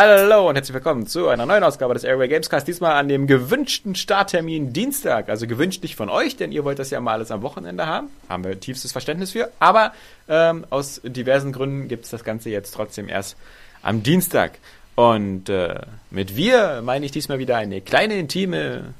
Hallo 0.00 0.48
und 0.48 0.54
herzlich 0.54 0.74
willkommen 0.74 1.08
zu 1.08 1.26
einer 1.26 1.44
neuen 1.44 1.64
Ausgabe 1.64 1.92
des 1.92 2.04
Airway 2.04 2.28
Gamescast. 2.28 2.68
Diesmal 2.68 2.92
an 2.92 3.08
dem 3.08 3.26
gewünschten 3.26 3.96
Starttermin 3.96 4.72
Dienstag. 4.72 5.28
Also 5.28 5.48
gewünscht 5.48 5.82
nicht 5.82 5.96
von 5.96 6.08
euch, 6.08 6.36
denn 6.36 6.52
ihr 6.52 6.64
wollt 6.64 6.78
das 6.78 6.90
ja 6.90 7.00
mal 7.00 7.14
alles 7.14 7.32
am 7.32 7.42
Wochenende 7.42 7.86
haben. 7.86 8.06
Haben 8.28 8.44
wir 8.44 8.60
tiefstes 8.60 8.92
Verständnis 8.92 9.32
für. 9.32 9.50
Aber 9.58 9.92
ähm, 10.28 10.64
aus 10.70 11.00
diversen 11.02 11.50
Gründen 11.50 11.88
gibt 11.88 12.04
es 12.04 12.12
das 12.12 12.22
Ganze 12.22 12.48
jetzt 12.48 12.74
trotzdem 12.74 13.08
erst 13.08 13.36
am 13.82 14.04
Dienstag. 14.04 14.58
Und 14.94 15.48
äh, 15.48 15.80
mit 16.12 16.36
wir 16.36 16.80
meine 16.80 17.04
ich 17.04 17.10
diesmal 17.10 17.40
wieder 17.40 17.56
eine 17.56 17.80
kleine 17.80 18.18
intime 18.18 18.94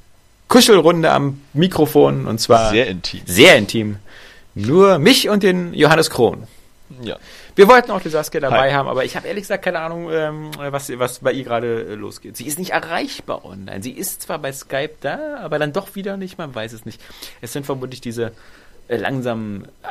Kuschelrunde 0.49 1.11
am 1.11 1.39
Mikrofon. 1.53 2.27
Und 2.27 2.41
zwar 2.41 2.71
sehr 2.71 2.87
intim. 2.87 3.21
Sehr 3.25 3.55
intim. 3.55 3.99
Nur 4.53 4.99
mich 4.99 5.29
und 5.29 5.43
den 5.43 5.73
Johannes 5.73 6.09
Krohn. 6.09 6.45
Ja. 7.01 7.17
Wir 7.59 7.67
wollten 7.67 7.91
auch 7.91 7.99
die 7.99 8.07
Saskia 8.07 8.39
dabei 8.39 8.69
Hi. 8.69 8.71
haben, 8.71 8.87
aber 8.87 9.03
ich 9.03 9.17
habe 9.17 9.27
ehrlich 9.27 9.41
gesagt 9.41 9.65
keine 9.65 9.81
Ahnung, 9.81 10.09
ähm, 10.13 10.51
was, 10.57 10.89
was 10.97 11.19
bei 11.19 11.33
ihr 11.33 11.43
gerade 11.43 11.87
äh, 11.89 11.95
losgeht. 11.95 12.37
Sie 12.37 12.47
ist 12.47 12.57
nicht 12.57 12.71
erreichbar 12.71 13.43
online. 13.43 13.83
Sie 13.83 13.91
ist 13.91 14.21
zwar 14.21 14.39
bei 14.39 14.53
Skype 14.53 14.93
da, 15.01 15.39
aber 15.43 15.59
dann 15.59 15.73
doch 15.73 15.93
wieder 15.93 16.15
nicht, 16.15 16.37
man 16.37 16.55
weiß 16.55 16.71
es 16.71 16.85
nicht. 16.85 17.01
Es 17.41 17.51
sind 17.51 17.65
vermutlich 17.65 17.99
diese 17.99 18.31
äh, 18.87 18.95
langsamen 18.95 19.65
äh, 19.65 19.87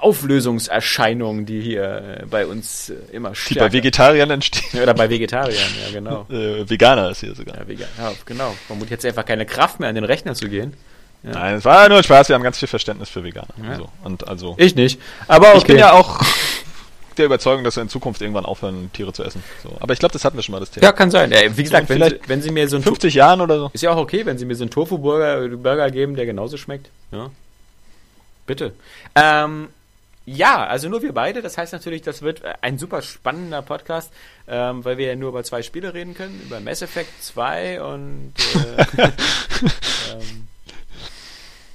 Auflösungserscheinungen, 0.00 1.44
die 1.44 1.60
hier 1.60 2.20
äh, 2.22 2.24
bei 2.24 2.46
uns 2.46 2.88
äh, 2.88 2.94
immer 3.12 3.32
Die 3.32 3.36
stärker... 3.36 3.66
bei 3.66 3.72
Vegetariern 3.74 4.30
entstehen. 4.30 4.82
Oder 4.82 4.94
bei 4.94 5.10
Vegetariern, 5.10 5.68
ja 5.84 5.92
genau. 5.92 6.26
Äh, 6.30 6.70
Veganer 6.70 7.10
ist 7.10 7.20
hier 7.20 7.34
sogar. 7.34 7.54
Ja, 7.54 7.68
vegan, 7.68 7.88
ja, 7.98 8.12
genau. 8.24 8.54
Vermutlich 8.66 8.94
hat 8.94 9.02
sie 9.02 9.08
einfach 9.08 9.26
keine 9.26 9.44
Kraft 9.44 9.78
mehr, 9.78 9.90
an 9.90 9.94
den 9.94 10.04
Rechner 10.04 10.34
zu 10.34 10.48
gehen. 10.48 10.72
Ja. 11.22 11.32
Nein, 11.32 11.56
es 11.56 11.66
war 11.66 11.86
nur 11.90 12.02
Spaß. 12.02 12.28
Wir 12.30 12.34
haben 12.34 12.42
ganz 12.42 12.58
viel 12.58 12.68
Verständnis 12.68 13.10
für 13.10 13.22
Veganer. 13.22 13.52
Ja. 13.62 13.76
So. 13.76 13.88
Und 14.04 14.26
also, 14.26 14.54
Ich 14.58 14.74
nicht. 14.74 14.98
Aber 15.28 15.48
okay. 15.48 15.58
ich 15.58 15.64
bin 15.64 15.76
ja 15.76 15.92
auch 15.92 16.22
der 17.20 17.26
Überzeugung, 17.26 17.62
dass 17.64 17.76
wir 17.76 17.82
in 17.82 17.88
Zukunft 17.88 18.20
irgendwann 18.20 18.44
aufhören, 18.44 18.90
Tiere 18.92 19.12
zu 19.12 19.22
essen. 19.22 19.42
So. 19.62 19.76
Aber 19.80 19.92
ich 19.92 19.98
glaube, 19.98 20.12
das 20.12 20.24
hatten 20.24 20.36
wir 20.36 20.42
schon 20.42 20.52
mal 20.54 20.60
das 20.60 20.70
Thema. 20.70 20.86
Ja, 20.86 20.92
kann 20.92 21.10
sein. 21.10 21.30
Äh, 21.32 21.56
wie 21.56 21.62
gesagt, 21.62 21.88
Ja, 21.88 21.96
wenn, 22.00 22.10
sie, 22.10 22.20
wenn 22.26 22.42
sie 22.42 22.50
mir 22.50 22.68
so 22.68 22.76
ein 22.76 22.82
50 22.82 23.14
Jahren 23.14 23.40
oder 23.40 23.58
so. 23.58 23.70
Ist 23.72 23.82
ja 23.82 23.90
auch 23.90 23.98
okay, 23.98 24.26
wenn 24.26 24.38
Sie 24.38 24.44
mir 24.44 24.56
so 24.56 24.64
einen 24.64 24.70
Tofu-Burger 24.70 25.48
Burger 25.56 25.90
geben, 25.90 26.16
der 26.16 26.26
genauso 26.26 26.56
schmeckt. 26.56 26.90
Ja. 27.12 27.30
Bitte. 28.46 28.72
Ähm, 29.14 29.68
ja, 30.26 30.66
also 30.66 30.88
nur 30.88 31.02
wir 31.02 31.12
beide. 31.12 31.42
Das 31.42 31.58
heißt 31.58 31.72
natürlich, 31.72 32.02
das 32.02 32.22
wird 32.22 32.42
ein 32.62 32.78
super 32.78 33.02
spannender 33.02 33.62
Podcast, 33.62 34.12
ähm, 34.48 34.84
weil 34.84 34.98
wir 34.98 35.06
ja 35.06 35.16
nur 35.16 35.30
über 35.30 35.44
zwei 35.44 35.62
Spiele 35.62 35.94
reden 35.94 36.14
können. 36.14 36.40
Über 36.44 36.60
Mass 36.60 36.82
Effect 36.82 37.22
2 37.22 37.82
und 37.82 38.32
äh, 38.96 39.02
ähm, 40.12 40.48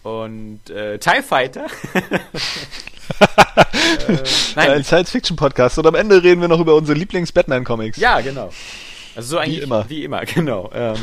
und 0.03 0.69
äh, 0.69 0.99
TIE 0.99 1.23
Fighter. 1.23 1.65
äh, 4.55 4.59
Ein 4.59 4.83
Science-Fiction-Podcast. 4.83 5.77
Und 5.77 5.87
am 5.87 5.95
Ende 5.95 6.23
reden 6.23 6.41
wir 6.41 6.47
noch 6.47 6.59
über 6.59 6.75
unsere 6.75 6.97
Lieblings-Batman-Comics. 6.97 7.97
Ja, 7.97 8.21
genau. 8.21 8.51
Also 9.15 9.29
so 9.29 9.37
eigentlich 9.37 9.61
immer. 9.61 9.85
Wie 9.89 10.03
immer, 10.03 10.25
genau. 10.25 10.69
Ähm, 10.73 10.95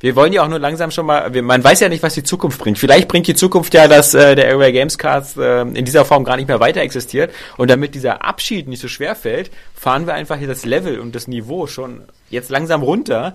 wir 0.00 0.14
wollen 0.14 0.32
ja 0.32 0.44
auch 0.44 0.48
nur 0.48 0.60
langsam 0.60 0.92
schon 0.92 1.06
mal, 1.06 1.28
man 1.42 1.64
weiß 1.64 1.80
ja 1.80 1.88
nicht, 1.88 2.04
was 2.04 2.14
die 2.14 2.22
Zukunft 2.22 2.60
bringt. 2.60 2.78
Vielleicht 2.78 3.08
bringt 3.08 3.26
die 3.26 3.34
Zukunft 3.34 3.74
ja, 3.74 3.88
dass 3.88 4.14
äh, 4.14 4.36
der 4.36 4.52
Area 4.52 4.70
Gamescast 4.70 5.36
äh, 5.38 5.62
in 5.62 5.84
dieser 5.84 6.04
Form 6.04 6.22
gar 6.22 6.36
nicht 6.36 6.46
mehr 6.46 6.60
weiter 6.60 6.80
existiert. 6.82 7.32
Und 7.56 7.68
damit 7.68 7.96
dieser 7.96 8.24
Abschied 8.24 8.68
nicht 8.68 8.80
so 8.80 8.86
schwer 8.86 9.16
fällt, 9.16 9.50
fahren 9.74 10.06
wir 10.06 10.14
einfach 10.14 10.38
hier 10.38 10.46
das 10.46 10.64
Level 10.64 11.00
und 11.00 11.16
das 11.16 11.26
Niveau 11.26 11.66
schon 11.66 12.02
jetzt 12.30 12.48
langsam 12.48 12.82
runter, 12.82 13.34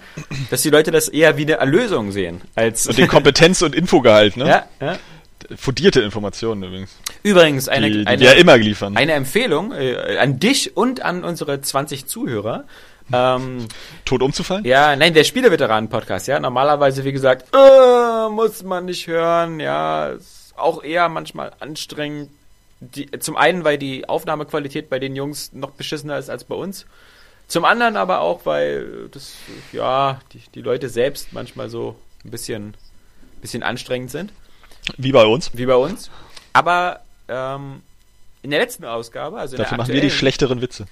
dass 0.52 0.62
die 0.62 0.70
Leute 0.70 0.92
das 0.92 1.10
eher 1.10 1.36
wie 1.36 1.44
eine 1.44 1.54
Erlösung 1.54 2.14
sehen. 2.14 2.42
Als 2.56 2.88
Und 2.88 2.98
den 2.98 3.08
Kompetenz- 3.10 3.62
und 3.62 3.76
Infogehalt, 3.76 4.38
ne? 4.38 4.48
ja, 4.48 4.66
ja. 4.80 4.98
Fundierte 5.56 6.02
Informationen 6.02 6.64
übrigens. 6.64 6.98
Übrigens, 7.24 7.68
eine, 7.68 7.90
die, 7.90 8.00
die 8.00 8.08
eine, 8.08 8.24
ja 8.24 8.32
immer 8.34 8.58
liefern. 8.58 8.96
eine 8.96 9.14
Empfehlung 9.14 9.74
äh, 9.74 10.18
an 10.18 10.40
dich 10.40 10.78
und 10.78 11.02
an 11.02 11.24
unsere 11.24 11.62
20 11.62 12.06
Zuhörer. 12.06 12.66
Ähm, 13.12 13.68
Tot 14.06 14.22
umzufallen? 14.22 14.64
Ja, 14.66 14.96
nein, 14.96 15.14
der 15.14 15.24
Spieleveteranen-Podcast, 15.24 16.28
ja. 16.28 16.40
Normalerweise, 16.40 17.04
wie 17.04 17.12
gesagt, 17.12 17.54
äh, 17.54 18.30
muss 18.30 18.64
man 18.64 18.86
nicht 18.86 19.08
hören, 19.08 19.60
ja. 19.60 20.10
Ist 20.10 20.54
auch 20.56 20.84
eher 20.84 21.10
manchmal 21.10 21.52
anstrengend. 21.60 22.30
Die, 22.80 23.10
zum 23.20 23.38
einen, 23.38 23.64
weil 23.64 23.78
die 23.78 24.08
Aufnahmequalität 24.10 24.90
bei 24.90 25.00
den 25.00 25.16
Jungs 25.16 25.54
noch 25.54 25.72
beschissener 25.72 26.18
ist 26.18 26.30
als 26.30 26.44
bei 26.44 26.56
uns. 26.56 26.86
Zum 27.48 27.66
anderen 27.66 27.98
aber 27.98 28.20
auch, 28.20 28.46
weil 28.46 29.10
das, 29.12 29.34
ja, 29.72 30.20
die, 30.34 30.42
die 30.56 30.62
Leute 30.62 30.90
selbst 30.90 31.34
manchmal 31.34 31.70
so 31.70 31.96
ein 32.26 32.32
bisschen, 32.32 32.74
bisschen 33.42 33.64
anstrengend 33.64 34.12
sind, 34.12 34.32
Wie 34.98 35.12
bei 35.12 35.26
uns. 35.26 35.52
wie 35.54 35.66
bei 35.66 35.76
uns. 35.76 36.10
Aber 36.54 37.00
ähm, 37.28 37.82
in 38.42 38.52
der 38.52 38.60
letzten 38.60 38.86
Ausgabe, 38.86 39.40
also 39.40 39.56
in 39.56 39.60
Dafür 39.60 39.78
der 39.78 39.78
machen 39.86 39.94
wir 39.94 40.02
die 40.02 40.12
schlechteren 40.12 40.62
Witze. 40.62 40.86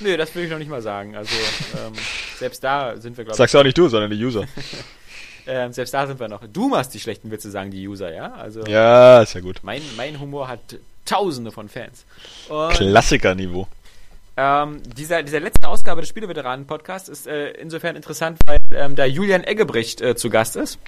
Nö, 0.00 0.16
das 0.16 0.34
will 0.34 0.44
ich 0.44 0.50
noch 0.50 0.58
nicht 0.58 0.70
mal 0.70 0.82
sagen. 0.82 1.16
Also 1.16 1.34
ähm, 1.86 1.92
selbst 2.38 2.62
da 2.64 2.96
sind 2.96 3.16
wir, 3.16 3.24
glaube 3.24 3.34
ich, 3.34 3.38
Sagst 3.38 3.54
du 3.54 3.58
auch 3.58 3.64
nicht 3.64 3.76
du, 3.78 3.88
sondern 3.88 4.10
die 4.10 4.24
User. 4.24 4.44
Ähm, 5.44 5.72
selbst 5.72 5.92
da 5.92 6.06
sind 6.06 6.20
wir 6.20 6.28
noch. 6.28 6.40
Du 6.52 6.68
machst 6.68 6.94
die 6.94 7.00
schlechten 7.00 7.32
Witze, 7.32 7.50
sagen 7.50 7.72
die 7.72 7.88
User, 7.88 8.14
ja? 8.14 8.32
Also 8.34 8.62
Ja, 8.64 9.22
ist 9.22 9.34
ja 9.34 9.40
gut. 9.40 9.58
mein, 9.64 9.82
mein 9.96 10.20
Humor 10.20 10.46
hat 10.46 10.60
tausende 11.04 11.50
von 11.50 11.68
Fans. 11.68 12.04
Klassikerniveau. 12.70 13.66
ähm, 14.36 14.80
dieser, 14.96 15.24
dieser 15.24 15.40
letzte 15.40 15.66
Ausgabe 15.66 16.00
des 16.00 16.10
Spieleveteranen-Podcasts 16.10 17.08
ist 17.08 17.26
äh, 17.26 17.50
insofern 17.54 17.96
interessant, 17.96 18.38
weil 18.46 18.58
ähm, 18.72 18.94
da 18.94 19.04
Julian 19.04 19.42
Eggebrecht 19.42 20.00
äh, 20.00 20.14
zu 20.14 20.30
Gast 20.30 20.54
ist. 20.54 20.78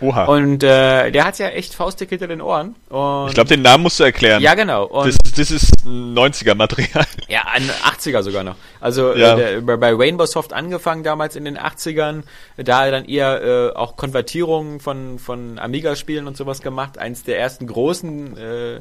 Oha. 0.00 0.24
Und 0.24 0.62
äh, 0.62 1.10
der 1.10 1.24
hat 1.24 1.38
ja 1.38 1.48
echt 1.48 1.74
faustdick 1.74 2.08
hinter 2.08 2.26
den 2.26 2.40
Ohren. 2.40 2.74
Und 2.88 3.28
ich 3.28 3.34
glaube, 3.34 3.48
den 3.48 3.62
Namen 3.62 3.82
musst 3.82 4.00
du 4.00 4.04
erklären. 4.04 4.40
ja, 4.42 4.54
genau. 4.54 4.84
Und 4.86 5.08
das, 5.08 5.16
das 5.36 5.50
ist 5.50 5.72
90er-Material. 5.86 7.04
Ja, 7.28 7.42
an 7.54 7.62
80er 7.62 8.22
sogar 8.22 8.42
noch. 8.42 8.56
Also 8.80 9.14
Ja. 9.14 9.34
äh, 9.34 9.36
der, 9.36 9.60
bei, 9.60 9.76
bei 9.76 9.94
Rainbow 9.94 10.26
Soft 10.26 10.52
angefangen 10.52 11.04
damals 11.04 11.36
in 11.36 11.44
den 11.44 11.56
80ern, 11.58 12.22
da 12.56 12.90
dann 12.90 13.04
eher 13.04 13.42
äh, 13.72 13.76
auch 13.76 13.96
Konvertierungen 13.96 14.80
von, 14.80 15.18
von 15.20 15.58
Amiga-Spielen 15.60 16.26
und 16.26 16.36
sowas 16.36 16.60
gemacht. 16.60 16.98
Eins 16.98 17.22
der 17.22 17.38
ersten 17.38 17.66
großen 17.68 18.36
äh, 18.36 18.80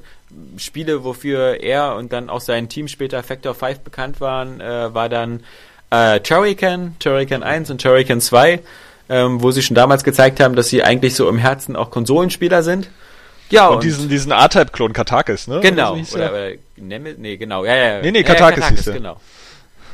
Spiele, 0.57 1.03
wofür 1.03 1.61
er 1.61 1.95
und 1.95 2.11
dann 2.11 2.29
auch 2.29 2.41
sein 2.41 2.69
Team 2.69 2.87
später 2.87 3.21
Factor 3.21 3.53
5 3.53 3.81
bekannt 3.81 4.19
waren, 4.21 4.61
äh, 4.61 4.93
war 4.93 5.09
dann 5.09 5.43
äh, 5.91 6.19
Turrican, 6.21 6.95
Turrican 6.99 7.43
1 7.43 7.69
und 7.71 7.81
Turrican 7.81 8.21
2, 8.21 8.59
ähm, 9.09 9.41
wo 9.41 9.51
sie 9.51 9.61
schon 9.61 9.75
damals 9.75 10.03
gezeigt 10.03 10.39
haben, 10.39 10.55
dass 10.55 10.69
sie 10.69 10.83
eigentlich 10.83 11.15
so 11.15 11.27
im 11.27 11.37
Herzen 11.37 11.75
auch 11.75 11.91
Konsolenspieler 11.91 12.63
sind. 12.63 12.89
Ja, 13.49 13.67
Und, 13.67 13.83
diesen, 13.83 14.09
diesen 14.09 14.31
A-Type-Klon 14.31 14.93
Katakis, 14.93 15.47
ne? 15.47 15.59
Genau. 15.61 15.81
Oder 15.81 15.89
so 15.89 15.95
hieß 15.97 16.13
Oder, 16.15 16.29
der? 16.29 16.31
oder 16.51 16.57
Nemesis, 16.77 17.17
nee, 17.19 17.37
genau. 17.37 17.65
Ja, 17.65 17.75
ja. 17.75 18.01
Nee, 18.01 18.11
nee, 18.11 18.19
ja, 18.19 18.23
Katakis 18.23 18.63
ja, 18.63 18.69
hieß 18.69 18.83
der. 18.85 18.93
genau. 18.93 19.17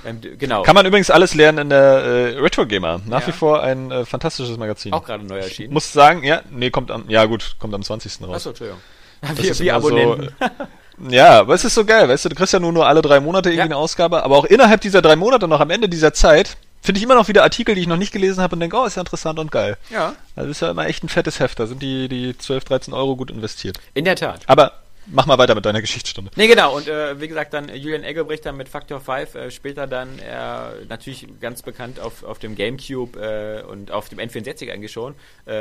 Ähm, 0.06 0.20
genau. 0.38 0.62
Kann 0.64 0.76
man 0.76 0.86
übrigens 0.86 1.10
alles 1.10 1.34
lernen 1.36 1.58
in 1.60 1.70
der 1.70 1.80
äh, 1.80 2.38
Retro 2.40 2.66
Gamer. 2.66 3.00
Nach 3.08 3.22
Ja. 3.22 3.28
wie 3.28 3.32
vor 3.32 3.64
ein 3.64 3.92
äh, 3.92 4.06
fantastisches 4.06 4.58
Magazin. 4.58 4.92
auch 4.94 5.04
gerade 5.06 5.24
neu 5.26 5.38
erschienen. 5.38 5.74
Muss 5.74 5.92
sagen, 5.94 6.24
ja, 6.24 6.42
nee, 6.52 6.70
kommt 6.70 6.92
am, 6.92 7.06
ja 7.10 7.24
gut, 7.26 7.56
kommt 7.60 7.74
am 7.74 7.82
20. 7.82 8.22
raus. 8.24 8.36
Achso, 8.36 8.50
Entschuldigung. 8.50 8.82
Das 9.22 9.38
Wir, 9.42 9.52
ist 9.52 9.60
wir 9.62 9.72
immer 9.72 9.82
so, 9.82 9.88
Abonnenten. 9.88 10.30
Ja, 11.10 11.40
aber 11.40 11.54
es 11.56 11.66
ist 11.66 11.76
so 11.76 11.84
geil, 11.84 12.08
weißt 12.08 12.24
du, 12.24 12.30
du 12.30 12.36
kriegst 12.36 12.54
ja 12.54 12.60
nur, 12.60 12.72
nur 12.72 12.88
alle 12.88 13.02
drei 13.02 13.20
Monate 13.20 13.50
irgendwie 13.50 13.60
Ja. 13.60 13.66
eine 13.66 13.76
Ausgabe, 13.76 14.24
aber 14.24 14.38
auch 14.38 14.46
innerhalb 14.46 14.80
dieser 14.80 15.02
drei 15.02 15.18
Monate 15.18 15.46
noch 15.46 15.60
am 15.60 15.70
Ende 15.70 15.90
dieser 15.90 16.14
Zeit 16.14 16.56
finde 16.86 17.00
ich 17.00 17.04
immer 17.04 17.16
noch 17.16 17.28
wieder 17.28 17.44
Artikel, 17.44 17.76
die 17.76 17.82
ich 17.82 17.88
noch 17.88 17.98
nicht 17.98 18.12
gelesen 18.14 18.42
habe 18.42 18.56
und 18.56 18.60
denke, 18.60 18.78
oh, 18.78 18.86
ist 18.86 18.96
ja 18.96 19.02
interessant 19.02 19.40
und 19.40 19.52
geil. 19.52 19.78
ja, 19.90 20.16
Also 20.36 20.50
ist 20.50 20.62
ja 20.62 20.72
immer 20.72 20.86
echt 20.88 21.04
ein 21.04 21.10
fettes 21.10 21.40
Heft, 21.40 21.60
da 21.60 21.68
sind 21.68 21.82
die, 21.82 22.08
die 22.08 22.38
12, 22.38 22.64
13 22.66 22.94
Euro 22.94 23.16
gut 23.16 23.32
investiert. 23.32 23.78
in 23.94 24.06
der 24.06 24.16
Tat. 24.16 24.42
Aber 24.48 24.74
mach 25.08 25.26
mal 25.26 25.38
weiter 25.38 25.54
mit 25.56 25.66
deiner 25.66 25.82
Geschichtsstunde. 25.82 26.32
Nee, 26.36 26.48
genau. 26.48 26.76
Und 26.76 26.88
äh, 26.88 27.20
wie 27.20 27.28
gesagt, 27.28 27.54
dann 27.54 27.70
Julian 27.70 28.04
Eggebrecht 28.04 28.46
dann 28.46 28.58
mit 28.58 28.70
Factor 28.70 29.00
5, 29.00 29.36
äh, 29.36 29.52
später 29.52 29.86
dann 29.88 30.18
äh, 30.20 30.86
natürlich 30.90 31.28
ganz 31.40 31.62
bekannt 31.62 32.00
auf, 32.00 32.24
auf 32.24 32.40
dem 32.40 32.56
Gamecube 32.56 33.20
äh, 33.20 33.64
und 33.64 33.92
auf 33.92 34.10
dem 34.10 34.20
N64 34.20 34.72
eigentlich 34.72 34.92
schon, 34.92 35.16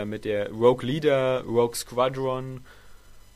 mit 0.07 0.25
der 0.25 0.51
Rogue 0.51 0.87
Leader, 0.87 1.43
Rogue 1.47 1.75
Squadron, 1.75 2.63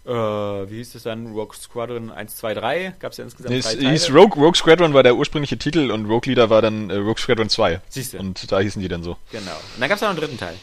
äh, 0.06 0.10
wie 0.10 0.76
hieß 0.76 0.94
es 0.94 1.02
dann? 1.02 1.28
Rogue 1.32 1.54
Squadron 1.56 2.10
1, 2.10 2.36
2, 2.36 2.54
3. 2.54 2.94
Gab 2.98 3.12
es 3.12 3.18
ja 3.18 3.24
insgesamt 3.24 3.54
Nee, 3.54 3.60
drei 3.60 3.68
es 3.70 3.76
Teile. 3.78 3.90
hieß 3.90 4.10
Rogue, 4.14 4.36
Rogue 4.42 4.54
Squadron 4.56 4.94
war 4.94 5.02
der 5.02 5.16
ursprüngliche 5.16 5.58
Titel 5.58 5.90
und 5.90 6.06
Rogue 6.06 6.22
Leader 6.26 6.48
war 6.50 6.62
dann 6.62 6.90
äh, 6.90 6.94
Rogue 6.96 7.18
Squadron 7.18 7.48
2. 7.48 7.80
Siehst 7.88 8.14
du. 8.14 8.18
Und 8.18 8.50
da 8.50 8.60
hießen 8.60 8.80
die 8.80 8.88
dann 8.88 9.02
so. 9.02 9.16
Genau. 9.32 9.50
Und 9.52 9.80
dann 9.80 9.88
gab 9.88 9.96
es 9.96 10.02
noch 10.02 10.08
einen 10.08 10.18
dritten 10.18 10.38
Teil. 10.38 10.54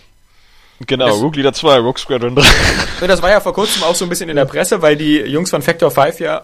Genau, 0.87 1.07
Das- 1.07 1.15
Rogue 1.21 1.37
Leader 1.37 1.53
2, 1.53 1.77
Rogue 1.77 1.97
Squadron 1.99 2.35
3. 2.35 2.43
Und 3.01 3.07
das 3.07 3.21
war 3.21 3.29
ja 3.29 3.39
vor 3.39 3.53
kurzem 3.53 3.83
auch 3.83 3.95
so 3.95 4.05
ein 4.05 4.09
bisschen 4.09 4.29
in 4.29 4.35
der 4.35 4.45
Presse, 4.45 4.81
weil 4.81 4.95
die 4.97 5.17
Jungs 5.19 5.49
von 5.49 5.61
Factor 5.61 5.89
5 5.91 6.19
ja 6.19 6.43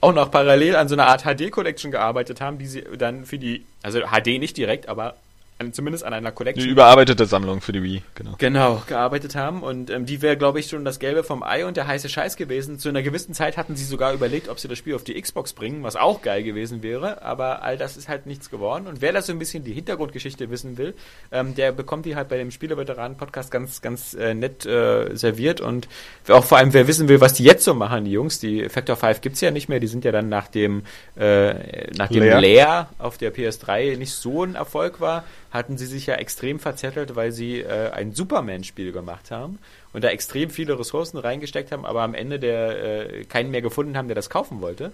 auch 0.00 0.12
noch 0.12 0.30
parallel 0.30 0.76
an 0.76 0.88
so 0.88 0.94
einer 0.94 1.06
Art 1.06 1.22
HD-Collection 1.24 1.90
gearbeitet 1.90 2.40
haben, 2.40 2.58
die 2.58 2.66
sie 2.66 2.84
dann 2.96 3.26
für 3.26 3.38
die, 3.38 3.64
also 3.82 4.00
HD 4.00 4.38
nicht 4.38 4.56
direkt, 4.56 4.88
aber 4.88 5.14
an, 5.58 5.72
zumindest 5.72 6.04
an 6.04 6.12
einer 6.12 6.30
Collection 6.30 6.68
überarbeitete 6.68 7.26
Sammlung 7.26 7.60
für 7.60 7.72
die 7.72 7.82
Wii, 7.82 8.02
genau. 8.14 8.34
Genau, 8.38 8.82
gearbeitet 8.86 9.34
haben 9.34 9.62
und 9.62 9.90
ähm, 9.90 10.06
die 10.06 10.22
wäre, 10.22 10.36
glaube 10.36 10.60
ich, 10.60 10.68
schon 10.68 10.84
das 10.84 10.98
Gelbe 10.98 11.24
vom 11.24 11.42
Ei 11.42 11.66
und 11.66 11.76
der 11.76 11.86
heiße 11.86 12.08
Scheiß 12.08 12.36
gewesen. 12.36 12.78
Zu 12.78 12.88
einer 12.88 13.02
gewissen 13.02 13.34
Zeit 13.34 13.56
hatten 13.56 13.74
sie 13.74 13.84
sogar 13.84 14.12
überlegt, 14.12 14.48
ob 14.48 14.60
sie 14.60 14.68
das 14.68 14.78
Spiel 14.78 14.94
auf 14.94 15.04
die 15.04 15.20
Xbox 15.20 15.52
bringen, 15.52 15.82
was 15.82 15.96
auch 15.96 16.22
geil 16.22 16.42
gewesen 16.42 16.82
wäre, 16.82 17.22
aber 17.22 17.62
all 17.62 17.76
das 17.76 17.96
ist 17.96 18.08
halt 18.08 18.26
nichts 18.26 18.50
geworden. 18.50 18.86
Und 18.86 19.00
wer 19.00 19.12
das 19.12 19.26
so 19.26 19.32
ein 19.32 19.38
bisschen 19.38 19.64
die 19.64 19.72
Hintergrundgeschichte 19.72 20.48
wissen 20.50 20.78
will, 20.78 20.94
ähm, 21.32 21.54
der 21.54 21.72
bekommt 21.72 22.06
die 22.06 22.14
halt 22.14 22.28
bei 22.28 22.36
dem 22.36 22.50
Spieleveteranen-Podcast 22.50 23.50
ganz, 23.50 23.82
ganz 23.82 24.14
äh, 24.14 24.34
nett 24.34 24.64
äh, 24.64 25.16
serviert 25.16 25.60
und 25.60 25.88
auch 26.28 26.44
vor 26.44 26.58
allem, 26.58 26.72
wer 26.72 26.86
wissen 26.86 27.08
will, 27.08 27.20
was 27.20 27.34
die 27.34 27.44
jetzt 27.44 27.64
so 27.64 27.74
machen, 27.74 28.04
die 28.04 28.12
Jungs, 28.12 28.38
die 28.38 28.68
Factor 28.68 28.96
5 28.96 29.20
gibt's 29.20 29.40
ja 29.40 29.50
nicht 29.50 29.68
mehr, 29.68 29.80
die 29.80 29.88
sind 29.88 30.04
ja 30.04 30.12
dann 30.12 30.28
nach 30.28 30.48
dem, 30.48 30.82
äh, 31.16 31.90
nach 31.96 32.08
dem. 32.08 32.28
Leer 32.28 32.90
auf 32.98 33.16
der 33.16 33.34
PS3 33.34 33.96
nicht 33.96 34.12
so 34.12 34.44
ein 34.44 34.54
Erfolg 34.54 35.00
war, 35.00 35.24
hatten 35.50 35.78
sie 35.78 35.86
sich 35.86 36.06
ja 36.06 36.14
extrem 36.16 36.58
verzettelt, 36.60 37.16
weil 37.16 37.32
sie 37.32 37.60
äh, 37.60 37.90
ein 37.90 38.12
Superman-Spiel 38.12 38.92
gemacht 38.92 39.30
haben 39.30 39.58
und 39.92 40.04
da 40.04 40.08
extrem 40.08 40.50
viele 40.50 40.78
Ressourcen 40.78 41.18
reingesteckt 41.18 41.72
haben, 41.72 41.84
aber 41.86 42.02
am 42.02 42.14
Ende 42.14 42.38
der 42.38 43.10
äh, 43.10 43.24
keinen 43.24 43.50
mehr 43.50 43.62
gefunden 43.62 43.96
haben, 43.96 44.08
der 44.08 44.14
das 44.14 44.28
kaufen 44.30 44.60
wollte 44.60 44.92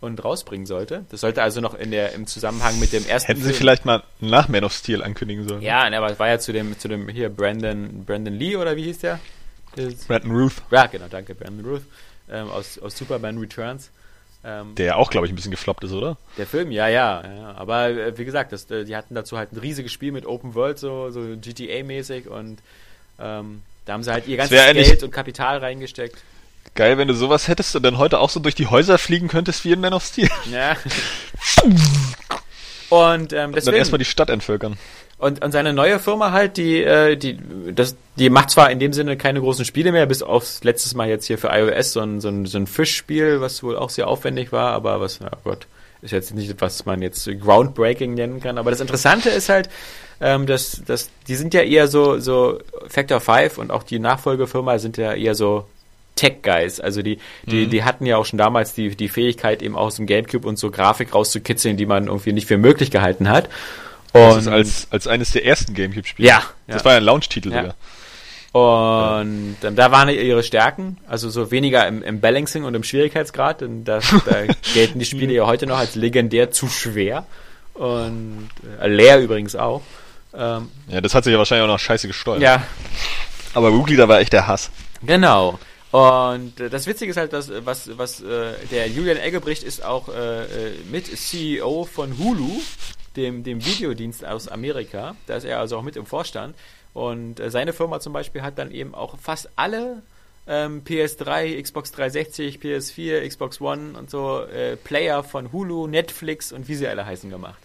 und 0.00 0.22
rausbringen 0.22 0.66
sollte. 0.66 1.04
Das 1.10 1.22
sollte 1.22 1.42
also 1.42 1.60
noch 1.60 1.74
in 1.74 1.90
der 1.90 2.12
im 2.12 2.26
Zusammenhang 2.26 2.78
mit 2.78 2.92
dem 2.92 3.06
ersten 3.06 3.28
Hätten 3.28 3.42
sie 3.42 3.52
vielleicht 3.52 3.84
mal 3.84 4.02
nach 4.20 4.48
Man 4.48 4.62
of 4.62 4.72
Steel 4.72 5.02
ankündigen 5.02 5.48
sollen. 5.48 5.62
ja, 5.62 5.88
ne, 5.90 5.96
aber 5.98 6.12
es 6.12 6.18
war 6.18 6.28
ja 6.28 6.38
zu 6.38 6.52
dem 6.52 6.78
zu 6.78 6.88
dem 6.88 7.08
hier 7.08 7.28
Brandon 7.28 8.04
Brandon 8.04 8.34
Lee 8.34 8.56
oder 8.56 8.76
wie 8.76 8.84
hieß 8.84 8.98
der? 8.98 9.18
Brandon 10.06 10.30
Ruth, 10.30 10.54
Ja, 10.70 10.86
genau, 10.86 11.06
danke 11.10 11.34
Brandon 11.34 11.64
Ruth 11.66 11.82
ähm, 12.30 12.48
aus 12.50 12.78
aus 12.78 12.96
Superman 12.96 13.38
Returns. 13.38 13.90
Ähm, 14.48 14.76
der 14.76 14.86
ja 14.86 14.94
auch, 14.94 15.10
glaube 15.10 15.26
ich, 15.26 15.32
ein 15.32 15.36
bisschen 15.36 15.50
gefloppt 15.50 15.82
ist, 15.82 15.92
oder? 15.92 16.16
Der 16.38 16.46
Film, 16.46 16.70
ja, 16.70 16.86
ja, 16.86 17.22
ja. 17.26 17.54
Aber 17.56 17.88
äh, 17.88 18.16
wie 18.16 18.24
gesagt, 18.24 18.52
das, 18.52 18.70
äh, 18.70 18.84
die 18.84 18.94
hatten 18.94 19.16
dazu 19.16 19.36
halt 19.36 19.52
ein 19.52 19.58
riesiges 19.58 19.92
Spiel 19.92 20.12
mit 20.12 20.24
Open 20.24 20.54
World, 20.54 20.78
so, 20.78 21.10
so 21.10 21.20
GTA-mäßig 21.20 22.28
und 22.28 22.58
ähm, 23.18 23.62
da 23.86 23.94
haben 23.94 24.04
sie 24.04 24.12
halt 24.12 24.28
ihr 24.28 24.36
ganzes 24.36 24.56
Geld 24.72 25.02
und 25.02 25.10
Kapital 25.10 25.58
reingesteckt. 25.58 26.22
Geil, 26.76 26.96
wenn 26.96 27.08
du 27.08 27.14
sowas 27.14 27.48
hättest 27.48 27.74
und 27.74 27.82
dann 27.82 27.98
heute 27.98 28.20
auch 28.20 28.30
so 28.30 28.38
durch 28.38 28.54
die 28.54 28.66
Häuser 28.66 28.98
fliegen 28.98 29.26
könntest 29.26 29.64
wie 29.64 29.72
in 29.72 29.80
Man 29.80 29.94
of 29.94 30.04
Steel. 30.04 30.28
Ja. 30.52 30.76
und 31.62 31.72
ähm, 32.90 33.16
Und 33.18 33.32
dann 33.32 33.52
deswegen, 33.52 33.76
erstmal 33.78 33.98
die 33.98 34.04
Stadt 34.04 34.30
entvölkern. 34.30 34.76
Und, 35.18 35.42
und 35.42 35.52
seine 35.52 35.72
neue 35.72 35.98
Firma 35.98 36.32
halt, 36.32 36.56
die, 36.58 36.82
äh, 36.82 37.16
die, 37.16 37.38
das, 37.74 37.96
die 38.16 38.28
macht 38.28 38.50
zwar 38.50 38.70
in 38.70 38.78
dem 38.78 38.92
Sinne 38.92 39.16
keine 39.16 39.40
großen 39.40 39.64
Spiele 39.64 39.92
mehr, 39.92 40.06
bis 40.06 40.22
aufs 40.22 40.62
letztes 40.62 40.94
Mal 40.94 41.08
jetzt 41.08 41.26
hier 41.26 41.38
für 41.38 41.48
iOS 41.48 41.92
so 41.92 42.00
ein, 42.00 42.20
so 42.20 42.28
ein, 42.28 42.44
so 42.46 42.58
ein 42.58 42.66
Fischspiel, 42.66 43.40
was 43.40 43.62
wohl 43.62 43.76
auch 43.76 43.90
sehr 43.90 44.08
aufwendig 44.08 44.52
war, 44.52 44.72
aber 44.72 45.00
was, 45.00 45.18
ja 45.20 45.30
Gott, 45.42 45.66
ist 46.02 46.10
jetzt 46.10 46.34
nicht, 46.34 46.60
was 46.60 46.84
man 46.84 47.00
jetzt 47.00 47.28
groundbreaking 47.40 48.14
nennen 48.14 48.40
kann. 48.40 48.58
Aber 48.58 48.70
das 48.70 48.80
Interessante 48.80 49.30
ist 49.30 49.48
halt, 49.48 49.70
ähm, 50.20 50.46
dass, 50.46 50.82
dass 50.86 51.08
die 51.28 51.34
sind 51.34 51.54
ja 51.54 51.62
eher 51.62 51.88
so, 51.88 52.18
so 52.18 52.58
Factor 52.88 53.20
5 53.20 53.56
und 53.58 53.70
auch 53.70 53.82
die 53.82 53.98
Nachfolgefirma 53.98 54.78
sind 54.78 54.98
ja 54.98 55.14
eher 55.14 55.34
so 55.34 55.66
Tech 56.14 56.42
Guys. 56.42 56.80
Also 56.80 57.02
die, 57.02 57.18
die, 57.44 57.66
Mhm. 57.66 57.70
die 57.70 57.84
hatten 57.84 58.06
ja 58.06 58.16
auch 58.18 58.24
schon 58.26 58.38
damals 58.38 58.74
die, 58.74 58.94
die 58.96 59.08
Fähigkeit, 59.08 59.62
eben 59.62 59.76
aus 59.76 59.96
dem 59.96 60.06
Gamecube 60.06 60.46
und 60.46 60.58
so 60.58 60.70
Grafik 60.70 61.14
rauszukitzeln, 61.14 61.76
die 61.76 61.86
man 61.86 62.06
irgendwie 62.06 62.32
nicht 62.32 62.46
für 62.46 62.58
möglich 62.58 62.90
gehalten 62.90 63.28
hat. 63.28 63.48
Das 64.16 64.36
ist 64.38 64.48
als, 64.48 64.86
als 64.90 65.06
eines 65.06 65.30
der 65.32 65.44
ersten 65.44 65.74
Gamecube-Spiele. 65.74 66.28
Ja, 66.28 66.42
Das 66.66 66.82
ja. 66.82 66.84
war 66.84 66.92
ja 66.92 66.98
ein 66.98 67.04
Launch-Titel 67.04 67.52
Ja. 67.52 67.60
sogar. 67.60 67.74
Und 68.52 69.56
ähm, 69.62 69.76
da 69.76 69.90
waren 69.92 70.08
ihre 70.08 70.42
Stärken, 70.42 70.96
also 71.06 71.28
so 71.28 71.50
weniger 71.50 71.86
im, 71.86 72.02
im 72.02 72.20
Balancing 72.20 72.64
und 72.64 72.74
im 72.74 72.82
Schwierigkeitsgrad, 72.84 73.60
denn 73.60 73.84
das, 73.84 74.06
da 74.24 74.44
gelten 74.74 74.98
die 74.98 75.04
Spiele 75.04 75.34
ja 75.34 75.46
heute 75.46 75.66
noch 75.66 75.78
als 75.78 75.94
legendär 75.94 76.50
zu 76.50 76.66
schwer. 76.68 77.26
Und 77.74 78.48
äh, 78.80 78.88
leer 78.88 79.20
übrigens 79.20 79.54
auch. 79.56 79.82
Ähm, 80.34 80.70
Ja, 80.88 81.02
das 81.02 81.14
hat 81.14 81.24
sich 81.24 81.32
ja 81.32 81.38
wahrscheinlich 81.38 81.64
auch 81.64 81.72
noch 81.72 81.78
scheiße 81.78 82.06
gesteuert. 82.06 82.40
ja, 82.40 82.62
Aber 83.52 83.72
Woogly, 83.74 83.96
da 83.96 84.08
war 84.08 84.20
echt 84.20 84.32
der 84.32 84.46
Hass. 84.46 84.70
genau. 85.02 85.58
Und 85.92 86.58
äh, 86.60 86.68
das 86.68 86.86
Witzige 86.86 87.10
ist 87.10 87.16
halt, 87.16 87.32
dass, 87.32 87.48
äh, 87.48 87.60
was, 87.64 87.90
was 87.98 88.20
äh, 88.20 88.52
der 88.70 88.88
Julian 88.88 89.18
Eggebricht 89.18 89.62
ist 89.62 89.84
auch 89.84 90.08
äh, 90.08 90.42
äh, 90.42 90.46
mit 90.90 91.06
CEO 91.16 91.84
von 91.90 92.18
Hulu, 92.18 92.60
dem, 93.16 93.42
dem 93.42 93.64
Videodienst 93.64 94.24
aus 94.24 94.48
Amerika. 94.48 95.16
Da 95.26 95.36
ist 95.36 95.44
er 95.44 95.60
also 95.60 95.78
auch 95.78 95.82
mit 95.82 95.96
im 95.96 96.06
Vorstand. 96.06 96.54
Und 96.94 97.40
äh, 97.40 97.50
seine 97.50 97.72
Firma 97.72 98.00
zum 98.00 98.12
Beispiel 98.12 98.42
hat 98.42 98.58
dann 98.58 98.70
eben 98.70 98.94
auch 98.94 99.18
fast 99.18 99.50
alle 99.56 100.02
ähm, 100.46 100.82
PS3, 100.84 101.60
Xbox 101.60 101.92
360, 101.92 102.58
PS4, 102.58 103.26
Xbox 103.26 103.60
One 103.60 103.98
und 103.98 104.10
so 104.10 104.42
äh, 104.42 104.76
Player 104.76 105.22
von 105.22 105.52
Hulu, 105.52 105.86
Netflix 105.86 106.52
und 106.52 106.68
wie 106.68 106.74
sie 106.74 106.86
alle 106.86 107.04
heißen 107.04 107.30
gemacht. 107.30 107.58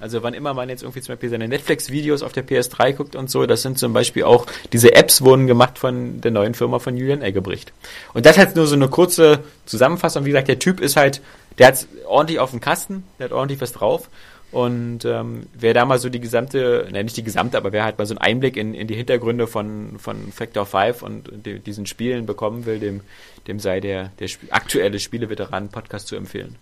Also 0.00 0.22
wann 0.22 0.32
immer 0.32 0.54
man 0.54 0.68
jetzt 0.68 0.82
irgendwie 0.82 1.00
zum 1.00 1.14
Beispiel 1.14 1.28
seine 1.28 1.48
Netflix-Videos 1.48 2.22
auf 2.22 2.32
der 2.32 2.46
PS3 2.46 2.92
guckt 2.92 3.16
und 3.16 3.28
so, 3.30 3.46
das 3.46 3.62
sind 3.62 3.78
zum 3.78 3.92
Beispiel 3.92 4.22
auch, 4.22 4.46
diese 4.72 4.94
Apps 4.94 5.22
wurden 5.22 5.48
gemacht 5.48 5.76
von 5.76 6.20
der 6.20 6.30
neuen 6.30 6.54
Firma 6.54 6.78
von 6.78 6.96
Julian 6.96 7.20
Eggebricht. 7.20 7.72
Und 8.14 8.24
das 8.24 8.38
halt 8.38 8.54
nur 8.54 8.68
so 8.68 8.76
eine 8.76 8.88
kurze 8.88 9.40
Zusammenfassung. 9.66 10.24
Wie 10.24 10.30
gesagt, 10.30 10.46
der 10.46 10.60
Typ 10.60 10.80
ist 10.80 10.96
halt, 10.96 11.20
der 11.58 11.68
hat 11.68 11.86
ordentlich 12.06 12.38
auf 12.38 12.52
dem 12.52 12.60
Kasten, 12.60 13.02
der 13.18 13.24
hat 13.24 13.32
ordentlich 13.32 13.60
was 13.60 13.72
drauf. 13.72 14.08
Und 14.50 15.04
ähm, 15.04 15.46
wer 15.52 15.74
da 15.74 15.84
mal 15.84 15.98
so 15.98 16.08
die 16.08 16.20
gesamte, 16.20 16.88
ne, 16.90 17.04
nicht 17.04 17.16
die 17.16 17.22
gesamte, 17.22 17.58
aber 17.58 17.72
wer 17.72 17.84
halt 17.84 17.98
mal 17.98 18.06
so 18.06 18.14
einen 18.14 18.18
Einblick 18.22 18.56
in, 18.56 18.72
in 18.74 18.86
die 18.86 18.94
Hintergründe 18.94 19.46
von, 19.46 19.98
von 19.98 20.32
Factor 20.32 20.64
5 20.64 21.02
und 21.02 21.28
die, 21.44 21.58
diesen 21.58 21.84
Spielen 21.84 22.24
bekommen 22.24 22.64
will, 22.64 22.78
dem, 22.78 23.00
dem 23.46 23.60
sei 23.60 23.80
der, 23.80 24.10
der 24.18 24.24
Sp 24.32 24.48
aktuelle 24.50 24.98
Spieleveteranen-Podcast 24.98 26.08
zu 26.08 26.16
empfehlen. 26.16 26.56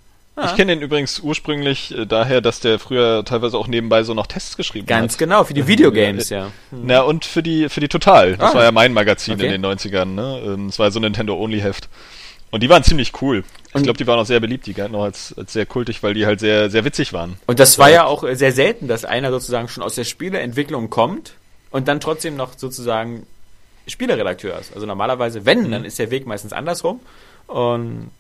Ich 0.45 0.55
kenne 0.55 0.75
den 0.75 0.83
übrigens 0.83 1.21
ursprünglich 1.21 1.97
äh, 1.97 2.05
daher, 2.05 2.43
dass 2.43 2.61
der 2.61 2.79
früher 2.79 3.25
teilweise 3.25 3.57
auch 3.57 3.69
nebenbei 3.69 4.03
so 4.03 4.13
noch 4.13 4.27
Tests 4.27 4.59
geschrieben 4.59 4.87
Ganz 4.87 5.13
hat. 5.15 5.19
genau, 5.19 5.45
für 5.45 5.55
die 5.55 5.67
Videogames, 5.67 6.29
ja. 6.29 6.51
Na, 6.71 7.01
und 7.01 7.25
für 7.25 7.43
die, 7.43 7.71
für 7.71 7.81
die 7.81 7.89
Total. 7.89 8.37
Das 8.37 8.51
Ah. 8.51 8.55
war 8.57 8.65
ja 8.65 8.71
mein 8.73 8.93
Magazin 8.93 9.35
Okay. 9.35 9.47
in 9.47 9.53
den 9.53 9.65
90ern, 9.65 10.05
ne? 10.15 10.43
Ähm, 10.45 10.67
Es 10.67 10.79
war 10.79 10.91
so 10.91 10.99
ein 10.99 11.03
Nintendo-Only-Heft. 11.05 11.89
Und 12.51 12.63
die 12.63 12.69
waren 12.69 12.83
ziemlich 12.85 13.13
cool. 13.21 13.45
Ich 13.75 13.83
glaube, 13.83 13.99
die 13.99 14.07
waren 14.07 14.19
auch 14.19 14.27
sehr 14.27 14.41
beliebt, 14.41 14.67
die 14.67 14.73
galten 14.73 14.95
auch 14.95 15.05
als, 15.05 15.35
als 15.37 15.53
sehr 15.53 15.67
kultig, 15.67 16.03
weil 16.03 16.15
die 16.15 16.25
halt 16.25 16.41
sehr, 16.41 16.71
sehr 16.71 16.85
witzig 16.85 17.13
waren. 17.13 17.37
Und 17.47 17.59
das 17.59 17.79
war 17.79 17.91
ja 17.91 18.05
auch 18.05 18.25
äh, 18.25 18.35
sehr 18.37 18.53
selten, 18.53 18.89
dass 18.89 19.05
einer 19.05 19.31
sozusagen 19.31 19.69
schon 19.69 19.83
aus 19.83 19.95
der 19.97 20.05
Spieleentwicklung 20.05 20.89
kommt 20.89 21.35
und 21.71 21.89
dann 21.89 22.01
trotzdem 22.01 22.37
noch 22.37 22.57
sozusagen 22.57 23.27
Spieleredakteur 23.87 24.59
ist. 24.59 24.73
Also 24.75 24.87
normalerweise, 24.87 25.45
wenn, 25.45 25.71
dann 25.71 25.85
ist 25.85 25.99
der 25.99 26.11
Weg 26.11 26.27
meistens 26.27 26.53
andersrum. 26.53 27.01
Und 27.47 28.11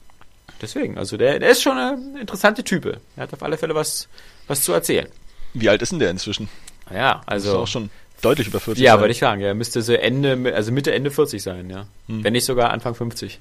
deswegen, 0.60 0.98
also 0.98 1.16
der, 1.16 1.38
der 1.38 1.50
ist 1.50 1.62
schon 1.62 1.78
eine 1.78 2.20
interessante 2.20 2.62
Type. 2.62 3.00
Er 3.16 3.24
hat 3.24 3.32
auf 3.32 3.42
alle 3.42 3.56
Fälle 3.56 3.74
was, 3.74 4.08
was 4.46 4.62
zu 4.62 4.72
erzählen. 4.72 5.08
Wie 5.54 5.68
alt 5.68 5.80
ist 5.82 5.92
denn 5.92 5.98
der 5.98 6.10
inzwischen? 6.10 6.48
Ja, 6.92 7.22
Also 7.26 7.48
also. 7.50 7.62
auch 7.62 7.66
schon 7.66 7.90
deutlich 8.22 8.48
über 8.48 8.60
40. 8.60 8.82
Ja, 8.82 8.92
sein. 8.92 9.00
würde 9.00 9.12
ich 9.12 9.18
sagen, 9.18 9.40
er 9.40 9.54
müsste 9.54 9.82
so 9.82 9.92
Ende, 9.92 10.54
also 10.54 10.72
Mitte, 10.72 10.92
Ende 10.92 11.10
40 11.10 11.42
sein, 11.42 11.70
ja. 11.70 11.86
Wenn 12.08 12.32
nicht 12.32 12.44
sogar 12.44 12.70
Anfang 12.70 12.94
50. 12.94 13.40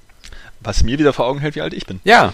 Was 0.60 0.82
mir 0.82 0.98
wieder 0.98 1.12
vor 1.12 1.26
Augen 1.26 1.40
hält, 1.40 1.54
wie 1.54 1.60
alt 1.60 1.74
ich 1.74 1.86
bin. 1.86 2.00
Ja. 2.04 2.32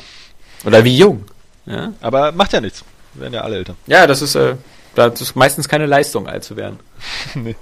Oder 0.65 0.85
wie 0.85 0.97
jung. 0.97 1.25
Ja, 1.67 1.93
Aber 2.01 2.33
macht 2.33 2.53
ja 2.53 2.61
nichts. 2.61 2.85
Wir 3.15 3.23
werden 3.23 3.35
ja 3.35 3.41
alle 3.43 3.57
älter. 3.57 3.77
ja 3.87 4.07
das 4.07 4.23
ist, 4.23 4.35
äh, 4.35 4.57
das 4.95 5.21
ist 5.21 5.37
meistens 5.37 5.69
keine 5.69 5.87
Leistung, 5.87 6.27
alt 6.27 6.45
zu 6.45 6.57
werden. 6.57 6.79
Nee. 7.35 7.57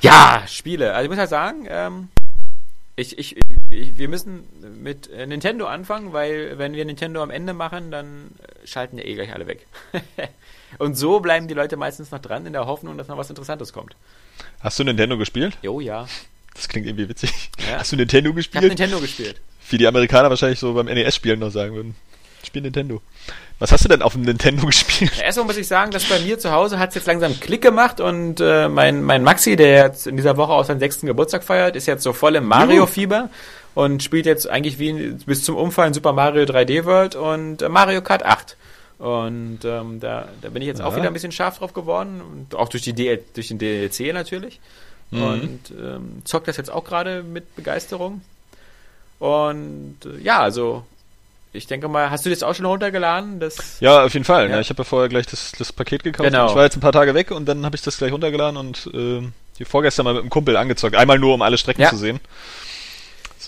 Ja, 0.00 0.44
Spiele. 0.46 0.94
Also 0.94 1.04
ich 1.04 1.10
muss 1.10 1.18
halt 1.18 1.30
sagen, 1.30 1.66
ähm, 1.68 2.08
ich, 2.94 3.18
ich, 3.18 3.36
ich, 3.70 3.98
wir 3.98 4.08
müssen 4.08 4.44
mit 4.80 5.10
äh, 5.10 5.26
Nintendo 5.26 5.66
anfangen, 5.66 6.12
weil 6.12 6.58
wenn 6.58 6.72
wir 6.72 6.84
Nintendo 6.84 7.22
am 7.22 7.30
Ende 7.30 7.52
machen, 7.52 7.90
dann 7.90 8.30
äh, 8.42 8.66
schalten 8.66 8.98
ja 8.98 9.04
eh 9.04 9.14
gleich 9.14 9.32
alle 9.32 9.46
weg. 9.46 9.66
Und 10.76 10.96
so 10.96 11.20
bleiben 11.20 11.48
die 11.48 11.54
Leute 11.54 11.76
meistens 11.76 12.10
noch 12.10 12.18
dran 12.18 12.44
in 12.46 12.52
der 12.52 12.66
Hoffnung, 12.66 12.98
dass 12.98 13.08
noch 13.08 13.16
was 13.16 13.30
Interessantes 13.30 13.72
kommt. 13.72 13.96
Hast 14.60 14.78
du 14.78 14.84
Nintendo 14.84 15.16
gespielt? 15.16 15.56
Jo, 15.62 15.80
ja. 15.80 16.06
Das 16.54 16.68
klingt 16.68 16.86
irgendwie 16.86 17.08
witzig. 17.08 17.50
Ja. 17.70 17.78
Hast 17.78 17.92
du 17.92 17.96
Nintendo 17.96 18.30
Ich 18.30 18.32
habe 18.32 18.36
gespielt? 18.36 18.64
Nintendo 18.64 18.98
gespielt. 19.00 19.40
Wie 19.70 19.78
die 19.78 19.86
Amerikaner 19.86 20.30
wahrscheinlich 20.30 20.58
so 20.58 20.74
beim 20.74 20.86
NES-Spielen 20.86 21.38
noch 21.40 21.50
sagen 21.50 21.74
würden. 21.74 21.94
Spiel 22.44 22.62
Nintendo. 22.62 23.02
Was 23.58 23.72
hast 23.72 23.84
du 23.84 23.88
denn 23.88 24.02
auf 24.02 24.12
dem 24.12 24.22
Nintendo 24.22 24.64
gespielt? 24.66 25.20
Erstmal 25.20 25.46
muss 25.46 25.56
ich 25.56 25.66
sagen, 25.66 25.90
dass 25.90 26.04
bei 26.04 26.18
mir 26.20 26.38
zu 26.38 26.50
Hause 26.52 26.78
hat 26.78 26.90
es 26.90 26.94
jetzt 26.96 27.06
langsam 27.06 27.38
Klick 27.40 27.62
gemacht 27.62 28.00
und 28.00 28.40
äh, 28.40 28.68
mein, 28.68 29.02
mein 29.02 29.24
Maxi, 29.24 29.56
der 29.56 29.86
jetzt 29.86 30.06
in 30.06 30.16
dieser 30.16 30.36
Woche 30.36 30.52
auch 30.52 30.64
seinen 30.64 30.78
sechsten 30.78 31.06
Geburtstag 31.06 31.42
feiert, 31.44 31.76
ist 31.76 31.86
jetzt 31.86 32.02
so 32.02 32.12
voll 32.12 32.36
im 32.36 32.46
Mario-Fieber 32.46 33.28
und 33.74 34.02
spielt 34.02 34.26
jetzt 34.26 34.48
eigentlich 34.48 34.78
wie 34.78 34.92
bis 35.26 35.42
zum 35.42 35.56
Umfallen 35.56 35.94
Super 35.94 36.12
Mario 36.12 36.44
3D 36.44 36.84
World 36.84 37.16
und 37.16 37.62
äh, 37.62 37.68
Mario 37.68 38.00
Kart 38.02 38.24
8. 38.24 38.56
Und 38.98 39.60
ähm, 39.64 40.00
da, 40.00 40.28
da 40.42 40.48
bin 40.48 40.60
ich 40.62 40.66
jetzt 40.66 40.82
auch 40.82 40.90
Ja. 40.92 40.96
wieder 40.98 41.06
ein 41.08 41.12
bisschen 41.12 41.30
scharf 41.32 41.58
drauf 41.58 41.72
geworden 41.72 42.20
und 42.20 42.54
auch 42.56 42.68
durch, 42.68 42.82
die 42.82 42.92
DL, 42.94 43.22
durch 43.34 43.48
den 43.48 43.58
DLC 43.58 44.12
natürlich. 44.12 44.58
Mhm. 45.10 45.22
Und 45.22 45.60
ähm, 45.80 46.22
zockt 46.24 46.48
das 46.48 46.56
jetzt 46.56 46.70
auch 46.70 46.84
gerade 46.84 47.22
mit 47.22 47.54
Begeisterung. 47.56 48.20
Und 49.18 49.98
äh, 50.04 50.22
ja, 50.22 50.40
also 50.40 50.84
ich 51.52 51.66
denke 51.66 51.88
mal, 51.88 52.10
hast 52.10 52.26
du 52.26 52.30
das 52.30 52.42
auch 52.42 52.54
schon 52.54 52.66
runtergeladen? 52.66 53.40
Das 53.40 53.80
Ja, 53.80 54.04
auf 54.04 54.12
jeden 54.12 54.24
Fall. 54.24 54.48
Ja. 54.48 54.56
Ja. 54.56 54.60
Ich 54.60 54.68
habe 54.70 54.78
ja 54.80 54.84
vorher 54.84 55.08
gleich 55.08 55.26
das, 55.26 55.52
das 55.52 55.72
Paket 55.72 56.02
gekauft. 56.04 56.28
Genau. 56.30 56.48
Ich 56.48 56.54
war 56.54 56.64
jetzt 56.64 56.76
ein 56.76 56.80
paar 56.80 56.92
Tage 56.92 57.14
weg 57.14 57.30
und 57.30 57.46
dann 57.46 57.64
habe 57.64 57.74
ich 57.76 57.82
das 57.82 57.96
gleich 57.98 58.12
runtergeladen 58.12 58.56
und 58.56 58.90
äh, 58.92 59.22
die 59.58 59.64
vorgestern 59.64 60.04
mal 60.04 60.14
mit 60.14 60.20
einem 60.22 60.30
Kumpel 60.30 60.56
angezockt. 60.56 60.94
Einmal 60.94 61.18
nur, 61.18 61.34
um 61.34 61.42
alle 61.42 61.56
Strecken 61.58 61.82
Ja. 61.82 61.90
zu 61.90 61.96
sehen. 61.96 62.20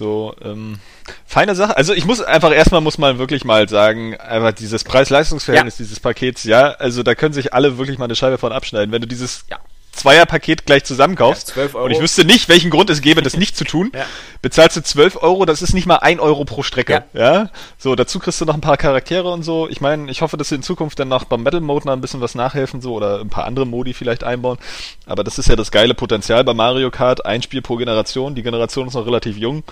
So, 0.00 0.34
ähm, 0.42 0.78
feine 1.26 1.54
Sache. 1.54 1.76
Also 1.76 1.92
ich 1.92 2.06
muss 2.06 2.22
einfach 2.22 2.52
erstmal 2.52 2.80
muss 2.80 2.96
man 2.96 3.18
wirklich 3.18 3.44
mal 3.44 3.68
sagen, 3.68 4.16
einfach 4.16 4.52
dieses 4.52 4.82
Preis-Leistungs-Verhältnis 4.82 5.78
Ja. 5.78 5.82
dieses 5.84 6.00
Pakets, 6.00 6.44
ja, 6.44 6.70
also 6.70 7.02
da 7.02 7.14
können 7.14 7.34
sich 7.34 7.52
alle 7.52 7.76
wirklich 7.76 7.98
mal 7.98 8.06
eine 8.06 8.14
Scheibe 8.14 8.38
von 8.38 8.50
abschneiden. 8.50 8.92
Wenn 8.92 9.02
du 9.02 9.06
dieses 9.06 9.44
Ja. 9.50 9.58
Zweierpaket 9.92 10.66
gleich 10.66 10.84
zusammenkaufst 10.84 11.48
Ja, 11.48 11.54
12 11.54 11.74
Euro. 11.74 11.84
und 11.86 11.90
ich 11.90 12.00
wüsste 12.00 12.24
nicht, 12.24 12.48
welchen 12.48 12.70
Grund 12.70 12.88
es 12.90 13.00
gäbe, 13.00 13.22
das 13.22 13.36
nicht 13.36 13.56
zu 13.56 13.64
tun, 13.64 13.90
Ja. 13.94 14.04
bezahlst 14.40 14.76
du 14.76 14.82
12 14.82 15.16
Euro, 15.22 15.44
das 15.44 15.62
ist 15.62 15.74
nicht 15.74 15.86
mal 15.86 15.96
ein 15.96 16.20
Euro 16.20 16.44
pro 16.44 16.62
Strecke. 16.62 17.04
Ja. 17.12 17.50
So, 17.78 17.94
dazu 17.96 18.18
kriegst 18.18 18.40
du 18.40 18.44
noch 18.44 18.54
ein 18.54 18.60
paar 18.60 18.76
Charaktere 18.76 19.30
und 19.30 19.42
so. 19.42 19.68
Ich 19.68 19.80
meine, 19.80 20.10
ich 20.10 20.22
hoffe, 20.22 20.36
dass 20.36 20.48
sie 20.48 20.54
in 20.54 20.62
Zukunft 20.62 20.98
dann 20.98 21.08
noch 21.08 21.24
beim 21.24 21.42
Metal 21.42 21.60
Mode 21.60 21.86
noch 21.86 21.92
ein 21.92 22.00
bisschen 22.00 22.20
was 22.20 22.34
nachhelfen, 22.34 22.80
so 22.80 22.94
oder 22.94 23.20
ein 23.20 23.28
paar 23.30 23.44
andere 23.44 23.66
Modi 23.66 23.92
vielleicht 23.92 24.24
einbauen. 24.24 24.58
Aber 25.06 25.24
das 25.24 25.38
ist 25.38 25.48
ja 25.48 25.56
das 25.56 25.70
geile 25.70 25.94
Potenzial 25.94 26.44
bei 26.44 26.54
Mario 26.54 26.90
Kart, 26.90 27.26
ein 27.26 27.42
Spiel 27.42 27.62
pro 27.62 27.76
Generation. 27.76 28.34
Die 28.34 28.42
Generation 28.42 28.88
ist 28.88 28.94
noch 28.94 29.06
relativ 29.06 29.36
jung. 29.36 29.64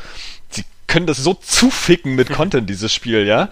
Sie 0.50 0.64
können 0.86 1.06
das 1.06 1.18
so 1.18 1.34
zuficken 1.34 2.14
mit 2.14 2.30
Content, 2.32 2.68
dieses 2.68 2.92
Spiel, 2.92 3.26
ja. 3.26 3.48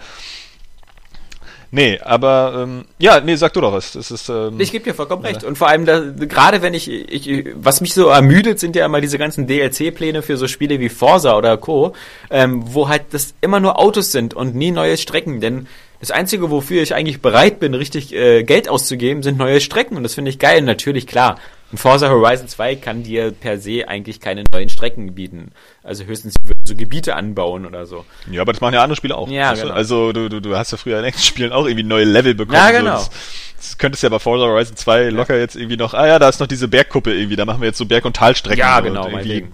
Nee, 1.69 1.99
aber 1.99 2.63
ähm, 2.63 2.85
ja, 2.97 3.19
nee, 3.19 3.35
sag 3.35 3.53
du 3.53 3.61
doch 3.61 3.73
was. 3.73 3.91
Das 3.91 4.09
ist 4.09 4.29
ähm, 4.29 4.59
Ich 4.59 4.71
gebe 4.71 4.85
dir 4.85 4.93
vollkommen 4.93 5.23
recht. 5.23 5.43
Und 5.43 5.57
vor 5.57 5.67
allem, 5.67 5.85
da, 5.85 5.99
gerade 5.99 6.61
wenn 6.61 6.73
ich, 6.73 6.89
ich, 6.89 7.45
was 7.55 7.81
mich 7.81 7.93
so 7.93 8.07
ermüdet, 8.07 8.59
sind 8.59 8.75
ja 8.75 8.85
immer 8.85 9.01
diese 9.01 9.17
ganzen 9.17 9.47
DLC-Pläne 9.47 10.21
für 10.21 10.37
so 10.37 10.47
Spiele 10.47 10.79
wie 10.79 10.89
Forza 10.89 11.37
oder 11.37 11.57
Co., 11.57 11.93
ähm, 12.29 12.63
wo 12.67 12.87
halt 12.87 13.05
das 13.11 13.33
immer 13.41 13.59
nur 13.59 13.79
Autos 13.79 14.11
sind 14.11 14.33
und 14.33 14.55
nie 14.55 14.71
neue 14.71 14.97
Strecken. 14.97 15.41
Denn 15.41 15.67
das 15.99 16.11
Einzige, 16.11 16.51
wofür 16.51 16.81
ich 16.83 16.93
eigentlich 16.93 17.21
bereit 17.21 17.59
bin, 17.59 17.73
richtig 17.73 18.13
äh, 18.13 18.43
Geld 18.43 18.69
auszugeben, 18.69 19.23
sind 19.23 19.37
neue 19.37 19.59
Strecken. 19.61 19.97
Und 19.97 20.03
das 20.03 20.13
finde 20.15 20.29
ich 20.29 20.39
geil. 20.39 20.61
Natürlich, 20.61 21.07
klar, 21.07 21.37
ein 21.71 21.77
Forza 21.77 22.09
Horizon 22.09 22.47
2 22.47 22.75
kann 22.75 23.03
dir 23.03 23.31
per 23.31 23.57
se 23.57 23.87
eigentlich 23.87 24.19
keine 24.21 24.43
neuen 24.51 24.69
Strecken 24.69 25.15
bieten. 25.15 25.51
Also 25.83 26.05
höchstens 26.05 26.35
so 26.63 26.75
Gebiete 26.75 27.15
anbauen 27.15 27.65
oder 27.65 27.85
so. 27.85 28.05
Ja, 28.31 28.41
aber 28.41 28.53
das 28.53 28.61
machen 28.61 28.75
ja 28.75 28.83
andere 28.83 28.95
Spiele 28.95 29.17
auch. 29.17 29.27
Ja, 29.29 29.53
du? 29.53 29.61
genau. 29.61 29.73
Also 29.73 30.13
du, 30.13 30.29
du, 30.29 30.39
du 30.39 30.55
hast 30.55 30.71
ja 30.71 30.77
früher 30.77 30.99
in 30.99 31.05
echten 31.05 31.21
Spielen 31.21 31.51
auch 31.51 31.65
irgendwie 31.65 31.83
neue 31.83 32.05
Level 32.05 32.35
bekommen. 32.35 32.57
Ja, 32.57 32.69
So, 32.71 32.77
genau. 32.77 32.93
das, 32.95 33.09
das 33.57 33.77
könntest 33.77 34.03
ja 34.03 34.09
bei 34.09 34.19
Forza 34.19 34.45
Horizon 34.45 34.77
2 34.77 35.09
locker 35.09 35.37
jetzt 35.37 35.55
irgendwie 35.55 35.77
noch, 35.77 35.93
ah 35.93 36.07
ja, 36.07 36.19
da 36.19 36.29
ist 36.29 36.39
noch 36.39 36.47
diese 36.47 36.67
Bergkuppe 36.67 37.13
irgendwie, 37.13 37.35
da 37.35 37.43
machen 37.43 37.59
wir 37.61 37.67
jetzt 37.67 37.77
so 37.79 37.85
Berg- 37.85 38.05
und 38.05 38.15
Talstrecken. 38.15 38.59
Ja, 38.59 38.77
und 38.77 38.83
genau, 38.85 39.01
irgendwie 39.07 39.15
meinetwegen. 39.15 39.51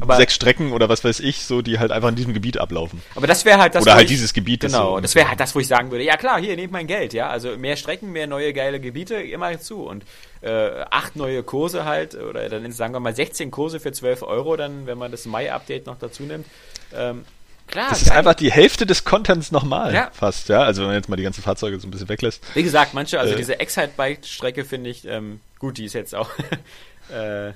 Aber- 0.00 0.16
sechs 0.16 0.34
Strecken 0.34 0.72
oder 0.72 0.88
was 0.88 1.02
weiß 1.04 1.20
ich, 1.20 1.44
so, 1.44 1.60
die 1.62 1.78
halt 1.78 1.90
einfach 1.92 2.08
in 2.08 2.14
diesem 2.16 2.32
Gebiet 2.34 2.58
ablaufen. 2.58 3.02
Aber 3.14 3.26
das 3.26 3.44
wäre 3.44 3.58
halt 3.58 3.74
das. 3.74 3.82
Oder 3.82 3.94
halt 3.94 4.04
ich, 4.04 4.10
dieses 4.10 4.32
Gebiet. 4.32 4.62
das 4.62 4.72
Genau, 4.72 4.94
so- 4.96 5.00
das 5.00 5.14
wäre 5.14 5.28
halt 5.28 5.40
das, 5.40 5.54
wo 5.54 5.60
ich 5.60 5.66
sagen 5.66 5.90
würde, 5.90 6.04
ja 6.04 6.16
klar, 6.16 6.40
hier, 6.40 6.54
nehmt 6.56 6.72
mein 6.72 6.86
Geld, 6.86 7.12
ja. 7.12 7.28
Also 7.28 7.56
mehr 7.58 7.76
Strecken, 7.76 8.12
mehr 8.12 8.26
neue 8.26 8.52
geile 8.52 8.80
Gebiete, 8.80 9.16
immer 9.16 9.58
zu. 9.60 9.82
Und 9.82 10.04
äh, 10.40 10.84
acht 10.90 11.16
neue 11.16 11.42
Kurse 11.42 11.84
halt, 11.84 12.14
oder 12.14 12.48
dann 12.48 12.70
sagen 12.72 12.94
wir 12.94 13.00
mal 13.00 13.14
16 13.14 13.50
Kurse 13.50 13.80
für 13.80 13.92
12 13.92 14.22
Euro, 14.22 14.56
dann, 14.56 14.86
wenn 14.86 14.98
man 14.98 15.10
das 15.10 15.26
Mai-Update 15.26 15.86
noch 15.86 15.98
dazu 15.98 16.22
nimmt. 16.22 16.46
Ähm, 16.94 17.24
klar, 17.66 17.88
Das 17.90 18.02
ist 18.02 18.10
einfach 18.12 18.34
die 18.34 18.52
Hälfte 18.52 18.86
des 18.86 19.04
Contents 19.04 19.50
nochmal, 19.50 19.92
Ja. 19.92 20.10
fast, 20.12 20.48
ja. 20.48 20.60
Also 20.62 20.82
wenn 20.82 20.88
man 20.88 20.96
jetzt 20.96 21.08
mal 21.08 21.16
die 21.16 21.24
ganzen 21.24 21.42
Fahrzeuge 21.42 21.80
so 21.80 21.88
ein 21.88 21.90
bisschen 21.90 22.08
weglässt. 22.08 22.42
Wie 22.54 22.62
gesagt, 22.62 22.94
manche, 22.94 23.18
also 23.18 23.34
Äh. 23.34 23.36
diese 23.36 23.58
Excite-Bike-Strecke 23.58 24.64
finde 24.64 24.90
ich, 24.90 25.04
ähm, 25.06 25.40
gut, 25.58 25.76
die 25.78 25.84
ist 25.86 25.94
jetzt 25.94 26.14
auch 26.14 26.30
äh, 27.12 27.52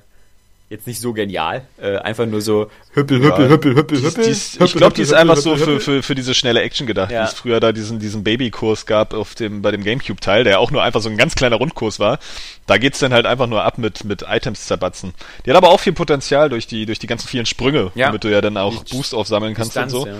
jetzt 0.72 0.86
nicht 0.86 1.00
so 1.00 1.12
genial. 1.12 1.62
Äh, 1.80 1.98
einfach 1.98 2.26
nur 2.26 2.40
so 2.40 2.70
hüppel, 2.94 3.20
hüppel, 3.22 3.44
Ja. 3.44 3.50
hüppel, 3.50 3.74
hüppel, 3.76 3.98
Die 3.98 4.04
hüppel. 4.06 4.24
die 4.24 4.30
ich 4.30 4.52
glaube, 4.56 4.74
die 4.74 4.84
hüppel, 4.84 5.00
ist 5.02 5.12
einfach 5.12 5.36
hüppel, 5.36 5.58
so 5.58 5.64
für, 5.64 5.80
für, 5.80 6.02
für 6.02 6.14
diese 6.14 6.34
schnelle 6.34 6.62
Action 6.62 6.86
gedacht, 6.86 7.10
Ja. 7.12 7.22
wie 7.22 7.26
es 7.28 7.34
früher 7.34 7.60
da 7.60 7.72
diesen, 7.72 7.98
diesen 8.00 8.24
Babykurs 8.24 8.86
gab 8.86 9.14
auf 9.14 9.34
dem, 9.34 9.62
bei 9.62 9.70
dem 9.70 9.84
Gamecube-Teil, 9.84 10.44
der 10.44 10.58
auch 10.58 10.70
nur 10.70 10.82
einfach 10.82 11.00
so 11.02 11.08
ein 11.10 11.16
ganz 11.16 11.34
kleiner 11.34 11.56
Rundkurs 11.56 12.00
war. 12.00 12.18
Da 12.66 12.78
geht's 12.78 12.98
dann 12.98 13.12
halt 13.12 13.26
einfach 13.26 13.46
nur 13.46 13.62
ab 13.62 13.78
mit, 13.78 14.04
mit 14.04 14.24
Items 14.28 14.66
zerbatzen. 14.66 15.14
Die 15.46 15.50
hat 15.50 15.56
aber 15.56 15.68
auch 15.68 15.80
viel 15.80 15.92
Potenzial 15.92 16.48
durch 16.48 16.66
die, 16.66 16.86
durch 16.86 16.98
die 16.98 17.06
ganzen 17.06 17.28
vielen 17.28 17.46
Sprünge, 17.46 17.92
Ja. 17.94 18.06
damit 18.06 18.24
du 18.24 18.28
ja 18.32 18.40
dann 18.40 18.56
auch 18.56 18.82
Die 18.82 18.94
Boost 18.96 19.14
aufsammeln 19.14 19.54
kannst 19.54 19.70
Distanz, 19.76 19.92
und 19.92 20.00
so. 20.08 20.16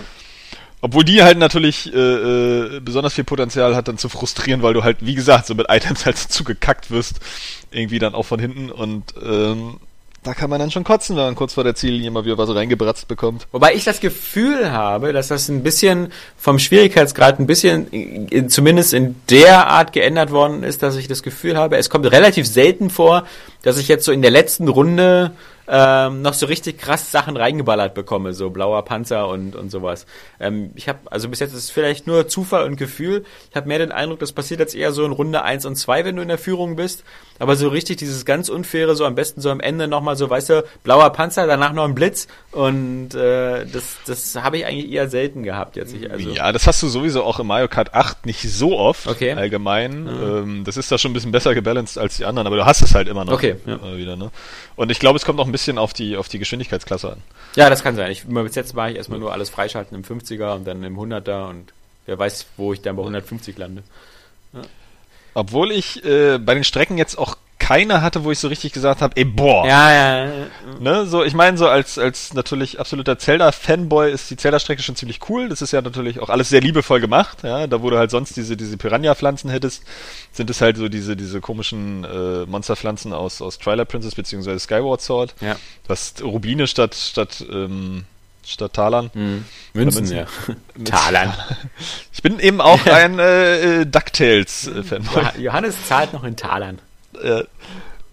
Obwohl 0.85 1.05
die 1.05 1.23
halt 1.23 1.39
natürlich 1.39 1.95
äh, 1.95 1.97
äh, 1.97 2.81
besonders 2.81 3.15
viel 3.15 3.23
Potenzial 3.23 3.77
hat, 3.77 3.87
dann 3.87 3.99
zu 3.99 4.09
frustrieren, 4.09 4.63
weil 4.63 4.75
du 4.75 4.83
halt, 4.83 4.97
wie 5.01 5.15
gesagt, 5.15 5.47
so 5.47 5.55
mit 5.55 5.67
Items 5.71 6.05
halt 6.05 6.19
zugekackt 6.19 6.91
wirst, 6.91 7.21
irgendwie 7.71 8.01
dann 8.01 8.15
auch 8.17 8.25
von 8.25 8.41
hinten 8.41 8.69
und 8.71 9.15
ähm, 9.25 9.79
da 10.25 10.35
kann 10.35 10.49
man 10.51 10.61
dann 10.61 10.71
schon 10.71 10.85
kotzen, 10.85 11.17
wenn 11.17 11.25
man 11.25 11.35
kurz 11.35 11.55
vor 11.55 11.65
der 11.65 11.75
Ziellinie 11.75 12.11
mal 12.11 12.25
wieder 12.25 12.39
was 12.39 12.55
reingebratzt 12.55 13.09
bekommt. 13.09 13.47
Wobei 13.51 13.75
ich 13.75 13.83
das 13.85 13.99
Gefühl 14.01 14.71
habe, 14.71 15.13
dass 15.13 15.29
das 15.29 15.49
ein 15.49 15.63
bisschen 15.65 16.13
vom 16.37 16.59
Schwierigkeitsgrad 16.61 17.41
ein 17.41 17.47
bisschen, 17.47 17.89
in- 17.89 18.29
in, 18.29 18.49
zumindest 18.49 18.95
in 18.95 19.17
der 19.31 19.67
Art 19.67 19.93
geändert 19.93 20.31
worden 20.31 20.63
ist, 20.63 20.83
dass 20.83 20.97
ich 20.97 21.09
das 21.09 21.23
Gefühl 21.23 21.57
habe, 21.57 21.77
es 21.77 21.91
kommt 21.91 22.07
relativ 22.11 22.47
selten 22.47 22.89
vor, 22.89 23.25
dass 23.63 23.79
ich 23.79 23.89
jetzt 23.89 24.05
so 24.05 24.13
in 24.13 24.23
der 24.23 24.31
letzten 24.31 24.69
Runde 24.69 25.33
ähm, 25.69 26.23
noch 26.23 26.35
so 26.35 26.47
richtig 26.47 26.79
krass 26.79 27.13
Sachen 27.13 27.37
reingeballert 27.37 27.95
bekomme, 27.95 28.33
so 28.35 28.51
blauer 28.51 28.85
Panzer 28.85 29.29
und, 29.29 29.55
und 29.55 29.71
sowas. 29.71 30.07
Ähm, 30.41 30.71
ich 30.75 30.89
habe, 30.89 30.99
also 31.11 31.29
bis 31.29 31.39
jetzt 31.39 31.53
ist 31.53 31.59
es 31.65 31.71
vielleicht 31.71 32.09
nur 32.09 32.27
Zufall 32.27 32.65
und 32.65 32.77
Gefühl. 32.77 33.25
Ich 33.51 33.57
habe 33.57 33.69
mehr 33.69 33.79
den 33.79 33.93
Eindruck, 33.93 34.19
das 34.19 34.33
passiert 34.33 34.59
jetzt 34.59 34.75
eher 34.75 34.91
so 34.93 35.05
in 35.05 35.13
Runde 35.13 35.43
1 35.43 35.65
und 35.65 35.77
2, 35.77 36.05
wenn 36.05 36.17
du 36.17 36.23
in 36.23 36.29
der 36.29 36.39
Führung 36.39 36.75
bist. 36.75 37.05
Aber 37.43 37.57
so 37.57 37.69
richtig 37.69 37.97
dieses 37.97 38.25
ganz 38.25 38.49
Unfaire, 38.49 38.95
so 38.95 39.05
am 39.05 39.17
besten 39.17 39.41
so 39.41 39.51
am 39.51 39.59
Ende 39.59 39.89
nochmal 39.89 40.15
so, 40.17 40.31
weißt 40.31 40.51
du, 40.51 40.65
blauer 40.85 41.11
Panzer, 41.11 41.49
danach 41.49 41.73
noch 41.73 41.83
ein 41.85 41.95
Blitz. 41.97 42.29
Und 42.53 43.15
äh, 43.17 43.67
das, 43.67 43.97
das 44.07 44.37
habe 44.37 44.59
ich 44.59 44.65
eigentlich 44.67 44.93
eher 44.93 45.09
selten 45.09 45.43
gehabt 45.43 45.75
jetzt. 45.75 45.93
Ich, 45.93 46.09
also, 46.09 46.31
Ja, 46.31 46.53
das 46.53 46.69
hast 46.69 46.81
du 46.85 46.89
sowieso 46.89 47.25
auch 47.25 47.41
im 47.41 47.49
Mario 47.49 47.67
Kart 47.67 47.95
8 47.95 48.27
nicht 48.27 48.43
so 48.49 48.79
oft 48.79 49.09
Okay. 49.09 49.33
allgemein. 49.33 50.07
Ähm, 50.07 50.63
das 50.65 50.77
ist 50.77 50.93
da 50.93 50.99
schon 50.99 51.11
ein 51.11 51.15
bisschen 51.15 51.33
besser 51.33 51.53
gebalanced 51.55 51.99
als 51.99 52.17
die 52.17 52.25
anderen, 52.25 52.47
aber 52.47 52.55
du 52.57 52.65
hast 52.65 52.81
es 52.81 52.95
halt 52.95 53.09
immer 53.09 53.25
noch 53.25 53.33
Okay, 53.33 53.57
ja. 53.67 53.97
wieder. 53.97 54.15
Ne? 54.15 54.31
Und 54.77 54.93
ich 54.93 55.01
glaube, 55.01 55.17
es 55.17 55.25
kommt 55.25 55.41
auch 55.41 55.47
ein 55.47 55.53
bisschen 55.53 55.79
auf 55.79 55.93
die 55.93 56.17
auf 56.17 56.29
die 56.29 56.39
Geschwindigkeitsklasse 56.39 57.11
an. 57.11 57.19
ja, 57.57 57.69
das 57.69 57.83
kann 57.83 57.97
sein. 57.97 58.13
Ich, 58.13 58.25
bis 58.25 58.55
jetzt 58.55 58.75
mache 58.75 58.93
ich 58.93 58.97
erstmal 58.99 59.19
nur 59.19 59.33
alles 59.33 59.51
freischalten 59.51 59.97
im 59.97 60.05
50er 60.05 60.55
und 60.55 60.65
dann 60.65 60.85
im 60.85 60.97
100er 60.97 61.49
und 61.51 61.73
wer 62.07 62.19
weiß, 62.19 62.47
wo 62.57 62.73
ich 62.73 62.83
dann 62.83 62.95
bei 62.95 63.03
150 63.03 63.59
lande. 63.59 63.83
Obwohl 65.35 65.73
ich 65.73 66.05
äh, 66.05 66.39
bei 66.39 66.55
den 66.55 66.65
Strecken 66.65 66.99
jetzt 66.99 67.17
auch 67.17 67.37
keine 67.63 68.03
hatte, 68.03 68.25
wo 68.25 68.33
ich 68.33 68.41
so 68.41 68.49
richtig 68.49 68.73
gesagt 68.73 69.03
habe, 69.03 69.17
ey 69.17 69.25
boah. 69.25 69.65
Ja, 69.65 69.93
ja, 69.93 70.25
ja. 70.25 70.31
Ne, 70.81 71.07
so, 71.07 71.23
ich 71.23 71.33
meine, 71.33 71.57
so 71.57 71.69
als, 71.69 71.97
als 71.97 72.35
natürlich 72.35 72.81
absoluter 72.81 73.19
Zelda-Fanboy 73.19 74.11
ist 74.11 74.29
die 74.31 74.37
Zelda-Strecke 74.37 74.83
schon 74.83 74.97
ziemlich 74.97 75.21
cool. 75.29 75.49
Das 75.49 75.63
ist 75.63 75.73
ja 75.73 75.81
natürlich 75.81 76.19
auch 76.19 76.29
alles 76.29 76.49
sehr 76.49 76.61
liebevoll 76.61 77.01
gemacht, 77.01 77.45
ja. 77.45 77.69
Da 77.69 77.81
wo 77.81 77.89
du 77.89 77.99
halt 77.99 78.11
sonst 78.11 78.37
diese, 78.37 78.57
diese 78.57 78.77
Piranha-Pflanzen 78.77 79.49
hättest, 79.49 79.85
sind 80.33 80.51
es 80.51 80.61
halt 80.61 80.77
so 80.77 80.89
diese, 80.89 81.17
diese 81.17 81.41
komischen 81.41 82.03
äh, 82.03 82.47
Monsterpflanzen 82.47 83.13
aus, 83.13 83.41
aus 83.41 83.59
Twilight 83.59 83.89
Princess 83.89 84.17
beziehungsweise 84.17 84.59
Skyward 84.59 85.01
Sword. 85.01 85.35
ja. 85.41 85.55
Du 85.85 85.89
hast 85.91 86.23
Rubine 86.23 86.67
statt, 86.67 86.97
statt, 86.97 87.45
ähm, 87.49 88.07
statt 88.45 88.73
Talern. 88.73 89.11
Hm. 89.13 89.45
Münzen, 89.73 90.01
Münzen. 90.09 90.17
ja. 90.17 90.27
Talern. 90.85 91.33
Ich 92.15 92.23
bin 92.23 92.39
eben 92.39 92.61
auch 92.61 92.87
ein 92.87 93.19
äh, 93.19 93.81
äh, 93.81 93.85
DuckTales-Fanboy. 93.85 95.23
Ja, 95.23 95.33
Johannes 95.41 95.75
zahlt 95.89 96.13
noch 96.13 96.23
in 96.23 96.37
Talern. 96.37 96.79
Äh, 97.21 97.43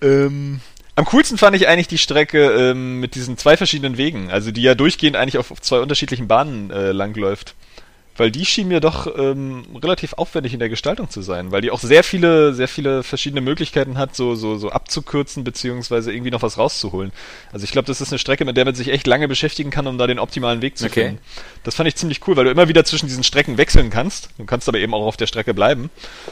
ähm, 0.02 0.62
am 0.96 1.06
coolsten 1.06 1.38
fand 1.38 1.56
ich 1.56 1.68
eigentlich 1.68 1.88
die 1.88 2.00
Strecke 2.00 2.72
ähm, 2.72 3.00
mit 3.00 3.14
diesen 3.14 3.38
zwei 3.38 3.56
verschiedenen 3.56 3.98
Wegen, 3.98 4.32
also 4.32 4.50
die 4.52 4.64
ja 4.64 4.74
durchgehend 4.74 5.16
eigentlich 5.16 5.38
auf, 5.38 5.52
auf 5.52 5.62
zwei 5.62 5.80
unterschiedlichen 5.80 6.28
Bahnen 6.28 6.72
äh, 6.72 6.92
langläuft. 6.92 7.54
Weil 8.20 8.32
die 8.32 8.46
schien 8.46 8.68
mir 8.68 8.82
doch 8.82 9.08
ähm, 9.18 9.64
relativ 9.82 10.12
aufwendig 10.14 10.52
in 10.54 10.60
der 10.60 10.68
Gestaltung 10.68 11.10
zu 11.10 11.22
sein, 11.22 11.54
weil 11.54 11.62
die 11.62 11.72
auch 11.72 11.80
sehr 11.80 12.04
viele, 12.04 12.54
sehr 12.54 12.68
viele 12.68 13.02
verschiedene 13.02 13.40
Möglichkeiten 13.40 13.98
hat, 13.98 14.14
so, 14.14 14.36
so, 14.36 14.58
so 14.58 14.72
abzukürzen, 14.72 15.46
beziehungsweise 15.46 16.12
irgendwie 16.12 16.30
noch 16.30 16.42
was 16.42 16.58
rauszuholen. 16.58 17.14
Also 17.54 17.64
ich 17.64 17.72
glaube, 17.72 17.86
das 17.86 18.02
ist 18.02 18.12
eine 18.12 18.20
Strecke, 18.20 18.44
mit 18.44 18.58
der 18.58 18.66
man 18.66 18.76
sich 18.76 18.90
echt 18.90 19.08
lange 19.08 19.30
beschäftigen 19.30 19.70
kann, 19.70 19.88
um 19.88 19.98
da 19.98 20.06
den 20.06 20.20
optimalen 20.20 20.62
Weg 20.62 20.78
zu 20.78 20.88
Okay. 20.88 21.06
finden. 21.06 21.22
Das 21.64 21.76
fand 21.76 21.88
ich 21.88 21.96
ziemlich 21.96 22.28
cool, 22.28 22.36
weil 22.36 22.44
du 22.44 22.52
immer 22.52 22.68
wieder 22.68 22.84
zwischen 22.84 23.08
diesen 23.08 23.24
Strecken 23.24 23.58
wechseln 23.58 23.90
kannst. 23.90 24.30
Du 24.38 24.44
kannst 24.44 24.68
aber 24.68 24.80
eben 24.80 24.94
auch 24.94 25.06
auf 25.06 25.16
der 25.16 25.28
Strecke 25.28 25.54
bleiben. 25.54 25.90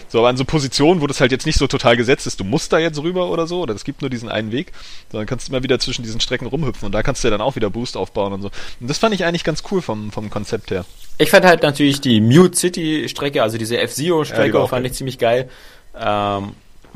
So, 0.09 0.19
aber 0.19 0.27
an 0.27 0.35
so 0.35 0.43
Positionen, 0.43 0.99
wo 0.99 1.07
das 1.07 1.21
halt 1.21 1.31
jetzt 1.31 1.45
nicht 1.45 1.57
so 1.57 1.67
total 1.67 1.95
gesetzt 1.95 2.27
ist, 2.27 2.41
du 2.41 2.43
musst 2.43 2.73
da 2.73 2.79
jetzt 2.79 3.01
rüber 3.01 3.29
oder 3.29 3.47
so, 3.47 3.61
oder 3.61 3.73
es 3.73 3.85
gibt 3.85 4.01
nur 4.01 4.09
diesen 4.09 4.27
einen 4.27 4.51
Weg, 4.51 4.73
sondern 5.09 5.25
kannst 5.25 5.47
immer 5.47 5.63
wieder 5.63 5.79
zwischen 5.79 6.03
diesen 6.03 6.19
Strecken 6.19 6.47
rumhüpfen 6.47 6.85
und 6.85 6.91
da 6.91 7.01
kannst 7.01 7.23
du 7.23 7.29
ja 7.29 7.31
dann 7.31 7.39
auch 7.39 7.55
wieder 7.55 7.69
Boost 7.69 7.95
aufbauen 7.95 8.33
und 8.33 8.41
so. 8.41 8.51
Und 8.81 8.89
das 8.89 8.97
fand 8.97 9.15
ich 9.15 9.23
eigentlich 9.23 9.45
ganz 9.45 9.63
cool 9.71 9.81
vom, 9.81 10.11
vom 10.11 10.29
Konzept 10.29 10.69
her. 10.71 10.83
Ich 11.19 11.31
fand 11.31 11.45
halt 11.45 11.63
natürlich 11.77 12.01
die 12.01 12.21
Mute 12.21 12.55
City 12.57 13.07
Strecke, 13.09 13.43
also 13.43 13.57
diese 13.57 13.75
Ja, 13.75 13.81
die 13.81 13.85
F-Zero-Strecke, 13.85 14.53
war 14.53 14.61
auch 14.63 14.69
fand 14.69 14.85
ich 14.85 14.93
ziemlich 14.93 15.17
geil. 15.19 15.49
Ähm, 15.95 16.53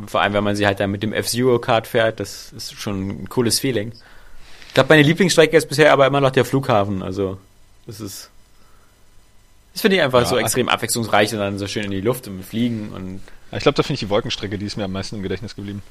vor 0.08 0.22
allem, 0.22 0.34
wenn 0.34 0.44
man 0.44 0.56
sie 0.56 0.66
halt 0.66 0.80
dann 0.80 0.90
mit 0.92 1.04
dem 1.04 1.14
F-Zero-Card 1.14 1.86
fährt, 1.88 2.20
das 2.20 2.52
ist 2.54 2.74
schon 2.74 3.10
ein 3.10 3.30
cooles 3.30 3.60
Feeling. 3.60 3.92
Ich 4.68 4.74
glaube, 4.74 4.90
meine 4.90 5.04
Lieblingsstrecke 5.04 5.56
ist 5.58 5.68
bisher 5.70 5.92
aber 5.94 6.08
immer 6.08 6.22
noch 6.22 6.32
der 6.32 6.46
Flughafen. 6.46 7.04
Also, 7.04 7.38
das 7.86 8.00
ist. 8.00 8.30
Das 9.74 9.82
finde 9.82 9.98
ich 9.98 10.02
einfach 10.04 10.22
Ja. 10.22 10.26
so 10.26 10.38
extrem 10.38 10.68
abwechslungsreich 10.70 11.32
und 11.34 11.40
dann 11.40 11.58
so 11.60 11.68
schön 11.68 11.84
in 11.86 11.92
die 11.92 12.02
Luft 12.02 12.28
und 12.28 12.44
fliegen 12.44 12.90
und. 12.94 13.22
Ja, 13.52 13.58
Ich 13.58 13.64
glaube, 13.64 13.76
da 13.76 13.84
finde 13.84 13.96
ich 13.96 14.00
die 14.00 14.10
Wolkenstrecke, 14.10 14.58
die 14.58 14.66
ist 14.66 14.78
mir 14.78 14.86
am 14.86 14.92
meisten 14.94 15.18
im 15.18 15.24
Gedächtnis 15.24 15.56
geblieben. 15.56 15.82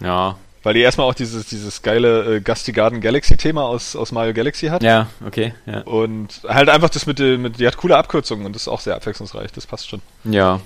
Ja. 0.00 0.36
Weil 0.62 0.74
die 0.74 0.80
erstmal 0.80 1.06
auch 1.08 1.14
dieses, 1.14 1.46
dieses 1.46 1.82
geile 1.82 2.36
äh, 2.36 2.40
Gusty 2.40 2.72
Garden 2.72 3.00
Galaxy 3.00 3.36
Thema 3.36 3.62
aus, 3.64 3.94
aus 3.94 4.10
Mario 4.10 4.34
Galaxy 4.34 4.66
hat. 4.66 4.82
Ja, 4.82 5.06
okay, 5.24 5.54
ja. 5.66 5.80
Und 5.82 6.40
halt 6.48 6.68
einfach 6.68 6.88
das 6.88 7.06
mit, 7.06 7.18
dem- 7.20 7.42
mit, 7.42 7.60
die 7.60 7.66
hat 7.66 7.76
coole 7.76 7.96
Abkürzungen 7.96 8.44
und 8.46 8.54
das 8.54 8.62
ist 8.62 8.68
auch 8.68 8.80
sehr 8.80 8.96
abwechslungsreich, 8.96 9.52
das 9.52 9.66
passt 9.66 9.88
schon. 9.88 10.02
Ja. 10.24 10.60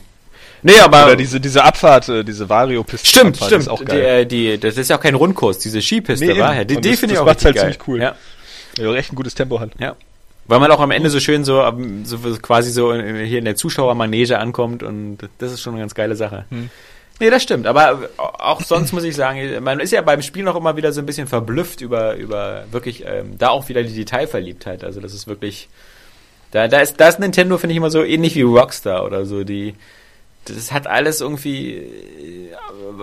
Nee, 0.62 0.78
aber. 0.80 1.04
Oder 1.06 1.16
diese, 1.16 1.40
diese 1.40 1.64
Abfahrt, 1.64 2.08
äh, 2.08 2.24
diese 2.24 2.48
Vario-Piste. 2.48 3.06
Stimmt, 3.08 3.36
stimmt. 3.36 3.62
Ist 3.62 3.68
auch 3.68 3.78
Die, 3.80 3.84
geil. 3.86 4.00
äh, 4.22 4.26
die, 4.26 4.58
das 4.58 4.76
ist 4.78 4.88
ja 4.90 4.96
auch 4.96 5.00
kein 5.02 5.14
Rundkurs, 5.14 5.58
diese 5.58 5.80
Skipiste, 5.82 6.24
Nee, 6.26 6.38
war 6.38 6.54
ja. 6.54 6.64
Die, 6.64 6.76
die 6.80 6.90
das- 6.90 7.00
finde 7.00 7.14
ich 7.14 7.18
auch 7.20 7.26
macht's 7.26 7.44
halt 7.44 7.56
geil. 7.56 7.64
ziemlich 7.72 7.86
cool. 7.88 8.00
Ja, 8.00 8.14
Ja, 8.78 8.90
auch 8.90 8.94
echt 8.94 9.12
ein 9.12 9.16
gutes 9.16 9.34
Tempo 9.34 9.60
hat. 9.60 9.70
ja. 9.78 9.96
Weil 10.46 10.58
man 10.58 10.70
auch 10.72 10.80
am 10.80 10.90
Ende 10.90 11.10
so 11.10 11.20
schön 11.20 11.44
so, 11.44 11.62
so 12.02 12.18
quasi 12.42 12.72
so 12.72 12.92
hier 12.92 13.38
in 13.38 13.44
der 13.44 13.54
Zuschauermanege 13.54 14.36
ankommt 14.38 14.82
und 14.82 15.18
das 15.38 15.52
ist 15.52 15.60
schon 15.60 15.74
eine 15.74 15.82
ganz 15.82 15.94
geile 15.94 16.16
Sache. 16.16 16.44
Hm. 16.50 16.70
Nee, 17.20 17.28
das 17.28 17.42
stimmt. 17.42 17.66
Aber 17.66 18.08
auch 18.16 18.62
sonst 18.62 18.92
muss 18.92 19.04
ich 19.04 19.14
sagen, 19.14 19.62
man 19.62 19.78
ist 19.78 19.92
ja 19.92 20.00
beim 20.00 20.22
Spiel 20.22 20.42
noch 20.42 20.56
immer 20.56 20.76
wieder 20.78 20.90
so 20.90 21.00
ein 21.02 21.06
bisschen 21.06 21.26
verblüfft 21.26 21.82
über, 21.82 22.16
über 22.16 22.64
wirklich, 22.70 23.04
ähm, 23.06 23.36
da 23.36 23.50
auch 23.50 23.68
wieder 23.68 23.82
die 23.82 23.94
Detailverliebtheit. 23.94 24.82
Also 24.82 25.00
das 25.00 25.12
ist 25.12 25.28
wirklich, 25.28 25.68
da, 26.50 26.66
da 26.66 26.80
ist, 26.80 26.98
da 26.98 27.08
ist 27.08 27.20
Nintendo, 27.20 27.58
finde 27.58 27.72
ich 27.72 27.76
immer 27.76 27.90
so 27.90 28.02
ähnlich 28.02 28.34
wie 28.36 28.42
Rockstar 28.42 29.04
oder 29.04 29.26
so. 29.26 29.44
Die, 29.44 29.74
das 30.46 30.72
hat 30.72 30.86
alles 30.86 31.20
irgendwie, 31.20 31.76
äh, 31.76 32.54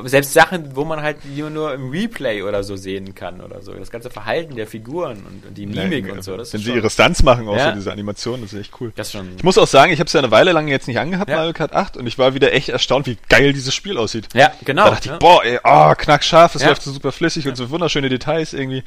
selbst 0.05 0.33
Sachen, 0.33 0.75
wo 0.75 0.85
man 0.85 1.01
halt 1.01 1.17
nur 1.25 1.73
im 1.73 1.89
Replay 1.89 2.41
oder 2.41 2.63
so 2.63 2.75
sehen 2.75 3.15
kann 3.15 3.41
oder 3.41 3.61
so. 3.61 3.73
Das 3.73 3.91
ganze 3.91 4.09
Verhalten 4.09 4.55
der 4.55 4.67
Figuren 4.67 5.17
und, 5.17 5.45
und 5.45 5.57
die 5.57 5.65
Mimik 5.65 6.07
ja, 6.07 6.13
und 6.13 6.23
so. 6.23 6.37
Wenn 6.37 6.45
sie 6.45 6.73
ihre 6.73 6.89
Stunts 6.89 7.23
machen, 7.23 7.47
auch 7.47 7.55
ja. 7.55 7.69
so 7.69 7.75
diese 7.75 7.91
Animationen, 7.91 8.41
das 8.41 8.53
ist 8.53 8.59
echt 8.59 8.73
cool. 8.81 8.91
Das 8.95 9.11
schon. 9.11 9.35
Ich 9.37 9.43
muss 9.43 9.57
auch 9.57 9.67
sagen, 9.67 9.91
ich 9.91 9.99
habe 9.99 10.07
es 10.07 10.13
ja 10.13 10.19
eine 10.19 10.31
Weile 10.31 10.51
lang 10.51 10.67
jetzt 10.67 10.87
nicht 10.87 10.99
angehabt, 10.99 11.29
ja. 11.29 11.37
Mario 11.37 11.53
Kart 11.53 11.73
8, 11.73 11.97
und 11.97 12.07
ich 12.07 12.17
war 12.17 12.33
wieder 12.33 12.53
echt 12.53 12.69
erstaunt, 12.69 13.05
wie 13.05 13.17
geil 13.29 13.53
dieses 13.53 13.73
Spiel 13.73 13.97
aussieht. 13.97 14.27
Ja, 14.33 14.51
genau. 14.65 14.85
Da 14.85 14.91
dachte 14.91 15.09
ich, 15.13 15.19
boah, 15.19 15.43
ey, 15.43 15.59
oh, 15.63 15.93
knackscharf, 15.95 16.55
es 16.55 16.65
läuft 16.65 16.81
so 16.81 16.91
super 16.91 17.11
flüssig 17.11 17.47
und 17.47 17.55
so 17.55 17.69
wunderschöne 17.69 18.09
Details 18.09 18.53
irgendwie. 18.53 18.83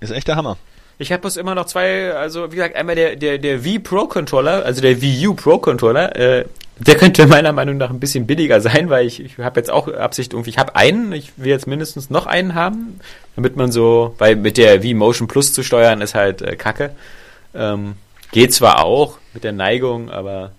Ist 0.00 0.10
echt 0.10 0.28
der 0.28 0.36
Hammer. 0.36 0.56
Ich 0.98 1.12
habe 1.12 1.22
bloß 1.22 1.38
immer 1.38 1.54
noch 1.54 1.64
zwei, 1.64 2.12
also 2.12 2.52
wie 2.52 2.56
gesagt, 2.56 2.76
einmal 2.76 2.94
der, 2.94 3.16
der, 3.16 3.38
der 3.38 3.64
Wii 3.64 3.78
Pro 3.78 4.06
Controller, 4.06 4.66
also 4.66 4.82
der 4.82 5.00
Wii 5.00 5.28
U 5.28 5.34
Pro 5.34 5.58
Controller, 5.58 6.14
äh, 6.14 6.44
der 6.80 6.96
könnte 6.96 7.26
meiner 7.26 7.52
Meinung 7.52 7.76
nach 7.76 7.90
ein 7.90 8.00
bisschen 8.00 8.26
billiger 8.26 8.60
sein, 8.60 8.88
weil 8.88 9.06
ich, 9.06 9.20
ich 9.20 9.38
habe 9.38 9.60
jetzt 9.60 9.70
auch 9.70 9.88
Absicht 9.88 10.32
irgendwie, 10.32 10.50
ich 10.50 10.58
habe 10.58 10.76
einen, 10.76 11.12
ich 11.12 11.32
will 11.36 11.50
jetzt 11.50 11.66
mindestens 11.66 12.10
noch 12.10 12.26
einen 12.26 12.54
haben, 12.54 13.00
damit 13.36 13.56
man 13.56 13.70
so, 13.70 14.14
weil 14.18 14.36
mit 14.36 14.56
der 14.56 14.82
Wii 14.82 14.94
Motion 14.94 15.28
Plus 15.28 15.52
zu 15.52 15.62
steuern 15.62 16.00
ist 16.00 16.14
halt 16.14 16.42
äh, 16.42 16.56
kacke. 16.56 16.90
Ähm, 17.54 17.96
geht 18.32 18.54
zwar 18.54 18.84
auch 18.84 19.18
mit 19.34 19.44
der 19.44 19.52
Neigung, 19.52 20.10
aber 20.10 20.52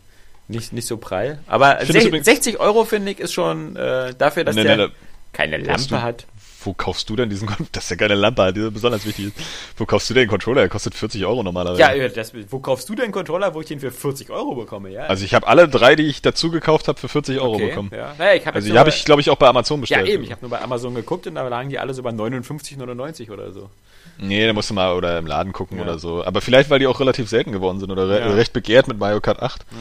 nicht, 0.48 0.74
nicht 0.74 0.88
so 0.88 0.98
prall. 0.98 1.40
Aber 1.48 1.80
60 1.82 2.60
Euro 2.60 2.86
finde 2.86 3.12
ich 3.12 3.20
ist 3.20 3.34
schon 3.34 3.76
äh, 3.76 4.14
dafür, 4.18 4.44
dass 4.44 4.56
nee, 4.56 4.64
der 4.64 4.78
nee, 4.78 4.86
nee. 4.88 4.92
keine 5.34 5.58
Lampe 5.58 6.02
hat 6.02 6.26
wo 6.64 6.74
kaufst 6.74 7.10
du 7.10 7.16
denn 7.16 7.30
diesen, 7.30 7.50
das 7.72 7.86
ist 7.86 7.90
ja 7.90 7.96
keine 7.96 8.16
Lampe, 8.16 8.54
die 8.54 8.70
besonders 8.70 9.06
wichtig 9.06 9.28
ist. 9.28 9.36
Wo 9.78 9.86
kaufst 9.86 10.10
du 10.10 10.14
denn 10.14 10.24
den 10.24 10.30
Controller? 10.30 10.62
Der 10.62 10.70
kostet 10.70 10.96
40 10.96 11.26
Euro 11.26 11.44
normalerweise. 11.44 11.82
Ja, 11.82 12.08
das, 12.08 12.34
wo 12.50 12.60
kaufst 12.60 12.90
du 12.90 12.96
denn 12.96 13.06
einen 13.06 13.14
Controller, 13.14 13.54
wo 13.54 13.62
ich 13.62 13.68
den 13.68 13.80
für 13.80 13.92
40 13.92 14.30
Euro 14.30 14.56
bekomme, 14.56 14.90
ja? 14.90 15.04
Also 15.04 15.26
ich 15.26 15.34
habe 15.34 15.48
alle 15.48 15.68
drei, 15.68 15.96
die 15.96 16.04
ich 16.04 16.22
dazu 16.22 16.52
gekauft 16.52 16.88
habe, 16.88 17.00
für 17.00 17.10
40 17.10 17.40
Euro 17.40 17.56
okay, 17.56 17.68
bekommen. 17.70 17.92
Ja. 17.94 18.14
Naja, 18.18 18.36
ich 18.36 18.46
hab 18.46 18.56
also 18.56 18.72
die 18.72 18.78
habe 18.78 18.90
ich, 18.90 19.06
glaube 19.06 19.22
ich, 19.22 19.30
auch 19.30 19.38
bei 19.38 19.48
Amazon 19.48 19.82
bestellt. 19.82 20.08
Ja, 20.08 20.14
eben, 20.14 20.24
ich 20.24 20.32
habe 20.32 20.42
nur 20.42 20.50
bei 20.50 20.62
Amazon 20.62 20.94
geguckt 20.96 21.28
und 21.28 21.36
da 21.36 21.48
lagen 21.48 21.70
die 21.70 21.80
alle 21.80 21.94
so 21.94 22.04
bei 22.04 22.12
59,99 22.12 23.32
oder 23.32 23.52
so. 23.52 23.70
Nee, 24.18 24.46
da 24.46 24.54
musst 24.54 24.70
du 24.70 24.74
mal 24.74 24.94
oder 24.94 25.18
im 25.18 25.26
Laden 25.26 25.54
gucken 25.54 25.78
ja. 25.78 25.84
oder 25.84 25.98
so. 25.98 26.24
Aber 26.24 26.42
vielleicht, 26.42 26.70
weil 26.70 26.80
die 26.80 26.88
auch 26.88 27.00
relativ 27.00 27.30
selten 27.30 27.52
geworden 27.52 27.80
sind 27.80 27.92
oder 27.92 28.08
re 28.08 28.20
ja. 28.20 28.34
recht 28.34 28.54
begehrt 28.54 28.88
mit 28.88 29.00
Mario 29.00 29.20
Kart 29.20 29.42
8. 29.42 29.66
Ja. 29.72 29.78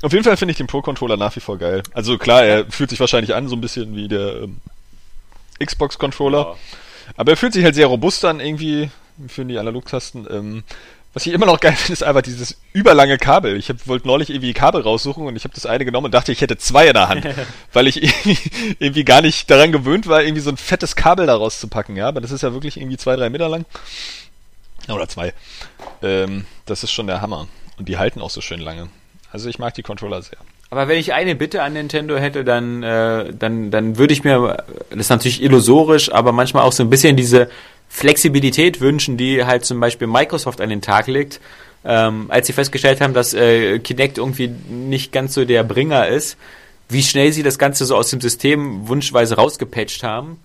Auf 0.00 0.12
jeden 0.12 0.24
Fall 0.24 0.36
finde 0.36 0.52
ich 0.52 0.58
den 0.58 0.68
Pro-Controller 0.68 1.16
nach 1.16 1.34
wie 1.34 1.40
vor 1.40 1.58
geil. 1.58 1.82
Also 1.92 2.18
klar, 2.18 2.44
er 2.44 2.66
fühlt 2.70 2.90
sich 2.90 3.00
wahrscheinlich 3.00 3.34
an, 3.34 3.48
so 3.48 3.56
ein 3.56 3.60
bisschen 3.60 3.96
wie 3.96 4.06
der 4.06 4.42
ähm, 4.42 4.58
Xbox-Controller. 5.64 6.38
Ja. 6.38 6.54
Aber 7.16 7.32
er 7.32 7.36
fühlt 7.36 7.52
sich 7.52 7.64
halt 7.64 7.74
sehr 7.74 7.86
robust 7.86 8.24
an, 8.24 8.40
irgendwie, 8.40 8.90
für 9.26 9.44
die 9.44 9.58
Analogtasten. 9.58 10.26
Ähm, 10.30 10.64
was 11.14 11.26
ich 11.26 11.32
immer 11.32 11.46
noch 11.46 11.60
geil 11.60 11.72
finde, 11.76 11.94
ist 11.94 12.02
einfach 12.02 12.22
dieses 12.22 12.60
überlange 12.72 13.18
Kabel. 13.18 13.56
Ich 13.56 13.72
wollte 13.86 14.06
neulich 14.06 14.30
irgendwie 14.30 14.52
Kabel 14.52 14.82
raussuchen 14.82 15.26
und 15.26 15.36
ich 15.36 15.44
habe 15.44 15.54
das 15.54 15.66
eine 15.66 15.84
genommen 15.84 16.06
und 16.06 16.14
dachte, 16.14 16.32
ich 16.32 16.40
hätte 16.40 16.58
zwei 16.58 16.86
in 16.86 16.94
der 16.94 17.08
Hand, 17.08 17.26
weil 17.72 17.86
ich 17.86 18.02
irgendwie, 18.02 18.38
irgendwie, 18.78 19.04
gar 19.04 19.22
nicht 19.22 19.50
daran 19.50 19.72
gewöhnt 19.72 20.06
war, 20.06 20.22
irgendwie 20.22 20.42
so 20.42 20.50
ein 20.50 20.56
fettes 20.56 20.96
Kabel 20.96 21.26
da 21.26 21.34
rauszupacken. 21.34 21.96
Ja, 21.96 22.08
aber 22.08 22.20
das 22.20 22.30
ist 22.30 22.42
ja 22.42 22.52
wirklich 22.52 22.76
irgendwie 22.76 22.98
zwei, 22.98 23.16
drei 23.16 23.30
Meter 23.30 23.48
lang. 23.48 23.64
Oder 24.88 25.08
zwei. 25.08 25.34
Ähm, 26.02 26.46
das 26.66 26.82
ist 26.82 26.92
schon 26.92 27.06
der 27.06 27.20
Hammer. 27.20 27.48
Und 27.78 27.88
die 27.88 27.98
halten 27.98 28.20
auch 28.20 28.30
so 28.30 28.40
schön 28.40 28.60
lange. 28.60 28.88
Also 29.30 29.48
ich 29.48 29.58
mag 29.58 29.74
die 29.74 29.82
Controller 29.82 30.22
sehr. 30.22 30.38
Aber 30.70 30.86
wenn 30.86 30.98
ich 30.98 31.14
eine 31.14 31.34
Bitte 31.34 31.62
an 31.62 31.72
Nintendo 31.72 32.16
hätte, 32.16 32.44
dann, 32.44 32.82
äh, 32.82 33.32
dann, 33.32 33.70
dann 33.70 33.96
würde 33.96 34.12
ich 34.12 34.22
mir, 34.22 34.64
das 34.90 35.00
ist 35.00 35.10
natürlich 35.10 35.42
illusorisch, 35.42 36.12
aber 36.12 36.32
manchmal 36.32 36.64
auch 36.64 36.72
so 36.72 36.82
ein 36.82 36.90
bisschen 36.90 37.16
diese 37.16 37.48
Flexibilität 37.88 38.80
wünschen, 38.80 39.16
die 39.16 39.44
halt 39.44 39.64
zum 39.64 39.80
Beispiel 39.80 40.06
Microsoft 40.06 40.60
an 40.60 40.68
den 40.68 40.82
Tag 40.82 41.06
legt, 41.06 41.40
ähm, 41.84 42.26
als 42.28 42.46
sie 42.46 42.52
festgestellt 42.52 43.00
haben, 43.00 43.14
dass 43.14 43.32
äh, 43.32 43.78
Kinect 43.78 44.18
irgendwie 44.18 44.48
nicht 44.48 45.10
ganz 45.10 45.32
so 45.32 45.46
der 45.46 45.64
Bringer 45.64 46.06
ist, 46.06 46.36
wie 46.90 47.02
schnell 47.02 47.32
sie 47.32 47.42
das 47.42 47.58
Ganze 47.58 47.86
so 47.86 47.96
aus 47.96 48.10
dem 48.10 48.20
System 48.20 48.88
wunschweise 48.88 49.36
rausgepatcht 49.36 50.02
haben, 50.02 50.38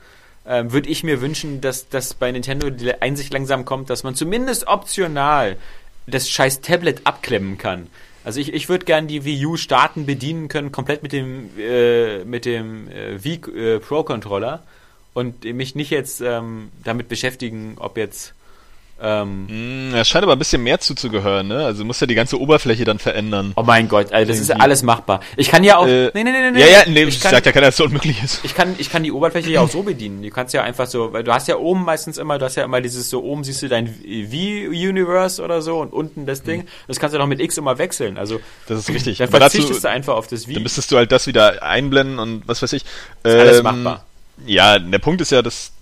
äh, 0.45 0.63
würde 0.67 0.89
ich 0.89 1.03
mir 1.03 1.19
wünschen, 1.19 1.59
dass, 1.59 1.89
dass 1.89 2.13
bei 2.13 2.31
Nintendo 2.31 2.69
die 2.69 3.01
Einsicht 3.01 3.33
langsam 3.33 3.65
kommt, 3.65 3.89
dass 3.89 4.03
man 4.03 4.15
zumindest 4.15 4.67
optional 4.67 5.57
das 6.07 6.29
scheiß 6.29 6.61
Tablet 6.61 7.01
abklemmen 7.05 7.57
kann. 7.57 7.87
Also 8.23 8.39
ich, 8.39 8.53
ich 8.53 8.69
würde 8.69 8.85
gerne 8.85 9.07
die 9.07 9.25
Wii 9.25 9.45
U 9.45 9.57
starten, 9.57 10.05
bedienen 10.05 10.47
können, 10.47 10.71
komplett 10.71 11.03
mit 11.03 11.11
dem, 11.11 11.49
äh, 11.57 12.23
mit 12.23 12.45
dem 12.45 12.87
äh, 12.89 13.23
Wii 13.23 13.41
äh, 13.55 13.79
Pro 13.79 14.03
Controller 14.03 14.63
und 15.13 15.43
mich 15.43 15.75
nicht 15.75 15.89
jetzt 15.89 16.21
ähm, 16.21 16.71
damit 16.83 17.09
beschäftigen, 17.09 17.75
ob 17.77 17.97
jetzt 17.97 18.33
ähm, 19.05 19.47
hm, 19.49 19.95
es 19.95 20.07
scheint 20.07 20.23
aber 20.23 20.31
ein 20.31 20.39
bisschen 20.39 20.63
mehr 20.63 20.79
zuzugehören, 20.79 21.49
ne? 21.49 21.65
Also 21.65 21.81
du 21.81 21.85
musst 21.85 21.99
ja 21.99 22.07
die 22.07 22.15
ganze 22.15 22.39
Oberfläche 22.39 22.85
dann 22.85 22.99
verändern. 22.99 23.51
Oh 23.57 23.63
mein 23.63 23.89
Gott, 23.89 24.13
also 24.13 24.31
das 24.31 24.39
ist 24.39 24.49
alles 24.49 24.81
machbar. 24.81 25.19
Ich 25.35 25.49
kann 25.49 25.65
ja 25.65 25.75
auch. 25.75 25.85
Äh, 25.85 26.11
nee, 26.13 26.23
nee, 26.23 26.31
nee, 26.31 26.51
nee. 26.51 26.59
Ja, 26.61 26.67
ja, 26.67 26.79
nee, 26.87 27.03
ich, 27.03 27.17
ich 27.17 27.19
sag 27.19 27.45
ja 27.45 27.51
keiner, 27.51 27.65
dass 27.65 27.75
es 27.75 27.81
unmöglich 27.81 28.23
ist. 28.23 28.39
Ich 28.43 28.55
kann, 28.55 28.75
ich 28.77 28.89
kann 28.89 29.03
die 29.03 29.11
Oberfläche 29.11 29.49
ja 29.49 29.59
auch 29.59 29.69
so 29.69 29.83
bedienen. 29.83 30.23
Du 30.23 30.29
kannst 30.29 30.53
ja 30.53 30.63
einfach 30.63 30.87
so, 30.87 31.11
weil 31.11 31.25
du 31.25 31.33
hast 31.33 31.49
ja 31.49 31.57
oben 31.57 31.83
meistens 31.83 32.17
immer, 32.17 32.39
du 32.39 32.45
hast 32.45 32.55
ja 32.55 32.63
immer 32.63 32.79
dieses 32.79 33.09
so, 33.09 33.21
oben 33.21 33.43
siehst 33.43 33.61
du 33.61 33.67
dein 33.67 33.87
V-Universe 33.87 35.43
oder 35.43 35.61
so 35.61 35.81
und 35.81 35.91
unten 35.91 36.25
das 36.25 36.43
Ding. 36.43 36.61
Mhm. 36.61 36.67
Das 36.87 36.97
kannst 36.97 37.13
du 37.13 37.19
doch 37.19 37.27
mit 37.27 37.41
X 37.41 37.57
immer 37.57 37.77
wechseln. 37.77 38.17
Also 38.17 38.39
das 38.69 38.79
ist 38.79 38.89
richtig. 38.89 39.17
Dann 39.17 39.27
verzichtest 39.27 39.69
dazu, 39.69 39.81
du 39.81 39.89
einfach 39.89 40.13
auf 40.15 40.27
das 40.27 40.45
V. 40.45 40.53
Dann 40.53 40.63
müsstest 40.63 40.89
du 40.93 40.95
halt 40.95 41.11
das 41.11 41.27
wieder 41.27 41.61
einblenden 41.61 42.19
und 42.19 42.47
was 42.47 42.61
weiß 42.61 42.71
ich. 42.71 42.85
Das 43.21 43.33
ist 43.33 43.39
ähm, 43.39 43.47
alles 43.47 43.63
machbar. 43.63 44.05
Ja, 44.45 44.79
der 44.79 44.99
Punkt 44.99 45.19
ist 45.19 45.31
ja, 45.31 45.41
dass 45.41 45.72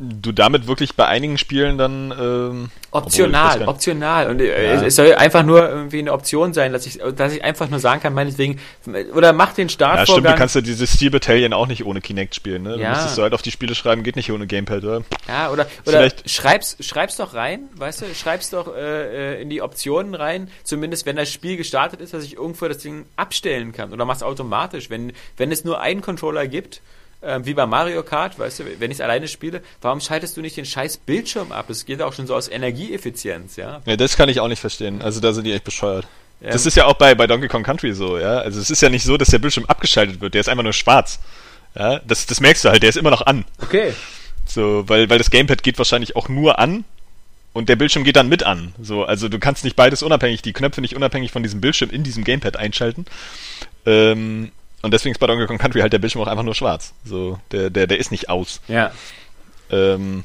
du 0.00 0.32
damit 0.32 0.66
wirklich 0.66 0.94
bei 0.94 1.06
einigen 1.06 1.36
Spielen 1.36 1.76
dann 1.76 2.12
ähm, 2.18 2.70
optional, 2.90 3.68
optional 3.68 4.30
und 4.30 4.40
äh, 4.40 4.74
ja. 4.74 4.82
es 4.82 4.96
soll 4.96 5.14
einfach 5.14 5.42
nur 5.42 5.68
irgendwie 5.68 5.98
eine 5.98 6.12
Option 6.12 6.54
sein, 6.54 6.72
dass 6.72 6.86
ich, 6.86 7.00
dass 7.14 7.34
ich 7.34 7.44
einfach 7.44 7.68
nur 7.68 7.80
sagen 7.80 8.00
kann, 8.00 8.14
meinetwegen 8.14 8.58
oder 9.14 9.34
mach 9.34 9.52
den 9.52 9.68
Start. 9.68 9.98
Ja, 9.98 10.06
stimmt. 10.06 10.26
Du 10.26 10.34
kannst 10.34 10.54
ja 10.54 10.62
dieses 10.62 10.94
Steel 10.94 11.10
Battalion 11.10 11.52
auch 11.52 11.66
nicht 11.66 11.84
ohne 11.84 12.00
Kinect 12.00 12.34
spielen. 12.34 12.62
Ne? 12.62 12.76
Du 12.76 12.80
ja. 12.80 12.90
müsstest 12.90 13.18
du 13.18 13.22
halt 13.22 13.34
auf 13.34 13.42
die 13.42 13.50
Spiele 13.50 13.74
schreiben, 13.74 14.02
geht 14.02 14.16
nicht 14.16 14.32
ohne 14.32 14.46
Gamepad, 14.46 14.84
oder? 14.84 15.02
Ja, 15.28 15.50
oder 15.50 15.66
oder 15.84 16.10
schreib's 16.24 16.78
schreib's 16.80 17.16
doch 17.16 17.34
rein, 17.34 17.68
weißt 17.74 18.00
du, 18.00 18.06
schreib's 18.14 18.48
doch 18.48 18.74
äh, 18.74 19.34
äh, 19.34 19.42
in 19.42 19.50
die 19.50 19.60
Optionen 19.60 20.14
rein, 20.14 20.48
zumindest 20.64 21.04
wenn 21.04 21.16
das 21.16 21.30
Spiel 21.30 21.58
gestartet 21.58 22.00
ist, 22.00 22.14
dass 22.14 22.24
ich 22.24 22.36
irgendwo 22.36 22.68
das 22.68 22.78
Ding 22.78 23.04
abstellen 23.16 23.72
kann 23.72 23.92
oder 23.92 24.06
mach's 24.06 24.22
automatisch, 24.22 24.88
wenn 24.88 25.12
wenn 25.36 25.52
es 25.52 25.64
nur 25.64 25.80
einen 25.80 26.00
Controller 26.00 26.48
gibt 26.48 26.80
ähm, 27.22 27.44
wie 27.44 27.54
bei 27.54 27.66
Mario 27.66 28.02
Kart, 28.02 28.38
weißt 28.38 28.60
du, 28.60 28.64
wenn 28.78 28.90
ich 28.90 28.96
es 28.98 29.00
alleine 29.00 29.28
spiele, 29.28 29.62
warum 29.80 30.00
schaltest 30.00 30.36
du 30.36 30.40
nicht 30.40 30.56
den 30.56 30.64
scheiß 30.64 30.98
Bildschirm 30.98 31.52
ab? 31.52 31.68
Es 31.68 31.84
geht 31.84 32.00
auch 32.02 32.12
schon 32.12 32.26
so 32.26 32.34
aus 32.34 32.48
Energieeffizienz, 32.48 33.56
ja. 33.56 33.82
Ja, 33.84 33.96
das 33.96 34.16
kann 34.16 34.28
ich 34.28 34.40
auch 34.40 34.48
nicht 34.48 34.60
verstehen. 34.60 35.02
Also 35.02 35.20
da 35.20 35.32
sind 35.32 35.44
die 35.44 35.52
echt 35.52 35.64
bescheuert. 35.64 36.06
Ähm, 36.42 36.50
das 36.52 36.64
ist 36.64 36.76
ja 36.76 36.86
auch 36.86 36.94
bei, 36.94 37.14
bei 37.14 37.26
Donkey 37.26 37.48
Kong 37.48 37.62
Country 37.62 37.92
so, 37.92 38.18
ja. 38.18 38.38
Also 38.38 38.60
es 38.60 38.70
ist 38.70 38.80
ja 38.80 38.88
nicht 38.88 39.04
so, 39.04 39.16
dass 39.16 39.28
der 39.28 39.38
Bildschirm 39.38 39.66
abgeschaltet 39.66 40.20
wird, 40.20 40.34
der 40.34 40.40
ist 40.40 40.48
einfach 40.48 40.64
nur 40.64 40.72
schwarz. 40.72 41.20
Ja, 41.74 42.00
das, 42.00 42.26
das 42.26 42.40
merkst 42.40 42.64
du 42.64 42.70
halt, 42.70 42.82
der 42.82 42.88
ist 42.88 42.96
immer 42.96 43.10
noch 43.10 43.26
an. 43.26 43.44
Okay. 43.62 43.92
So, 44.46 44.88
weil, 44.88 45.08
weil 45.08 45.18
das 45.18 45.30
Gamepad 45.30 45.62
geht 45.62 45.78
wahrscheinlich 45.78 46.16
auch 46.16 46.28
nur 46.28 46.58
an 46.58 46.84
und 47.52 47.68
der 47.68 47.76
Bildschirm 47.76 48.04
geht 48.04 48.16
dann 48.16 48.28
mit 48.28 48.42
an. 48.42 48.74
So, 48.80 49.04
also 49.04 49.28
du 49.28 49.38
kannst 49.38 49.64
nicht 49.64 49.76
beides 49.76 50.02
unabhängig, 50.02 50.42
die 50.42 50.52
Knöpfe 50.52 50.80
nicht 50.80 50.96
unabhängig 50.96 51.30
von 51.30 51.42
diesem 51.42 51.60
Bildschirm 51.60 51.90
in 51.90 52.02
diesem 52.02 52.24
Gamepad 52.24 52.56
einschalten. 52.56 53.06
Ähm, 53.86 54.50
und 54.82 54.92
deswegen 54.92 55.12
ist 55.12 55.18
bei 55.18 55.26
Donkey 55.26 55.46
Kong 55.46 55.58
Country 55.58 55.80
halt 55.80 55.92
der 55.92 55.98
Bildschirm 55.98 56.22
auch 56.22 56.26
einfach 56.26 56.44
nur 56.44 56.54
schwarz. 56.54 56.94
So, 57.04 57.38
der, 57.52 57.70
der, 57.70 57.86
der 57.86 57.98
ist 57.98 58.10
nicht 58.10 58.28
aus. 58.28 58.60
Ja. 58.68 58.92
Ähm, 59.70 60.24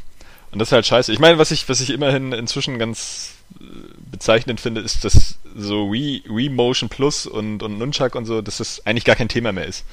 und 0.51 0.59
das 0.59 0.69
ist 0.69 0.71
halt 0.71 0.85
scheiße. 0.85 1.11
Ich 1.11 1.19
meine, 1.19 1.37
was 1.37 1.51
ich, 1.51 1.67
was 1.67 1.81
ich 1.81 1.89
immerhin 1.91 2.31
inzwischen 2.31 2.79
ganz 2.79 3.33
äh, 3.59 3.63
bezeichnend 4.11 4.61
finde, 4.61 4.81
ist, 4.81 5.03
dass 5.03 5.37
so 5.55 5.91
Wii, 5.91 6.23
Wii 6.27 6.49
Motion 6.49 6.89
Plus 6.89 7.25
und, 7.25 7.61
und 7.61 7.77
Nunchuck 7.77 8.15
und 8.15 8.25
so, 8.25 8.41
dass 8.41 8.57
das 8.57 8.85
eigentlich 8.85 9.03
gar 9.05 9.15
kein 9.15 9.27
Thema 9.27 9.51
mehr 9.51 9.65
ist. 9.65 9.83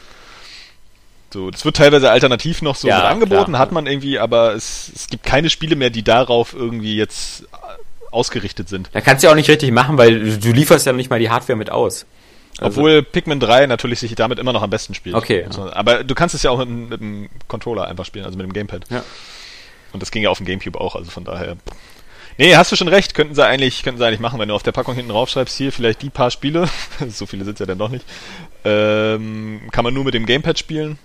So, 1.32 1.50
das 1.50 1.64
wird 1.64 1.76
teilweise 1.76 2.10
alternativ 2.10 2.62
noch 2.62 2.76
so 2.76 2.88
ja, 2.88 3.08
angeboten, 3.08 3.52
klar. 3.52 3.58
hat 3.58 3.72
man 3.72 3.86
irgendwie, 3.86 4.18
aber 4.18 4.54
es, 4.54 4.92
es 4.94 5.08
gibt 5.08 5.24
keine 5.24 5.48
Spiele 5.50 5.76
mehr, 5.76 5.90
die 5.90 6.02
darauf 6.02 6.52
irgendwie 6.52 6.94
jetzt 6.94 7.44
ausgerichtet 8.10 8.68
sind. 8.68 8.90
Da 8.92 9.00
kannst 9.00 9.22
du 9.22 9.26
ja 9.26 9.32
auch 9.32 9.36
nicht 9.36 9.48
richtig 9.48 9.72
machen, 9.72 9.96
weil 9.96 10.38
du 10.38 10.52
lieferst 10.52 10.86
ja 10.86 10.92
nicht 10.92 11.10
mal 11.10 11.18
die 11.18 11.30
Hardware 11.30 11.56
mit 11.56 11.70
aus. 11.70 12.04
Also 12.58 12.80
Obwohl 12.80 13.02
Pikmin 13.02 13.40
3 13.40 13.66
natürlich 13.66 14.00
sich 14.00 14.14
damit 14.14 14.38
immer 14.38 14.52
noch 14.52 14.62
am 14.62 14.70
besten 14.70 14.94
spielt. 14.94 15.14
Okay. 15.14 15.46
Ja. 15.50 15.72
Aber 15.72 16.04
du 16.04 16.14
kannst 16.14 16.34
es 16.34 16.42
ja 16.42 16.50
auch 16.50 16.58
mit, 16.58 16.90
mit, 16.90 17.00
dem 17.00 17.28
Controller 17.48 17.86
einfach 17.86 18.04
spielen, 18.04 18.24
also 18.24 18.36
mit 18.36 18.46
dem 18.46 18.52
Gamepad. 18.52 18.84
Ja. 18.90 19.02
Und 19.92 20.02
das 20.02 20.10
ging 20.10 20.22
ja 20.22 20.30
auf 20.30 20.38
dem 20.38 20.46
Gamecube 20.46 20.80
auch, 20.80 20.94
also 20.94 21.10
von 21.10 21.24
daher. 21.24 21.56
Nee, 22.38 22.56
hast 22.56 22.72
du 22.72 22.76
schon 22.76 22.88
recht, 22.88 23.14
könnten 23.14 23.34
sie 23.34 23.44
eigentlich, 23.44 23.82
könnten 23.82 23.98
sie 23.98 24.06
eigentlich 24.06 24.20
machen, 24.20 24.38
wenn 24.40 24.48
du 24.48 24.54
auf 24.54 24.62
der 24.62 24.72
Packung 24.72 24.94
hinten 24.94 25.10
raufschreibst, 25.10 25.56
hier 25.56 25.70
vielleicht 25.70 26.02
die 26.02 26.10
paar 26.10 26.30
Spiele, 26.30 26.68
so 27.08 27.26
viele 27.26 27.44
sind 27.44 27.60
ja 27.60 27.66
dann 27.66 27.78
doch 27.78 27.90
nicht, 27.90 28.04
ähm, 28.64 29.68
kann 29.70 29.84
man 29.84 29.92
nur 29.92 30.04
mit 30.04 30.14
dem 30.14 30.26
Gamepad 30.26 30.58
spielen. 30.58 30.98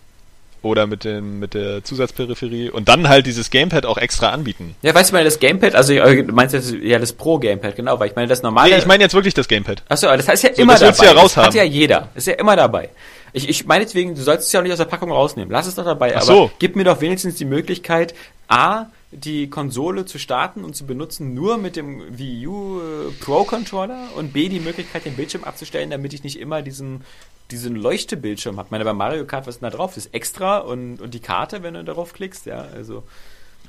Oder 0.61 0.87
mit 0.87 1.03
dem 1.03 1.39
mit 1.39 1.53
der 1.53 1.83
Zusatzperipherie 1.83 2.69
und 2.69 2.89
dann 2.89 3.07
halt 3.07 3.25
dieses 3.25 3.49
Gamepad 3.49 3.85
auch 3.85 3.97
extra 3.97 4.29
anbieten. 4.29 4.75
Ja, 4.81 4.93
weißt 4.93 5.11
du 5.11 5.15
mal, 5.15 5.23
das 5.23 5.39
Gamepad, 5.39 5.75
also 5.75 5.93
äh, 5.93 6.23
du 6.23 6.33
meinst 6.33 6.53
das, 6.53 6.73
ja 6.81 6.99
das 6.99 7.13
Pro 7.13 7.39
Gamepad, 7.39 7.75
genau, 7.75 7.99
weil 7.99 8.09
ich 8.09 8.15
meine 8.15 8.27
das 8.27 8.41
normale. 8.41 8.71
Nee, 8.71 8.77
ich 8.77 8.85
meine 8.85 9.03
jetzt 9.03 9.13
wirklich 9.13 9.33
das 9.33 9.47
Gamepad. 9.47 9.83
Achso, 9.89 10.07
das 10.07 10.27
heißt 10.27 10.43
ja 10.43 10.55
so, 10.55 10.61
immer 10.61 10.77
das 10.77 10.97
dabei. 10.97 11.13
Ja 11.13 11.21
das 11.21 11.37
hat 11.37 11.53
ja 11.53 11.63
jeder. 11.63 12.09
Ist 12.15 12.27
ja 12.27 12.33
immer 12.33 12.55
dabei. 12.55 12.89
Ich, 13.33 13.47
ich 13.49 13.65
meine 13.65 13.85
deswegen, 13.85 14.15
du 14.15 14.21
sollst 14.21 14.47
es 14.47 14.51
ja 14.53 14.59
auch 14.59 14.63
nicht 14.63 14.71
aus 14.71 14.79
der 14.79 14.85
Packung 14.85 15.11
rausnehmen. 15.11 15.51
Lass 15.51 15.67
es 15.67 15.75
doch 15.75 15.85
dabei. 15.85 16.15
Ach 16.15 16.21
aber 16.21 16.25
so. 16.25 16.51
gib 16.59 16.75
mir 16.75 16.83
doch 16.83 17.01
wenigstens 17.01 17.35
die 17.35 17.45
Möglichkeit, 17.45 18.15
A, 18.47 18.85
die 19.11 19.49
Konsole 19.49 20.05
zu 20.05 20.19
starten 20.19 20.63
und 20.63 20.75
zu 20.75 20.85
benutzen 20.85 21.33
nur 21.33 21.57
mit 21.57 21.75
dem 21.75 22.17
Wii 22.17 22.47
U 22.47 22.79
äh, 22.79 23.11
Pro 23.21 23.43
Controller 23.43 24.09
und 24.15 24.33
B, 24.33 24.49
die 24.49 24.59
Möglichkeit, 24.59 25.05
den 25.05 25.15
Bildschirm 25.15 25.43
abzustellen, 25.43 25.89
damit 25.89 26.13
ich 26.13 26.23
nicht 26.23 26.39
immer 26.39 26.61
diesen 26.61 27.03
diesen 27.51 27.75
Leuchtebildschirm 27.75 28.57
habe. 28.57 28.67
Ich 28.67 28.71
meine, 28.71 28.83
bei 28.83 28.93
Mario 28.93 29.25
Kart, 29.25 29.47
was 29.47 29.55
ist 29.55 29.61
denn 29.61 29.71
da 29.71 29.77
drauf? 29.77 29.95
Das 29.95 30.05
ist 30.05 30.13
extra 30.13 30.57
und, 30.57 31.01
und 31.01 31.13
die 31.13 31.19
Karte, 31.19 31.63
wenn 31.63 31.75
du 31.75 31.83
darauf 31.83 32.13
klickst, 32.13 32.45
ja, 32.45 32.65
also. 32.75 33.03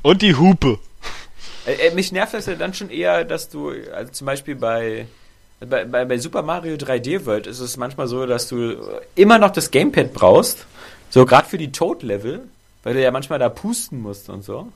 Und 0.03 0.23
die 0.23 0.35
Hupe. 0.35 0.79
Äh, 1.67 1.89
äh, 1.89 1.95
mich 1.95 2.13
nervt 2.13 2.35
das 2.35 2.47
ja 2.47 2.55
dann 2.55 2.75
schon 2.75 2.91
eher, 2.91 3.25
dass 3.25 3.49
du, 3.49 3.73
also 3.95 4.13
zum 4.13 4.27
Beispiel 4.27 4.57
bei, 4.57 5.07
bei, 5.61 5.85
bei, 5.85 6.05
bei 6.05 6.19
Super 6.19 6.43
Mario 6.43 6.77
3D 6.77 7.27
World 7.27 7.47
ist 7.47 7.61
es 7.61 7.77
manchmal 7.77 8.07
so, 8.07 8.27
dass 8.27 8.49
du 8.49 8.77
immer 9.15 9.39
noch 9.39 9.51
das 9.51 9.71
Gamepad 9.71 10.13
brauchst, 10.13 10.67
so 11.11 11.25
gerade 11.25 11.49
für 11.49 11.59
die 11.59 11.73
Toad-Level, 11.73 12.43
weil 12.83 12.95
du 12.95 13.03
ja 13.03 13.11
manchmal 13.11 13.39
da 13.39 13.49
pusten 13.49 14.01
musst 14.01 14.29
und 14.29 14.43
so. 14.43 14.69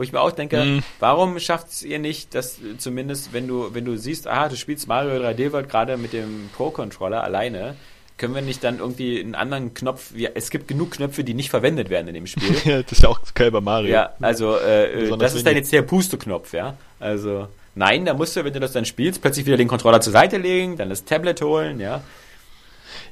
Wo 0.00 0.04
ich 0.04 0.12
mir 0.12 0.20
auch 0.22 0.32
denke, 0.32 0.64
mm. 0.64 0.82
warum 0.98 1.38
schafft 1.38 1.68
es 1.68 1.82
ihr 1.82 1.98
nicht, 1.98 2.34
dass 2.34 2.56
zumindest, 2.78 3.34
wenn 3.34 3.46
du, 3.46 3.74
wenn 3.74 3.84
du 3.84 3.98
siehst, 3.98 4.26
ah, 4.26 4.48
du 4.48 4.56
spielst 4.56 4.88
Mario 4.88 5.22
3D 5.22 5.52
World 5.52 5.68
gerade 5.68 5.98
mit 5.98 6.14
dem 6.14 6.48
Pro-Controller 6.56 7.22
alleine, 7.22 7.76
können 8.16 8.34
wir 8.34 8.40
nicht 8.40 8.64
dann 8.64 8.78
irgendwie 8.78 9.20
einen 9.20 9.34
anderen 9.34 9.74
Knopf, 9.74 10.16
ja, 10.16 10.30
es 10.32 10.48
gibt 10.48 10.68
genug 10.68 10.92
Knöpfe, 10.92 11.22
die 11.22 11.34
nicht 11.34 11.50
verwendet 11.50 11.90
werden 11.90 12.08
in 12.08 12.14
dem 12.14 12.26
Spiel. 12.26 12.56
ja, 12.64 12.82
das 12.82 12.92
ist 12.92 13.02
ja 13.02 13.10
auch 13.10 13.20
geil 13.34 13.50
bei 13.50 13.60
Mario. 13.60 13.92
Ja, 13.92 14.14
also 14.22 14.56
äh, 14.56 15.14
das 15.18 15.34
ist 15.34 15.46
dann 15.46 15.54
jetzt 15.54 15.70
der 15.70 15.82
Puste-Knopf, 15.82 16.54
ja. 16.54 16.78
Also 16.98 17.48
nein, 17.74 18.06
da 18.06 18.14
musst 18.14 18.34
du, 18.36 18.42
wenn 18.42 18.54
du 18.54 18.60
das 18.60 18.72
dann 18.72 18.86
spielst, 18.86 19.20
plötzlich 19.20 19.44
wieder 19.44 19.58
den 19.58 19.68
Controller 19.68 20.00
zur 20.00 20.14
Seite 20.14 20.38
legen, 20.38 20.78
dann 20.78 20.88
das 20.88 21.04
Tablet 21.04 21.42
holen, 21.42 21.78
ja. 21.78 22.00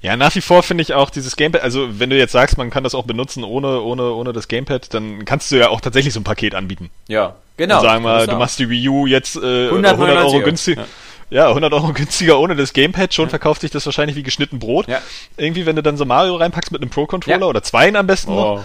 Ja, 0.01 0.17
nach 0.17 0.35
wie 0.35 0.41
vor 0.41 0.63
finde 0.63 0.83
ich 0.83 0.95
auch 0.95 1.11
dieses 1.11 1.37
Gamepad, 1.37 1.63
also 1.63 1.99
wenn 1.99 2.11
du 2.11 2.17
jetzt 2.17 2.33
sagst, 2.33 2.57
man 2.57 2.71
kann 2.71 2.85
das 2.85 2.95
auch 2.95 3.05
benutzen 3.05 3.43
ohne, 3.45 3.81
ohne, 3.81 4.13
ohne 4.13 4.33
das 4.33 4.49
Gamepad, 4.49 4.95
dann 4.95 5.25
kannst 5.25 5.51
du 5.51 5.57
ja 5.57 5.71
auch 5.71 5.81
tatsächlich 5.81 6.15
so 6.15 6.21
ein 6.21 6.25
Paket 6.25 6.55
anbieten. 6.55 6.91
Ja, 7.09 7.35
genau. 7.57 7.77
Und 7.77 7.83
sagen 7.83 8.05
wir, 8.05 8.27
du 8.27 8.37
machst 8.37 8.59
die 8.59 8.71
Wii 8.71 8.89
U 8.89 9.07
jetzt 9.07 9.37
äh, 9.37 9.69
100 9.69 9.99
Euro 9.99 10.41
günstiger. 10.41 10.83
Ja. 10.83 10.89
Ja, 11.31 11.49
100 11.49 11.73
Euro 11.75 11.93
günstiger 11.93 12.39
ohne 12.39 12.57
das 12.57 12.73
Gamepad. 12.73 13.13
Schon 13.13 13.27
ja. 13.27 13.31
verkauft 13.31 13.61
sich 13.61 13.71
das 13.71 13.85
wahrscheinlich 13.85 14.17
wie 14.17 14.23
geschnitten 14.23 14.59
Brot. 14.59 14.89
Ja. 14.89 15.03
Irgendwie, 15.37 15.67
wenn 15.67 15.77
du 15.77 15.83
dann 15.83 15.99
so 15.99 16.07
Mario 16.07 16.37
reinpackst 16.37 16.73
mit 16.73 16.81
einem 16.81 16.91
Pro-Controller 16.91 17.41
ja. 17.41 17.47
oder 17.47 17.63
zweien 17.63 17.97
am 17.97 18.07
besten 18.07 18.33
oh. 18.33 18.35
noch. 18.35 18.65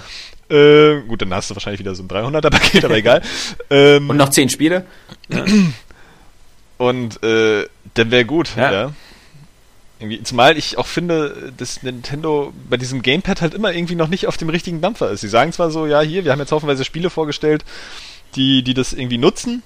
Äh, 0.49 1.01
gut, 1.01 1.21
dann 1.21 1.33
hast 1.33 1.49
du 1.49 1.55
wahrscheinlich 1.55 1.79
wieder 1.79 1.95
so 1.95 2.03
ein 2.03 2.07
300er-Paket, 2.07 2.85
aber 2.85 2.95
egal. 2.97 3.21
Ähm, 3.69 4.09
Und 4.09 4.17
noch 4.17 4.29
10 4.29 4.49
Spiele. 4.49 4.85
Und 6.77 7.23
äh, 7.23 7.65
dann 7.95 8.11
wäre 8.11 8.25
gut, 8.25 8.55
ja. 8.55 8.91
Irgendwie, 9.99 10.23
zumal 10.23 10.57
ich 10.57 10.77
auch 10.77 10.87
finde, 10.87 11.53
dass 11.57 11.83
Nintendo 11.83 12.51
bei 12.69 12.77
diesem 12.77 13.01
Gamepad 13.01 13.41
halt 13.41 13.53
immer 13.53 13.73
irgendwie 13.73 13.95
noch 13.95 14.09
nicht 14.09 14.27
auf 14.27 14.37
dem 14.37 14.49
richtigen 14.49 14.81
Dampfer 14.81 15.11
ist. 15.11 15.21
Sie 15.21 15.29
sagen 15.29 15.53
zwar 15.53 15.71
so, 15.71 15.85
ja, 15.85 16.01
hier, 16.01 16.25
wir 16.25 16.31
haben 16.31 16.39
jetzt 16.39 16.51
haufenweise 16.51 16.83
Spiele 16.83 17.09
vorgestellt, 17.09 17.63
die, 18.35 18.63
die 18.63 18.73
das 18.73 18.91
irgendwie 18.93 19.17
nutzen, 19.17 19.63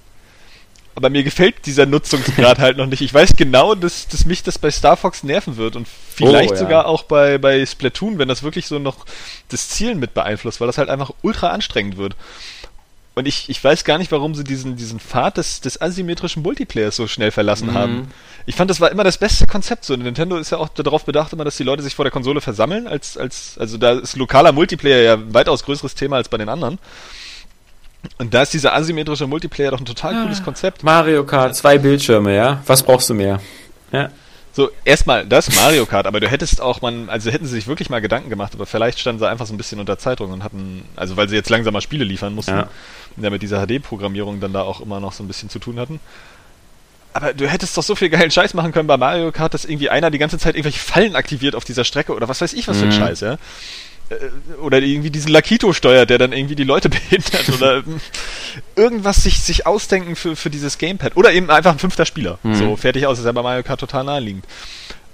aber 0.98 1.12
mir 1.12 1.24
gefällt 1.24 1.68
dieser 1.68 1.86
Nutzungsgrad 1.86 2.58
halt 2.60 2.78
noch 2.78 2.88
nicht. 2.88 3.02
Ich 3.02 3.14
weiß 3.14 3.34
genau, 3.38 3.76
dass, 3.76 4.08
dass 4.08 4.26
mich 4.26 4.42
das 4.42 4.58
bei 4.58 4.72
Star 4.72 4.98
Fox 4.98 5.22
nerven 5.22 5.56
wird 5.56 5.76
und 5.76 5.88
vielleicht 5.88 6.50
oh, 6.50 6.54
ja. 6.54 6.60
sogar 6.60 6.86
auch 6.88 7.04
bei, 7.04 7.38
bei 7.38 7.64
Splatoon, 7.64 8.18
wenn 8.18 8.28
das 8.28 8.42
wirklich 8.42 8.66
so 8.66 8.80
noch 8.80 9.06
das 9.50 9.70
Zielen 9.70 10.00
mit 10.00 10.16
beeinflusst, 10.16 10.60
weil 10.60 10.66
das 10.66 10.80
halt 10.80 10.90
einfach 10.90 11.12
ultra 11.22 11.50
anstrengend 11.50 11.98
wird. 11.98 12.16
Und 13.18 13.28
ich, 13.28 13.50
ich 13.50 13.64
weiß 13.64 13.84
gar 13.84 13.98
nicht, 13.98 14.12
warum 14.12 14.36
sie 14.36 14.44
diesen, 14.44 14.76
diesen 14.76 15.00
Pfad 15.00 15.38
des, 15.38 15.60
des 15.60 15.82
asymmetrischen 15.82 16.44
Multiplayers 16.44 16.96
so 16.96 17.08
schnell 17.08 17.32
verlassen 17.32 17.70
mhm. 17.70 17.74
haben. 17.74 18.08
Ich 18.46 18.54
fand, 18.54 18.70
das 18.70 18.80
war 18.80 18.92
immer 18.92 19.04
das 19.04 19.18
beste 19.18 19.48
Konzept. 19.48 19.86
So, 19.86 19.96
Nintendo 19.96 20.38
ist 20.38 20.52
ja 20.52 20.60
auch 20.60 20.70
darauf 20.70 21.04
bedacht, 21.04 21.34
immer, 21.34 21.44
dass 21.44 21.58
die 21.58 21.64
Leute 21.64 21.82
sich 21.82 21.96
vor 21.96 22.06
der 22.06 22.12
Konsole 22.12 22.42
versammeln, 22.42 22.86
als, 22.86 23.18
als, 23.18 23.58
also 23.58 23.80
da 23.80 23.94
ist 23.94 24.18
lokaler 24.18 24.52
Multiplayer 24.52 25.02
ja 25.02 25.14
ein 25.16 25.34
weitaus 25.34 25.64
größeres 25.64 25.96
Thema 25.96 26.18
als 26.18 26.30
bei 26.30 26.38
den 26.38 26.48
anderen. 26.48 26.78
Und 28.20 28.36
da 28.36 28.44
ist 28.44 28.54
dieser 28.54 28.76
asymmetrische 28.76 29.26
Multiplayer 29.26 29.72
doch 29.72 29.80
ein 29.80 29.86
total 29.86 30.14
ah, 30.14 30.22
cooles 30.22 30.44
Konzept. 30.44 30.84
Mario 30.84 31.26
Kart, 31.26 31.56
zwei 31.56 31.80
Bildschirme, 31.80 32.36
ja? 32.36 32.62
Was 32.68 32.84
brauchst 32.84 33.10
du 33.10 33.16
mehr? 33.16 33.42
Ja. 33.92 34.12
So, 34.58 34.72
erstmal 34.84 35.24
das 35.24 35.56
Mario 35.56 35.86
Kart, 35.86 36.08
aber 36.08 36.20
du 36.20 36.28
hättest 36.28 36.62
auch 36.62 36.82
man, 36.82 37.10
also 37.10 37.30
hätten 37.30 37.46
sie 37.46 37.54
sich 37.54 37.68
wirklich 37.68 37.92
mal 37.92 38.02
Gedanken 38.02 38.32
gemacht, 38.32 38.56
aber 38.56 38.66
vielleicht 38.66 39.00
standen 39.00 39.20
sie 39.20 39.30
einfach 39.30 39.46
so 39.46 39.54
ein 39.54 39.58
bisschen 39.58 39.80
unter 39.80 40.00
Zeitdruck 40.00 40.32
und 40.32 40.44
hatten, 40.44 40.84
also 40.96 41.16
weil 41.16 41.30
sie 41.30 41.36
jetzt 41.36 41.52
langsam 41.52 41.74
mal 41.74 41.82
Spiele 41.82 42.04
liefern 42.04 42.34
mussten, 42.34 42.56
ja, 42.56 42.68
ja 43.24 43.30
mit 43.30 43.42
dieser 43.42 43.66
HD-Programmierung 43.66 44.40
dann 44.40 44.54
da 44.54 44.62
auch 44.62 44.82
immer 44.82 45.00
noch 45.00 45.14
so 45.14 45.24
ein 45.24 45.28
bisschen 45.28 45.50
zu 45.50 45.60
tun 45.60 45.80
hatten. 45.80 46.00
Aber 47.14 47.34
du 47.34 47.48
hättest 47.48 47.76
doch 47.76 47.84
so 47.84 47.96
viel 47.96 48.10
geilen 48.10 48.30
Scheiß 48.30 48.54
machen 48.54 48.72
können 48.72 48.88
bei 48.88 48.98
Mario 48.98 49.32
Kart, 49.32 49.54
dass 49.54 49.66
irgendwie 49.66 49.90
einer 49.90 50.12
die 50.12 50.20
ganze 50.20 50.38
Zeit 50.38 50.56
irgendwelche 50.56 50.80
Fallen 50.80 51.16
aktiviert 51.16 51.56
auf 51.56 51.64
dieser 51.64 51.84
Strecke 51.84 52.14
oder 52.14 52.28
was 52.28 52.42
weiß 52.42 52.54
ich 52.54 52.68
was 52.68 52.78
für 52.78 52.84
ein 52.84 52.90
mhm. 52.90 52.94
Scheiß, 52.94 53.22
ja. 53.22 53.38
Äh, 54.10 54.56
oder 54.62 54.80
irgendwie 54.80 55.10
diesen 55.10 55.32
Lakito 55.32 55.74
steuert, 55.74 56.10
der 56.10 56.18
dann 56.18 56.32
irgendwie 56.32 56.56
die 56.56 56.64
Leute 56.64 56.90
behindert 56.90 57.50
oder 57.50 57.84
irgendwas 58.76 59.24
sich, 59.24 59.40
sich 59.40 59.66
ausdenken 59.66 60.16
für, 60.16 60.36
für 60.36 60.50
dieses 60.50 60.78
Gamepad. 60.78 61.18
Oder 61.18 61.34
eben 61.34 61.50
einfach 61.50 61.72
ein 61.72 61.80
fünfter 61.80 62.06
Spieler. 62.06 62.38
Mhm. 62.44 62.56
So 62.56 62.76
fertig 62.76 63.08
aus, 63.08 63.20
ist 63.20 63.26
ja 63.26 63.32
bei 63.32 63.42
Mario 63.42 63.64
Kart 63.64 63.80
total 63.80 64.04
naheliegend. 64.04 64.46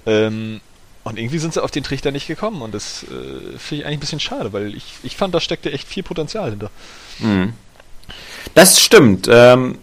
Ähm, 0.05 0.61
und 1.03 1.19
irgendwie 1.19 1.39
sind 1.39 1.53
sie 1.53 1.61
auf 1.61 1.71
den 1.71 1.83
Trichter 1.83 2.11
nicht 2.11 2.27
gekommen 2.27 2.61
und 2.61 2.73
das 2.73 3.03
äh, 3.03 3.57
finde 3.57 3.81
ich 3.81 3.85
eigentlich 3.85 3.97
ein 3.97 3.99
bisschen 3.99 4.19
schade, 4.19 4.53
weil 4.53 4.73
ich, 4.73 4.85
ich 5.03 5.17
fand, 5.17 5.35
da 5.35 5.41
steckte 5.41 5.71
echt 5.71 5.87
viel 5.87 6.03
Potenzial 6.03 6.49
hinter. 6.51 6.71
Mhm. 7.19 7.53
Das 8.53 8.79
stimmt. 8.79 9.27
Ähm, 9.31 9.79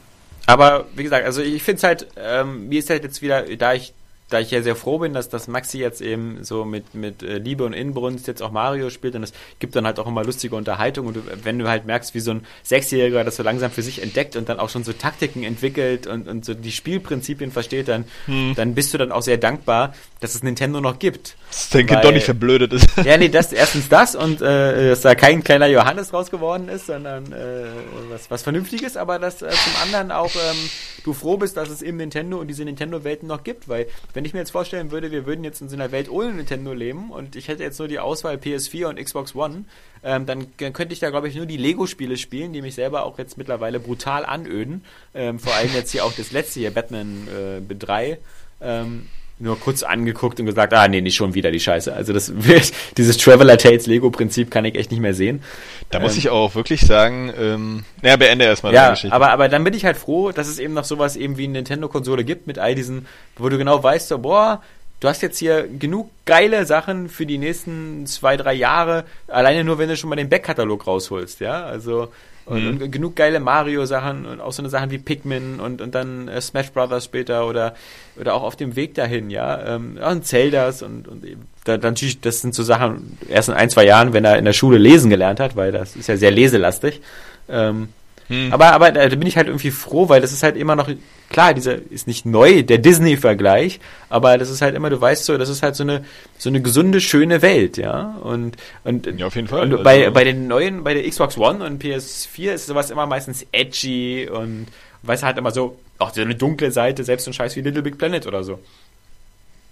aber 0.46 0.86
wie 0.94 1.02
gesagt, 1.02 1.26
also 1.26 1.42
ich 1.42 1.62
finde 1.62 1.78
es 1.78 1.82
halt, 1.84 2.06
ähm, 2.16 2.68
mir 2.68 2.78
ist 2.78 2.90
halt 2.90 3.04
jetzt 3.04 3.22
wieder, 3.22 3.42
da 3.56 3.74
ich 3.74 3.92
da 4.30 4.40
ich 4.40 4.50
ja 4.50 4.62
sehr 4.62 4.76
froh 4.76 4.98
bin, 4.98 5.12
dass 5.12 5.28
das 5.28 5.48
Maxi 5.48 5.78
jetzt 5.78 6.00
eben 6.00 6.42
so 6.42 6.64
mit, 6.64 6.94
mit 6.94 7.22
äh, 7.22 7.38
Liebe 7.38 7.64
und 7.64 7.72
Inbrunst 7.72 8.26
jetzt 8.26 8.42
auch 8.42 8.50
Mario 8.50 8.90
spielt 8.90 9.14
und 9.16 9.22
es 9.22 9.32
gibt 9.58 9.76
dann 9.76 9.84
halt 9.84 9.98
auch 9.98 10.06
immer 10.06 10.24
lustige 10.24 10.56
Unterhaltung 10.56 11.06
und 11.06 11.16
du, 11.16 11.22
wenn 11.42 11.58
du 11.58 11.68
halt 11.68 11.84
merkst, 11.84 12.14
wie 12.14 12.20
so 12.20 12.32
ein 12.32 12.46
Sechsjähriger 12.62 13.24
das 13.24 13.36
so 13.36 13.42
langsam 13.42 13.70
für 13.70 13.82
sich 13.82 14.02
entdeckt 14.02 14.36
und 14.36 14.48
dann 14.48 14.58
auch 14.58 14.70
schon 14.70 14.84
so 14.84 14.92
Taktiken 14.92 15.42
entwickelt 15.42 16.06
und, 16.06 16.28
und 16.28 16.44
so 16.44 16.54
die 16.54 16.72
Spielprinzipien 16.72 17.50
versteht, 17.50 17.88
dann, 17.88 18.04
hm. 18.26 18.54
dann 18.56 18.74
bist 18.74 18.94
du 18.94 18.98
dann 18.98 19.12
auch 19.12 19.22
sehr 19.22 19.36
dankbar, 19.36 19.94
dass 20.20 20.34
es 20.34 20.42
Nintendo 20.42 20.80
noch 20.80 20.98
gibt. 20.98 21.36
Das 21.50 21.70
denke 21.70 21.94
Weil, 21.94 22.02
doch 22.02 22.12
nicht 22.12 22.24
verblödet 22.24 22.72
ist. 22.72 22.86
Ja, 23.04 23.16
nee, 23.16 23.28
das 23.28 23.52
erstens 23.52 23.88
das 23.88 24.14
und 24.14 24.40
äh, 24.40 24.90
dass 24.90 25.00
da 25.00 25.14
kein 25.14 25.42
kleiner 25.42 25.66
Johannes 25.66 26.12
raus 26.12 26.30
geworden 26.30 26.68
ist, 26.68 26.86
sondern 26.86 27.32
äh, 27.32 27.66
was, 28.10 28.30
was 28.30 28.42
Vernünftiges, 28.42 28.96
aber 28.96 29.18
dass 29.18 29.42
äh, 29.42 29.48
zum 29.48 29.82
anderen 29.82 30.12
auch 30.12 30.30
ähm, 30.34 30.56
du 31.04 31.12
froh 31.12 31.36
bist, 31.36 31.56
dass 31.56 31.70
es 31.70 31.82
eben 31.82 31.96
Nintendo 31.96 32.38
und 32.38 32.48
diese 32.48 32.64
Nintendo-Welten 32.64 33.26
noch 33.26 33.42
gibt, 33.42 33.68
weil 33.68 33.86
wenn 34.14 34.19
ich 34.24 34.32
mir 34.32 34.40
jetzt 34.40 34.50
vorstellen 34.50 34.90
würde, 34.90 35.10
wir 35.10 35.26
würden 35.26 35.44
jetzt 35.44 35.60
in 35.60 35.68
so 35.68 35.76
einer 35.76 35.92
Welt 35.92 36.10
ohne 36.10 36.32
Nintendo 36.32 36.72
leben 36.72 37.10
und 37.10 37.36
ich 37.36 37.48
hätte 37.48 37.62
jetzt 37.62 37.78
nur 37.78 37.88
die 37.88 37.98
Auswahl 37.98 38.36
PS4 38.36 38.86
und 38.86 39.02
Xbox 39.02 39.34
One, 39.34 39.64
ähm, 40.02 40.26
dann, 40.26 40.46
dann, 40.58 40.72
könnte 40.72 40.92
ich 40.92 41.00
da, 41.00 41.10
glaube 41.10 41.28
ich, 41.28 41.36
nur 41.36 41.46
die 41.46 41.56
Lego-Spiele 41.56 42.16
spielen, 42.16 42.52
die 42.52 42.62
mich 42.62 42.74
selber 42.74 43.04
auch 43.04 43.18
jetzt 43.18 43.38
mittlerweile 43.38 43.80
brutal 43.80 44.24
anöden. 44.24 44.84
Ähm, 45.14 45.38
vor 45.38 45.54
allem 45.54 45.72
jetzt 45.74 45.92
hier 45.92 46.04
auch 46.04 46.12
das 46.12 46.32
letzte 46.32 46.60
hier, 46.60 46.70
Batman 46.72 47.28
äh, 47.28 47.74
3. 47.74 48.18
Ähm, 48.60 49.06
nur 49.40 49.58
kurz 49.58 49.82
angeguckt 49.82 50.38
und 50.38 50.46
gesagt, 50.46 50.72
ah 50.74 50.86
nee, 50.86 51.00
nicht 51.00 51.16
schon 51.16 51.34
wieder 51.34 51.50
die 51.50 51.60
Scheiße. 51.60 51.92
Also 51.92 52.12
das 52.12 52.32
dieses 52.96 53.16
Traveler 53.16 53.56
Tales 53.56 53.86
Lego 53.86 54.10
Prinzip 54.10 54.50
kann 54.50 54.64
ich 54.64 54.74
echt 54.74 54.90
nicht 54.90 55.00
mehr 55.00 55.14
sehen. 55.14 55.42
Da 55.90 55.98
ähm, 55.98 56.04
muss 56.04 56.16
ich 56.16 56.28
auch 56.28 56.54
wirklich 56.54 56.82
sagen, 56.82 57.32
ähm, 57.38 57.84
naja, 58.02 58.16
beende 58.16 58.44
erstmal 58.44 58.74
ja, 58.74 58.90
Geschichte. 58.90 59.14
Aber, 59.14 59.30
aber 59.30 59.48
dann 59.48 59.64
bin 59.64 59.74
ich 59.74 59.84
halt 59.84 59.96
froh, 59.96 60.30
dass 60.30 60.46
es 60.46 60.58
eben 60.58 60.74
noch 60.74 60.84
sowas 60.84 61.16
eben 61.16 61.38
wie 61.38 61.44
eine 61.44 61.54
Nintendo-Konsole 61.54 62.24
gibt 62.24 62.46
mit 62.46 62.58
all 62.58 62.74
diesen, 62.74 63.06
wo 63.36 63.48
du 63.48 63.56
genau 63.56 63.82
weißt, 63.82 64.08
so, 64.08 64.18
boah, 64.18 64.62
du 65.00 65.08
hast 65.08 65.22
jetzt 65.22 65.38
hier 65.38 65.66
genug 65.66 66.10
geile 66.26 66.66
Sachen 66.66 67.08
für 67.08 67.24
die 67.24 67.38
nächsten 67.38 68.06
zwei, 68.06 68.36
drei 68.36 68.52
Jahre, 68.52 69.04
alleine 69.26 69.64
nur, 69.64 69.78
wenn 69.78 69.88
du 69.88 69.96
schon 69.96 70.10
mal 70.10 70.16
den 70.16 70.28
Backkatalog 70.28 70.86
rausholst, 70.86 71.40
ja. 71.40 71.64
Also 71.64 72.08
und, 72.50 72.64
mhm. 72.64 72.82
und 72.82 72.90
genug 72.90 73.16
geile 73.16 73.40
Mario-Sachen 73.40 74.26
und 74.26 74.40
auch 74.40 74.52
so 74.52 74.60
eine 74.60 74.68
Sachen 74.68 74.90
wie 74.90 74.98
Pikmin 74.98 75.60
und, 75.60 75.80
und 75.80 75.94
dann 75.94 76.28
äh, 76.28 76.40
Smash 76.40 76.70
Brothers 76.72 77.04
später 77.04 77.46
oder, 77.46 77.74
oder 78.18 78.34
auch 78.34 78.42
auf 78.42 78.56
dem 78.56 78.76
Weg 78.76 78.94
dahin, 78.94 79.30
ja. 79.30 79.76
Ähm, 79.76 79.98
und 80.04 80.26
Zeldas 80.26 80.82
und, 80.82 81.06
und 81.06 81.24
da, 81.64 81.78
dann 81.78 81.92
natürlich, 81.92 82.20
das 82.20 82.40
sind 82.40 82.54
so 82.54 82.62
Sachen, 82.62 83.18
erst 83.28 83.48
in 83.48 83.54
ein, 83.54 83.70
zwei 83.70 83.86
Jahren, 83.86 84.12
wenn 84.12 84.24
er 84.24 84.36
in 84.36 84.44
der 84.44 84.52
Schule 84.52 84.78
lesen 84.78 85.10
gelernt 85.10 85.40
hat, 85.40 85.56
weil 85.56 85.72
das 85.72 85.94
ist 85.94 86.08
ja 86.08 86.16
sehr 86.16 86.32
leselastig. 86.32 87.00
Ähm, 87.48 87.88
hm. 88.30 88.52
Aber, 88.52 88.72
aber 88.72 88.92
da 88.92 89.08
bin 89.08 89.26
ich 89.26 89.36
halt 89.36 89.48
irgendwie 89.48 89.72
froh, 89.72 90.08
weil 90.08 90.20
das 90.20 90.32
ist 90.32 90.44
halt 90.44 90.56
immer 90.56 90.76
noch, 90.76 90.88
klar, 91.30 91.52
dieser 91.52 91.74
ist 91.90 92.06
nicht 92.06 92.24
neu, 92.24 92.62
der 92.62 92.78
Disney-Vergleich, 92.78 93.80
aber 94.08 94.38
das 94.38 94.50
ist 94.50 94.62
halt 94.62 94.76
immer, 94.76 94.88
du 94.88 95.00
weißt 95.00 95.24
so, 95.24 95.36
das 95.36 95.48
ist 95.48 95.64
halt 95.64 95.74
so 95.74 95.82
eine, 95.82 96.04
so 96.38 96.48
eine 96.48 96.62
gesunde, 96.62 97.00
schöne 97.00 97.42
Welt, 97.42 97.76
ja. 97.76 98.16
Und, 98.22 98.56
und, 98.84 99.18
ja, 99.18 99.26
auf 99.26 99.34
jeden 99.34 99.48
Fall. 99.48 99.62
Und 99.62 99.72
also 99.72 99.82
bei, 99.82 100.10
bei 100.10 100.22
den 100.22 100.46
neuen, 100.46 100.84
bei 100.84 100.94
der 100.94 101.08
Xbox 101.10 101.36
One 101.38 101.64
und 101.64 101.82
PS4 101.82 102.52
ist 102.52 102.66
sowas 102.68 102.92
immer 102.92 103.04
meistens 103.06 103.44
edgy 103.50 104.28
und 104.32 104.68
weißt 105.02 105.24
halt 105.24 105.36
immer 105.36 105.50
so, 105.50 105.76
auch 105.98 106.14
so 106.14 106.20
eine 106.20 106.36
dunkle 106.36 106.70
Seite, 106.70 107.02
selbst 107.02 107.24
so 107.24 107.32
ein 107.32 107.34
Scheiß 107.34 107.56
wie 107.56 107.62
Little 107.62 107.82
Big 107.82 107.98
Planet 107.98 108.28
oder 108.28 108.44
so. 108.44 108.60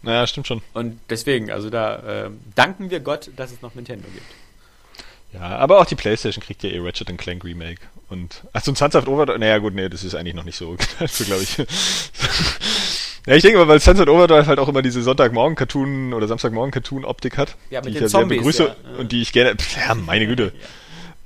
Naja, 0.02 0.26
stimmt 0.26 0.48
schon. 0.48 0.62
Und 0.74 0.98
deswegen, 1.10 1.52
also 1.52 1.70
da 1.70 2.26
äh, 2.26 2.30
danken 2.56 2.90
wir 2.90 2.98
Gott, 2.98 3.30
dass 3.36 3.52
es 3.52 3.62
noch 3.62 3.76
Nintendo 3.76 4.08
gibt. 4.12 4.26
Ja, 5.32 5.58
aber 5.58 5.78
auch 5.78 5.86
die 5.86 5.94
Playstation 5.94 6.42
kriegt 6.42 6.64
ja 6.64 6.70
eh 6.70 6.80
Ratchet 6.80 7.16
Clank 7.18 7.44
Remake. 7.44 7.82
Und, 8.08 8.44
achso, 8.52 8.72
ein 8.72 8.76
Sunset 8.76 9.06
Overdrive, 9.06 9.38
naja 9.38 9.58
gut, 9.58 9.74
nee, 9.74 9.88
das 9.88 10.02
ist 10.02 10.14
eigentlich 10.14 10.34
noch 10.34 10.44
nicht 10.44 10.56
so, 10.56 10.76
also, 10.98 11.24
glaube 11.24 11.42
ich. 11.42 11.58
ja, 13.26 13.34
ich 13.34 13.42
denke 13.42 13.58
mal, 13.58 13.68
weil 13.68 13.80
Sunset 13.80 14.08
Overdrive 14.08 14.46
halt 14.46 14.58
auch 14.58 14.68
immer 14.68 14.80
diese 14.82 15.02
Sonntagmorgen-Cartoon 15.02 16.14
oder 16.14 16.26
Samstagmorgen-Cartoon-Optik 16.26 17.36
hat, 17.36 17.56
Ja, 17.70 17.80
mit 17.80 17.86
die 17.86 17.90
ich 17.90 17.94
den 17.96 18.02
ja 18.04 18.08
Zombies, 18.08 18.42
sehr 18.42 18.66
begrüße 18.66 18.76
ja. 18.92 18.98
und 18.98 19.12
die 19.12 19.20
ich 19.20 19.32
gerne, 19.32 19.56
ja, 19.86 19.94
meine 19.94 20.26
Güte. 20.26 20.52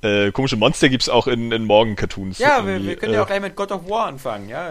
Äh, 0.04 0.32
komische 0.32 0.56
Monster 0.56 0.88
gibt's 0.88 1.08
auch 1.08 1.28
in, 1.28 1.52
in 1.52 1.64
Morgen-Cartoons. 1.64 2.40
Ja, 2.40 2.66
wir, 2.66 2.84
wir 2.84 2.96
können 2.96 3.12
äh, 3.12 3.18
ja 3.18 3.22
auch 3.22 3.28
gleich 3.28 3.40
mit 3.40 3.54
God 3.54 3.70
of 3.70 3.88
War 3.88 4.06
anfangen, 4.06 4.48
ja. 4.48 4.70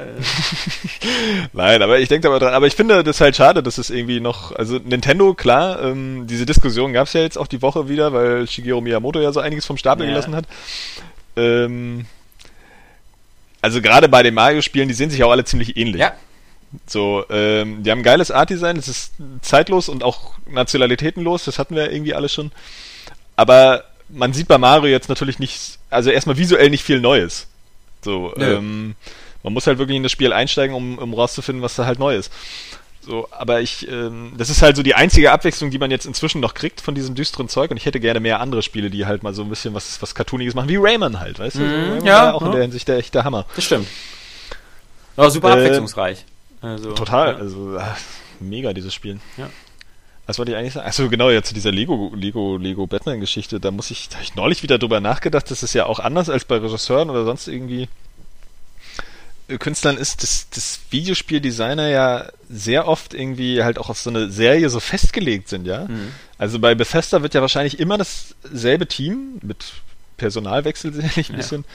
Nein, 1.54 1.82
aber 1.82 2.00
ich 2.00 2.10
denke 2.10 2.24
da 2.24 2.30
mal 2.30 2.39
dran. 2.39 2.54
Aber 2.54 2.67
ich 2.67 2.76
finde 2.76 3.02
das 3.02 3.21
halt 3.21 3.38
schade, 3.38 3.63
dass 3.63 3.78
es 3.78 3.89
irgendwie 3.89 4.19
noch, 4.19 4.52
also 4.52 4.78
Nintendo, 4.84 5.34
klar, 5.34 5.82
ähm, 5.84 6.28
diese 6.28 6.45
Diskussion 6.45 6.91
gab's 6.91 7.13
ja 7.13 7.21
jetzt 7.21 7.38
auch 7.38 7.47
die 7.47 7.62
Woche 7.62 7.88
wieder, 7.88 8.12
weil 8.12 8.45
Shigeru 8.45 8.82
Miyamoto 8.82 9.21
ja 9.21 9.32
so 9.32 9.39
einiges 9.39 9.65
vom 9.65 9.78
Stapel 9.78 10.06
Ja. 10.06 10.12
gelassen 10.12 10.36
hat. 10.36 10.47
Ähm, 11.36 12.06
also 13.62 13.82
gerade 13.82 14.10
bei 14.10 14.24
den 14.24 14.34
Mario-Spielen, 14.34 14.88
die 14.88 14.94
sehen 14.94 15.10
sich 15.10 15.24
auch 15.24 15.32
alle 15.32 15.46
ziemlich 15.46 15.78
ähnlich. 15.78 16.02
Ja, 16.02 16.13
So, 16.88 17.26
ähm, 17.30 17.84
die 17.84 17.91
haben 17.91 18.00
ein 18.00 18.04
geiles 18.04 18.32
Art-Design, 18.32 18.76
das 18.78 18.88
ist 18.88 19.13
zeitlos 19.41 19.89
und 19.89 20.04
auch 20.04 20.34
nationalitätenlos, 20.50 21.46
das 21.46 21.60
hatten 21.60 21.76
wir 21.76 21.86
ja 21.86 21.91
irgendwie 21.91 22.13
alle 22.13 22.30
schon. 22.30 22.52
Aber 23.36 23.84
man 24.10 24.34
sieht 24.34 24.48
bei 24.48 24.58
Mario 24.58 24.89
jetzt 24.89 25.10
natürlich 25.10 25.38
nicht, 25.39 25.80
also 25.89 26.10
erstmal 26.10 26.38
visuell 26.38 26.70
nicht 26.70 26.84
viel 26.84 27.00
Neues. 27.02 27.48
So, 28.04 28.34
ähm, 28.38 28.96
man 29.44 29.54
muss 29.54 29.67
halt 29.67 29.78
wirklich 29.78 29.98
in 29.98 30.04
das 30.04 30.12
Spiel 30.12 30.34
einsteigen, 30.34 30.76
um, 30.76 30.98
um 30.98 31.13
rauszufinden, 31.13 31.62
was 31.62 31.76
da 31.76 31.86
halt 31.86 32.00
neu 32.00 32.15
ist. 32.15 32.32
So, 33.04 33.28
aber 33.32 33.62
ich, 33.62 33.88
ähm, 33.90 34.34
das 34.38 34.50
ist 34.52 34.62
halt 34.62 34.76
so 34.76 34.84
die 34.84 34.94
einzige 34.94 35.32
Abwechslung, 35.32 35.72
die 35.72 35.80
man 35.80 35.90
jetzt 35.90 36.06
inzwischen 36.06 36.40
noch 36.40 36.54
kriegt 36.54 36.82
von 36.82 36.94
diesem 36.94 37.16
düsteren 37.16 37.50
Zeug 37.50 37.72
und 37.72 37.78
ich 37.78 37.86
hätte 37.88 38.00
gerne 38.00 38.20
mehr 38.20 38.40
andere 38.40 38.62
Spiele, 38.62 38.92
die 38.92 39.06
halt 39.08 39.24
mal 39.24 39.34
so 39.34 39.42
ein 39.42 39.50
bisschen 39.50 39.74
was, 39.74 40.00
was 40.04 40.14
Cartooniges 40.14 40.54
machen, 40.54 40.70
wie 40.70 40.78
Rayman 40.78 41.20
halt, 41.20 41.40
weißt 41.40 41.56
du? 41.56 41.60
So, 41.60 41.66
Mhm, 41.66 41.72
Rayman 41.94 42.06
ja, 42.06 42.24
war 42.26 42.36
auch 42.36 42.42
in 42.42 42.48
ja. 42.48 42.54
der 42.54 42.62
Hinsicht 42.62 42.88
der 42.88 42.98
echte 42.98 43.24
Hammer. 43.24 43.46
das 43.56 43.64
stimmt. 43.66 43.88
Aber 45.18 45.32
super 45.32 45.50
Äh, 45.50 45.54
abwechslungsreich. 45.54 46.26
Also, 46.62 46.92
Total, 46.94 47.34
Ja. 47.34 47.38
also 47.40 47.76
ach, 47.80 47.98
mega 48.40 48.72
dieses 48.74 48.94
Spiel. 48.94 49.20
Ja. 49.38 49.50
Was 50.28 50.38
wollte 50.38 50.52
ich 50.52 50.58
eigentlich 50.58 50.74
sagen? 50.74 50.88
Achso, 50.88 51.10
genau, 51.10 51.30
jetzt 51.32 51.48
zu 51.48 51.54
dieser 51.56 51.72
Lego, 51.72 52.12
Lego, 52.16 52.58
Lego 52.58 52.86
Batman-Geschichte, 52.86 53.60
da 53.60 53.72
muss 53.72 53.90
ich, 53.92 54.10
da 54.10 54.18
hab 54.18 54.24
ich 54.24 54.36
neulich 54.36 54.62
wieder 54.62 54.78
drüber 54.78 55.02
nachgedacht, 55.02 55.50
dass 55.50 55.64
es 55.64 55.74
ja 55.74 55.88
auch 55.88 56.00
anders 56.00 56.30
als 56.30 56.46
bei 56.46 56.58
Regisseuren 56.58 57.10
oder 57.10 57.26
sonst 57.26 57.48
irgendwie 57.48 57.90
Künstlern 59.58 59.98
ist, 59.98 60.24
dass 60.24 60.48
das 60.50 60.80
Videospieldesigner 60.90 61.88
ja 61.90 62.30
sehr 62.50 62.88
oft 62.88 63.14
irgendwie 63.14 63.64
halt 63.64 63.78
auch 63.78 63.90
auf 63.90 64.00
so 64.00 64.10
eine 64.10 64.30
Serie 64.32 64.70
so 64.70 64.80
festgelegt 64.80 65.50
sind, 65.50 65.66
ja. 65.66 65.86
Mhm. 65.86 66.12
Also 66.38 66.60
bei 66.60 66.76
Bethesda 66.76 67.22
wird 67.22 67.34
ja 67.34 67.42
wahrscheinlich 67.42 67.80
immer 67.80 67.98
dasselbe 67.98 68.88
Team 68.88 69.40
mit 69.42 69.58
Personalwechsel 70.18 70.94
sicherlich 70.94 71.30
ein 71.30 71.34
Ja. 71.34 71.38
bisschen 71.38 71.66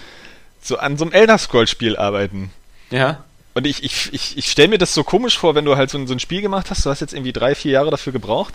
so 0.62 0.78
an 0.78 0.96
so 0.98 1.04
einem 1.04 1.12
Elder 1.12 1.38
Scrolls 1.38 1.70
Spiel 1.70 1.96
arbeiten. 1.96 2.50
Ja. 2.90 3.24
Und 3.54 3.66
ich, 3.66 3.82
ich, 3.84 4.12
ich, 4.12 4.36
ich 4.36 4.50
stelle 4.50 4.68
mir 4.68 4.78
das 4.78 4.92
so 4.92 5.02
komisch 5.04 5.38
vor, 5.38 5.54
wenn 5.54 5.64
du 5.64 5.76
halt 5.76 5.90
so 5.90 5.96
ein, 5.98 6.06
so 6.06 6.12
ein 6.12 6.20
Spiel 6.20 6.42
gemacht 6.42 6.70
hast, 6.70 6.84
du 6.84 6.90
hast 6.90 7.00
jetzt 7.00 7.14
irgendwie 7.14 7.32
drei, 7.32 7.54
vier 7.54 7.72
Jahre 7.72 7.90
dafür 7.90 8.12
gebraucht. 8.12 8.52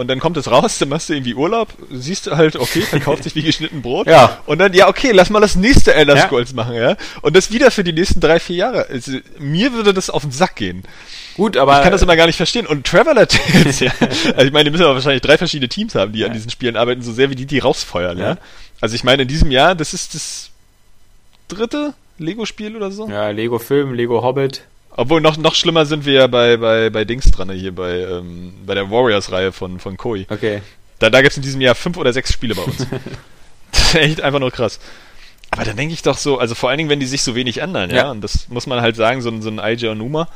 Und 0.00 0.08
dann 0.08 0.18
kommt 0.18 0.36
es 0.38 0.50
raus, 0.50 0.78
dann 0.78 0.88
machst 0.88 1.08
du 1.08 1.12
irgendwie 1.12 1.34
Urlaub, 1.34 1.68
siehst 1.92 2.26
du 2.26 2.36
halt, 2.36 2.56
okay, 2.56 2.80
verkauft 2.80 3.24
sich 3.24 3.34
wie 3.34 3.42
geschnitten 3.42 3.82
Brot. 3.82 4.06
Ja. 4.10 4.38
Und 4.46 4.58
dann, 4.58 4.72
ja, 4.72 4.88
okay, 4.88 5.10
lass 5.12 5.28
mal 5.30 5.40
das 5.40 5.56
nächste 5.56 5.94
Elder 5.94 6.16
Ja. 6.16 6.22
Scrolls 6.26 6.54
machen, 6.54 6.74
ja. 6.74 6.96
Und 7.22 7.36
das 7.36 7.52
wieder 7.52 7.70
für 7.70 7.84
die 7.84 7.92
nächsten 7.92 8.18
drei, 8.20 8.40
vier 8.40 8.56
Jahre. 8.56 8.86
Also, 8.88 9.12
mir 9.38 9.72
würde 9.72 9.92
das 9.94 10.08
auf 10.10 10.22
den 10.22 10.32
Sack 10.32 10.56
gehen. 10.56 10.82
Gut, 11.36 11.56
aber. 11.56 11.76
Ich 11.76 11.82
kann 11.82 11.92
das 11.92 12.02
immer 12.02 12.16
gar 12.16 12.26
nicht 12.26 12.36
verstehen. 12.36 12.66
Und 12.66 12.86
Traveler 12.86 13.28
Tales, 13.28 13.80
ja. 13.80 13.92
Also 14.34 14.46
ich 14.46 14.52
meine, 14.52 14.64
die 14.64 14.70
müssen 14.70 14.84
aber 14.84 14.94
wahrscheinlich 14.94 15.22
drei 15.22 15.36
verschiedene 15.38 15.68
Teams 15.68 15.94
haben, 15.94 16.12
die 16.12 16.24
an 16.24 16.30
Ja. 16.30 16.34
diesen 16.34 16.50
Spielen 16.50 16.76
arbeiten, 16.76 17.02
so 17.02 17.12
sehr 17.12 17.30
wie 17.30 17.34
die, 17.36 17.46
die 17.46 17.58
rausfeuern, 17.58 18.18
ja. 18.18 18.30
Ja. 18.30 18.36
Also 18.80 18.94
ich 18.94 19.04
meine, 19.04 19.22
in 19.22 19.28
diesem 19.28 19.50
Jahr, 19.50 19.74
das 19.74 19.92
ist 19.94 20.14
das 20.14 20.50
dritte 21.48 21.94
Lego-Spiel 22.18 22.74
oder 22.76 22.90
so. 22.90 23.08
ja, 23.08 23.28
Lego 23.30 23.58
Film, 23.58 23.94
Lego 23.94 24.22
Hobbit. 24.22 24.62
Obwohl 24.96 25.20
noch, 25.20 25.36
noch 25.36 25.54
schlimmer 25.54 25.86
sind 25.86 26.04
wir 26.04 26.12
ja 26.14 26.26
bei, 26.26 26.56
bei, 26.56 26.90
bei 26.90 27.04
Dings 27.04 27.30
dran, 27.30 27.50
hier 27.50 27.74
bei, 27.74 28.00
ähm, 28.00 28.54
bei 28.66 28.74
der 28.74 28.90
Warriors-Reihe 28.90 29.52
von, 29.52 29.78
von 29.80 29.96
Koei. 29.96 30.26
Okay. 30.28 30.62
Da, 30.98 31.08
da 31.10 31.20
gibt 31.22 31.30
es 31.32 31.36
in 31.36 31.42
diesem 31.42 31.60
Jahr 31.60 31.74
fünf 31.74 31.96
oder 31.96 32.12
sechs 32.12 32.32
Spiele 32.32 32.54
bei 32.54 32.62
uns. 32.62 32.76
das 33.72 33.82
ist 33.82 33.94
echt 33.94 34.20
einfach 34.20 34.40
nur 34.40 34.50
krass. 34.50 34.80
Aber 35.52 35.64
dann 35.64 35.76
denke 35.76 35.94
ich 35.94 36.02
doch 36.02 36.16
so, 36.18 36.38
also 36.38 36.54
vor 36.54 36.68
allen 36.68 36.78
Dingen, 36.78 36.90
wenn 36.90 37.00
die 37.00 37.06
sich 37.06 37.22
so 37.22 37.34
wenig 37.34 37.58
ändern, 37.58 37.90
ja, 37.90 37.96
Ja. 37.96 38.10
und 38.10 38.20
das 38.20 38.48
muss 38.48 38.66
man 38.66 38.80
halt 38.82 38.96
sagen, 38.96 39.22
so 39.22 39.30
ein, 39.30 39.42
so 39.42 39.48
ein 39.48 39.58
Eiji 39.58 39.88
Onuma, 39.88 40.28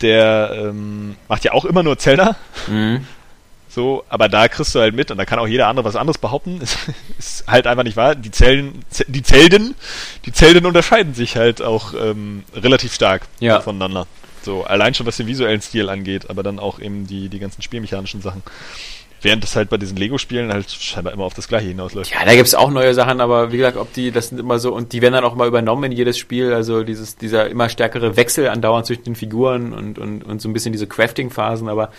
der 0.00 0.52
ähm, 0.56 1.16
macht 1.28 1.44
ja 1.44 1.52
auch 1.52 1.64
immer 1.64 1.82
nur 1.82 1.98
Zelda, 1.98 2.36
Mhm. 2.68 3.06
So, 3.72 4.04
aber 4.08 4.28
da 4.28 4.48
kriegst 4.48 4.74
du 4.74 4.80
halt 4.80 4.94
mit 4.96 5.10
und 5.12 5.16
da 5.18 5.24
kann 5.24 5.38
auch 5.38 5.46
jeder 5.46 5.68
andere 5.68 5.84
was 5.86 5.94
anderes 5.96 6.18
behaupten. 6.18 6.60
Ist, 6.60 6.76
ist 7.18 7.44
halt 7.46 7.66
einfach 7.68 7.84
nicht 7.84 7.96
wahr. 7.96 8.14
Die 8.16 8.32
Zellen, 8.32 8.84
die 9.06 9.22
Zelden, 9.22 9.74
die 10.26 10.32
Zelden 10.32 10.66
unterscheiden 10.66 11.14
sich 11.14 11.36
halt 11.36 11.62
auch 11.62 11.94
ähm, 11.94 12.42
relativ 12.54 12.92
stark 12.92 13.22
Ja. 13.38 13.60
voneinander. 13.60 14.06
So, 14.42 14.64
allein 14.64 14.94
schon 14.94 15.06
was 15.06 15.18
den 15.18 15.26
visuellen 15.26 15.60
Stil 15.60 15.88
angeht, 15.88 16.30
aber 16.30 16.42
dann 16.42 16.58
auch 16.58 16.80
eben 16.80 17.06
die, 17.06 17.28
die 17.28 17.38
ganzen 17.38 17.62
spielmechanischen 17.62 18.22
Sachen. 18.22 18.42
Während 19.22 19.44
das 19.44 19.54
halt 19.54 19.68
bei 19.68 19.76
diesen 19.76 19.98
Lego-Spielen 19.98 20.50
halt 20.50 20.70
scheinbar 20.70 21.12
immer 21.12 21.24
auf 21.24 21.34
das 21.34 21.46
Gleiche 21.46 21.68
hinausläuft. 21.68 22.10
Ja, 22.10 22.24
da 22.24 22.34
gibt's 22.34 22.54
auch 22.54 22.70
neue 22.70 22.94
Sachen, 22.94 23.20
aber 23.20 23.52
wie 23.52 23.58
gesagt, 23.58 23.76
ob 23.76 23.92
die, 23.92 24.10
das 24.12 24.28
sind 24.30 24.40
immer 24.40 24.58
so, 24.58 24.72
und 24.72 24.94
die 24.94 25.02
werden 25.02 25.12
dann 25.12 25.24
auch 25.24 25.34
mal 25.34 25.46
übernommen 25.46 25.84
in 25.84 25.92
jedes 25.92 26.16
Spiel, 26.16 26.54
also 26.54 26.82
dieses, 26.84 27.16
dieser 27.16 27.50
immer 27.50 27.68
stärkere 27.68 28.16
Wechsel 28.16 28.48
andauernd 28.48 28.86
zwischen 28.86 29.04
den 29.04 29.16
Figuren 29.16 29.74
und, 29.74 29.98
und, 29.98 30.24
und 30.24 30.40
so 30.40 30.48
ein 30.48 30.54
bisschen 30.54 30.72
diese 30.72 30.86
Crafting-Phasen, 30.86 31.68
aber 31.68 31.92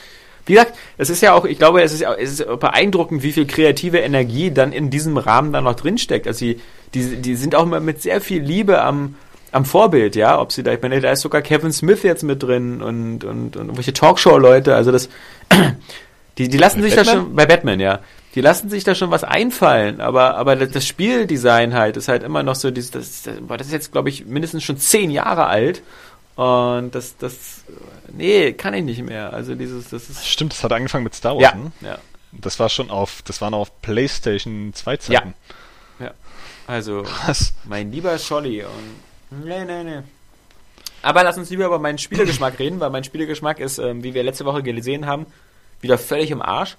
wie 0.46 0.54
gesagt, 0.54 0.74
es 0.98 1.10
ist 1.10 1.22
ja 1.22 1.34
auch, 1.34 1.46
ich 1.46 1.58
glaube, 1.58 1.82
es 1.82 1.94
ist, 1.94 2.02
es 2.02 2.40
ist 2.40 2.60
beeindruckend, 2.60 3.24
wie 3.24 3.32
viel 3.32 3.46
kreative 3.46 4.00
Energie 4.00 4.52
dann 4.52 4.72
in 4.72 4.90
diesem 4.90 5.18
Rahmen 5.18 5.54
dann 5.54 5.66
noch 5.66 5.76
drinsteckt. 5.76 6.28
Also 6.28 6.46
die, 6.46 6.60
die, 6.94 7.18
die 7.18 7.36
sind 7.36 7.56
auch 7.56 7.64
immer 7.64 7.80
mit 7.80 8.02
sehr 8.02 8.22
viel 8.22 8.42
Liebe 8.42 8.82
am, 8.82 9.16
am 9.52 9.66
Vorbild, 9.66 10.16
ja, 10.16 10.40
ob 10.40 10.52
sie 10.52 10.64
da, 10.64 10.74
ich 10.74 10.82
meine, 10.82 11.02
da 11.02 11.12
ist 11.12 11.22
sogar 11.22 11.42
Kevin 11.42 11.72
Smith 11.72 12.04
jetzt 12.04 12.24
mit 12.24 12.42
drin 12.42 12.82
und, 12.82 13.24
und, 13.24 13.58
und 13.58 13.78
welche 13.78 13.94
Talkshow-Leute, 13.94 14.76
also 14.76 14.92
das, 14.92 15.10
die, 16.38 16.48
die 16.48 16.58
lassen 16.58 16.82
Bei 16.82 16.88
sich 16.88 16.96
da 16.96 17.04
Batman? 17.04 17.24
schon, 17.24 17.36
bei 17.36 17.46
Batman, 17.46 17.80
ja, 17.80 18.00
die 18.34 18.42
lassen 18.42 18.70
sich 18.70 18.86
da 18.86 18.96
schon 18.96 19.12
was 19.12 19.26
einfallen, 19.26 20.00
aber, 20.00 20.38
aber 20.38 20.56
das, 20.56 20.88
Spieldesign 20.88 21.74
halt 21.74 21.98
ist 21.98 22.08
halt 22.08 22.24
immer 22.24 22.44
noch 22.44 22.56
so, 22.56 22.72
dieses, 22.72 22.92
das, 22.92 23.24
das, 23.24 23.36
das 23.46 23.68
ist 23.68 23.74
jetzt, 23.74 23.92
glaube 23.92 24.10
ich, 24.10 24.26
mindestens 24.26 24.64
schon 24.64 24.78
zehn 24.78 25.12
Jahre 25.12 25.48
alt 25.48 25.82
und 26.36 26.96
das, 26.96 27.18
das, 27.18 27.64
nee, 28.16 28.54
kann 28.54 28.74
ich 28.74 28.84
nicht 28.84 29.04
mehr, 29.04 29.34
also 29.34 29.56
dieses, 29.56 29.90
das 29.90 30.10
ist, 30.10 30.28
Stimmt, 30.28 30.54
das 30.54 30.64
hat 30.64 30.72
angefangen 30.72 31.04
mit 31.04 31.16
Star 31.16 31.36
Wars, 31.36 31.44
ja, 31.44 31.56
ne? 31.56 31.72
ja, 31.82 31.98
Das 32.32 32.60
war 32.60 32.70
schon 32.70 32.90
auf, 32.90 33.22
das 33.24 33.42
war 33.42 33.50
noch 33.52 33.60
auf 33.60 33.82
PlayStation 33.82 34.74
2 34.74 34.98
Zeiten. 34.98 35.34
ja, 36.00 36.12
also, 36.68 37.04
Krass. 37.04 37.54
mein 37.66 37.92
lieber 37.92 38.18
Scholli 38.18 38.64
und, 38.64 39.44
nee, 39.46 39.66
nee, 39.66 39.84
nee. 39.84 40.00
Aber 41.02 41.24
lass 41.24 41.38
uns 41.38 41.50
lieber 41.50 41.66
über 41.66 41.80
meinen 41.80 41.98
Spielegeschmack 41.98 42.60
reden, 42.60 42.80
weil 42.80 42.92
mein 42.92 43.04
Spielegeschmack 43.04 43.60
ist, 43.60 43.80
ähm, 43.80 44.04
wie 44.04 44.14
wir 44.14 44.24
letzte 44.24 44.46
Woche 44.46 44.62
gesehen 44.62 45.06
haben, 45.08 45.26
wieder 45.82 45.98
völlig 45.98 46.32
im 46.32 46.42
Arsch. 46.42 46.78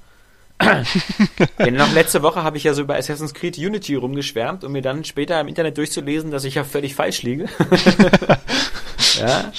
Denn 1.59 1.75
noch 1.75 1.93
letzte 1.93 2.23
Woche 2.23 2.45
habe 2.45 2.57
ich 2.57 2.65
ja 2.65 2.73
so 2.73 2.83
über 2.83 2.95
Assassin's 2.97 3.35
Creed 3.35 3.59
Unity 3.59 3.97
rumgeschwärmt, 3.97 4.63
um 4.63 4.73
mir 4.73 4.83
dann 4.83 5.05
später 5.05 5.41
im 5.41 5.49
Internet 5.49 5.77
durchzulesen, 5.77 6.31
dass 6.31 6.45
ich 6.45 6.55
ja 6.55 6.63
völlig 6.63 6.95
falsch 6.95 7.23
liege. 7.23 7.49
ja, 9.21 9.53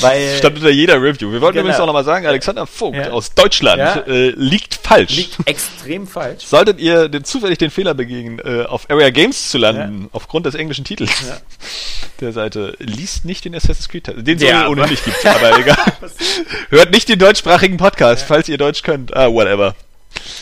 weil 0.00 0.36
Stand 0.38 0.56
unter 0.56 0.70
jeder 0.70 1.00
Review. 1.02 1.30
Wir 1.32 1.40
wollten 1.40 1.54
Genau. 1.54 1.66
übrigens 1.66 1.80
auch 1.80 1.86
nochmal 1.86 2.04
sagen, 2.04 2.26
Alexander 2.26 2.66
Vogt 2.66 2.96
Ja. 2.96 3.10
aus 3.10 3.34
Deutschland 3.34 3.78
Ja. 3.78 3.96
äh, 4.06 4.30
liegt 4.30 4.74
falsch. 4.74 5.16
liegt 5.16 5.36
extrem 5.46 6.06
falsch. 6.06 6.44
Solltet 6.46 6.80
ihr 6.80 7.08
den, 7.08 7.24
zufällig 7.24 7.58
den 7.58 7.70
Fehler 7.70 7.94
begehen, 7.94 8.38
äh, 8.44 8.64
auf 8.64 8.88
Area 8.90 9.10
Games 9.10 9.50
zu 9.50 9.58
landen, 9.58 10.08
aufgrund 10.12 10.46
des 10.46 10.54
englischen 10.54 10.84
Titels 10.84 11.10
Ja. 11.26 11.36
der 12.20 12.32
Seite, 12.32 12.74
liest 12.78 13.24
nicht 13.24 13.44
den 13.44 13.54
Assassin's 13.54 13.88
Creed. 13.88 14.06
Den 14.16 14.36
es 14.36 14.42
Ja, 14.42 14.68
ohnehin 14.68 14.90
nicht 14.90 15.04
gibt, 15.04 15.24
aber 15.26 15.58
egal. 15.58 15.76
Hört 16.70 16.90
nicht 16.90 17.08
den 17.08 17.18
deutschsprachigen 17.18 17.76
Podcast, 17.76 18.24
falls 18.26 18.48
ihr 18.48 18.58
Deutsch 18.58 18.82
könnt. 18.82 19.16
Ah, 19.16 19.30
whatever. 19.32 19.74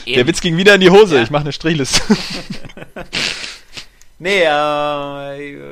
Der 0.07 0.27
Witz 0.27 0.41
ging 0.41 0.57
wieder 0.57 0.75
in 0.77 0.81
die 0.81 0.91
Hose. 0.91 1.17
Ja. 1.17 1.23
Ich 1.23 1.31
mache 1.31 1.43
eine 1.43 1.53
Strichliste. 1.53 2.01
Nee, 4.19 4.43
äh, 4.45 5.67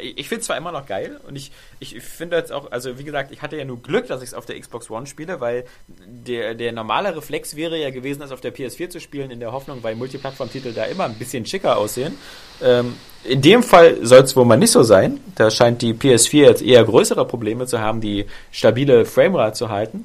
ich 0.00 0.28
finde 0.28 0.44
zwar 0.44 0.56
immer 0.56 0.72
noch 0.72 0.86
geil 0.86 1.20
und 1.26 1.36
ich, 1.36 1.52
ich 1.80 2.00
finde 2.00 2.36
jetzt 2.36 2.52
auch, 2.52 2.70
also 2.70 2.98
wie 2.98 3.04
gesagt, 3.04 3.32
ich 3.32 3.42
hatte 3.42 3.56
ja 3.56 3.64
nur 3.64 3.82
Glück, 3.82 4.06
dass 4.08 4.22
ich 4.22 4.28
es 4.28 4.34
auf 4.34 4.46
der 4.46 4.58
Xbox 4.60 4.90
One 4.90 5.06
spiele, 5.06 5.40
weil 5.40 5.64
der, 5.88 6.54
der 6.54 6.72
normale 6.72 7.16
Reflex 7.16 7.56
wäre 7.56 7.78
ja 7.78 7.90
gewesen, 7.90 8.22
es 8.22 8.30
auf 8.30 8.40
der 8.40 8.54
PS4 8.54 8.90
zu 8.90 9.00
spielen, 9.00 9.30
in 9.30 9.40
der 9.40 9.52
Hoffnung, 9.52 9.82
weil 9.82 9.96
Multiplattform-Titel 9.96 10.72
da 10.72 10.84
immer 10.84 11.04
ein 11.04 11.14
bisschen 11.14 11.46
schicker 11.46 11.76
aussehen. 11.78 12.18
Ähm, 12.62 12.96
in 13.24 13.42
dem 13.42 13.62
Fall 13.62 13.98
soll 14.02 14.20
es 14.20 14.36
wohl 14.36 14.44
mal 14.44 14.56
nicht 14.56 14.70
so 14.70 14.82
sein. 14.82 15.20
Da 15.34 15.50
scheint 15.50 15.82
die 15.82 15.94
PS4 15.94 16.42
jetzt 16.42 16.62
eher 16.62 16.84
größere 16.84 17.26
Probleme 17.26 17.66
zu 17.66 17.80
haben, 17.80 18.00
die 18.00 18.26
stabile 18.52 19.04
Framerate 19.04 19.54
zu 19.54 19.70
halten. 19.70 20.04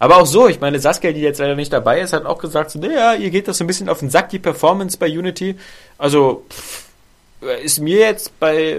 Aber 0.00 0.18
auch 0.18 0.26
so, 0.26 0.48
ich 0.48 0.60
meine, 0.60 0.78
Saskia, 0.78 1.12
die 1.12 1.20
jetzt 1.20 1.38
leider 1.38 1.56
nicht 1.56 1.72
dabei 1.72 2.00
ist, 2.00 2.12
hat 2.12 2.24
auch 2.24 2.38
gesagt, 2.38 2.70
so, 2.70 2.78
naja, 2.78 3.14
ihr 3.14 3.30
geht 3.30 3.48
das 3.48 3.58
so 3.58 3.64
ein 3.64 3.66
bisschen 3.66 3.88
auf 3.88 3.98
den 3.98 4.10
Sack, 4.10 4.28
die 4.30 4.38
Performance 4.38 4.96
bei 4.96 5.08
Unity. 5.08 5.56
Also, 5.96 6.44
pff, 6.50 6.88
ist 7.62 7.80
mir 7.80 7.98
jetzt 7.98 8.38
bei 8.38 8.76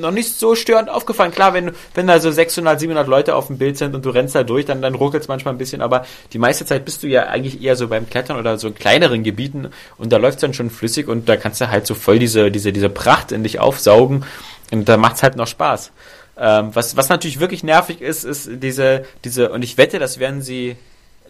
noch 0.00 0.10
nicht 0.10 0.38
so 0.38 0.54
störend 0.54 0.90
aufgefallen. 0.90 1.32
Klar, 1.32 1.54
wenn, 1.54 1.72
wenn 1.94 2.06
da 2.06 2.20
so 2.20 2.30
600, 2.30 2.80
700 2.80 3.08
Leute 3.08 3.34
auf 3.34 3.48
dem 3.48 3.58
Bild 3.58 3.76
sind 3.76 3.94
und 3.94 4.04
du 4.04 4.10
rennst 4.10 4.34
da 4.34 4.42
durch, 4.42 4.64
dann, 4.64 4.82
dann 4.82 4.94
ruckelt 4.94 5.22
es 5.22 5.28
manchmal 5.28 5.54
ein 5.54 5.58
bisschen, 5.58 5.82
aber 5.82 6.04
die 6.32 6.38
meiste 6.38 6.64
Zeit 6.64 6.84
bist 6.84 7.02
du 7.02 7.06
ja 7.06 7.24
eigentlich 7.24 7.62
eher 7.62 7.76
so 7.76 7.88
beim 7.88 8.08
Klettern 8.08 8.38
oder 8.38 8.58
so 8.58 8.68
in 8.68 8.74
kleineren 8.74 9.22
Gebieten 9.22 9.68
und 9.96 10.12
da 10.12 10.16
läuft 10.16 10.42
dann 10.42 10.54
schon 10.54 10.70
flüssig 10.70 11.08
und 11.08 11.28
da 11.28 11.36
kannst 11.36 11.60
du 11.60 11.68
halt 11.68 11.86
so 11.86 11.94
voll 11.94 12.18
diese, 12.18 12.50
diese, 12.50 12.72
diese 12.72 12.88
Pracht 12.88 13.32
in 13.32 13.42
dich 13.42 13.58
aufsaugen 13.60 14.24
und 14.70 14.88
da 14.88 14.96
macht's 14.96 15.22
halt 15.22 15.36
noch 15.36 15.46
Spaß. 15.46 15.92
Ähm, 16.40 16.70
was, 16.72 16.96
was 16.96 17.08
natürlich 17.08 17.40
wirklich 17.40 17.64
nervig 17.64 18.00
ist, 18.00 18.24
ist 18.24 18.48
diese, 18.62 19.04
diese, 19.24 19.50
und 19.50 19.62
ich 19.62 19.76
wette, 19.76 19.98
das 19.98 20.18
werden 20.18 20.40
sie 20.40 20.76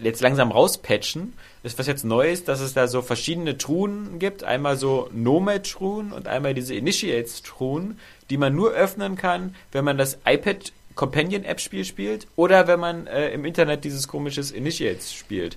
jetzt 0.01 0.21
langsam 0.21 0.51
rauspatchen, 0.53 1.35
ist 1.63 1.79
was 1.79 1.87
jetzt 1.87 2.05
neu 2.05 2.31
ist, 2.31 2.49
dass 2.49 2.61
es 2.61 2.75
da 2.75 2.89
so 2.89 3.03
verschiedene 3.03 3.59
Truhen 3.59 4.19
gibt. 4.19 4.45
Einmal 4.45 4.77
so 4.77 5.09
Nomad-Truhen 5.13 6.13
und 6.13 6.29
einmal 6.29 6.55
diese 6.55 6.75
Initiates-Truhen, 6.75 7.99
die 8.31 8.37
man 8.37 8.55
nur 8.55 8.73
öffnen 8.73 9.17
kann, 9.17 9.55
wenn 9.73 9.85
man 9.85 9.99
das 9.99 10.19
iPad 10.27 10.73
Companion 10.95 11.45
App 11.45 11.61
Spiel 11.61 11.85
spielt 11.85 12.27
oder 12.35 12.67
wenn 12.67 12.81
man 12.81 13.07
äh, 13.07 13.31
im 13.31 13.45
Internet 13.45 13.85
dieses 13.85 14.09
komisches 14.09 14.51
Initiates 14.51 15.15
spielt. 15.15 15.57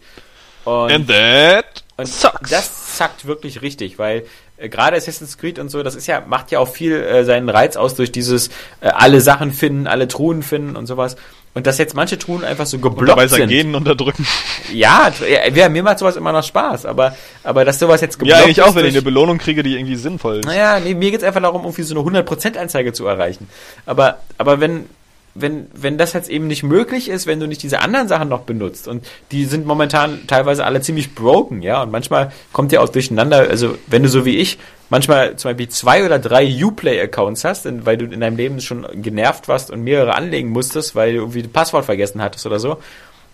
Und, 0.66 0.92
And 0.92 1.08
that 1.08 1.84
und 1.98 2.08
sucks. 2.08 2.50
Das 2.50 2.98
zackt 2.98 3.26
wirklich 3.26 3.62
richtig, 3.64 3.98
weil 3.98 4.26
äh, 4.58 4.70
gerade 4.70 4.98
Assassin's 4.98 5.38
Creed 5.38 5.58
und 5.58 5.70
so, 5.70 5.82
das 5.82 5.96
ist 5.96 6.08
ja, 6.08 6.22
macht 6.22 6.52
ja 6.52 6.60
auch 6.60 6.68
viel 6.68 6.94
äh, 6.94 7.24
seinen 7.24 7.50
Reiz 7.50 7.76
aus 7.76 7.96
durch 7.96 8.12
dieses 8.12 8.50
äh, 8.82 8.90
alle 8.90 9.22
Sachen 9.22 9.52
finden, 9.52 9.88
alle 9.88 10.08
Truhen 10.08 10.44
finden 10.44 10.76
und 10.76 10.86
sowas. 10.86 11.16
Und 11.54 11.68
dass 11.68 11.78
jetzt 11.78 11.96
manche 11.96 12.18
Truhen 12.18 12.46
einfach 12.46 12.66
so 12.66 12.78
geblockt 12.78 13.02
und 13.02 13.08
dabei 13.10 13.28
sind. 13.28 13.50
Genen 13.50 13.76
unterdrücken. 13.76 14.26
Ja, 14.72 15.12
ja, 15.54 15.68
mir 15.68 15.84
macht 15.84 16.00
sowas 16.00 16.16
immer 16.16 16.32
noch 16.32 16.44
Spaß, 16.44 16.86
aber, 16.86 17.14
aber 17.44 17.66
dass 17.66 17.78
sowas 17.78 18.00
jetzt 18.00 18.18
geblockt 18.18 18.40
Ja, 18.40 18.46
eigentlich 18.46 18.62
auch, 18.62 18.74
wenn 18.74 18.86
ich 18.86 18.94
eine 18.94 19.02
Belohnung 19.02 19.38
kriege, 19.38 19.64
die 19.64 19.76
irgendwie 19.76 19.98
sinnvoll 19.98 20.38
ist. 20.38 20.46
Naja, 20.46 20.80
nee, 20.80 20.94
mir 20.94 21.12
geht's 21.12 21.26
einfach 21.26 21.42
darum, 21.42 21.64
irgendwie 21.64 21.82
so 21.82 22.00
eine 22.00 22.22
100% 22.22 22.58
Anzeige 22.58 22.94
zu 22.94 23.06
erreichen. 23.06 23.50
Aber, 23.86 24.20
aber 24.38 24.62
wenn, 24.62 24.86
wenn, 25.34 25.68
wenn 25.74 25.98
das 25.98 26.14
jetzt 26.14 26.30
eben 26.30 26.48
nicht 26.48 26.64
möglich 26.64 27.10
ist, 27.10 27.28
wenn 27.28 27.40
du 27.40 27.48
nicht 27.48 27.64
diese 27.64 27.80
anderen 27.80 28.08
Sachen 28.08 28.30
noch 28.30 28.42
benutzt 28.42 28.88
und 28.88 29.06
die 29.32 29.46
sind 29.46 29.66
momentan 29.66 30.28
teilweise 30.28 30.66
alle 30.66 30.82
ziemlich 30.82 31.16
broken, 31.16 31.62
ja, 31.62 31.82
und 31.82 31.92
manchmal 31.92 32.32
kommt 32.52 32.72
ja 32.72 32.82
auch 32.82 32.90
durcheinander, 32.90 33.38
also 33.50 33.78
wenn 33.88 34.04
du 34.04 34.10
so 34.10 34.26
wie 34.26 34.38
ich 34.38 34.58
manchmal 34.90 35.38
zum 35.38 35.50
Beispiel 35.50 35.70
zwei 35.70 36.06
oder 36.06 36.20
drei 36.20 36.46
Uplay-Accounts 36.64 37.46
hast, 37.46 37.68
weil 37.86 37.98
du 37.98 38.06
in 38.06 38.20
deinem 38.20 38.36
Leben 38.36 38.60
schon 38.60 38.86
genervt 39.02 39.48
warst 39.48 39.72
und 39.72 39.84
mehrere 39.84 40.16
anlegen 40.16 40.50
musstest, 40.50 40.96
weil 40.96 41.14
du 41.14 41.20
irgendwie 41.20 41.44
das 41.44 41.52
Passwort 41.52 41.86
vergessen 41.86 42.22
hattest 42.22 42.46
oder 42.46 42.60
so, 42.60 42.78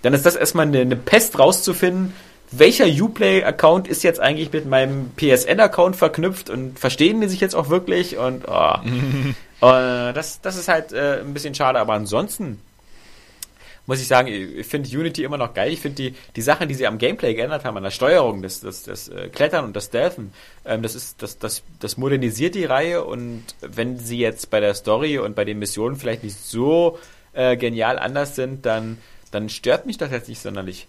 dann 0.04 0.14
ist 0.14 0.26
das 0.26 0.36
erstmal 0.36 0.68
eine, 0.68 0.82
eine 0.82 0.96
Pest 0.96 1.40
rauszufinden, 1.40 2.14
welcher 2.52 2.86
Uplay-Account 2.86 3.88
ist 3.88 4.04
jetzt 4.04 4.20
eigentlich 4.20 4.54
mit 4.54 4.66
meinem 4.68 5.12
PSN-Account 5.18 5.96
verknüpft 5.96 6.50
und 6.50 6.80
verstehen 6.80 7.20
die 7.20 7.28
sich 7.28 7.42
jetzt 7.42 7.56
auch 7.56 7.70
wirklich 7.70 8.18
und 8.18 8.46
oh. 8.48 8.76
äh, 9.62 10.14
das, 10.14 10.42
das 10.42 10.56
ist 10.58 10.68
halt 10.68 10.94
äh, 10.94 11.22
ein 11.22 11.34
bisschen 11.34 11.56
schade, 11.56 11.80
aber 11.80 11.94
ansonsten 11.94 12.60
muss 13.88 14.02
ich 14.02 14.08
sagen, 14.08 14.28
ich 14.28 14.68
finde 14.68 14.90
Unity 14.90 15.24
immer 15.24 15.38
noch 15.38 15.54
geil. 15.54 15.72
Ich 15.72 15.80
finde 15.80 15.96
die, 15.96 16.16
die 16.36 16.42
Sachen, 16.42 16.68
die 16.68 16.76
sie 16.76 16.86
am 16.86 16.98
Gameplay 16.98 17.34
geändert 17.34 17.64
haben, 17.64 17.78
an 17.78 17.84
der 17.84 17.92
Steuerung, 17.92 18.42
das, 18.42 18.60
das, 18.60 18.84
das 18.84 19.08
äh, 19.08 19.30
Klettern 19.30 19.64
und 19.64 19.76
das 19.76 19.86
Stealthen, 19.86 20.34
ähm, 20.66 20.82
das 20.82 20.94
ist, 20.94 21.22
das, 21.24 21.40
das, 21.40 21.64
das 21.80 21.98
modernisiert 21.98 22.54
die 22.54 22.66
Reihe 22.66 23.06
und 23.06 23.44
wenn 23.62 23.98
sie 23.98 24.20
jetzt 24.20 24.50
bei 24.50 24.60
der 24.60 24.74
Story 24.74 25.18
und 25.20 25.36
bei 25.36 25.46
den 25.46 25.58
Missionen 25.58 25.96
vielleicht 25.96 26.24
nicht 26.26 26.38
so 26.38 27.00
äh, 27.32 27.56
genial 27.56 27.98
anders 27.98 28.36
sind, 28.36 28.66
dann, 28.66 28.98
dann 29.32 29.48
stört 29.48 29.86
mich 29.86 29.98
das 29.98 30.12
jetzt 30.12 30.28
nicht 30.28 30.42
sonderlich. 30.42 30.88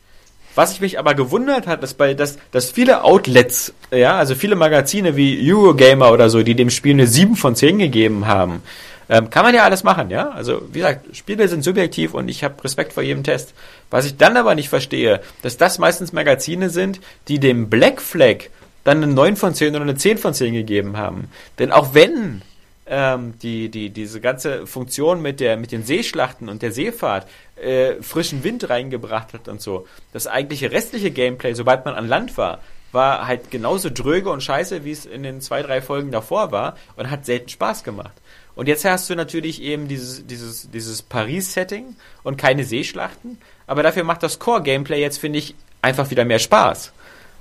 Was 0.59 0.73
ich 0.73 0.81
mich 0.81 0.99
aber 0.99 1.15
gewundert 1.15 1.69
hat, 1.69 1.85
ist 1.85 1.95
bei, 1.99 2.15
dass, 2.15 2.37
dass 2.51 2.73
viele 2.73 3.05
Outlets, 3.05 3.73
ja, 3.93 4.17
also 4.17 4.35
viele 4.35 4.57
Magazine 4.57 5.15
wie 5.15 5.39
Eurogamer 5.41 6.11
oder 6.11 6.29
so, 6.31 6.43
die 6.43 6.57
dem 6.57 6.69
Spiel 6.69 6.95
eine 6.95 7.07
7 7.07 7.37
von 7.37 7.55
10 7.55 7.79
gegeben 7.79 8.27
haben, 8.27 8.65
ähm, 9.09 9.31
kann 9.31 9.45
man 9.45 9.55
ja 9.55 9.63
alles 9.63 9.85
machen, 9.85 10.11
ja. 10.11 10.31
Also, 10.31 10.63
wie 10.73 10.81
gesagt, 10.81 11.15
Spiele 11.17 11.47
sind 11.47 11.63
subjektiv 11.63 12.13
und 12.13 12.29
ich 12.29 12.43
habe 12.43 12.65
Respekt 12.65 12.93
vor 12.93 13.05
jedem 13.05 13.23
Test. 13.23 13.55
Was 13.93 14.05
ich 14.05 14.17
dann 14.17 14.37
aber 14.37 14.57
nicht 14.57 14.69
verstehe, 14.69 15.21
dass 15.43 15.59
das 15.59 15.79
meistens 15.79 16.13
Magazine 16.13 16.71
sind, 16.71 16.99
die 17.29 17.39
dem 17.39 17.71
Black 17.71 18.03
Flag 18.03 18.49
dann 18.83 19.05
eine 19.05 19.13
9 19.13 19.37
von 19.37 19.55
10 19.55 19.77
oder 19.77 19.83
eine 19.83 19.95
10 19.95 20.19
von 20.19 20.35
10 20.35 20.55
gegeben 20.55 20.97
haben. 20.97 21.29
Denn 21.61 21.71
auch 21.71 21.95
wenn 21.95 22.43
ähm, 22.89 23.35
die, 23.41 23.69
die, 23.69 23.91
diese 23.91 24.21
ganze 24.21 24.67
Funktion 24.67 25.23
mit, 25.23 25.41
der, 25.41 25.57
mit 25.57 25.73
den 25.73 25.85
Seeschlachten 25.85 26.49
und 26.49 26.63
der 26.63 26.73
Seefahrt 26.73 27.27
äh, 27.57 27.95
frischen 28.03 28.45
Wind 28.45 28.69
reingebracht 28.71 29.33
hat 29.33 29.49
und 29.49 29.61
so. 29.61 29.87
Das 30.13 30.27
eigentliche 30.27 30.73
restliche 30.73 31.11
Gameplay, 31.11 31.55
sobald 31.55 31.85
man 31.85 31.95
an 31.95 32.09
Land 32.09 32.37
war, 32.37 32.61
war 32.93 33.27
halt 33.27 33.51
genauso 33.51 33.91
dröge 33.91 34.31
und 34.31 34.43
scheiße, 34.43 34.85
wie 34.85 34.93
es 34.93 35.05
in 35.05 35.23
den 35.23 35.41
zwei, 35.41 35.63
drei 35.63 35.83
Folgen 35.83 36.11
davor 36.11 36.53
war 36.53 36.77
und 36.97 37.11
hat 37.11 37.27
selten 37.27 37.49
Spaß 37.49 37.85
gemacht. 37.85 38.15
Und 38.55 38.67
jetzt 38.67 38.85
hast 38.85 39.09
du 39.11 39.15
natürlich 39.15 39.63
eben 39.63 39.87
dieses, 39.87 40.27
dieses, 40.27 40.71
dieses 40.71 41.03
Paris-Setting 41.03 41.97
und 42.25 42.39
keine 42.39 42.65
Seeschlachten, 42.65 43.39
aber 43.67 43.83
dafür 43.83 44.05
macht 44.05 44.23
das 44.23 44.39
Core-Gameplay 44.39 45.01
jetzt, 45.01 45.19
finde 45.19 45.39
ich, 45.39 45.55
einfach 45.83 46.11
wieder 46.11 46.25
mehr 46.25 46.39
Spaß. 46.39 46.93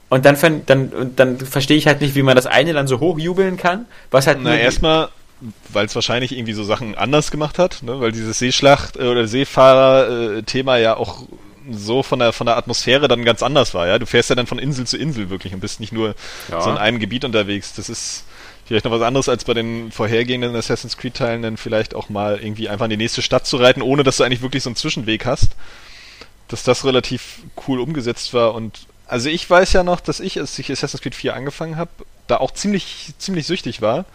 Und 0.09 0.25
dann, 0.25 0.37
dann, 0.65 1.15
dann 1.15 1.37
verstehe 1.39 1.77
ich 1.77 1.87
halt 1.87 2.01
nicht, 2.01 2.15
wie 2.15 2.21
man 2.21 2.35
das 2.35 2.45
eine 2.45 2.73
dann 2.73 2.87
so 2.87 2.99
hochjubeln 2.99 3.57
kann, 3.57 3.87
was 4.11 4.27
halt. 4.27 4.39
Na, 4.41 4.55
erstmal 4.55 5.09
weil 5.69 5.85
es 5.85 5.95
wahrscheinlich 5.95 6.31
irgendwie 6.31 6.53
so 6.53 6.63
Sachen 6.63 6.95
anders 6.95 7.31
gemacht 7.31 7.59
hat, 7.59 7.83
ne? 7.83 7.99
weil 7.99 8.11
dieses 8.11 8.39
Seeschlacht- 8.39 8.97
äh, 8.97 9.07
oder 9.07 9.27
Seefahrer-Thema 9.27 10.77
ja 10.77 10.97
auch 10.97 11.23
so 11.69 12.01
von 12.01 12.19
der 12.19 12.33
von 12.33 12.47
der 12.47 12.57
Atmosphäre 12.57 13.07
dann 13.07 13.25
ganz 13.25 13.43
anders 13.43 13.73
war, 13.73 13.87
ja. 13.87 13.99
Du 13.99 14.05
fährst 14.05 14.29
ja 14.29 14.35
dann 14.35 14.47
von 14.47 14.59
Insel 14.59 14.87
zu 14.87 14.97
Insel 14.97 15.29
wirklich 15.29 15.53
und 15.53 15.59
bist 15.59 15.79
nicht 15.79 15.91
nur 15.91 16.15
ja. 16.49 16.61
so 16.61 16.69
in 16.69 16.77
einem 16.77 16.99
Gebiet 16.99 17.25
unterwegs. 17.25 17.73
Das 17.73 17.89
ist 17.89 18.23
vielleicht 18.65 18.85
noch 18.85 18.91
was 18.91 19.01
anderes 19.01 19.29
als 19.29 19.43
bei 19.43 19.53
den 19.53 19.91
vorhergehenden 19.91 20.55
Assassin's 20.55 20.97
Creed 20.97 21.15
Teilen, 21.15 21.41
dann 21.41 21.57
vielleicht 21.57 21.93
auch 21.93 22.09
mal 22.09 22.39
irgendwie 22.39 22.69
einfach 22.69 22.85
in 22.85 22.91
die 22.91 22.97
nächste 22.97 23.21
Stadt 23.21 23.45
zu 23.45 23.57
reiten, 23.57 23.81
ohne 23.81 24.03
dass 24.03 24.17
du 24.17 24.23
eigentlich 24.23 24.41
wirklich 24.41 24.63
so 24.63 24.69
einen 24.69 24.75
Zwischenweg 24.75 25.25
hast. 25.25 25.51
Dass 26.47 26.63
das 26.63 26.85
relativ 26.85 27.39
cool 27.67 27.79
umgesetzt 27.79 28.33
war 28.33 28.55
und 28.55 28.87
also 29.09 29.29
ich 29.29 29.49
weiß 29.49 29.71
ja 29.73 29.83
noch, 29.83 30.01
dass 30.01 30.19
ich, 30.19 30.39
als 30.39 30.57
ich 30.59 30.71
Assassin's 30.71 31.01
Creed 31.01 31.15
4 31.15 31.33
angefangen 31.33 31.77
habe, 31.77 31.91
da 32.27 32.37
auch 32.37 32.51
ziemlich 32.51 33.13
ziemlich 33.17 33.47
süchtig 33.47 33.81
war 33.81 34.05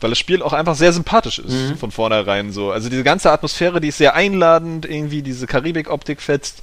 weil 0.00 0.10
das 0.10 0.18
Spiel 0.18 0.42
auch 0.42 0.52
einfach 0.52 0.74
sehr 0.74 0.92
sympathisch 0.92 1.38
ist 1.38 1.52
mhm. 1.52 1.76
von 1.76 1.90
vornherein 1.90 2.52
so. 2.52 2.70
Also 2.70 2.88
diese 2.88 3.04
ganze 3.04 3.30
Atmosphäre, 3.30 3.80
die 3.80 3.88
ist 3.88 3.98
sehr 3.98 4.14
einladend, 4.14 4.86
irgendwie 4.86 5.22
diese 5.22 5.46
Karibik-Optik 5.46 6.20
fetzt. 6.20 6.62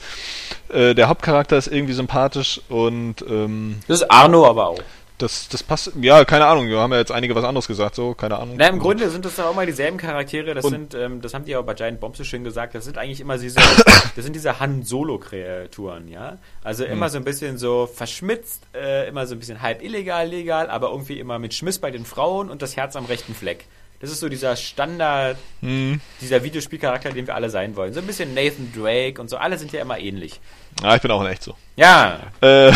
Äh, 0.69 0.95
der 0.95 1.07
Hauptcharakter 1.07 1.57
ist 1.57 1.67
irgendwie 1.67 1.93
sympathisch 1.93 2.61
und 2.69 3.23
ähm, 3.29 3.79
das 3.87 4.01
ist 4.01 4.11
Arno 4.11 4.47
aber 4.47 4.69
auch. 4.69 4.79
Das, 5.17 5.47
das 5.47 5.63
passt, 5.63 5.93
ja, 6.01 6.25
keine 6.25 6.45
Ahnung, 6.45 6.67
wir 6.67 6.77
haben 6.79 6.91
ja 6.91 6.99
jetzt 6.99 7.11
einige 7.11 7.35
was 7.35 7.45
anderes 7.45 7.67
gesagt, 7.67 7.95
so, 7.95 8.13
keine 8.13 8.37
Ahnung. 8.37 8.55
Na, 8.57 8.67
im 8.67 8.79
Grunde 8.79 9.09
sind 9.09 9.23
das 9.23 9.35
dann 9.35 9.45
auch 9.45 9.55
mal 9.55 9.65
dieselben 9.65 9.97
Charaktere, 9.97 10.53
das 10.53 10.65
und 10.65 10.71
sind, 10.71 10.93
ähm, 10.93 11.21
das 11.21 11.33
haben 11.33 11.45
die 11.45 11.55
auch 11.55 11.63
bei 11.63 11.73
Giant 11.73 12.01
Bomb 12.01 12.17
so 12.17 12.25
schön 12.25 12.43
gesagt, 12.43 12.75
das 12.75 12.83
sind 12.83 12.97
eigentlich 12.97 13.21
immer 13.21 13.37
diese, 13.37 13.59
das 14.15 14.25
sind 14.25 14.35
diese 14.35 14.59
Han-Solo-Kreaturen, 14.59 16.09
ja. 16.09 16.37
Also 16.63 16.83
hm. 16.83 16.91
immer 16.91 17.09
so 17.09 17.17
ein 17.17 17.23
bisschen 17.23 17.57
so 17.57 17.87
verschmitzt, 17.87 18.63
äh, 18.73 19.07
immer 19.07 19.25
so 19.25 19.35
ein 19.35 19.39
bisschen 19.39 19.61
halb 19.61 19.81
illegal, 19.81 20.27
legal, 20.27 20.69
aber 20.69 20.89
irgendwie 20.89 21.19
immer 21.19 21.39
mit 21.39 21.53
Schmiss 21.53 21.79
bei 21.79 21.91
den 21.91 22.05
Frauen 22.05 22.49
und 22.49 22.61
das 22.61 22.75
Herz 22.75 22.97
am 22.97 23.05
rechten 23.05 23.33
Fleck. 23.33 23.67
Das 23.99 24.11
ist 24.11 24.19
so 24.19 24.29
dieser 24.29 24.55
Standard, 24.55 25.37
hm. 25.61 25.99
dieser 26.21 26.43
Videospielcharakter, 26.43 27.11
den 27.11 27.27
wir 27.27 27.35
alle 27.35 27.49
sein 27.49 27.75
wollen. 27.75 27.93
So 27.93 28.01
ein 28.01 28.07
bisschen 28.07 28.33
Nathan 28.33 28.71
Drake 28.75 29.19
und 29.21 29.29
so, 29.29 29.37
alle 29.37 29.57
sind 29.57 29.71
ja 29.71 29.81
immer 29.81 29.97
ähnlich. 29.99 30.39
Ah, 30.83 30.95
ich 30.95 31.01
bin 31.01 31.11
auch 31.11 31.21
in 31.21 31.27
echt 31.27 31.43
so. 31.43 31.55
Ja. 31.77 32.19
Äh, 32.41 32.71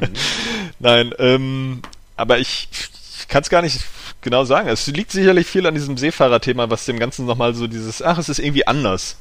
Nein, 0.78 1.14
ähm, 1.18 1.82
aber 2.16 2.38
ich, 2.38 2.68
ich 3.18 3.28
kann 3.28 3.42
es 3.42 3.48
gar 3.48 3.62
nicht 3.62 3.80
genau 4.20 4.44
sagen. 4.44 4.68
Es 4.68 4.86
liegt 4.86 5.12
sicherlich 5.12 5.46
viel 5.46 5.66
an 5.66 5.74
diesem 5.74 5.96
Seefahrerthema, 5.96 6.68
was 6.70 6.84
dem 6.84 6.98
Ganzen 6.98 7.26
nochmal 7.26 7.54
so 7.54 7.66
dieses, 7.66 8.02
ach, 8.02 8.18
es 8.18 8.28
ist 8.28 8.38
irgendwie 8.38 8.66
anders 8.66 9.16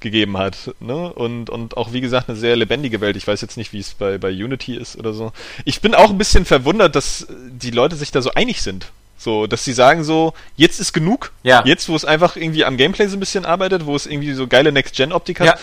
gegeben 0.00 0.36
hat. 0.36 0.74
Ne? 0.80 1.12
Und, 1.12 1.50
und 1.50 1.76
auch, 1.76 1.92
wie 1.92 2.00
gesagt, 2.00 2.28
eine 2.28 2.38
sehr 2.38 2.56
lebendige 2.56 3.00
Welt. 3.00 3.16
Ich 3.16 3.26
weiß 3.26 3.40
jetzt 3.40 3.56
nicht, 3.56 3.72
wie 3.72 3.80
es 3.80 3.94
bei, 3.94 4.18
bei 4.18 4.30
Unity 4.30 4.76
ist 4.76 4.96
oder 4.96 5.12
so. 5.12 5.32
Ich 5.64 5.80
bin 5.80 5.94
auch 5.94 6.10
ein 6.10 6.18
bisschen 6.18 6.44
verwundert, 6.44 6.94
dass 6.94 7.26
die 7.30 7.70
Leute 7.70 7.96
sich 7.96 8.10
da 8.10 8.22
so 8.22 8.30
einig 8.32 8.62
sind. 8.62 8.86
So, 9.18 9.46
dass 9.46 9.64
sie 9.64 9.72
sagen 9.72 10.04
so, 10.04 10.34
jetzt 10.56 10.78
ist 10.78 10.92
genug. 10.92 11.32
Ja. 11.42 11.62
Jetzt, 11.64 11.88
wo 11.88 11.96
es 11.96 12.04
einfach 12.04 12.36
irgendwie 12.36 12.64
am 12.64 12.76
Gameplay 12.76 13.06
so 13.06 13.16
ein 13.16 13.20
bisschen 13.20 13.44
arbeitet, 13.44 13.86
wo 13.86 13.96
es 13.96 14.06
irgendwie 14.06 14.32
so 14.34 14.46
geile 14.46 14.72
Next-Gen-Optik 14.72 15.40
hat. 15.40 15.46
Ja 15.46 15.58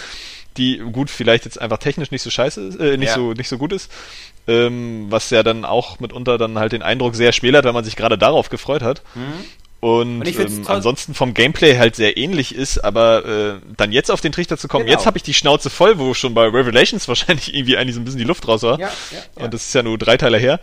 die 0.57 0.77
gut 0.77 1.09
vielleicht 1.09 1.45
jetzt 1.45 1.59
einfach 1.59 1.77
technisch 1.77 2.11
nicht 2.11 2.21
so 2.21 2.29
scheiße 2.29 2.61
ist, 2.61 2.79
äh, 2.79 2.97
nicht 2.97 3.09
ja. 3.09 3.15
so 3.15 3.33
nicht 3.33 3.49
so 3.49 3.57
gut 3.57 3.73
ist, 3.73 3.91
ähm, 4.47 5.07
was 5.09 5.29
ja 5.29 5.43
dann 5.43 5.65
auch 5.65 5.99
mitunter 5.99 6.37
dann 6.37 6.59
halt 6.59 6.73
den 6.73 6.81
Eindruck 6.81 7.15
sehr 7.15 7.31
schmälert, 7.31 7.65
weil 7.65 7.73
man 7.73 7.83
sich 7.83 7.95
gerade 7.95 8.17
darauf 8.17 8.49
gefreut 8.49 8.81
hat. 8.81 9.01
Mhm. 9.15 9.21
Und, 9.79 10.21
und 10.21 10.39
ähm, 10.39 10.63
ansonsten 10.67 11.13
vom 11.13 11.33
Gameplay 11.33 11.77
halt 11.77 11.97
sehr 11.97 12.15
ähnlich 12.15 12.55
ist, 12.55 12.77
aber 12.77 13.25
äh, 13.25 13.53
dann 13.75 13.91
jetzt 13.91 14.11
auf 14.11 14.21
den 14.21 14.31
Trichter 14.31 14.57
zu 14.57 14.69
kommen, 14.69 14.85
genau. 14.85 14.97
jetzt 14.97 15.05
habe 15.05 15.17
ich 15.17 15.23
die 15.23 15.33
Schnauze 15.33 15.69
voll, 15.69 15.99
wo 15.99 16.13
schon 16.13 16.33
bei 16.33 16.45
Revelations 16.45 17.07
wahrscheinlich 17.09 17.53
irgendwie 17.53 17.75
eigentlich 17.75 17.95
so 17.95 18.01
ein 18.01 18.05
bisschen 18.05 18.19
die 18.19 18.25
Luft 18.25 18.47
raus 18.47 18.63
war. 18.63 18.79
Ja, 18.79 18.87
ja, 19.11 19.17
ja. 19.37 19.43
Und 19.43 19.53
das 19.53 19.67
ist 19.67 19.73
ja 19.73 19.83
nur 19.83 19.97
drei 19.97 20.15
Teile 20.15 20.37
her. 20.37 20.61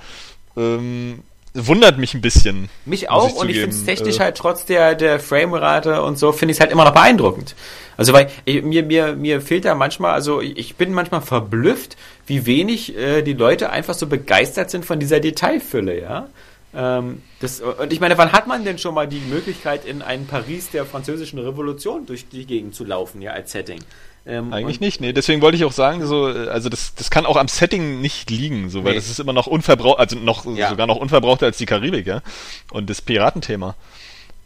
Ähm, 0.57 1.22
wundert 1.55 1.99
mich 1.99 2.14
ein 2.14 2.20
bisschen. 2.20 2.68
Mich 2.85 3.11
auch 3.11 3.29
ich 3.29 3.35
und 3.35 3.49
ich 3.49 3.59
finde 3.59 3.74
es 3.74 3.85
technisch 3.85 4.16
äh, 4.16 4.20
halt 4.20 4.37
trotz 4.37 4.64
der, 4.64 4.95
der 4.95 5.20
Framerate 5.20 6.03
und 6.03 6.18
so, 6.18 6.33
finde 6.33 6.53
ich 6.53 6.57
es 6.57 6.61
halt 6.61 6.70
immer 6.70 6.85
noch 6.85 6.95
beeindruckend. 6.95 7.55
Also 7.97 8.12
weil 8.12 8.31
ich, 8.45 8.62
mir, 8.62 8.83
mir, 8.83 9.14
mir 9.14 9.41
fehlt 9.41 9.64
da 9.64 9.74
manchmal, 9.74 10.12
also 10.12 10.41
ich 10.41 10.77
bin 10.77 10.93
manchmal 10.93 11.20
verblüfft, 11.20 11.97
wie 12.27 12.47
wenig 12.47 12.97
äh, 12.97 13.22
die 13.22 13.35
Leute 13.35 13.70
einfach 13.70 13.95
so 13.95 14.07
begeistert 14.07 14.70
sind 14.70 14.85
von 14.85 15.01
dieser 15.01 15.20
Detailfülle, 15.20 16.01
ja. 16.01 16.29
Ähm, 16.72 17.22
das, 17.41 17.61
und 17.61 17.93
ich 17.93 18.01
meine, 18.01 18.16
wann 18.16 18.33
hat 18.33 18.47
man 18.47 18.64
denn 18.64 18.79
schon 18.79 18.95
mal 18.95 19.09
die 19.09 19.20
Möglichkeit, 19.20 19.85
in 19.85 20.03
ein 20.03 20.27
Paris 20.27 20.70
der 20.70 20.87
französischen 20.87 21.39
Revolution 21.41 22.07
durch 22.07 22.29
die 22.29 22.47
Gegend 22.47 22.74
zu 22.74 22.85
laufen, 22.85 23.20
ja, 23.20 23.33
als 23.33 23.53
Setting? 23.53 23.81
Ähm, 24.27 24.53
Eigentlich 24.53 24.81
nicht, 24.81 25.01
nee. 25.01 25.12
Deswegen 25.12 25.41
wollte 25.41 25.57
ich 25.57 25.64
auch 25.64 25.73
sagen, 25.73 26.07
so, 26.07 26.25
also 26.25 26.68
das, 26.68 26.95
das 26.95 27.11
kann 27.11 27.27
auch 27.27 27.37
am 27.37 27.49
Setting 27.49 28.01
nicht 28.01 28.31
liegen, 28.31 28.68
so, 28.68 28.85
weil 28.85 28.93
nee. 28.93 28.99
das 28.99 29.09
ist 29.09 29.18
immer 29.18 29.33
noch 29.33 29.47
unverbraucht, 29.47 29.99
also 29.99 30.16
noch 30.16 30.45
ja. 30.57 30.68
sogar 30.68 30.87
noch 30.87 30.97
unverbrauchter 30.97 31.47
als 31.47 31.59
die 31.59 31.66
Karibik, 31.66 32.07
ja. 32.07 32.23
Und 32.71 32.91
das 32.91 33.01
Piratenthema. 33.01 33.75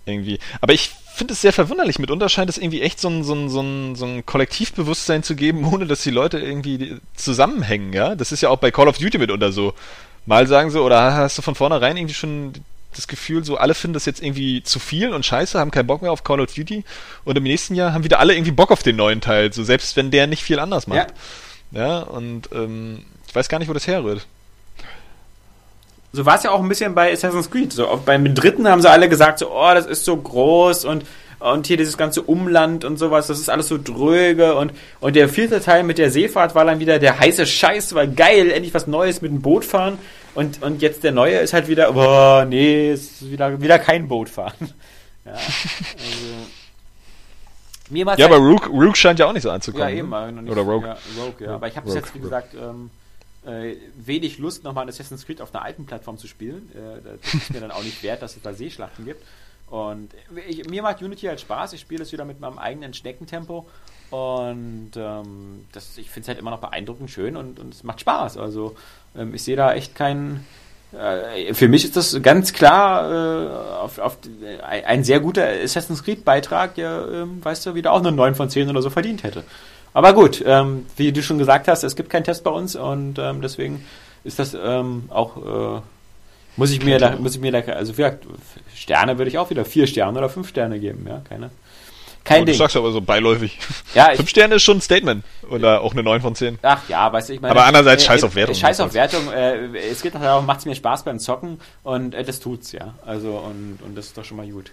Irgendwie. 0.07 0.39
Aber 0.61 0.72
ich 0.75 0.91
finde 1.14 1.33
es 1.33 1.41
sehr 1.41 1.53
verwunderlich. 1.53 1.99
Mitunter 1.99 2.29
scheint 2.29 2.51
es 2.51 2.59
irgendwie 2.59 2.83
echt 2.83 3.01
so 3.01 3.09
ein, 3.09 3.25
so, 3.25 3.35
ein, 3.35 3.49
so, 3.49 3.62
ein, 3.62 3.95
so 3.95 4.05
ein 4.05 4.27
Kollektivbewusstsein 4.27 5.22
zu 5.22 5.35
geben, 5.35 5.64
ohne 5.72 5.87
dass 5.87 6.03
die 6.03 6.11
Leute 6.11 6.39
irgendwie 6.39 6.99
zusammenhängen, 7.14 7.93
ja. 7.93 8.14
Das 8.14 8.33
ist 8.33 8.43
ja 8.43 8.51
auch 8.51 8.59
bei 8.59 8.70
Call 8.70 8.89
of 8.89 8.99
Duty 8.99 9.18
mitunter 9.18 9.53
so. 9.53 9.75
Mal 10.27 10.47
sagen 10.47 10.70
sie, 10.70 10.81
oder 10.81 11.14
hast 11.14 11.37
du 11.37 11.43
von 11.43 11.55
vornherein 11.55 11.97
irgendwie 11.97 12.14
schon 12.14 12.53
das 12.97 13.09
Gefühl, 13.09 13.45
so 13.45 13.57
alle 13.57 13.74
finden 13.74 13.95
das 13.95 14.07
jetzt 14.07 14.22
irgendwie 14.22 14.62
zu 14.62 14.78
viel 14.78 15.12
und 15.12 15.24
scheiße, 15.24 15.59
haben 15.59 15.70
keinen 15.70 15.86
Bock 15.86 16.03
mehr 16.03 16.12
auf 16.12 16.24
Call 16.24 16.40
of 16.40 16.53
Duty 16.53 16.84
und 17.24 17.36
im 17.36 17.45
nächsten 17.45 17.74
Jahr 17.74 17.92
haben 17.92 18.05
wieder 18.05 18.20
alle 18.20 18.34
irgendwie 18.34 18.53
Bock 18.53 18.70
auf 18.70 18.82
den 18.82 18.97
neuen 18.97 19.20
Teil, 19.20 19.53
so 19.53 19.64
selbst 19.64 19.97
wenn 19.97 20.11
der 20.11 20.26
nicht 20.26 20.42
viel 20.42 20.59
anders 20.59 20.86
macht. 20.86 21.12
Ja, 21.70 21.86
ja 21.86 21.99
und 22.01 22.51
ähm, 22.53 23.05
ich 23.28 23.34
weiß 23.34 23.49
gar 23.49 23.59
nicht, 23.59 23.68
wo 23.68 23.72
das 23.72 23.86
herrührt. 23.86 24.26
So 26.12 26.24
war 26.24 26.36
es 26.36 26.45
ja 26.45 26.53
auch 26.53 26.62
ein 26.62 26.68
bisschen 26.68 26.95
bei 26.95 27.12
Assassin's 27.12 27.51
Creed. 27.51 27.72
So, 27.72 27.88
auch 27.88 28.01
beim 28.01 28.32
dritten 28.36 28.68
haben 28.68 28.80
sie 28.80 28.88
alle 28.88 29.09
gesagt, 29.09 29.40
so, 29.40 29.51
oh, 29.51 29.74
das 29.74 29.86
ist 29.86 30.05
so 30.05 30.16
groß 30.16 30.84
und 30.84 31.05
und 31.40 31.66
hier 31.66 31.76
dieses 31.76 31.99
ganze 31.99 32.22
Umland 32.22 32.86
und 32.86 32.97
sowas, 32.97 33.26
das 33.26 33.38
ist 33.38 33.51
alles 33.51 33.68
so 33.68 33.78
dröge 33.82 34.55
und, 34.55 34.72
und 35.01 35.14
der 35.14 35.28
vierte 35.28 35.61
Teil 35.61 35.82
mit 35.82 35.99
der 35.99 36.11
Seefahrt 36.11 36.55
war 36.55 36.64
dann 36.64 36.80
wieder 36.80 36.99
der 36.99 37.18
heiße 37.18 37.45
Scheiß, 37.45 37.95
war 37.95 38.07
geil, 38.07 38.51
endlich 38.51 38.72
was 38.72 38.86
Neues 38.86 39.20
mit 39.20 39.30
dem 39.30 39.42
Boot 39.42 39.64
fahren 39.64 39.99
und, 40.35 40.62
und 40.62 40.82
jetzt 40.82 41.05
der 41.05 41.12
neue 41.12 41.39
ist 41.39 41.53
halt 41.53 41.68
wieder, 41.68 41.93
boah, 41.93 42.45
nee, 42.45 42.93
ist 42.93 43.30
wieder, 43.30 43.61
wieder 43.61 43.78
kein 43.78 44.09
Boot 44.09 44.28
fahren. 44.28 44.72
Ja, 45.24 45.32
also, 45.32 45.47
mir 47.91 48.05
ja 48.05 48.11
halt, 48.11 48.22
aber 48.22 48.37
Rook, 48.37 48.68
Rook 48.68 48.97
scheint 48.97 49.18
ja 49.18 49.26
auch 49.26 49.32
nicht 49.32 49.43
so 49.43 49.51
anzukommen. 49.51 49.89
Ja, 49.89 49.95
eben. 49.95 50.45
Nicht, 50.45 50.51
Oder 50.51 50.62
Rogue. 50.62 50.89
Ja, 50.89 50.97
Rogue, 51.22 51.47
ja. 51.47 51.55
Aber 51.55 51.68
ich 51.68 51.76
habe 51.76 51.91
jetzt, 51.91 52.14
wie 52.14 52.18
gesagt, 52.18 52.55
ähm, 52.55 52.91
äh, 53.47 53.76
wenig 53.97 54.39
Lust, 54.39 54.64
nochmal 54.64 54.89
Assassin's 54.89 55.26
Creed 55.26 55.41
auf 55.41 55.55
einer 55.55 55.64
alten 55.64 55.85
Plattform 55.85 56.16
zu 56.16 56.26
spielen. 56.26 56.70
Äh, 56.74 57.16
das 57.22 57.35
ist 57.35 57.53
mir 57.53 57.61
dann 57.61 57.70
auch 57.70 57.82
nicht 57.82 58.03
wert, 58.03 58.22
dass 58.22 58.37
es 58.37 58.43
da 58.43 58.55
Seeschlachten 58.55 59.05
gibt. 59.05 59.22
Und 59.68 60.11
ich, 60.49 60.68
mir 60.68 60.82
macht 60.82 61.03
Unity 61.03 61.26
halt 61.26 61.41
Spaß. 61.41 61.72
Ich 61.74 61.80
spiele 61.80 62.03
es 62.03 62.12
wieder 62.12 62.24
mit 62.24 62.41
meinem 62.41 62.59
eigenen 62.59 62.95
Schneckentempo. 62.95 63.66
Und 64.11 64.93
ähm, 64.95 65.66
das, 65.72 65.99
ich 65.99 66.11
finde 66.11 66.22
es 66.22 66.28
halt 66.28 66.39
immer 66.39 66.51
noch 66.53 66.61
beeindruckend 66.61 67.11
schön 67.11 67.37
und, 67.37 67.59
und 67.59 67.74
es 67.74 67.82
macht 67.82 68.01
Spaß. 68.01 68.39
Also 68.39 68.76
ich 69.33 69.43
sehe 69.43 69.57
da 69.57 69.75
echt 69.75 69.95
keinen. 69.95 70.47
Äh, 70.93 71.55
für 71.55 71.69
mich 71.69 71.85
ist 71.85 71.97
das 71.97 72.21
ganz 72.23 72.53
klar 72.53 73.11
äh, 73.11 73.49
auf, 73.83 73.99
auf, 73.99 74.19
äh, 74.43 74.83
ein 74.85 75.05
sehr 75.05 75.21
guter 75.21 75.47
Assassin's 75.47 76.05
Creed-Beitrag, 76.05 76.75
der, 76.77 77.07
ähm, 77.12 77.45
weißt 77.45 77.67
du, 77.67 77.75
wieder 77.75 77.93
auch 77.93 78.01
eine 78.01 78.12
9 78.12 78.35
von 78.35 78.49
10 78.49 78.71
oder 78.71 78.83
so 78.83 78.91
verdient 78.91 79.25
hätte. 79.25 79.43
Aber 79.93 80.12
gut, 80.12 80.43
ähm, 80.47 80.87
wie 80.97 81.12
du 81.12 81.23
schon 81.23 81.39
gesagt 81.39 81.69
hast, 81.69 81.85
es 81.85 81.97
gibt 81.97 82.11
keinen 82.11 82.25
Test 82.25 82.45
bei 82.45 82.51
uns 82.51 82.77
und 82.77 83.19
ähm, 83.19 83.41
deswegen 83.43 83.85
ist 84.25 84.39
das 84.39 84.55
ähm, 84.55 85.05
auch 85.09 85.77
äh, 85.77 85.81
muss 86.57 86.71
ich 86.71 86.85
mir 86.85 86.99
da, 86.99 87.17
muss 87.17 87.35
ich 87.35 87.41
mir 87.41 87.51
da, 87.51 87.61
also 87.73 87.93
für 87.93 88.19
Sterne 88.75 89.19
würde 89.19 89.29
ich 89.29 89.39
auch 89.39 89.51
wieder 89.51 89.65
vier 89.65 89.87
Sterne 89.87 90.19
oder 90.19 90.29
fünf 90.29 90.49
Sterne 90.49 90.79
geben, 90.79 91.07
ja, 91.09 91.21
keine. 91.29 91.51
Kein 92.25 92.43
oh, 92.43 92.45
Ding. 92.47 92.55
Du 92.55 92.59
sagst 92.59 92.77
aber 92.77 92.91
so 92.91 93.01
beiläufig. 93.03 93.59
Ja, 93.95 94.11
Fünf 94.16 94.31
Sterne 94.31 94.55
ist 94.55 94.62
schon 94.62 94.79
ein 94.79 94.81
Statement. 94.81 95.25
Oder 95.51 95.83
auch 95.83 95.93
eine 95.93 96.03
9 96.03 96.22
von 96.22 96.35
10. 96.35 96.59
Ach 96.62 96.81
ja, 96.89 97.12
weißt 97.12 97.29
du, 97.29 97.35
ich 97.35 97.41
meine. 97.41 97.53
Aber 97.53 97.66
andererseits 97.66 98.03
äh, 98.05 98.07
scheiß 98.07 98.25
auf 98.25 98.35
Wertung. 98.35 98.55
Scheiß 98.55 98.81
auf 98.81 98.95
Wertung. 98.95 99.31
Äh, 99.31 99.77
es 99.91 100.01
geht 100.01 100.14
darum, 100.14 100.47
macht 100.47 100.61
es 100.61 100.66
mir 100.66 100.75
Spaß 100.75 101.05
beim 101.05 101.18
Zocken 101.18 101.61
und 101.83 102.14
äh, 102.14 102.25
das 102.25 102.41
tut's, 102.41 102.72
ja. 102.72 102.95
Also, 103.05 103.33
und, 103.33 103.79
und 103.85 103.95
das 103.97 104.07
ist 104.07 104.18
doch 104.18 104.25
schon 104.25 104.39
mal 104.39 104.49
gut. 104.49 104.72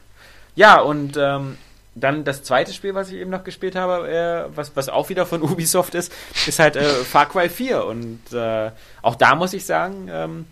Ja, 0.56 0.80
und 0.80 1.18
ähm, 1.18 1.58
dann 1.94 2.24
das 2.24 2.44
zweite 2.44 2.74
Spiel, 2.74 2.96
was 2.96 3.10
ich 3.10 3.16
eben 3.16 3.30
noch 3.30 3.44
gespielt 3.44 3.76
habe, 3.76 4.10
äh, 4.10 4.56
was, 4.56 4.76
was 4.76 4.88
auch 4.88 5.10
wieder 5.10 5.26
von 5.26 5.42
Ubisoft 5.44 5.94
ist, 5.94 6.14
ist 6.48 6.60
halt 6.60 6.78
äh, 6.78 6.84
Far 6.84 7.28
Cry 7.28 7.50
4. 7.50 7.86
Und 7.86 8.22
äh, 8.32 8.72
auch 9.02 9.16
da 9.16 9.36
muss 9.36 9.54
ich 9.54 9.66
sagen, 9.66 10.10
ähm, 10.10 10.46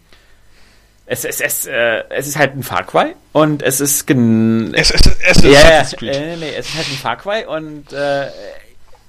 es, 1.11 1.25
es, 1.25 1.41
es, 1.41 1.65
äh, 1.65 2.03
es 2.09 2.27
ist 2.27 2.37
halt 2.37 2.55
ein 2.55 2.61
Far 2.61 2.85
Cry 2.85 3.15
und 3.33 3.63
es 3.63 3.81
ist 3.81 4.05
gen 4.05 4.73
es, 4.75 4.91
es, 4.91 5.01
es 5.27 5.37
ist 5.37 5.43
yeah, 5.43 5.81
äh, 5.81 6.37
nee, 6.37 6.53
es 6.55 6.69
ist 6.69 6.75
halt 6.75 6.87
ein 6.87 6.97
Far 6.97 7.17
Cry 7.17 7.45
und 7.45 7.91
äh, 7.91 8.27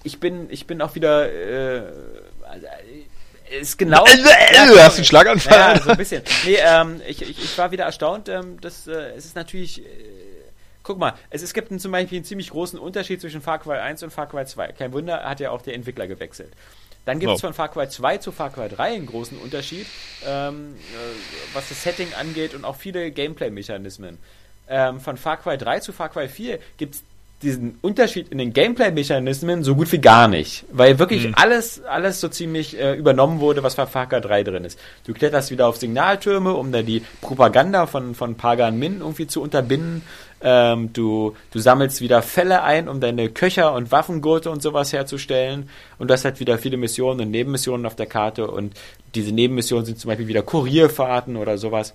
ich 0.02 0.18
bin 0.18 0.48
ich 0.50 0.66
bin 0.66 0.80
auch 0.80 0.94
wieder 0.94 1.30
äh, 1.30 1.82
ist 3.60 3.76
genau 3.76 4.06
äh, 4.06 4.12
äh, 4.12 4.66
du 4.66 4.82
hast 4.82 4.96
einen 4.96 5.04
Schlaganfall? 5.04 5.76
Ja, 5.76 5.82
so 5.82 5.90
ein 5.90 5.96
bisschen. 5.98 6.22
Nee 6.46 6.56
ähm, 6.58 7.02
ich, 7.06 7.20
ich, 7.20 7.38
ich 7.38 7.58
war 7.58 7.70
wieder 7.70 7.84
erstaunt 7.84 8.30
ähm, 8.30 8.58
dass 8.62 8.86
äh, 8.86 9.12
es 9.14 9.26
ist 9.26 9.36
natürlich 9.36 9.84
äh, 9.84 9.88
guck 10.82 10.98
mal 10.98 11.12
es, 11.28 11.42
es 11.42 11.52
gibt 11.52 11.70
einen, 11.70 11.80
zum 11.80 11.92
Beispiel 11.92 12.16
einen 12.16 12.24
ziemlich 12.24 12.48
großen 12.48 12.78
Unterschied 12.78 13.20
zwischen 13.20 13.42
Far 13.42 13.58
Cry 13.58 13.76
1 13.76 14.02
und 14.04 14.10
Far 14.10 14.26
Cry 14.26 14.46
2 14.46 14.68
kein 14.72 14.94
Wunder 14.94 15.24
hat 15.24 15.38
ja 15.38 15.50
auch 15.50 15.60
der 15.60 15.74
Entwickler 15.74 16.06
gewechselt 16.06 16.52
dann 17.10 17.18
gibt 17.18 17.32
es 17.32 17.38
oh. 17.38 17.48
von 17.48 17.54
Far 17.54 17.68
Cry 17.68 17.88
2 17.88 18.18
zu 18.18 18.30
Far 18.30 18.50
Cry 18.50 18.68
3 18.68 18.94
einen 18.94 19.06
großen 19.06 19.36
Unterschied, 19.38 19.86
ähm, 20.24 20.76
äh, 20.76 21.54
was 21.54 21.68
das 21.68 21.82
Setting 21.82 22.06
angeht 22.14 22.54
und 22.54 22.64
auch 22.64 22.76
viele 22.76 23.10
Gameplay-Mechanismen. 23.10 24.18
Ähm, 24.68 25.00
von 25.00 25.16
Far 25.16 25.38
Cry 25.38 25.58
3 25.58 25.80
zu 25.80 25.92
Far 25.92 26.10
Cry 26.10 26.28
4 26.28 26.60
gibt 26.76 26.94
es 26.94 27.02
diesen 27.42 27.78
Unterschied 27.80 28.28
in 28.28 28.38
den 28.38 28.52
Gameplay-Mechanismen 28.52 29.64
so 29.64 29.74
gut 29.74 29.90
wie 29.90 29.98
gar 29.98 30.28
nicht. 30.28 30.64
Weil 30.70 31.00
wirklich 31.00 31.26
mhm. 31.26 31.34
alles, 31.36 31.82
alles 31.82 32.20
so 32.20 32.28
ziemlich 32.28 32.78
äh, 32.78 32.94
übernommen 32.94 33.40
wurde, 33.40 33.64
was 33.64 33.74
bei 33.74 33.86
Far 33.86 34.08
Cry 34.08 34.20
3 34.20 34.44
drin 34.44 34.64
ist. 34.64 34.78
Du 35.04 35.12
kletterst 35.12 35.50
wieder 35.50 35.66
auf 35.66 35.78
Signaltürme, 35.78 36.52
um 36.54 36.70
da 36.70 36.82
die 36.82 37.02
Propaganda 37.22 37.86
von, 37.86 38.14
von 38.14 38.36
Pagan 38.36 38.78
Min 38.78 39.00
irgendwie 39.00 39.26
zu 39.26 39.42
unterbinden. 39.42 40.02
Ähm, 40.42 40.92
du, 40.92 41.36
du 41.52 41.58
sammelst 41.58 42.00
wieder 42.00 42.22
Fälle 42.22 42.62
ein, 42.62 42.88
um 42.88 43.00
deine 43.00 43.28
Köcher 43.28 43.74
und 43.74 43.92
Waffengurte 43.92 44.50
und 44.50 44.62
sowas 44.62 44.92
herzustellen. 44.92 45.68
Und 45.98 46.08
das 46.08 46.24
hat 46.24 46.40
wieder 46.40 46.58
viele 46.58 46.76
Missionen 46.76 47.20
und 47.20 47.30
Nebenmissionen 47.30 47.86
auf 47.86 47.96
der 47.96 48.06
Karte. 48.06 48.50
Und 48.50 48.74
diese 49.14 49.32
Nebenmissionen 49.32 49.84
sind 49.84 49.98
zum 49.98 50.08
Beispiel 50.08 50.28
wieder 50.28 50.42
Kurierfahrten 50.42 51.36
oder 51.36 51.58
sowas. 51.58 51.94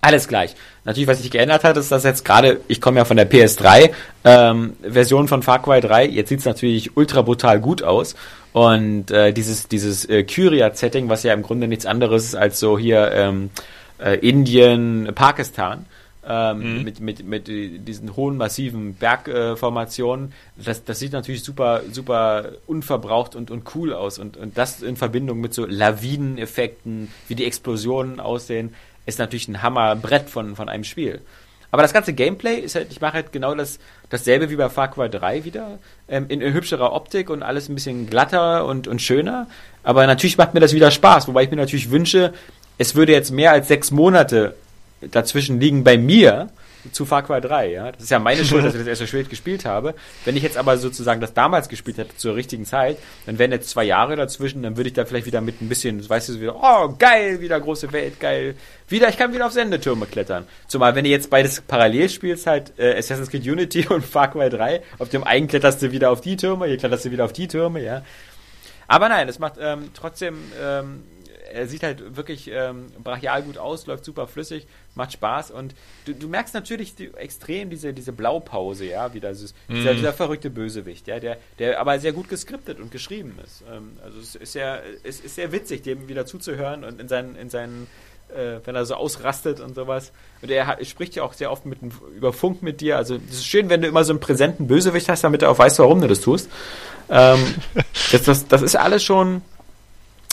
Alles 0.00 0.28
gleich. 0.28 0.54
Natürlich, 0.84 1.08
was 1.08 1.20
sich 1.20 1.30
geändert 1.30 1.64
hat, 1.64 1.76
ist, 1.76 1.90
dass 1.90 2.04
jetzt 2.04 2.24
gerade, 2.24 2.60
ich 2.68 2.80
komme 2.80 2.98
ja 2.98 3.04
von 3.04 3.16
der 3.16 3.28
PS3 3.28 3.90
ähm, 4.24 4.76
von 5.26 5.42
Far 5.42 5.60
Cry 5.60 5.80
3, 5.80 6.06
jetzt 6.06 6.28
sieht's 6.28 6.44
natürlich 6.44 6.96
ultra 6.96 7.22
brutal 7.22 7.58
gut 7.60 7.82
aus. 7.82 8.14
Und 8.52 9.10
äh, 9.10 9.32
dieses, 9.32 9.66
dieses 9.66 10.08
äh, 10.08 10.22
Kyria-Setting, 10.22 11.08
was 11.08 11.24
ja 11.24 11.34
im 11.34 11.42
Grunde 11.42 11.66
nichts 11.66 11.84
anderes 11.84 12.24
ist 12.26 12.34
als 12.36 12.60
so 12.60 12.78
hier 12.78 13.10
ähm, 13.12 13.50
äh, 13.98 14.18
Indien, 14.18 15.10
Pakistan, 15.14 15.84
ähm, 16.28 16.78
mhm. 16.78 16.84
mit, 16.84 17.00
mit, 17.00 17.26
mit 17.26 17.48
diesen 17.48 18.14
hohen, 18.14 18.36
massiven 18.36 18.94
Bergformationen. 18.94 20.26
Äh, 20.58 20.62
das, 20.64 20.84
das 20.84 20.98
sieht 20.98 21.12
natürlich 21.12 21.42
super, 21.42 21.82
super 21.90 22.50
unverbraucht 22.66 23.34
und, 23.34 23.50
und 23.50 23.74
cool 23.74 23.94
aus. 23.94 24.18
Und, 24.18 24.36
und 24.36 24.58
das 24.58 24.82
in 24.82 24.96
Verbindung 24.96 25.40
mit 25.40 25.54
so 25.54 25.64
Lawineneffekten, 25.64 27.10
wie 27.28 27.34
die 27.34 27.46
Explosionen 27.46 28.20
aussehen, 28.20 28.74
ist 29.06 29.18
natürlich 29.18 29.48
ein 29.48 29.62
Hammerbrett 29.62 30.28
von, 30.28 30.54
von 30.54 30.68
einem 30.68 30.84
Spiel. 30.84 31.22
Aber 31.70 31.82
das 31.82 31.92
ganze 31.92 32.12
Gameplay 32.12 32.56
ist 32.56 32.74
halt, 32.74 32.88
ich 32.90 33.00
mache 33.00 33.14
halt 33.14 33.32
genau 33.32 33.54
das, 33.54 33.78
dasselbe 34.10 34.50
wie 34.50 34.56
bei 34.56 34.68
Far 34.68 34.90
Cry 34.90 35.08
3 35.08 35.44
wieder, 35.44 35.78
ähm, 36.08 36.26
in, 36.28 36.40
in, 36.40 36.52
hübscherer 36.52 36.92
Optik 36.92 37.30
und 37.30 37.42
alles 37.42 37.68
ein 37.68 37.74
bisschen 37.74 38.08
glatter 38.08 38.66
und, 38.66 38.86
und 38.86 39.00
schöner. 39.00 39.46
Aber 39.82 40.06
natürlich 40.06 40.36
macht 40.36 40.54
mir 40.54 40.60
das 40.60 40.74
wieder 40.74 40.90
Spaß, 40.90 41.28
wobei 41.28 41.44
ich 41.44 41.50
mir 41.50 41.56
natürlich 41.56 41.90
wünsche, 41.90 42.32
es 42.78 42.94
würde 42.94 43.12
jetzt 43.12 43.30
mehr 43.30 43.52
als 43.52 43.68
sechs 43.68 43.90
Monate 43.90 44.54
dazwischen 45.00 45.60
liegen 45.60 45.84
bei 45.84 45.98
mir 45.98 46.48
zu 46.92 47.04
Far 47.04 47.22
Cry 47.22 47.40
3, 47.40 47.70
ja. 47.70 47.92
Das 47.92 48.02
ist 48.02 48.10
ja 48.10 48.18
meine 48.18 48.44
Schuld, 48.44 48.64
dass 48.64 48.74
ich 48.74 48.80
das 48.80 48.88
erst 48.88 49.00
so 49.00 49.06
spät 49.06 49.28
gespielt 49.28 49.64
habe. 49.64 49.94
Wenn 50.24 50.36
ich 50.36 50.42
jetzt 50.42 50.56
aber 50.56 50.76
sozusagen 50.78 51.20
das 51.20 51.34
damals 51.34 51.68
gespielt 51.68 51.98
hätte, 51.98 52.16
zur 52.16 52.34
richtigen 52.34 52.64
Zeit, 52.64 52.98
dann 53.26 53.38
wären 53.38 53.50
jetzt 53.52 53.70
zwei 53.70 53.84
Jahre 53.84 54.16
dazwischen, 54.16 54.62
dann 54.62 54.76
würde 54.76 54.88
ich 54.88 54.94
da 54.94 55.04
vielleicht 55.04 55.26
wieder 55.26 55.40
mit 55.40 55.60
ein 55.60 55.68
bisschen, 55.68 56.08
weißt 56.08 56.30
du, 56.30 56.40
wieder, 56.40 56.56
oh, 56.56 56.94
geil, 56.98 57.40
wieder 57.40 57.60
große 57.60 57.92
Welt, 57.92 58.20
geil. 58.20 58.54
Wieder, 58.88 59.08
ich 59.08 59.16
kann 59.16 59.34
wieder 59.34 59.46
auf 59.46 59.52
Sendetürme 59.52 60.06
klettern. 60.06 60.46
Zumal, 60.66 60.94
wenn 60.94 61.04
du 61.04 61.10
jetzt 61.10 61.30
beides 61.30 61.60
parallel 61.60 62.08
spielst, 62.08 62.46
halt 62.46 62.72
äh, 62.78 62.96
Assassin's 62.96 63.30
Creed 63.30 63.46
Unity 63.46 63.86
und 63.90 64.04
Far 64.04 64.30
Cry 64.30 64.48
3, 64.48 64.82
auf 64.98 65.08
dem 65.08 65.24
einen 65.24 65.48
kletterst 65.48 65.82
du 65.82 65.92
wieder 65.92 66.10
auf 66.10 66.20
die 66.20 66.36
Türme, 66.36 66.66
hier 66.66 66.78
kletterst 66.78 67.04
du 67.04 67.10
wieder 67.10 67.24
auf 67.24 67.32
die 67.32 67.48
Türme, 67.48 67.82
ja. 67.82 68.02
Aber 68.90 69.10
nein, 69.10 69.28
es 69.28 69.38
macht 69.38 69.54
ähm, 69.60 69.90
trotzdem 69.92 70.38
ähm, 70.62 71.02
er 71.52 71.66
sieht 71.66 71.82
halt 71.82 72.16
wirklich 72.16 72.50
ähm, 72.52 72.86
brachial 73.02 73.42
gut 73.42 73.58
aus, 73.58 73.86
läuft 73.86 74.04
super 74.04 74.26
flüssig, 74.26 74.66
macht 74.94 75.12
Spaß 75.12 75.50
und 75.50 75.74
du, 76.04 76.14
du 76.14 76.28
merkst 76.28 76.54
natürlich 76.54 76.94
die, 76.94 77.10
extrem 77.14 77.70
diese, 77.70 77.92
diese 77.92 78.12
Blaupause, 78.12 78.86
ja, 78.86 79.14
wieder 79.14 79.30
dieses, 79.30 79.54
mm. 79.68 79.74
dieser, 79.74 79.94
dieser, 79.94 80.12
verrückte 80.12 80.50
Bösewicht, 80.50 81.06
ja, 81.06 81.20
der, 81.20 81.38
der 81.58 81.80
aber 81.80 81.98
sehr 81.98 82.12
gut 82.12 82.28
geskriptet 82.28 82.80
und 82.80 82.90
geschrieben 82.90 83.38
ist. 83.44 83.62
Ähm, 83.70 83.96
also 84.04 84.18
es 84.18 84.34
ist 84.34 84.52
sehr, 84.52 84.82
es 85.04 85.20
ist 85.20 85.34
sehr 85.36 85.52
witzig, 85.52 85.82
dem 85.82 86.08
wieder 86.08 86.26
zuzuhören 86.26 86.84
und 86.84 87.00
in 87.00 87.08
seinen, 87.08 87.36
in 87.36 87.50
seinen 87.50 87.86
äh, 88.34 88.60
wenn 88.64 88.74
er 88.74 88.84
so 88.84 88.94
ausrastet 88.94 89.60
und 89.60 89.74
sowas. 89.74 90.12
Und 90.42 90.50
er 90.50 90.66
hat, 90.66 90.86
spricht 90.86 91.14
ja 91.16 91.22
auch 91.22 91.32
sehr 91.32 91.50
oft 91.50 91.66
mit, 91.66 91.78
über 92.14 92.32
Funk 92.32 92.62
mit 92.62 92.80
dir. 92.80 92.96
Also 92.96 93.16
es 93.16 93.36
ist 93.36 93.46
schön, 93.46 93.70
wenn 93.70 93.82
du 93.82 93.88
immer 93.88 94.04
so 94.04 94.12
einen 94.12 94.20
präsenten 94.20 94.66
Bösewicht 94.66 95.08
hast, 95.08 95.24
damit 95.24 95.42
er 95.42 95.50
auch 95.50 95.58
weiß, 95.58 95.78
warum 95.78 96.00
du 96.00 96.08
das 96.08 96.20
tust. 96.20 96.50
Ähm, 97.10 97.38
das, 98.12 98.22
das, 98.22 98.48
das 98.48 98.62
ist 98.62 98.76
alles 98.76 99.02
schon 99.02 99.42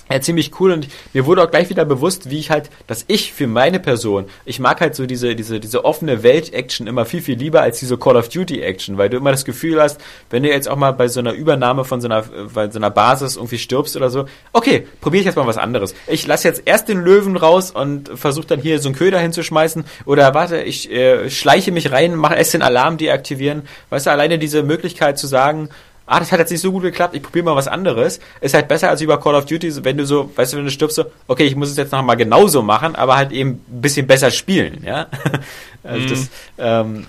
ja, 0.10 0.22
ziemlich 0.22 0.52
cool 0.60 0.72
und 0.72 0.88
mir 1.14 1.26
wurde 1.26 1.44
auch 1.44 1.50
gleich 1.50 1.70
wieder 1.70 1.84
bewusst, 1.84 2.30
wie 2.30 2.38
ich 2.38 2.52
halt, 2.52 2.70
dass 2.86 3.06
ich 3.08 3.34
für 3.34 3.48
meine 3.48 3.80
Person, 3.80 4.26
ich 4.46 4.60
mag 4.60 4.80
halt 4.80 4.96
so 4.96 5.08
diese, 5.08 5.36
diese, 5.36 5.60
diese 5.60 5.84
offene 5.84 6.22
Welt-Action 6.22 6.86
immer 6.86 7.06
viel, 7.06 7.22
viel 7.22 7.38
lieber 7.38 7.62
als 7.62 7.80
diese 7.80 7.98
Call 7.98 8.16
of 8.16 8.30
Duty-Action, 8.30 9.00
weil 9.00 9.10
du 9.10 9.18
immer 9.18 9.32
das 9.32 9.46
Gefühl 9.46 9.82
hast, 9.82 10.00
wenn 10.30 10.44
du 10.44 10.50
jetzt 10.50 10.70
auch 10.70 10.76
mal 10.76 10.92
bei 10.92 11.08
so 11.08 11.20
einer 11.20 11.34
Übernahme 11.34 11.86
von 11.86 12.02
so 12.02 12.08
einer, 12.08 12.24
bei 12.54 12.70
so 12.70 12.78
einer 12.78 12.92
Basis 12.92 13.36
irgendwie 13.36 13.58
stirbst 13.58 13.96
oder 13.96 14.12
so, 14.12 14.26
okay, 14.54 14.88
probiere 15.02 15.22
ich 15.22 15.26
jetzt 15.26 15.38
mal 15.38 15.48
was 15.48 15.58
anderes. 15.58 15.96
Ich 16.06 16.28
lasse 16.28 16.48
jetzt 16.48 16.64
erst 16.66 16.88
den 16.88 17.02
Löwen 17.02 17.36
raus 17.36 17.72
und 17.72 18.12
versuche 18.14 18.46
dann 18.48 18.62
hier 18.62 18.80
so 18.80 18.90
einen 18.90 18.96
Köder 18.96 19.20
hinzuschmeißen 19.20 19.86
oder 20.06 20.36
warte, 20.36 20.62
ich 20.62 20.92
äh, 20.92 21.32
schleiche 21.32 21.72
mich 21.72 21.92
rein, 21.92 22.16
mache 22.16 22.36
erst 22.36 22.54
den 22.54 22.62
Alarm 22.62 22.98
deaktivieren. 22.98 23.64
Weißt 23.90 24.06
du, 24.06 24.12
alleine 24.12 24.38
diese 24.38 24.62
Möglichkeit 24.62 25.18
zu 25.18 25.26
sagen, 25.26 25.70
ah, 26.06 26.20
das 26.20 26.32
hat 26.32 26.40
jetzt 26.40 26.52
nicht 26.52 26.62
so 26.62 26.72
gut 26.72 26.84
geklappt, 26.84 27.16
ich 27.16 27.22
probiere 27.22 27.46
mal 27.46 27.56
was 27.56 27.68
anderes, 27.68 28.20
ist 28.42 28.54
halt 28.54 28.68
besser 28.68 28.90
als 28.90 29.02
über 29.02 29.20
Call 29.20 29.36
of 29.36 29.46
Duty, 29.46 29.84
wenn 29.84 29.98
du 29.98 30.06
so, 30.06 30.32
weißt 30.36 30.54
du, 30.54 30.58
wenn 30.58 30.66
du 30.66 30.72
stirbst, 30.72 30.96
so, 30.96 31.06
okay, 31.28 31.46
ich 31.46 31.56
muss 31.56 31.70
es 31.70 31.78
jetzt 31.78 31.92
noch 31.92 32.04
mal 32.04 32.16
genauso 32.16 32.62
machen, 32.62 32.96
aber 32.96 33.16
halt 33.16 33.32
eben 33.32 33.62
ein 33.68 33.82
bisschen 33.82 34.08
besser 34.08 34.32
spielen, 34.32 34.84
ja. 34.84 35.08
also 35.84 36.06
mm. 36.06 36.10
das, 36.10 36.30
ähm, 36.58 37.08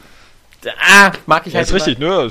ah, 0.81 1.13
mag 1.27 1.47
ich 1.47 1.53
ja, 1.53 1.59
halt. 1.59 1.69
Ja, 1.69 1.77
ist 1.77 1.87
richtig, 1.87 1.99
ne? 1.99 2.31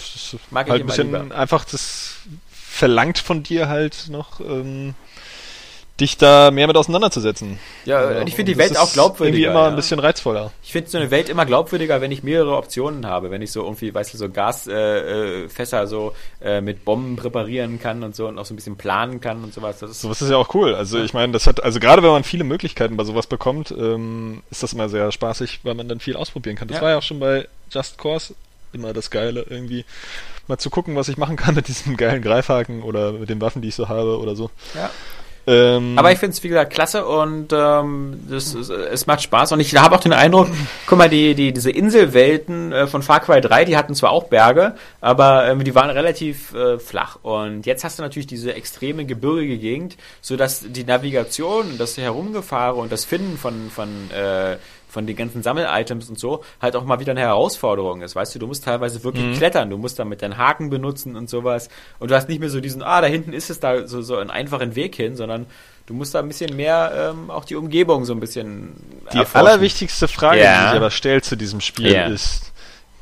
Mag 0.52 0.70
halt 0.70 0.82
ein 0.82 0.88
bisschen 0.88 1.12
lieber. 1.12 1.36
einfach 1.36 1.66
das 1.66 2.16
verlangt 2.52 3.20
von 3.20 3.44
dir 3.44 3.70
halt 3.70 4.08
noch, 4.10 4.40
ähm, 4.40 4.96
dich 6.00 6.18
da 6.18 6.52
mehr 6.52 6.68
mit 6.68 6.76
auseinanderzusetzen. 6.76 7.58
Ja, 7.86 8.12
ja 8.12 8.22
ich 8.26 8.36
finde 8.36 8.52
die 8.52 8.58
Welt 8.58 8.78
auch 8.78 8.92
glaubwürdiger. 8.92 9.38
Irgendwie 9.38 9.46
immer 9.46 9.62
ja. 9.62 9.68
ein 9.70 9.76
bisschen 9.76 10.00
reizvoller. 10.00 10.52
Ich 10.62 10.74
finde 10.74 10.90
so 10.90 10.98
eine 10.98 11.10
Welt 11.10 11.30
immer 11.30 11.46
glaubwürdiger, 11.46 12.02
wenn 12.02 12.12
ich 12.12 12.22
mehrere 12.22 12.58
Optionen 12.58 13.06
habe, 13.06 13.32
wenn 13.32 13.42
ich 13.42 13.52
so 13.52 13.64
irgendwie, 13.64 13.94
weißt 13.94 14.14
du, 14.14 14.18
so 14.18 14.30
Gasfässer 14.30 15.80
äh, 15.80 15.84
äh 15.84 15.88
so 15.88 16.14
äh, 16.42 16.60
mit 16.60 16.84
Bomben 16.84 17.16
präparieren 17.16 17.80
kann 17.80 18.04
und 18.04 18.16
so 18.16 18.28
und 18.28 18.38
auch 18.38 18.46
so 18.46 18.54
ein 18.54 18.58
bisschen 18.58 18.76
planen 18.76 19.22
kann 19.22 19.44
und 19.44 19.54
sowas. 19.54 19.80
Das 19.80 19.92
ist 19.92 20.02
sowas 20.02 20.22
ist 20.22 20.30
ja 20.30 20.38
auch 20.38 20.54
cool. 20.54 20.76
Also 20.76 21.02
ich 21.02 21.14
meine, 21.14 21.32
das 21.32 21.48
hat, 21.48 21.64
also 21.64 21.80
gerade 21.80 22.04
wenn 22.04 22.12
man 22.12 22.26
viele 22.26 22.44
Möglichkeiten 22.44 22.98
bei 22.98 23.06
sowas 23.06 23.28
bekommt, 23.28 23.72
ähm, 23.72 24.44
ist 24.52 24.64
das 24.64 24.74
immer 24.74 24.90
sehr 24.90 25.12
spaßig, 25.14 25.62
weil 25.64 25.76
man 25.76 25.88
dann 25.88 26.02
viel 26.02 26.18
ausprobieren 26.18 26.58
kann. 26.58 26.68
Das 26.68 26.78
ja. 26.78 26.82
war 26.82 26.90
ja 26.90 26.98
auch 26.98 27.04
schon 27.04 27.20
bei 27.20 27.48
Just 27.72 27.98
Cause 27.98 28.36
immer 28.74 28.92
das 28.92 29.10
Geile, 29.10 29.46
irgendwie 29.50 29.86
mal 30.48 30.58
zu 30.58 30.70
gucken, 30.70 30.98
was 30.98 31.08
ich 31.08 31.18
machen 31.18 31.38
kann 31.38 31.56
mit 31.56 31.70
diesem 31.70 31.96
geilen 31.96 32.22
Greifhaken 32.22 32.84
oder 32.84 33.14
mit 33.14 33.30
den 33.30 33.40
Waffen, 33.40 33.62
die 33.62 33.70
ich 33.70 33.76
so 33.76 33.88
habe 33.88 34.20
oder 34.20 34.36
so. 34.36 34.52
Ja. 34.76 34.90
Ähm, 35.48 35.98
Aber 35.98 36.12
ich 36.12 36.18
finde 36.18 36.34
es, 36.34 36.44
wie 36.44 36.48
gesagt, 36.48 36.74
klasse 36.74 37.06
und 37.06 37.54
ähm, 37.54 38.20
das, 38.30 38.54
es 38.56 39.06
macht 39.06 39.22
Spaß. 39.22 39.52
Und 39.52 39.60
ich 39.60 39.76
habe 39.76 39.96
auch 39.96 40.00
den 40.00 40.14
Eindruck, 40.14 40.48
guck 40.88 40.98
mal, 40.98 41.10
die, 41.10 41.36
die, 41.36 41.54
diese 41.54 41.70
Inselwelten 41.72 42.72
äh, 42.72 42.88
von 42.88 43.04
Far 43.04 43.20
Cry 43.20 43.42
3, 43.42 43.66
die 43.66 43.78
hatten 43.78 43.94
zwar 43.94 44.12
auch 44.12 44.26
Berge, 44.26 44.76
aber 45.02 45.48
ähm, 45.48 45.64
die 45.64 45.76
waren 45.76 45.90
relativ 45.90 46.54
äh, 46.54 46.80
flach. 46.80 47.20
Und 47.22 47.66
jetzt 47.66 47.84
hast 47.84 48.00
du 48.00 48.04
natürlich 48.04 48.28
diese 48.28 48.54
extreme 48.54 49.06
gebirgige 49.06 49.58
Gegend, 49.58 49.98
sodass 50.22 50.66
die 50.68 50.84
Navigation, 50.84 51.78
das 51.78 51.98
Herumgefahren 51.98 52.80
und 52.80 52.92
das 52.92 53.06
Finden 53.06 53.38
von, 53.38 53.70
von 53.70 53.90
äh, 54.12 54.58
von 54.96 55.06
den 55.06 55.18
ganzen 55.18 55.44
Sammel-Items 55.44 56.08
und 56.08 56.18
so 56.18 56.42
halt 56.62 56.78
auch 56.78 56.86
mal 56.86 57.02
wieder 57.02 57.12
eine 57.12 57.20
Herausforderung 57.20 58.02
ist. 58.02 58.16
Weißt 58.16 58.34
du, 58.34 58.40
du 58.40 58.48
musst 58.48 58.64
teilweise 58.64 59.04
wirklich 59.04 59.26
mhm. 59.26 59.34
klettern, 59.34 59.70
du 59.70 59.78
musst 59.78 60.00
damit 60.00 60.22
deinen 60.22 60.38
Haken 60.38 60.70
benutzen 60.70 61.18
und 61.18 61.30
sowas. 61.30 61.68
Und 62.00 62.12
du 62.12 62.16
hast 62.16 62.30
nicht 62.30 62.40
mehr 62.40 62.50
so 62.50 62.62
diesen, 62.62 62.82
ah, 62.82 63.02
da 63.02 63.08
hinten 63.08 63.34
ist 63.34 63.50
es 63.50 63.60
da 63.60 63.88
so, 63.88 64.02
so 64.02 64.16
einen 64.16 64.30
einfachen 64.30 64.76
Weg 64.78 64.96
hin, 64.96 65.18
sondern 65.18 65.48
du 65.86 65.94
musst 65.94 66.16
da 66.16 66.20
ein 66.20 66.30
bisschen 66.30 66.56
mehr 66.56 67.12
ähm, 67.14 67.30
auch 67.30 67.44
die 67.44 67.58
Umgebung 67.58 68.06
so 68.06 68.14
ein 68.14 68.22
bisschen. 68.22 68.78
Die 69.12 69.18
erforschen. 69.18 69.48
allerwichtigste 69.48 70.08
Frage, 70.08 70.42
ja. 70.42 70.54
die 70.54 70.68
sich 70.70 70.78
aber 70.78 70.92
stellt 70.92 71.26
zu 71.26 71.36
diesem 71.36 71.60
Spiel 71.60 71.92
ja. 71.92 72.08
ist. 72.08 72.54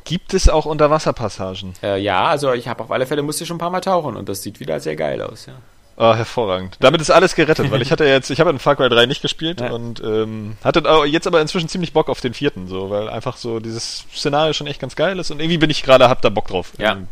Gibt 0.03 0.33
es 0.33 0.49
auch 0.49 0.65
Unterwasserpassagen? 0.65 1.75
Äh, 1.83 2.01
ja, 2.01 2.25
also 2.25 2.53
ich 2.53 2.67
habe 2.67 2.83
auf 2.83 2.91
alle 2.91 3.05
Fälle 3.05 3.21
musste 3.21 3.45
schon 3.45 3.57
ein 3.57 3.59
paar 3.59 3.69
Mal 3.69 3.81
tauchen 3.81 4.17
und 4.17 4.27
das 4.27 4.41
sieht 4.41 4.59
wieder 4.59 4.79
sehr 4.79 4.95
geil 4.95 5.21
aus, 5.21 5.45
ja. 5.45 5.53
Oh, 5.95 6.15
hervorragend. 6.15 6.77
Damit 6.79 7.01
ist 7.01 7.11
alles 7.11 7.35
gerettet, 7.35 7.69
weil 7.69 7.81
ich 7.81 7.91
hatte 7.91 8.05
jetzt, 8.05 8.31
ich 8.31 8.39
habe 8.39 8.49
in 8.49 8.57
Far 8.57 8.75
Cry 8.75 8.89
3 8.89 9.05
nicht 9.05 9.21
gespielt 9.21 9.61
ja. 9.61 9.71
und 9.71 10.01
ähm, 10.03 10.57
hatte 10.63 10.83
jetzt 11.05 11.27
aber 11.27 11.39
inzwischen 11.39 11.69
ziemlich 11.69 11.93
Bock 11.93 12.09
auf 12.09 12.19
den 12.19 12.33
vierten, 12.33 12.67
so, 12.67 12.89
weil 12.89 13.09
einfach 13.09 13.37
so 13.37 13.59
dieses 13.59 14.05
Szenario 14.13 14.53
schon 14.53 14.65
echt 14.65 14.81
ganz 14.81 14.95
geil 14.95 15.19
ist 15.19 15.29
und 15.29 15.39
irgendwie 15.39 15.59
bin 15.59 15.69
ich 15.69 15.83
gerade, 15.83 16.09
hab 16.09 16.21
da 16.23 16.29
Bock 16.29 16.47
drauf. 16.47 16.71
Ja. 16.79 16.93
Ähm, 16.93 17.07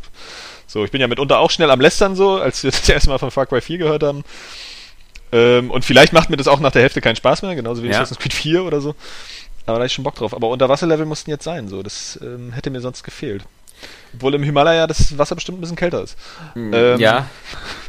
so, 0.65 0.83
ich 0.83 0.89
bin 0.89 0.99
ja 0.99 1.07
mitunter 1.07 1.39
auch 1.39 1.51
schnell 1.51 1.69
am 1.69 1.79
Lästern 1.79 2.15
so, 2.15 2.37
als 2.37 2.63
wir 2.63 2.71
das 2.71 2.89
erste 2.89 3.09
Mal 3.09 3.19
von 3.19 3.29
Far 3.29 3.45
Cry 3.45 3.61
4 3.61 3.77
gehört 3.77 4.03
haben. 4.03 4.23
Ähm, 5.31 5.69
und 5.69 5.85
vielleicht 5.85 6.11
macht 6.11 6.29
mir 6.29 6.37
das 6.37 6.47
auch 6.47 6.59
nach 6.59 6.71
der 6.71 6.81
Hälfte 6.81 7.01
keinen 7.01 7.15
Spaß 7.15 7.43
mehr, 7.43 7.55
genauso 7.55 7.83
wie 7.83 7.87
ja. 7.87 7.93
Assassin's 7.93 8.19
Creed 8.19 8.33
4 8.33 8.63
oder 8.63 8.81
so. 8.81 8.95
Aber 9.65 9.79
da 9.79 9.85
ich 9.85 9.93
schon 9.93 10.03
Bock 10.03 10.15
drauf. 10.15 10.33
Aber 10.33 10.49
Unterwasserlevel 10.49 11.05
mussten 11.05 11.29
jetzt 11.29 11.43
sein, 11.43 11.67
so. 11.67 11.83
Das 11.83 12.19
ähm, 12.21 12.51
hätte 12.51 12.69
mir 12.71 12.81
sonst 12.81 13.03
gefehlt. 13.03 13.43
Obwohl 14.13 14.35
im 14.35 14.43
Himalaya 14.43 14.87
das 14.87 15.17
Wasser 15.17 15.35
bestimmt 15.35 15.57
ein 15.57 15.61
bisschen 15.61 15.75
kälter 15.75 16.03
ist. 16.03 16.17
Mhm. 16.55 16.73
Ähm, 16.73 16.99
ja. 16.99 17.27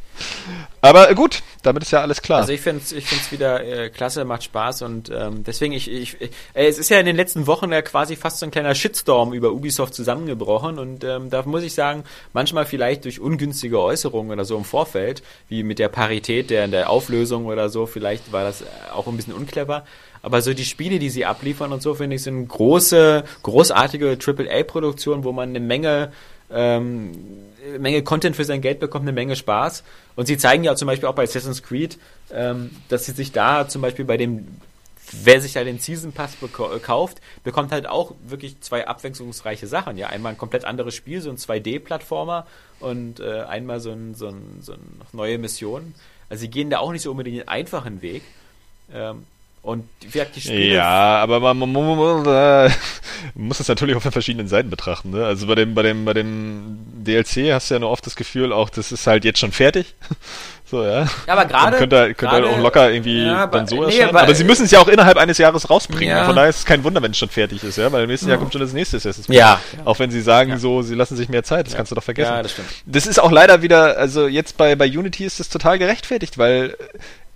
Aber 0.80 1.14
gut, 1.14 1.42
damit 1.62 1.84
ist 1.84 1.92
ja 1.92 2.00
alles 2.00 2.22
klar. 2.22 2.40
Also 2.40 2.52
ich 2.52 2.60
finde 2.60 2.82
es 2.82 2.92
ich 2.92 3.06
find's 3.06 3.30
wieder 3.30 3.64
äh, 3.64 3.90
klasse, 3.90 4.24
macht 4.24 4.42
Spaß 4.44 4.82
und 4.82 5.10
ähm, 5.10 5.44
deswegen, 5.44 5.72
ich, 5.72 5.90
ich, 5.90 6.20
ich 6.20 6.30
äh, 6.54 6.66
es 6.66 6.78
ist 6.78 6.88
ja 6.88 6.98
in 6.98 7.06
den 7.06 7.16
letzten 7.16 7.46
Wochen 7.46 7.70
ja 7.72 7.82
quasi 7.82 8.16
fast 8.16 8.38
so 8.38 8.46
ein 8.46 8.50
kleiner 8.50 8.74
Shitstorm 8.74 9.32
über 9.32 9.52
Ubisoft 9.52 9.94
zusammengebrochen 9.94 10.78
und 10.78 11.04
ähm, 11.04 11.30
da 11.30 11.42
muss 11.44 11.62
ich 11.62 11.74
sagen, 11.74 12.04
manchmal 12.32 12.66
vielleicht 12.66 13.04
durch 13.04 13.20
ungünstige 13.20 13.80
Äußerungen 13.80 14.32
oder 14.32 14.44
so 14.44 14.56
im 14.56 14.64
Vorfeld, 14.64 15.22
wie 15.48 15.62
mit 15.62 15.78
der 15.78 15.88
Parität 15.88 16.50
der, 16.50 16.66
der 16.68 16.90
Auflösung 16.90 17.46
oder 17.46 17.68
so, 17.68 17.86
vielleicht 17.86 18.32
war 18.32 18.44
das 18.44 18.64
auch 18.92 19.06
ein 19.06 19.16
bisschen 19.16 19.34
unclever. 19.34 19.84
Aber 20.22 20.40
so 20.40 20.54
die 20.54 20.64
Spiele, 20.64 20.98
die 20.98 21.10
sie 21.10 21.24
abliefern 21.24 21.72
und 21.72 21.82
so, 21.82 21.94
finde 21.94 22.16
ich, 22.16 22.22
sind 22.22 22.46
große, 22.48 23.24
großartige 23.42 24.16
AAA-Produktionen, 24.24 25.24
wo 25.24 25.32
man 25.32 25.48
eine 25.48 25.60
Menge 25.60 26.12
ähm, 26.50 27.12
Menge 27.78 28.02
Content 28.02 28.36
für 28.36 28.44
sein 28.44 28.60
Geld 28.60 28.80
bekommt, 28.80 29.04
eine 29.04 29.12
Menge 29.12 29.36
Spaß. 29.36 29.84
Und 30.16 30.26
sie 30.26 30.36
zeigen 30.36 30.64
ja 30.64 30.74
zum 30.74 30.86
Beispiel 30.86 31.08
auch 31.08 31.14
bei 31.14 31.24
Assassin's 31.24 31.62
Creed, 31.62 31.98
ähm, 32.32 32.70
dass 32.88 33.06
sie 33.06 33.12
sich 33.12 33.32
da 33.32 33.68
zum 33.68 33.82
Beispiel 33.82 34.04
bei 34.04 34.16
dem, 34.16 34.48
wer 35.12 35.40
sich 35.40 35.52
da 35.52 35.64
den 35.64 35.78
Season 35.78 36.12
Pass 36.12 36.36
äh, 36.42 36.78
kauft, 36.78 37.20
bekommt 37.44 37.72
halt 37.72 37.86
auch 37.86 38.14
wirklich 38.26 38.60
zwei 38.60 38.86
abwechslungsreiche 38.86 39.66
Sachen. 39.66 39.96
Ja, 39.96 40.08
einmal 40.08 40.32
ein 40.32 40.38
komplett 40.38 40.64
anderes 40.64 40.94
Spiel, 40.94 41.20
so 41.20 41.30
ein 41.30 41.36
2D-Plattformer 41.36 42.46
und 42.80 43.20
äh, 43.20 43.42
einmal 43.42 43.80
so 43.80 43.90
ein, 43.90 44.14
so 44.14 44.28
ein, 44.28 44.58
so 44.60 44.72
ein 44.72 45.00
neue 45.12 45.38
Mission. 45.38 45.94
Also 46.28 46.42
sie 46.42 46.48
gehen 46.48 46.70
da 46.70 46.78
auch 46.78 46.92
nicht 46.92 47.02
so 47.02 47.10
unbedingt 47.10 47.38
den 47.38 47.48
einfachen 47.48 48.02
Weg. 48.02 48.22
Ähm, 48.92 49.24
und 49.62 49.84
wie 50.00 50.20
die 50.34 50.40
Spiele. 50.40 50.74
Ja, 50.74 51.22
aber 51.22 51.38
man, 51.38 51.56
man, 51.56 51.72
man, 51.72 51.96
man, 51.96 52.72
muss 53.34 53.58
das 53.58 53.68
natürlich 53.68 53.94
auf 53.94 54.02
den 54.02 54.10
verschiedenen 54.10 54.48
Seiten 54.48 54.70
betrachten. 54.70 55.10
Ne? 55.10 55.24
Also 55.24 55.46
bei 55.46 55.54
dem, 55.54 55.76
bei 55.76 55.82
dem, 55.82 56.04
bei 56.04 56.14
dem 56.14 56.78
DLC 56.96 57.52
hast 57.52 57.70
du 57.70 57.74
ja 57.74 57.78
nur 57.78 57.90
oft 57.90 58.04
das 58.04 58.16
Gefühl, 58.16 58.52
auch 58.52 58.70
das 58.70 58.90
ist 58.90 59.06
halt 59.06 59.24
jetzt 59.24 59.38
schon 59.38 59.52
fertig. 59.52 59.94
So, 60.72 60.82
ja. 60.82 61.02
ja 61.02 61.08
aber 61.26 61.44
gerade. 61.44 61.76
Könnte, 61.76 62.14
könnte 62.14 62.34
halt 62.34 62.46
auch 62.46 62.58
locker 62.58 62.90
irgendwie 62.90 63.26
ja, 63.26 63.46
dann 63.46 63.66
so 63.66 63.82
erscheinen. 63.82 64.04
Nee, 64.04 64.08
aber, 64.08 64.22
aber, 64.22 64.34
sie 64.34 64.44
müssen 64.44 64.64
es 64.64 64.70
ja 64.70 64.78
auch 64.78 64.88
innerhalb 64.88 65.18
eines 65.18 65.36
Jahres 65.36 65.68
rausbringen. 65.68 66.08
Ja. 66.16 66.24
Von 66.24 66.34
daher 66.34 66.48
ist 66.48 66.60
es 66.60 66.64
kein 66.64 66.82
Wunder, 66.82 67.02
wenn 67.02 67.10
es 67.10 67.18
schon 67.18 67.28
fertig 67.28 67.62
ist, 67.62 67.76
ja, 67.76 67.92
weil 67.92 68.04
im 68.04 68.08
nächsten 68.08 68.30
Jahr 68.30 68.38
kommt 68.38 68.54
schon 68.54 68.62
das 68.62 68.72
nächste 68.72 68.96
Assassin's 68.96 69.26
Ja. 69.28 69.60
Auch 69.84 69.98
wenn 69.98 70.10
sie 70.10 70.22
sagen, 70.22 70.56
so, 70.56 70.80
sie 70.80 70.94
lassen 70.94 71.14
sich 71.14 71.28
mehr 71.28 71.44
Zeit, 71.44 71.66
das 71.66 71.74
kannst 71.74 71.90
du 71.90 71.94
doch 71.94 72.02
vergessen. 72.02 72.32
Ja, 72.32 72.42
das 72.42 72.52
stimmt. 72.52 72.68
Das 72.86 73.06
ist 73.06 73.20
auch 73.20 73.30
leider 73.30 73.60
wieder, 73.60 73.98
also 73.98 74.26
jetzt 74.26 74.56
bei, 74.56 74.74
bei 74.74 74.86
Unity 74.86 75.26
ist 75.26 75.40
das 75.40 75.50
total 75.50 75.78
gerechtfertigt, 75.78 76.38
weil 76.38 76.74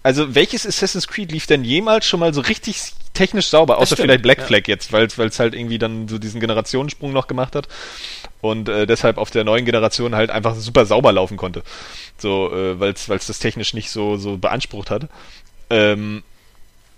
also 0.07 0.37
welches 0.37 0.65
Assassin's 0.65 1.09
Creed 1.09 1.33
lief 1.33 1.49
denn 1.49 1.65
jemals 1.65 2.07
schon 2.07 2.21
mal 2.21 2.33
so 2.33 2.41
richtig 2.41 2.93
technisch 3.13 3.49
sauber? 3.49 3.79
Außer 3.79 3.97
vielleicht 3.97 4.23
Black 4.23 4.41
Flag 4.41 4.69
ja. 4.69 4.75
jetzt, 4.75 4.93
weil 4.93 5.09
es 5.09 5.41
halt 5.41 5.53
irgendwie 5.53 5.79
dann 5.79 6.07
so 6.07 6.19
diesen 6.19 6.41
Generationensprung 6.41 7.13
noch 7.13 7.27
gemacht 7.27 7.57
hat 7.57 7.67
und 8.41 8.69
äh, 8.69 8.87
deshalb 8.87 9.19
auf 9.19 9.33
der 9.33 9.43
neuen 9.43 9.65
Generation 9.65 10.15
halt 10.15 10.31
einfach 10.31 10.55
super 10.55 10.87
sauber 10.87 11.11
laufen 11.11 11.37
konnte. 11.37 11.65
So, 12.19 12.55
äh, 12.55 12.79
weil 12.79 12.93
es 12.93 13.07
das 13.07 13.41
technisch 13.41 13.75
nicht 13.75 13.91
so, 13.91 14.17
so 14.17 14.39
beansprucht 14.39 14.93
hat. 14.93 15.09
Ähm, 15.71 16.23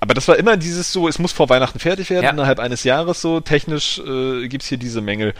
aber 0.00 0.12
das 0.12 0.28
war 0.28 0.36
immer 0.36 0.58
dieses 0.58 0.92
so, 0.92 1.08
es 1.08 1.18
muss 1.18 1.32
vor 1.32 1.48
Weihnachten 1.48 1.78
fertig 1.78 2.10
werden, 2.10 2.24
ja. 2.24 2.30
innerhalb 2.30 2.58
eines 2.58 2.84
Jahres 2.84 3.22
so. 3.22 3.40
Technisch 3.40 4.00
äh, 4.00 4.48
gibt 4.48 4.64
hier 4.64 4.76
diese 4.76 5.00
Mängel. 5.00 5.32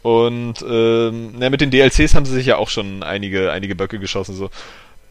Und 0.00 0.64
ähm, 0.66 1.34
na, 1.38 1.50
mit 1.50 1.60
den 1.60 1.70
DLCs 1.70 2.14
haben 2.14 2.24
sie 2.24 2.32
sich 2.32 2.46
ja 2.46 2.56
auch 2.56 2.70
schon 2.70 3.02
einige, 3.02 3.52
einige 3.52 3.74
Böcke 3.74 3.98
geschossen. 3.98 4.34
so. 4.34 4.48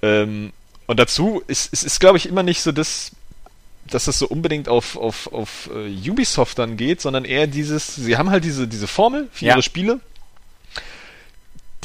Ähm, 0.02 0.52
und 0.92 1.00
dazu 1.00 1.42
ist, 1.48 1.72
ist, 1.72 1.84
ist 1.84 2.02
glaube 2.02 2.18
ich, 2.18 2.28
immer 2.28 2.44
nicht 2.44 2.62
so 2.62 2.74
das, 2.74 3.12
dass 3.90 4.04
das 4.04 4.20
so 4.20 4.28
unbedingt 4.28 4.68
auf, 4.68 4.98
auf, 4.98 5.32
auf 5.32 5.70
uh, 5.74 6.10
Ubisoft 6.12 6.60
dann 6.60 6.76
geht, 6.76 7.00
sondern 7.00 7.24
eher 7.24 7.48
dieses, 7.48 7.96
sie 7.96 8.18
haben 8.18 8.30
halt 8.30 8.44
diese, 8.44 8.68
diese 8.68 8.88
Formel 8.88 9.30
für 9.32 9.46
ja. 9.46 9.54
ihre 9.54 9.64
Spiele, 9.64 10.02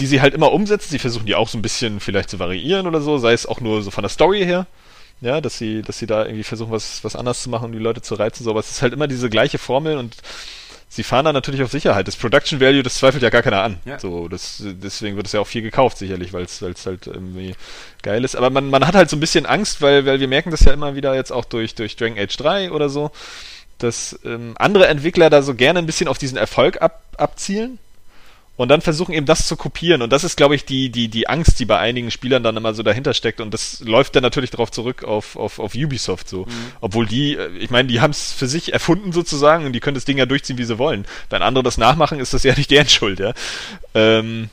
die 0.00 0.06
sie 0.06 0.20
halt 0.20 0.34
immer 0.34 0.50
umsetzen. 0.50 0.90
Sie 0.90 0.98
versuchen 0.98 1.24
die 1.24 1.36
auch 1.36 1.48
so 1.48 1.56
ein 1.56 1.62
bisschen 1.62 2.00
vielleicht 2.00 2.30
zu 2.30 2.40
variieren 2.40 2.88
oder 2.88 3.00
so, 3.00 3.16
sei 3.18 3.32
es 3.32 3.46
auch 3.46 3.60
nur 3.60 3.84
so 3.84 3.92
von 3.92 4.02
der 4.02 4.08
Story 4.08 4.44
her. 4.44 4.66
Ja, 5.20 5.40
dass 5.40 5.56
sie, 5.56 5.82
dass 5.82 6.00
sie 6.00 6.06
da 6.06 6.24
irgendwie 6.24 6.42
versuchen, 6.42 6.72
was, 6.72 7.04
was 7.04 7.14
anders 7.14 7.44
zu 7.44 7.48
machen, 7.48 7.66
um 7.66 7.72
die 7.72 7.78
Leute 7.78 8.02
zu 8.02 8.16
reizen, 8.16 8.42
so, 8.42 8.50
aber 8.50 8.58
es 8.58 8.72
ist 8.72 8.82
halt 8.82 8.92
immer 8.92 9.06
diese 9.06 9.30
gleiche 9.30 9.58
Formel 9.58 9.98
und 9.98 10.16
sie 10.96 11.02
fahren 11.02 11.26
da 11.26 11.32
natürlich 11.32 11.62
auf 11.62 11.70
Sicherheit. 11.70 12.08
Das 12.08 12.16
Production 12.16 12.58
Value, 12.58 12.82
das 12.82 12.94
zweifelt 12.94 13.22
ja 13.22 13.30
gar 13.30 13.42
keiner 13.42 13.62
an. 13.62 13.78
Ja. 13.84 13.98
So, 13.98 14.28
das, 14.28 14.62
deswegen 14.64 15.16
wird 15.16 15.26
es 15.26 15.32
ja 15.32 15.40
auch 15.40 15.46
viel 15.46 15.62
gekauft, 15.62 15.98
sicherlich, 15.98 16.32
weil 16.32 16.44
es 16.44 16.60
halt 16.62 17.06
irgendwie 17.06 17.54
geil 18.02 18.24
ist. 18.24 18.34
Aber 18.34 18.50
man, 18.50 18.70
man 18.70 18.86
hat 18.86 18.94
halt 18.94 19.10
so 19.10 19.16
ein 19.16 19.20
bisschen 19.20 19.46
Angst, 19.46 19.82
weil, 19.82 20.06
weil 20.06 20.18
wir 20.18 20.28
merken 20.28 20.50
das 20.50 20.64
ja 20.64 20.72
immer 20.72 20.96
wieder 20.96 21.14
jetzt 21.14 21.30
auch 21.30 21.44
durch, 21.44 21.74
durch 21.74 21.96
Dragon 21.96 22.18
Age 22.18 22.36
3 22.36 22.72
oder 22.72 22.88
so, 22.88 23.10
dass 23.78 24.18
ähm, 24.24 24.54
andere 24.58 24.88
Entwickler 24.88 25.28
da 25.28 25.42
so 25.42 25.54
gerne 25.54 25.78
ein 25.78 25.86
bisschen 25.86 26.08
auf 26.08 26.18
diesen 26.18 26.38
Erfolg 26.38 26.80
ab, 26.80 27.02
abzielen 27.18 27.78
und 28.56 28.68
dann 28.68 28.80
versuchen 28.80 29.12
eben 29.12 29.26
das 29.26 29.46
zu 29.46 29.56
kopieren. 29.56 30.02
Und 30.02 30.12
das 30.12 30.24
ist, 30.24 30.36
glaube 30.36 30.54
ich, 30.54 30.64
die, 30.64 30.90
die, 30.90 31.08
die 31.08 31.28
Angst, 31.28 31.60
die 31.60 31.66
bei 31.66 31.78
einigen 31.78 32.10
Spielern 32.10 32.42
dann 32.42 32.56
immer 32.56 32.72
so 32.74 32.82
dahinter 32.82 33.12
steckt. 33.12 33.40
Und 33.40 33.52
das 33.52 33.80
läuft 33.80 34.16
dann 34.16 34.22
natürlich 34.22 34.50
darauf 34.50 34.70
zurück 34.70 35.04
auf, 35.04 35.36
auf, 35.36 35.58
auf 35.58 35.74
Ubisoft 35.74 36.28
so. 36.28 36.46
Mhm. 36.46 36.50
Obwohl 36.80 37.06
die, 37.06 37.36
äh, 37.36 37.50
ich 37.58 37.70
meine, 37.70 37.88
die 37.88 38.00
haben 38.00 38.12
es 38.12 38.32
für 38.32 38.46
sich 38.48 38.72
erfunden 38.72 39.12
sozusagen 39.12 39.66
und 39.66 39.72
die 39.72 39.80
können 39.80 39.94
das 39.94 40.06
Ding 40.06 40.18
ja 40.18 40.26
durchziehen, 40.26 40.58
wie 40.58 40.64
sie 40.64 40.78
wollen. 40.78 41.06
Wenn 41.28 41.42
andere 41.42 41.64
das 41.64 41.76
nachmachen, 41.76 42.18
ist 42.18 42.32
das 42.32 42.44
ja 42.44 42.54
nicht 42.54 42.70
deren 42.70 42.88
Schuld, 42.88 43.20
ja. 43.20 43.34
Ähm, 43.94 44.48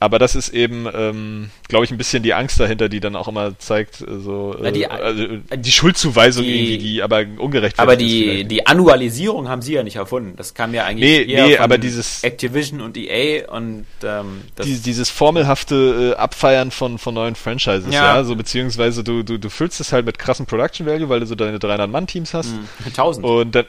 aber 0.00 0.18
das 0.18 0.34
ist 0.34 0.50
eben, 0.50 0.86
ähm, 0.92 1.50
glaube 1.74 1.86
ich, 1.86 1.90
ein 1.90 1.98
bisschen 1.98 2.22
die 2.22 2.34
Angst 2.34 2.60
dahinter, 2.60 2.88
die 2.88 3.00
dann 3.00 3.16
auch 3.16 3.26
immer 3.26 3.58
zeigt, 3.58 4.00
äh, 4.00 4.20
so 4.20 4.54
Na, 4.60 4.70
die, 4.70 4.84
äh, 4.84 4.86
also, 4.86 5.26
die 5.56 5.72
Schuldzuweisung 5.72 6.44
die, 6.44 6.54
irgendwie, 6.54 6.78
die 6.78 7.02
aber 7.02 7.24
ungerecht 7.36 7.80
Aber 7.80 7.96
die, 7.96 8.44
die 8.44 8.64
Annualisierung 8.64 9.48
haben 9.48 9.60
sie 9.60 9.74
ja 9.74 9.82
nicht 9.82 9.96
erfunden. 9.96 10.34
Das 10.36 10.54
kam 10.54 10.72
ja 10.72 10.84
eigentlich 10.84 11.26
nee, 11.26 11.34
nee, 11.34 11.58
aber 11.58 11.76
dieses, 11.76 12.22
Activision 12.22 12.80
und 12.80 12.96
EA 12.96 13.50
und 13.50 13.86
ähm, 14.04 14.42
die, 14.62 14.78
dieses 14.78 15.10
formelhafte 15.10 16.14
äh, 16.14 16.16
Abfeiern 16.16 16.70
von, 16.70 16.98
von 16.98 17.12
neuen 17.12 17.34
Franchises, 17.34 17.92
ja. 17.92 18.18
ja, 18.18 18.24
so 18.24 18.36
beziehungsweise 18.36 19.02
du, 19.02 19.24
du, 19.24 19.38
du 19.38 19.50
füllst 19.50 19.80
es 19.80 19.92
halt 19.92 20.06
mit 20.06 20.16
krassen 20.16 20.46
Production 20.46 20.86
Value, 20.86 21.08
weil 21.08 21.18
du 21.18 21.26
so 21.26 21.34
deine 21.34 21.58
300-Mann-Teams 21.58 22.34
hast. 22.34 22.52
Mhm. 22.52 22.68
1000. 22.86 23.26
Und 23.26 23.54
dann, 23.56 23.66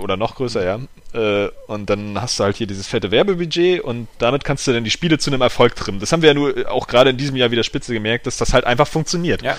oder 0.00 0.16
noch 0.16 0.36
größer, 0.36 0.64
ja. 0.64 0.78
Äh, 1.12 1.48
und 1.66 1.90
dann 1.90 2.20
hast 2.20 2.38
du 2.38 2.44
halt 2.44 2.56
hier 2.56 2.68
dieses 2.68 2.86
fette 2.86 3.10
Werbebudget 3.10 3.80
und 3.80 4.06
damit 4.18 4.44
kannst 4.44 4.68
du 4.68 4.72
dann 4.72 4.84
die 4.84 4.90
Spiele 4.90 5.18
zu 5.18 5.30
einem 5.30 5.40
Erfolg 5.40 5.74
trimmen. 5.74 5.98
Das 5.98 6.12
haben 6.12 6.22
wir 6.22 6.28
ja 6.28 6.34
nur 6.34 6.70
auch 6.70 6.86
gerade 6.86 7.10
in 7.10 7.16
diesem 7.16 7.34
Jahr 7.36 7.39
wieder 7.50 7.62
spitze 7.64 7.92
gemerkt, 7.92 8.26
dass 8.26 8.36
das 8.36 8.52
halt 8.52 8.64
einfach 8.64 8.88
funktioniert. 8.88 9.42
Ja. 9.42 9.56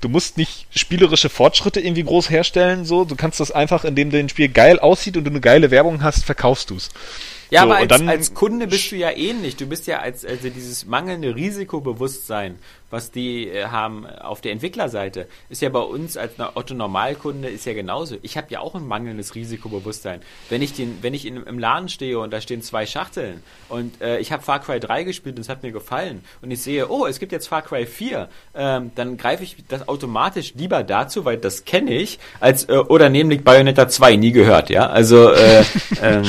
Du 0.00 0.08
musst 0.08 0.36
nicht 0.36 0.66
spielerische 0.74 1.28
Fortschritte 1.28 1.80
irgendwie 1.80 2.04
groß 2.04 2.30
herstellen, 2.30 2.84
so. 2.84 3.04
Du 3.04 3.16
kannst 3.16 3.40
das 3.40 3.50
einfach, 3.50 3.84
indem 3.84 4.10
dein 4.10 4.28
Spiel 4.28 4.48
geil 4.48 4.78
aussieht 4.78 5.16
und 5.16 5.24
du 5.24 5.30
eine 5.30 5.40
geile 5.40 5.70
Werbung 5.70 6.02
hast, 6.02 6.24
verkaufst 6.24 6.70
du's. 6.70 6.90
Ja, 7.50 7.62
so, 7.62 7.72
aber 7.72 7.76
als, 7.78 8.02
als, 8.02 8.34
Kunde 8.34 8.66
bist 8.66 8.92
du 8.92 8.96
ja 8.96 9.10
ähnlich. 9.10 9.56
Du 9.56 9.66
bist 9.66 9.86
ja 9.86 10.00
als 10.00 10.24
also 10.24 10.50
dieses 10.50 10.86
mangelnde 10.86 11.34
Risikobewusstsein, 11.34 12.58
was 12.90 13.10
die 13.10 13.48
äh, 13.48 13.66
haben 13.66 14.06
auf 14.06 14.40
der 14.40 14.52
Entwicklerseite, 14.52 15.26
ist 15.48 15.62
ja 15.62 15.68
bei 15.68 15.80
uns 15.80 16.16
als 16.16 16.32
Otto 16.54 16.74
Normalkunde 16.74 17.48
ist 17.48 17.64
ja 17.64 17.72
genauso. 17.72 18.16
Ich 18.22 18.36
habe 18.36 18.48
ja 18.50 18.60
auch 18.60 18.74
ein 18.74 18.86
mangelndes 18.86 19.34
Risikobewusstsein. 19.34 20.20
Wenn 20.48 20.62
ich 20.62 20.74
den, 20.74 20.98
wenn 21.02 21.14
ich 21.14 21.26
in, 21.26 21.42
im 21.42 21.58
Laden 21.58 21.88
stehe 21.88 22.18
und 22.18 22.32
da 22.32 22.40
stehen 22.40 22.62
zwei 22.62 22.86
Schachteln 22.86 23.42
und 23.68 24.00
äh, 24.00 24.18
ich 24.18 24.32
habe 24.32 24.42
Far 24.42 24.60
Cry 24.60 24.80
3 24.80 25.04
gespielt 25.04 25.36
und 25.36 25.42
es 25.42 25.48
hat 25.48 25.62
mir 25.62 25.72
gefallen 25.72 26.22
und 26.42 26.50
ich 26.50 26.62
sehe, 26.62 26.88
oh, 26.88 27.06
es 27.06 27.18
gibt 27.18 27.32
jetzt 27.32 27.48
Far 27.48 27.62
Cry 27.62 27.86
4, 27.86 28.28
ähm, 28.54 28.90
dann 28.94 29.16
greife 29.16 29.42
ich 29.42 29.56
das 29.68 29.88
automatisch 29.88 30.54
lieber 30.54 30.82
dazu, 30.82 31.24
weil 31.24 31.38
das 31.38 31.64
kenne 31.64 31.94
ich, 31.94 32.18
als 32.40 32.68
äh, 32.68 32.72
oder 32.72 33.08
nämlich 33.08 33.42
Bayonetta 33.42 33.88
2 33.88 34.16
nie 34.16 34.32
gehört, 34.32 34.70
ja. 34.70 34.88
Also 34.88 35.30
äh, 35.32 35.64
ähm, 36.02 36.24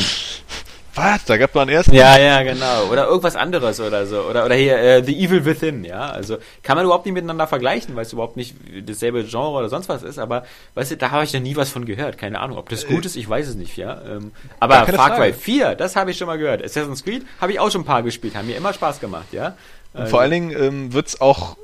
was? 0.99 1.25
Da 1.25 1.37
gab 1.37 1.49
es 1.49 1.55
einen 1.55 1.69
ersten? 1.69 1.93
Ja, 1.93 2.17
ja, 2.19 2.43
genau. 2.43 2.85
Oder 2.91 3.07
irgendwas 3.07 3.35
anderes 3.35 3.79
oder 3.79 4.05
so. 4.05 4.21
Oder, 4.21 4.45
oder 4.45 4.55
hier 4.55 4.77
äh, 4.77 5.03
The 5.03 5.17
Evil 5.17 5.45
Within, 5.45 5.83
ja. 5.83 6.09
Also 6.09 6.37
kann 6.63 6.75
man 6.75 6.85
überhaupt 6.85 7.05
nicht 7.05 7.13
miteinander 7.13 7.47
vergleichen, 7.47 7.95
weil 7.95 8.03
es 8.03 8.13
überhaupt 8.13 8.37
nicht 8.37 8.55
dasselbe 8.85 9.23
Genre 9.23 9.57
oder 9.57 9.69
sonst 9.69 9.89
was 9.89 10.03
ist. 10.03 10.19
Aber 10.19 10.43
weißt 10.75 10.91
du, 10.91 10.97
da 10.97 11.11
habe 11.11 11.23
ich 11.23 11.33
noch 11.33 11.41
nie 11.41 11.55
was 11.55 11.69
von 11.69 11.85
gehört. 11.85 12.17
Keine 12.17 12.39
Ahnung. 12.39 12.57
Ob 12.57 12.69
das 12.69 12.85
gut 12.85 13.05
ist, 13.05 13.15
ich 13.15 13.27
weiß 13.27 13.47
es 13.47 13.55
nicht, 13.55 13.77
ja. 13.77 14.01
Ähm, 14.07 14.31
aber 14.59 14.85
Far 14.85 15.15
Cry 15.15 15.33
4, 15.33 15.75
das 15.75 15.95
habe 15.95 16.11
ich 16.11 16.17
schon 16.17 16.27
mal 16.27 16.37
gehört. 16.37 16.63
Assassin's 16.63 17.03
Creed 17.03 17.25
habe 17.41 17.51
ich 17.51 17.59
auch 17.59 17.71
schon 17.71 17.81
ein 17.81 17.85
paar 17.85 18.03
gespielt. 18.03 18.35
Haben 18.35 18.47
mir 18.47 18.57
immer 18.57 18.73
Spaß 18.73 18.99
gemacht, 18.99 19.27
ja. 19.31 19.55
Und 19.93 20.09
vor 20.09 20.21
allen 20.21 20.31
Dingen 20.31 20.51
ähm, 20.51 20.93
wird 20.93 21.07
es 21.07 21.21
auch 21.21 21.57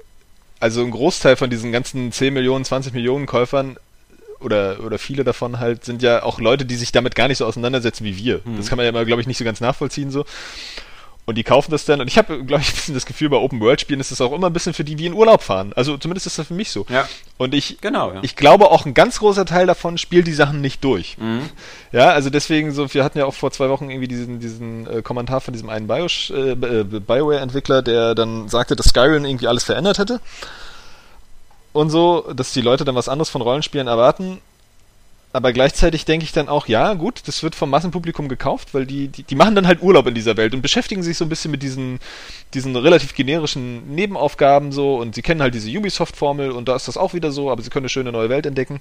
also 0.60 0.82
ein 0.82 0.92
Großteil 0.92 1.36
von 1.36 1.50
diesen 1.50 1.72
ganzen 1.72 2.12
10 2.12 2.34
Millionen, 2.34 2.66
20 2.66 2.94
Millionen 2.94 3.26
Käufern 3.26 3.78
oder, 4.46 4.78
oder 4.86 4.98
viele 4.98 5.24
davon 5.24 5.60
halt 5.60 5.84
sind 5.84 6.02
ja 6.02 6.24
auch 6.24 6.40
Leute, 6.40 6.66
die 6.66 6.76
sich 6.76 6.92
damit 6.92 7.16
gar 7.16 7.28
nicht 7.28 7.40
so 7.40 7.46
auseinandersetzen 7.46 8.06
wie 8.06 8.16
wir. 8.16 8.42
Mhm. 8.46 8.58
Das 8.58 8.68
kann 8.68 8.78
man 8.78 8.86
ja 8.86 8.90
immer, 8.90 9.04
glaube 9.04 9.22
ich, 9.22 9.28
nicht 9.28 9.40
so 9.40 9.44
ganz 9.44 9.60
nachvollziehen 9.60 10.12
so. 10.12 10.24
Und 11.28 11.40
die 11.40 11.44
kaufen 11.44 11.72
das 11.72 11.86
dann. 11.86 12.02
Und 12.02 12.08
ich 12.08 12.20
habe, 12.20 12.44
glaube 12.46 12.62
ich, 12.62 12.70
ein 12.70 12.76
bisschen 12.76 12.94
das 12.94 13.08
Gefühl, 13.08 13.30
bei 13.30 13.38
Open 13.38 13.60
World 13.60 13.82
Spielen 13.82 14.00
ist 14.00 14.12
es 14.12 14.22
auch 14.22 14.32
immer 14.32 14.46
ein 14.46 14.54
bisschen 14.54 14.76
für 14.76 14.84
die 14.84 15.00
wie 15.00 15.08
in 15.08 15.14
Urlaub 15.14 15.42
fahren. 15.42 15.74
Also 15.76 15.98
zumindest 15.98 16.28
ist 16.28 16.38
das 16.38 16.48
für 16.48 16.54
mich 16.54 16.70
so. 16.70 16.86
Ja. 16.88 17.10
Und 17.38 17.56
ich, 17.56 17.80
genau, 17.82 18.14
ja. 18.14 18.20
ich 18.22 18.36
glaube 18.36 18.70
auch 18.70 18.86
ein 18.86 18.94
ganz 18.94 19.18
großer 19.18 19.46
Teil 19.46 19.66
davon 19.66 19.98
spielt 19.98 20.28
die 20.28 20.34
Sachen 20.34 20.62
nicht 20.62 20.84
durch. 20.84 21.18
Mhm. 21.18 21.50
Ja, 21.92 22.10
also 22.10 22.30
deswegen 22.30 22.72
so, 22.72 22.94
wir 22.94 23.04
hatten 23.04 23.18
ja 23.18 23.26
auch 23.26 23.34
vor 23.34 23.50
zwei 23.50 23.70
Wochen 23.70 23.90
irgendwie 23.90 24.08
diesen, 24.08 24.40
diesen 24.40 24.86
äh, 24.86 25.02
Kommentar 25.02 25.42
von 25.42 25.54
diesem 25.54 25.70
einen 25.70 25.88
Bio, 25.88 26.06
äh, 26.06 26.52
äh, 26.52 26.84
Bioware-Entwickler, 26.84 27.82
der 27.82 28.14
dann 28.14 28.48
sagte, 28.48 28.76
dass 28.76 28.90
Skyrim 28.90 29.26
irgendwie 29.26 29.48
alles 29.48 29.64
verändert 29.64 29.98
hätte 29.98 30.22
und 31.76 31.90
so, 31.90 32.32
dass 32.34 32.54
die 32.54 32.62
Leute 32.62 32.86
dann 32.86 32.96
was 32.96 33.10
anderes 33.10 33.30
von 33.30 33.42
Rollenspielen 33.42 33.88
erwarten. 33.88 34.40
Aber 35.34 35.52
gleichzeitig 35.52 36.06
denke 36.06 36.24
ich 36.24 36.32
dann 36.32 36.48
auch, 36.48 36.68
ja, 36.68 36.94
gut, 36.94 37.24
das 37.26 37.44
wird 37.44 37.54
vom 37.54 37.70
Massenpublikum 37.70 38.30
gekauft, 38.30 38.74
weil 38.74 38.86
die, 38.86 39.10
die, 39.10 39.24
die 39.24 39.36
machen 39.36 39.56
dann 39.56 39.68
halt 39.68 39.82
Urlaub 39.82 40.08
in 40.08 40.16
dieser 40.16 40.38
Welt 40.38 40.54
und 40.54 40.62
beschäftigen 40.62 41.04
sich 41.04 41.18
so 41.18 41.26
ein 41.26 41.30
bisschen 41.30 41.52
mit 41.52 41.62
diesen, 41.62 42.00
diesen 42.54 42.78
relativ 42.78 43.14
generischen 43.14 43.94
Nebenaufgaben 43.94 44.72
so 44.72 44.96
und 44.96 45.16
sie 45.16 45.22
kennen 45.22 45.42
halt 45.42 45.54
diese 45.54 45.70
Ubisoft-Formel 45.70 46.52
und 46.52 46.70
da 46.70 46.78
ist 46.78 46.88
das 46.88 46.96
auch 46.96 47.14
wieder 47.14 47.34
so, 47.34 47.52
aber 47.52 47.62
sie 47.62 47.70
können 47.70 47.84
eine 47.84 47.90
schöne 47.90 48.14
neue 48.14 48.30
Welt 48.30 48.46
entdecken. 48.46 48.80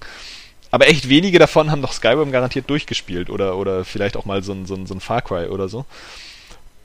Aber 0.71 0.87
echt 0.87 1.09
wenige 1.09 1.41
davon 1.41 1.73
haben 1.73 1.83
doch 1.83 1.93
Skyrim 1.93 2.31
garantiert 2.31 2.71
durchgespielt 2.71 3.29
oder, 3.29 3.57
oder 3.57 3.85
vielleicht 3.85 4.17
auch 4.17 4.25
mal 4.25 4.45
so 4.45 4.53
ein, 4.53 4.67
so 4.67 4.77
ein, 4.77 4.87
so 4.87 4.95
ein 4.95 5.01
Far 5.01 5.23
Cry 5.23 5.49
oder 5.49 5.69
so. 5.69 5.85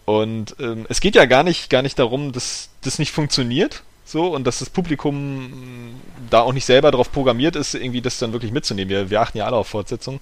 Und 0.06 0.56
ähm, 0.60 0.88
es 0.90 1.02
geht 1.02 1.14
ja 1.14 1.26
gar 1.26 1.44
nicht, 1.44 1.70
gar 1.70 1.84
nicht 1.84 2.00
darum, 2.00 2.32
dass 2.32 2.70
das 2.82 2.98
nicht 2.98 3.12
funktioniert, 3.12 3.84
so 4.10 4.34
und 4.34 4.46
dass 4.46 4.60
das 4.60 4.70
Publikum 4.70 5.96
da 6.30 6.42
auch 6.42 6.54
nicht 6.54 6.66
selber 6.66 6.92
darauf 6.92 7.12
programmiert 7.12 7.56
ist, 7.56 7.76
irgendwie 7.76 8.02
das 8.02 8.20
dann 8.20 8.34
wirklich 8.34 8.52
mitzunehmen. 8.52 8.90
Wir, 8.90 9.10
wir 9.10 9.22
achten 9.22 9.38
ja 9.38 9.46
alle 9.46 9.58
auf 9.58 9.68
Fortsetzung. 9.68 10.20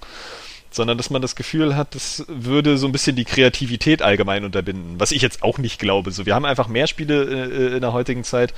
Sondern 0.70 0.98
dass 0.98 1.08
man 1.08 1.22
das 1.22 1.34
Gefühl 1.34 1.76
hat, 1.76 1.94
das 1.94 2.26
würde 2.28 2.76
so 2.76 2.86
ein 2.86 2.92
bisschen 2.92 3.16
die 3.16 3.24
Kreativität 3.24 4.02
allgemein 4.02 4.44
unterbinden. 4.44 5.00
Was 5.00 5.12
ich 5.12 5.22
jetzt 5.22 5.42
auch 5.42 5.56
nicht 5.56 5.80
glaube. 5.80 6.10
So, 6.10 6.26
wir 6.26 6.34
haben 6.34 6.44
einfach 6.44 6.68
mehr 6.68 6.86
Spiele 6.86 7.24
äh, 7.24 7.76
in 7.76 7.80
der 7.80 7.94
heutigen 7.94 8.22
Zeit 8.22 8.52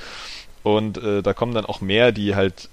und 0.61 0.97
äh, 0.97 1.21
da 1.21 1.33
kommen 1.33 1.53
dann 1.53 1.65
auch 1.65 1.79
mehr, 1.79 2.11
die 2.11 2.35
halt 2.35 2.67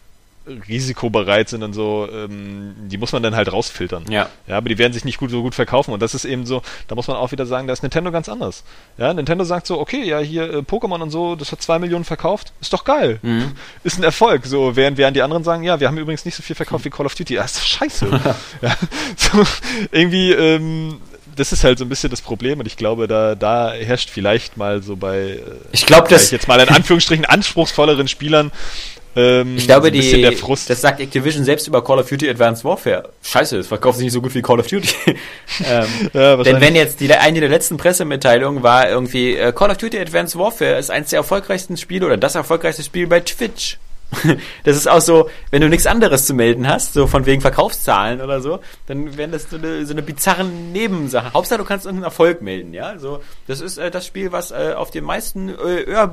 risikobereit 0.69 1.49
sind 1.49 1.63
und 1.63 1.73
so, 1.73 2.09
ähm, 2.13 2.75
die 2.89 2.99
muss 2.99 3.13
man 3.13 3.23
dann 3.23 3.37
halt 3.37 3.53
rausfiltern. 3.53 4.05
Ja. 4.09 4.29
Ja, 4.47 4.57
aber 4.57 4.69
die 4.69 4.79
werden 4.79 4.93
sich 4.93 5.05
nicht 5.05 5.19
gut 5.19 5.31
so 5.31 5.43
gut 5.43 5.55
verkaufen 5.55 5.93
und 5.93 6.01
das 6.01 6.15
ist 6.15 6.25
eben 6.25 6.47
so, 6.47 6.63
da 6.87 6.95
muss 6.95 7.09
man 7.09 7.17
auch 7.17 7.33
wieder 7.33 7.47
sagen, 7.47 7.67
da 7.67 7.73
ist 7.73 7.83
Nintendo 7.83 8.11
ganz 8.11 8.29
anders. 8.29 8.65
Ja, 8.97 9.13
Nintendo 9.13 9.45
sagt 9.45 9.67
so, 9.67 9.79
okay, 9.79 10.05
ja, 10.05 10.19
hier 10.19 10.53
äh, 10.53 10.57
Pokémon 10.59 11.01
und 11.01 11.11
so, 11.11 11.37
das 11.37 11.53
hat 11.53 11.63
zwei 11.63 11.79
Millionen 11.79 12.05
verkauft, 12.05 12.53
ist 12.61 12.73
doch 12.73 12.85
geil. 12.85 13.19
Mhm. 13.23 13.53
Ist 13.85 13.99
ein 13.99 14.05
Erfolg. 14.05 14.47
So, 14.47 14.77
während, 14.77 14.99
während 14.99 15.17
die 15.17 15.23
anderen 15.23 15.45
sagen, 15.45 15.63
ja, 15.63 15.81
wir 15.81 15.89
haben 15.89 15.99
übrigens 15.99 16.25
nicht 16.25 16.35
so 16.35 16.43
viel 16.43 16.57
verkauft 16.57 16.85
wie 16.85 16.91
Call 16.91 17.07
of 17.07 17.15
Duty. 17.15 17.35
Ja, 17.35 17.45
ist 17.45 17.59
doch 17.59 17.63
scheiße. 17.63 18.07
ja, 18.63 18.77
so, 19.17 19.43
irgendwie, 19.93 20.33
ähm, 20.33 21.01
das 21.39 21.53
ist 21.53 21.65
halt 21.65 21.79
so 21.79 21.85
ein 21.85 21.89
bisschen 21.89 22.11
das 22.11 22.21
Problem 22.21 22.59
und 22.59 22.67
ich 22.67 22.77
glaube, 22.77 23.07
da, 23.07 23.35
da 23.35 23.73
herrscht 23.73 24.11
vielleicht 24.11 24.57
mal 24.57 24.83
so 24.83 24.97
bei, 24.97 25.19
äh, 25.19 25.43
ich 25.73 25.87
glaube, 25.87 26.09
dass 26.09 26.31
jetzt 26.31 26.49
mal 26.49 26.61
in 26.61 26.69
Anführungsstrichen 26.75 27.25
anspruchsvolleren 27.25 28.09
Spielern 28.09 28.51
ähm, 29.17 29.57
ich 29.57 29.67
glaube, 29.67 29.87
so 29.87 29.93
die, 29.93 30.39
das 30.69 30.81
sagt 30.81 31.01
Activision 31.01 31.45
selbst 31.45 31.67
über 31.67 31.83
Call 31.83 31.99
of 31.99 32.09
Duty 32.09 32.29
Advanced 32.29 32.65
Warfare. 32.65 33.11
Scheiße, 33.23 33.59
es 33.59 33.67
verkauft 33.67 33.99
sich 33.99 34.05
nicht 34.05 34.13
so 34.13 34.21
gut 34.21 34.35
wie 34.35 34.43
Call 34.43 34.61
of 34.61 34.67
Duty. 34.67 34.95
ähm, 35.65 35.87
ja, 36.13 36.37
denn 36.37 36.61
wenn 36.61 36.75
jetzt 36.77 37.01
die, 37.01 37.13
eine 37.13 37.41
der 37.41 37.49
letzten 37.49 37.77
Pressemitteilungen 37.77 38.63
war 38.63 38.89
irgendwie, 38.89 39.37
äh, 39.37 39.53
Call 39.53 39.71
of 39.71 39.79
Duty 39.79 39.99
Advanced 39.99 40.39
Warfare 40.39 40.79
ist 40.79 40.91
eines 40.91 41.11
der 41.11 41.19
erfolgreichsten 41.19 41.77
Spiele 41.77 42.07
oder 42.07 42.17
das 42.17 42.35
erfolgreichste 42.35 42.83
Spiel 42.83 43.07
bei 43.07 43.21
Twitch. 43.21 43.79
das 44.65 44.77
ist 44.77 44.89
auch 44.89 45.01
so, 45.01 45.29
wenn 45.51 45.61
du 45.61 45.69
nichts 45.69 45.87
anderes 45.87 46.27
zu 46.27 46.33
melden 46.33 46.67
hast, 46.67 46.95
so 46.95 47.07
von 47.07 47.27
wegen 47.27 47.43
Verkaufszahlen 47.43 48.21
oder 48.21 48.41
so, 48.41 48.61
dann 48.87 49.17
wären 49.17 49.33
das 49.33 49.51
so 49.51 49.57
eine, 49.57 49.85
so 49.85 49.93
eine 49.93 50.03
bizarre 50.03 50.45
Nebensache. 50.45 51.33
Hauptsache, 51.35 51.59
du 51.59 51.65
kannst 51.65 51.85
irgendeinen 51.85 52.05
Erfolg 52.05 52.41
melden, 52.41 52.73
ja. 52.73 52.99
So, 52.99 53.23
das 53.47 53.61
ist 53.61 53.77
äh, 53.77 53.91
das 53.91 54.07
Spiel, 54.07 54.33
was 54.33 54.51
äh, 54.51 54.73
auf 54.75 54.91
den 54.91 55.05
meisten 55.05 55.51
äh, 55.51 56.09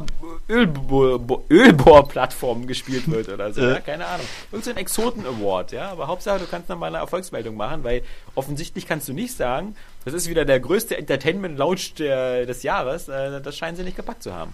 Ölbohr-Plattformen 0.50 2.68
gespielt 2.68 3.10
wird 3.10 3.30
oder 3.30 3.54
so, 3.54 3.62
ja? 3.66 3.80
Keine 3.80 4.08
Ahnung. 4.08 4.26
Irgend 4.52 4.66
so 4.66 4.72
ein 4.72 4.78
Exoten-Award, 4.78 5.72
ja. 5.72 5.90
Aber 5.90 6.08
Hauptsache, 6.08 6.40
du 6.40 6.48
kannst 6.48 6.68
nochmal 6.68 6.90
eine 6.90 6.98
Erfolgsmeldung 6.98 7.56
machen, 7.56 7.84
weil 7.84 8.02
offensichtlich 8.36 8.88
kannst 8.88 9.08
du 9.08 9.14
nicht 9.14 9.38
sagen, 9.38 9.76
das 10.04 10.14
ist 10.14 10.30
wieder 10.30 10.44
der 10.44 10.60
größte 10.60 10.98
Entertainment-Launch 10.98 11.96
des 11.96 12.64
Jahres. 12.64 13.08
Äh, 13.08 13.42
das 13.42 13.58
scheinen 13.58 13.78
sie 13.78 13.84
nicht 13.84 13.96
gepackt 13.96 14.22
zu 14.22 14.34
haben. 14.34 14.54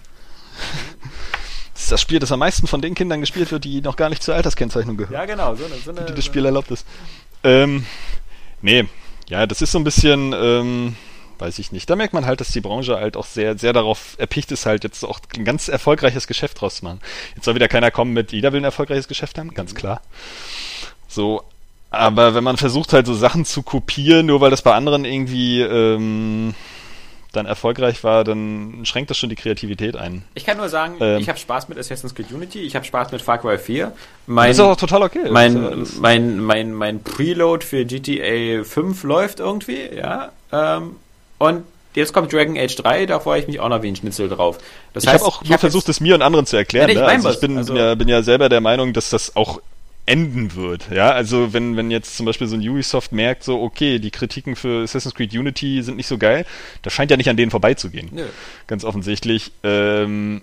Das 1.82 1.86
ist 1.86 1.92
das 1.94 2.00
Spiel, 2.00 2.20
das 2.20 2.30
am 2.30 2.38
meisten 2.38 2.68
von 2.68 2.80
den 2.80 2.94
Kindern 2.94 3.20
gespielt 3.20 3.50
wird, 3.50 3.64
die 3.64 3.80
noch 3.80 3.96
gar 3.96 4.08
nicht 4.08 4.22
zur 4.22 4.36
Alterskennzeichnung 4.36 4.96
gehören. 4.96 5.14
Ja, 5.14 5.24
genau. 5.24 5.56
So 5.56 5.64
eine, 5.64 5.74
so 5.84 5.90
eine, 5.90 6.04
die 6.04 6.14
das 6.14 6.24
Spiel 6.24 6.44
erlaubt 6.44 6.70
ist. 6.70 6.86
Ähm, 7.42 7.84
nee, 8.60 8.84
ja, 9.28 9.48
das 9.48 9.62
ist 9.62 9.72
so 9.72 9.80
ein 9.80 9.84
bisschen, 9.84 10.32
ähm, 10.32 10.94
weiß 11.40 11.58
ich 11.58 11.72
nicht. 11.72 11.90
Da 11.90 11.96
merkt 11.96 12.14
man 12.14 12.24
halt, 12.24 12.40
dass 12.40 12.52
die 12.52 12.60
Branche 12.60 12.98
halt 12.98 13.16
auch 13.16 13.26
sehr, 13.26 13.58
sehr 13.58 13.72
darauf 13.72 14.14
erpicht 14.18 14.52
ist, 14.52 14.64
halt 14.64 14.84
jetzt 14.84 15.02
auch 15.02 15.18
ein 15.36 15.44
ganz 15.44 15.66
erfolgreiches 15.66 16.28
Geschäft 16.28 16.60
draus 16.60 16.76
zu 16.76 16.84
machen. 16.84 17.00
Jetzt 17.34 17.46
soll 17.46 17.56
wieder 17.56 17.66
keiner 17.66 17.90
kommen 17.90 18.12
mit, 18.12 18.30
jeder 18.30 18.52
will 18.52 18.60
ein 18.60 18.64
erfolgreiches 18.64 19.08
Geschäft 19.08 19.36
haben, 19.36 19.52
ganz 19.52 19.74
klar. 19.74 20.02
So, 21.08 21.42
aber 21.90 22.36
wenn 22.36 22.44
man 22.44 22.58
versucht 22.58 22.92
halt 22.92 23.06
so 23.06 23.14
Sachen 23.14 23.44
zu 23.44 23.64
kopieren, 23.64 24.26
nur 24.26 24.40
weil 24.40 24.52
das 24.52 24.62
bei 24.62 24.72
anderen 24.72 25.04
irgendwie 25.04 25.62
ähm, 25.62 26.54
dann 27.32 27.46
erfolgreich 27.46 28.04
war, 28.04 28.24
dann 28.24 28.80
schränkt 28.84 29.10
das 29.10 29.16
schon 29.16 29.30
die 29.30 29.36
Kreativität 29.36 29.96
ein. 29.96 30.22
Ich 30.34 30.44
kann 30.44 30.58
nur 30.58 30.68
sagen, 30.68 30.96
ähm, 31.00 31.18
ich 31.18 31.28
habe 31.28 31.38
Spaß 31.38 31.68
mit 31.68 31.78
Assassin's 31.78 32.14
Creed 32.14 32.30
Unity, 32.30 32.60
ich 32.60 32.76
habe 32.76 32.84
Spaß 32.84 33.10
mit 33.10 33.22
Far 33.22 33.38
Cry 33.38 33.58
4. 33.58 33.92
Mein, 34.26 34.48
das 34.48 34.58
ist 34.58 34.64
auch 34.64 34.76
total 34.76 35.02
okay. 35.02 35.30
Mein, 35.30 35.62
ja 35.62 35.72
mein, 35.98 36.38
mein, 36.38 36.72
mein 36.72 37.02
Preload 37.02 37.64
für 37.64 37.84
GTA 37.84 38.64
5 38.64 39.02
läuft 39.04 39.40
irgendwie, 39.40 39.88
ja. 39.94 40.32
Ähm, 40.52 40.96
und 41.38 41.64
jetzt 41.94 42.12
kommt 42.12 42.32
Dragon 42.32 42.56
Age 42.56 42.76
3, 42.76 43.06
da 43.06 43.20
freue 43.20 43.40
ich 43.40 43.46
mich 43.46 43.60
auch 43.60 43.68
noch 43.68 43.82
wie 43.82 43.88
ein 43.88 43.96
Schnitzel 43.96 44.28
drauf. 44.28 44.58
Das 44.92 45.04
ich 45.04 45.10
habe 45.10 45.24
auch 45.24 45.42
nur 45.42 45.52
hab 45.52 45.60
versucht, 45.60 45.88
es 45.88 46.00
mir 46.00 46.14
und 46.14 46.22
anderen 46.22 46.46
zu 46.46 46.56
erklären. 46.56 46.88
Ja, 46.88 46.94
ich, 46.94 47.00
ne? 47.00 47.06
also 47.06 47.30
ich 47.30 47.40
bin, 47.40 47.56
also, 47.56 47.74
ja, 47.74 47.94
bin 47.94 48.08
ja 48.08 48.22
selber 48.22 48.48
der 48.48 48.60
Meinung, 48.60 48.92
dass 48.92 49.10
das 49.10 49.36
auch 49.36 49.60
enden 50.06 50.54
wird. 50.54 50.90
Ja, 50.90 51.12
also 51.12 51.52
wenn, 51.52 51.76
wenn 51.76 51.90
jetzt 51.90 52.16
zum 52.16 52.26
Beispiel 52.26 52.46
so 52.46 52.56
ein 52.56 52.68
Ubisoft 52.68 53.12
merkt, 53.12 53.44
so, 53.44 53.62
okay, 53.62 53.98
die 53.98 54.10
Kritiken 54.10 54.56
für 54.56 54.82
Assassin's 54.82 55.14
Creed 55.14 55.32
Unity 55.32 55.82
sind 55.82 55.96
nicht 55.96 56.08
so 56.08 56.18
geil, 56.18 56.44
das 56.82 56.92
scheint 56.92 57.10
ja 57.10 57.16
nicht 57.16 57.28
an 57.28 57.36
denen 57.36 57.50
vorbeizugehen. 57.50 58.08
Nö. 58.12 58.24
Ganz 58.66 58.84
offensichtlich. 58.84 59.52
Ähm, 59.62 60.42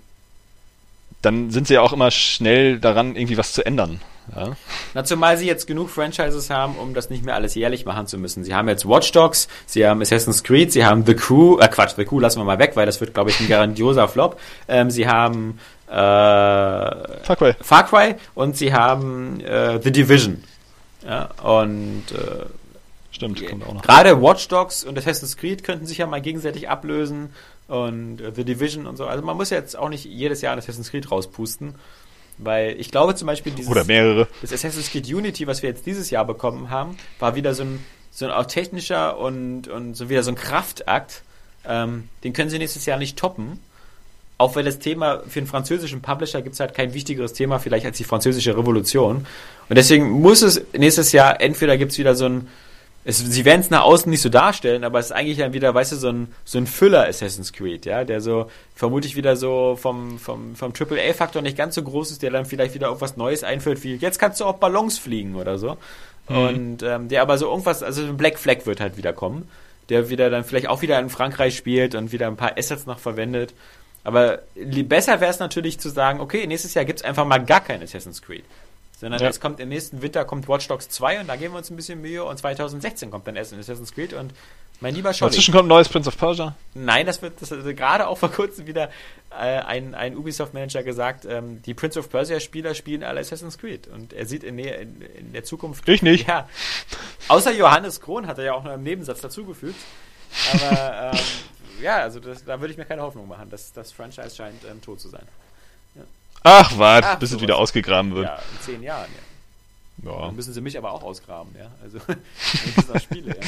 dann 1.22 1.50
sind 1.50 1.66
sie 1.66 1.74
ja 1.74 1.82
auch 1.82 1.92
immer 1.92 2.10
schnell 2.10 2.78
daran, 2.78 3.14
irgendwie 3.16 3.36
was 3.36 3.52
zu 3.52 3.64
ändern. 3.64 4.00
Ja. 4.34 4.52
Na, 4.94 5.04
zumal 5.04 5.36
sie 5.36 5.46
jetzt 5.46 5.66
genug 5.66 5.90
Franchises 5.90 6.50
haben, 6.50 6.76
um 6.76 6.94
das 6.94 7.10
nicht 7.10 7.24
mehr 7.24 7.34
alles 7.34 7.54
jährlich 7.54 7.84
machen 7.84 8.06
zu 8.06 8.18
müssen. 8.18 8.44
Sie 8.44 8.54
haben 8.54 8.68
jetzt 8.68 8.88
Watch 8.88 9.10
Dogs, 9.12 9.48
sie 9.66 9.86
haben 9.86 10.00
Assassin's 10.00 10.42
Creed, 10.42 10.72
sie 10.72 10.84
haben 10.84 11.04
The 11.04 11.14
Crew, 11.14 11.58
äh 11.58 11.68
Quatsch, 11.68 11.94
The 11.96 12.04
Crew 12.04 12.20
lassen 12.20 12.38
wir 12.38 12.44
mal 12.44 12.58
weg, 12.58 12.72
weil 12.74 12.86
das 12.86 13.00
wird, 13.00 13.14
glaube 13.14 13.30
ich, 13.30 13.40
ein 13.40 13.48
grandioser 13.48 14.08
Flop. 14.08 14.38
Ähm, 14.68 14.90
sie 14.90 15.08
haben 15.08 15.58
äh, 15.88 15.92
Far 15.92 17.36
Cry. 17.36 17.54
Far 17.60 17.86
Cry 17.86 18.14
und 18.34 18.56
sie 18.56 18.72
haben 18.72 19.40
äh, 19.40 19.80
The 19.82 19.90
Division. 19.90 20.44
Ja, 21.04 21.30
und 21.42 22.04
äh, 22.12 22.44
Stimmt, 23.10 23.44
kommt 23.46 23.66
auch 23.66 23.74
noch. 23.74 23.82
Gerade 23.82 24.22
Watch 24.22 24.48
Dogs 24.48 24.84
und 24.84 24.96
Assassin's 24.96 25.36
Creed 25.36 25.64
könnten 25.64 25.86
sich 25.86 25.98
ja 25.98 26.06
mal 26.06 26.20
gegenseitig 26.20 26.68
ablösen 26.68 27.30
und 27.68 28.20
äh, 28.20 28.32
The 28.34 28.44
Division 28.44 28.86
und 28.86 28.96
so. 28.96 29.06
Also 29.06 29.24
man 29.24 29.36
muss 29.36 29.50
jetzt 29.50 29.76
auch 29.76 29.88
nicht 29.88 30.04
jedes 30.04 30.42
Jahr 30.42 30.52
ein 30.52 30.58
Assassin's 30.58 30.90
Creed 30.90 31.10
rauspusten. 31.10 31.74
Weil 32.42 32.80
ich 32.80 32.90
glaube 32.90 33.14
zum 33.14 33.26
Beispiel 33.26 33.52
dieses 33.52 33.70
Oder 33.70 33.84
mehrere. 33.84 34.28
das 34.40 34.52
Assassin's 34.52 34.90
Creed 34.90 35.08
Unity, 35.08 35.46
was 35.46 35.62
wir 35.62 35.68
jetzt 35.68 35.86
dieses 35.86 36.10
Jahr 36.10 36.24
bekommen 36.24 36.70
haben, 36.70 36.96
war 37.18 37.34
wieder 37.34 37.54
so 37.54 37.64
ein, 37.64 37.84
so 38.10 38.24
ein 38.24 38.30
auch 38.30 38.46
technischer 38.46 39.18
und, 39.18 39.68
und 39.68 39.94
so 39.94 40.08
wieder 40.08 40.22
so 40.22 40.30
ein 40.30 40.36
Kraftakt. 40.36 41.22
Ähm, 41.66 42.08
den 42.24 42.32
können 42.32 42.50
sie 42.50 42.58
nächstes 42.58 42.86
Jahr 42.86 42.98
nicht 42.98 43.18
toppen. 43.18 43.60
Auch 44.38 44.56
weil 44.56 44.64
das 44.64 44.78
Thema 44.78 45.22
für 45.28 45.40
einen 45.40 45.46
französischen 45.46 46.00
Publisher 46.00 46.40
gibt 46.40 46.54
es 46.54 46.60
halt 46.60 46.72
kein 46.72 46.94
wichtigeres 46.94 47.34
Thema 47.34 47.58
vielleicht 47.58 47.84
als 47.84 47.98
die 47.98 48.04
französische 48.04 48.56
Revolution. 48.56 49.26
Und 49.68 49.76
deswegen 49.76 50.08
muss 50.10 50.40
es 50.40 50.62
nächstes 50.72 51.12
Jahr 51.12 51.42
entweder 51.42 51.76
gibt 51.76 51.92
es 51.92 51.98
wieder 51.98 52.14
so 52.14 52.24
ein 52.24 52.48
es, 53.10 53.18
sie 53.18 53.44
werden 53.44 53.60
es 53.60 53.70
nach 53.70 53.82
außen 53.82 54.08
nicht 54.10 54.22
so 54.22 54.28
darstellen, 54.28 54.84
aber 54.84 54.98
es 54.98 55.06
ist 55.06 55.12
eigentlich 55.12 55.38
dann 55.38 55.52
wieder, 55.52 55.74
weißt 55.74 55.92
du, 55.92 55.96
so 55.96 56.08
ein, 56.08 56.34
so 56.44 56.58
ein 56.58 56.66
Füller 56.66 57.06
Assassin's 57.06 57.52
Creed, 57.52 57.84
ja, 57.84 58.04
der 58.04 58.20
so 58.20 58.50
vermutlich 58.74 59.16
wieder 59.16 59.36
so 59.36 59.76
vom, 59.76 60.18
vom, 60.18 60.56
vom 60.56 60.72
AAA-Faktor 60.72 61.42
nicht 61.42 61.56
ganz 61.56 61.74
so 61.74 61.82
groß 61.82 62.10
ist, 62.10 62.22
der 62.22 62.30
dann 62.30 62.46
vielleicht 62.46 62.74
wieder 62.74 62.86
irgendwas 62.86 63.16
Neues 63.16 63.44
einführt, 63.44 63.82
wie 63.84 63.96
jetzt 63.96 64.18
kannst 64.18 64.40
du 64.40 64.44
auch 64.44 64.56
Ballons 64.56 64.98
fliegen 64.98 65.34
oder 65.34 65.58
so. 65.58 65.76
Mhm. 66.28 66.36
Und 66.36 66.82
ähm, 66.82 67.08
der 67.08 67.22
aber 67.22 67.36
so 67.38 67.50
irgendwas, 67.50 67.82
also 67.82 68.02
ein 68.02 68.16
Black 68.16 68.38
Flag 68.38 68.64
wird 68.64 68.80
halt 68.80 68.96
wieder 68.96 69.12
kommen, 69.12 69.48
der 69.88 70.08
wieder 70.08 70.30
dann 70.30 70.44
vielleicht 70.44 70.68
auch 70.68 70.82
wieder 70.82 70.98
in 70.98 71.10
Frankreich 71.10 71.56
spielt 71.56 71.94
und 71.94 72.12
wieder 72.12 72.28
ein 72.28 72.36
paar 72.36 72.56
Assets 72.56 72.86
noch 72.86 72.98
verwendet. 72.98 73.54
Aber 74.04 74.40
besser 74.54 75.20
wäre 75.20 75.30
es 75.30 75.40
natürlich 75.40 75.78
zu 75.78 75.90
sagen, 75.90 76.20
okay, 76.20 76.46
nächstes 76.46 76.72
Jahr 76.74 76.86
gibt 76.86 77.00
es 77.00 77.04
einfach 77.04 77.26
mal 77.26 77.44
gar 77.44 77.60
kein 77.60 77.82
Assassin's 77.82 78.22
Creed 78.22 78.44
sondern 79.00 79.20
ja. 79.20 79.28
es 79.28 79.40
kommt 79.40 79.60
im 79.60 79.70
nächsten 79.70 80.02
Winter 80.02 80.26
kommt 80.26 80.46
Watch 80.46 80.68
Dogs 80.68 80.90
2 80.90 81.20
und 81.20 81.28
da 81.28 81.36
geben 81.36 81.54
wir 81.54 81.58
uns 81.58 81.70
ein 81.70 81.76
bisschen 81.76 82.02
Mühe 82.02 82.22
und 82.22 82.36
2016 82.36 83.10
kommt 83.10 83.26
dann 83.26 83.34
erst 83.34 83.54
Assassin's 83.54 83.94
Creed 83.94 84.12
und 84.12 84.34
mein 84.80 84.94
lieber 84.94 85.12
Scholli. 85.14 85.30
Dazwischen 85.30 85.52
kommt 85.52 85.66
ein 85.66 85.68
neues 85.68 85.88
Prince 85.88 86.08
of 86.08 86.18
Persia. 86.18 86.54
Nein, 86.74 87.06
das 87.06 87.22
wird 87.22 87.40
das 87.40 87.50
also 87.50 87.74
gerade 87.74 88.06
auch 88.08 88.18
vor 88.18 88.30
kurzem 88.30 88.66
wieder 88.66 88.90
äh, 89.30 89.34
ein, 89.34 89.94
ein 89.94 90.16
Ubisoft-Manager 90.16 90.82
gesagt, 90.82 91.24
ähm, 91.24 91.62
die 91.62 91.72
Prince 91.72 91.98
of 91.98 92.10
Persia-Spieler 92.10 92.74
spielen 92.74 93.02
alle 93.02 93.20
Assassin's 93.20 93.56
Creed 93.56 93.88
und 93.88 94.12
er 94.12 94.26
sieht 94.26 94.44
in 94.44 94.58
der, 94.58 94.80
in, 94.80 95.00
in 95.00 95.32
der 95.32 95.44
Zukunft. 95.44 95.88
Ich 95.88 96.02
nicht. 96.02 96.28
Ja. 96.28 96.48
Außer 97.28 97.52
Johannes 97.52 98.00
Krohn 98.02 98.26
hat 98.26 98.38
er 98.38 98.44
ja 98.44 98.52
auch 98.52 98.64
noch 98.64 98.74
im 98.74 98.82
Nebensatz 98.82 99.20
dazugefügt. 99.20 99.80
Aber 100.52 101.12
ähm, 101.14 101.18
ja, 101.82 101.96
also 101.96 102.20
das, 102.20 102.44
da 102.44 102.60
würde 102.60 102.72
ich 102.72 102.78
mir 102.78 102.84
keine 102.84 103.02
Hoffnung 103.02 103.26
machen. 103.26 103.48
Das, 103.50 103.72
das 103.72 103.92
Franchise 103.92 104.36
scheint 104.36 104.62
ähm, 104.70 104.82
tot 104.82 105.00
zu 105.00 105.08
sein. 105.08 105.26
Ach, 106.42 106.78
warte, 106.78 107.18
bis 107.18 107.32
es 107.32 107.40
wieder 107.40 107.56
ausgegraben 107.56 108.14
wird. 108.14 108.26
Ja, 108.26 108.36
in 108.36 108.60
zehn 108.60 108.82
Jahren, 108.82 109.08
ja. 110.04 110.10
ja. 110.10 110.26
Dann 110.26 110.36
müssen 110.36 110.52
sie 110.52 110.60
mich 110.60 110.76
aber 110.78 110.92
auch 110.92 111.02
ausgraben, 111.02 111.54
ja. 111.58 111.70
Also, 111.82 111.98
das 112.06 112.84
ist 112.84 112.90
auch 112.94 113.00
Spiele, 113.00 113.28
ja. 113.30 113.46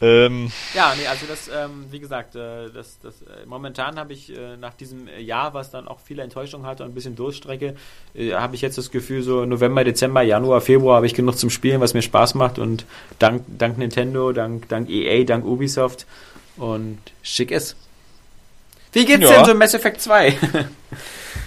Ähm. 0.00 0.50
Ja, 0.74 0.92
nee, 0.98 1.06
also 1.06 1.24
das, 1.26 1.48
ähm, 1.48 1.86
wie 1.90 2.00
gesagt, 2.00 2.34
äh, 2.34 2.68
das, 2.74 2.98
das, 3.00 3.22
äh, 3.22 3.46
momentan 3.46 3.96
habe 3.96 4.12
ich 4.12 4.36
äh, 4.36 4.56
nach 4.56 4.74
diesem 4.74 5.08
Jahr, 5.18 5.54
was 5.54 5.70
dann 5.70 5.86
auch 5.86 6.00
viele 6.00 6.22
Enttäuschungen 6.22 6.66
hatte 6.66 6.82
und 6.82 6.90
ein 6.90 6.94
bisschen 6.94 7.14
Durchstrecke, 7.14 7.76
äh, 8.14 8.32
habe 8.32 8.56
ich 8.56 8.60
jetzt 8.60 8.76
das 8.76 8.90
Gefühl, 8.90 9.22
so 9.22 9.46
November, 9.46 9.84
Dezember, 9.84 10.22
Januar, 10.22 10.60
Februar 10.60 10.96
habe 10.96 11.06
ich 11.06 11.14
genug 11.14 11.38
zum 11.38 11.48
Spielen, 11.48 11.80
was 11.80 11.94
mir 11.94 12.02
Spaß 12.02 12.34
macht 12.34 12.58
und 12.58 12.84
dank, 13.20 13.44
dank 13.56 13.78
Nintendo, 13.78 14.32
dank, 14.32 14.68
dank 14.68 14.90
EA, 14.90 15.24
dank 15.24 15.44
Ubisoft 15.44 16.06
und 16.56 16.98
schick 17.22 17.50
ist. 17.50 17.76
Wie 18.92 19.04
geht's 19.04 19.22
ja. 19.22 19.36
denn 19.36 19.44
so 19.44 19.54
Mass 19.54 19.74
Effect 19.74 20.00
2? 20.00 20.36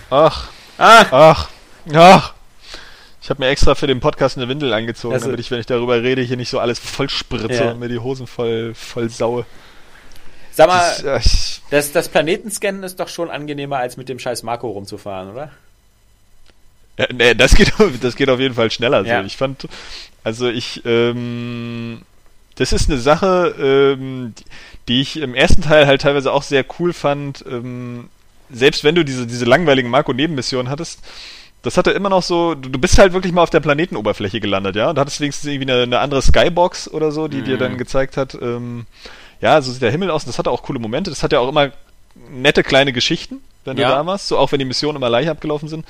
Ach. 0.10 0.50
Ach. 0.78 1.12
Ach. 1.12 1.50
Ach. 1.94 2.34
Ich 3.22 3.30
habe 3.30 3.44
mir 3.44 3.50
extra 3.50 3.76
für 3.76 3.88
den 3.88 4.00
Podcast 4.00 4.38
eine 4.38 4.48
Windel 4.48 4.74
angezogen, 4.74 5.14
also, 5.14 5.26
damit 5.26 5.42
ich, 5.42 5.52
wenn 5.52 5.60
ich 5.60 5.66
darüber 5.66 6.02
rede, 6.02 6.22
hier 6.22 6.38
nicht 6.38 6.50
so 6.50 6.60
alles 6.60 6.80
voll 6.80 7.10
spritze 7.10 7.66
ja. 7.66 7.72
und 7.72 7.80
mir 7.80 7.90
die 7.90 8.00
Hosen 8.00 8.26
voll, 8.26 8.74
voll 8.74 9.10
saue. 9.10 9.46
Sag 10.54 10.70
mal, 10.70 10.96
das, 11.04 11.04
äh, 11.04 11.62
das, 11.70 11.92
das 11.92 12.08
Planetenscannen 12.08 12.84
ist 12.84 13.00
doch 13.00 13.10
schon 13.10 13.30
angenehmer, 13.30 13.78
als 13.78 13.98
mit 13.98 14.08
dem 14.08 14.18
scheiß 14.18 14.44
Marco 14.44 14.70
rumzufahren, 14.70 15.32
oder? 15.32 15.52
Ja, 16.98 17.08
nee, 17.14 17.36
das 17.36 17.54
geht, 17.54 17.74
das 18.02 18.16
geht 18.16 18.30
auf 18.30 18.40
jeden 18.40 18.56
Fall 18.56 18.72
schneller. 18.72 19.06
Ja. 19.06 19.20
So. 19.20 19.26
Ich 19.26 19.36
fand, 19.36 19.68
also 20.24 20.48
ich, 20.48 20.84
ähm, 20.86 22.02
das 22.56 22.72
ist 22.72 22.90
eine 22.90 22.98
Sache, 22.98 23.56
ähm, 23.60 24.34
die 24.88 25.02
ich 25.02 25.18
im 25.18 25.36
ersten 25.36 25.62
Teil 25.62 25.86
halt 25.86 26.02
teilweise 26.02 26.32
auch 26.32 26.44
sehr 26.44 26.66
cool 26.80 26.94
fand, 26.94 27.44
ähm, 27.46 28.10
selbst 28.50 28.84
wenn 28.84 28.96
du 28.96 29.04
diese, 29.04 29.28
diese 29.28 29.46
langweiligen 29.46 29.90
Marco-Nebenmissionen 29.90 30.70
hattest, 30.70 31.00
das 31.64 31.78
hatte 31.78 31.92
immer 31.92 32.10
noch 32.10 32.24
so, 32.24 32.56
du, 32.56 32.70
du, 32.70 32.80
bist 32.80 32.98
halt 32.98 33.14
wirklich 33.14 33.34
mal 33.34 33.44
auf 33.44 33.50
der 33.50 33.60
Planetenoberfläche 33.60 34.40
gelandet, 34.40 34.76
ja, 34.76 34.90
und 34.90 35.00
hattest 35.00 35.20
wenigstens 35.20 35.50
irgendwie 35.50 35.72
eine, 35.72 35.84
eine 35.84 36.00
andere 36.00 36.22
Skybox 36.22 36.90
oder 36.90 37.12
so, 37.12 37.28
die 37.28 37.38
mhm. 37.38 37.46
dir 37.46 37.58
dann 37.58 37.78
gezeigt 37.78 38.16
hat, 38.18 38.36
ähm, 38.36 38.86
ja, 39.42 39.62
so 39.62 39.72
sieht 39.72 39.82
der 39.82 39.92
Himmel 39.92 40.12
aus 40.12 40.24
und 40.24 40.30
das 40.30 40.40
hatte 40.40 40.52
auch 40.52 40.64
coole 40.64 40.80
Momente, 40.80 41.10
das 41.10 41.24
hat 41.24 41.34
ja 41.34 41.40
auch 41.40 41.50
immer 41.50 41.72
nette 42.32 42.64
kleine 42.64 42.94
Geschichten, 42.94 43.42
wenn 43.66 43.78
ja. 43.78 43.90
du 43.90 43.96
da 43.96 44.06
warst, 44.06 44.28
so 44.28 44.38
auch 44.38 44.52
wenn 44.52 44.60
die 44.60 44.66
Missionen 44.66 44.98
immer 44.98 45.10
leicht 45.10 45.30
abgelaufen 45.30 45.68
sind. 45.68 45.86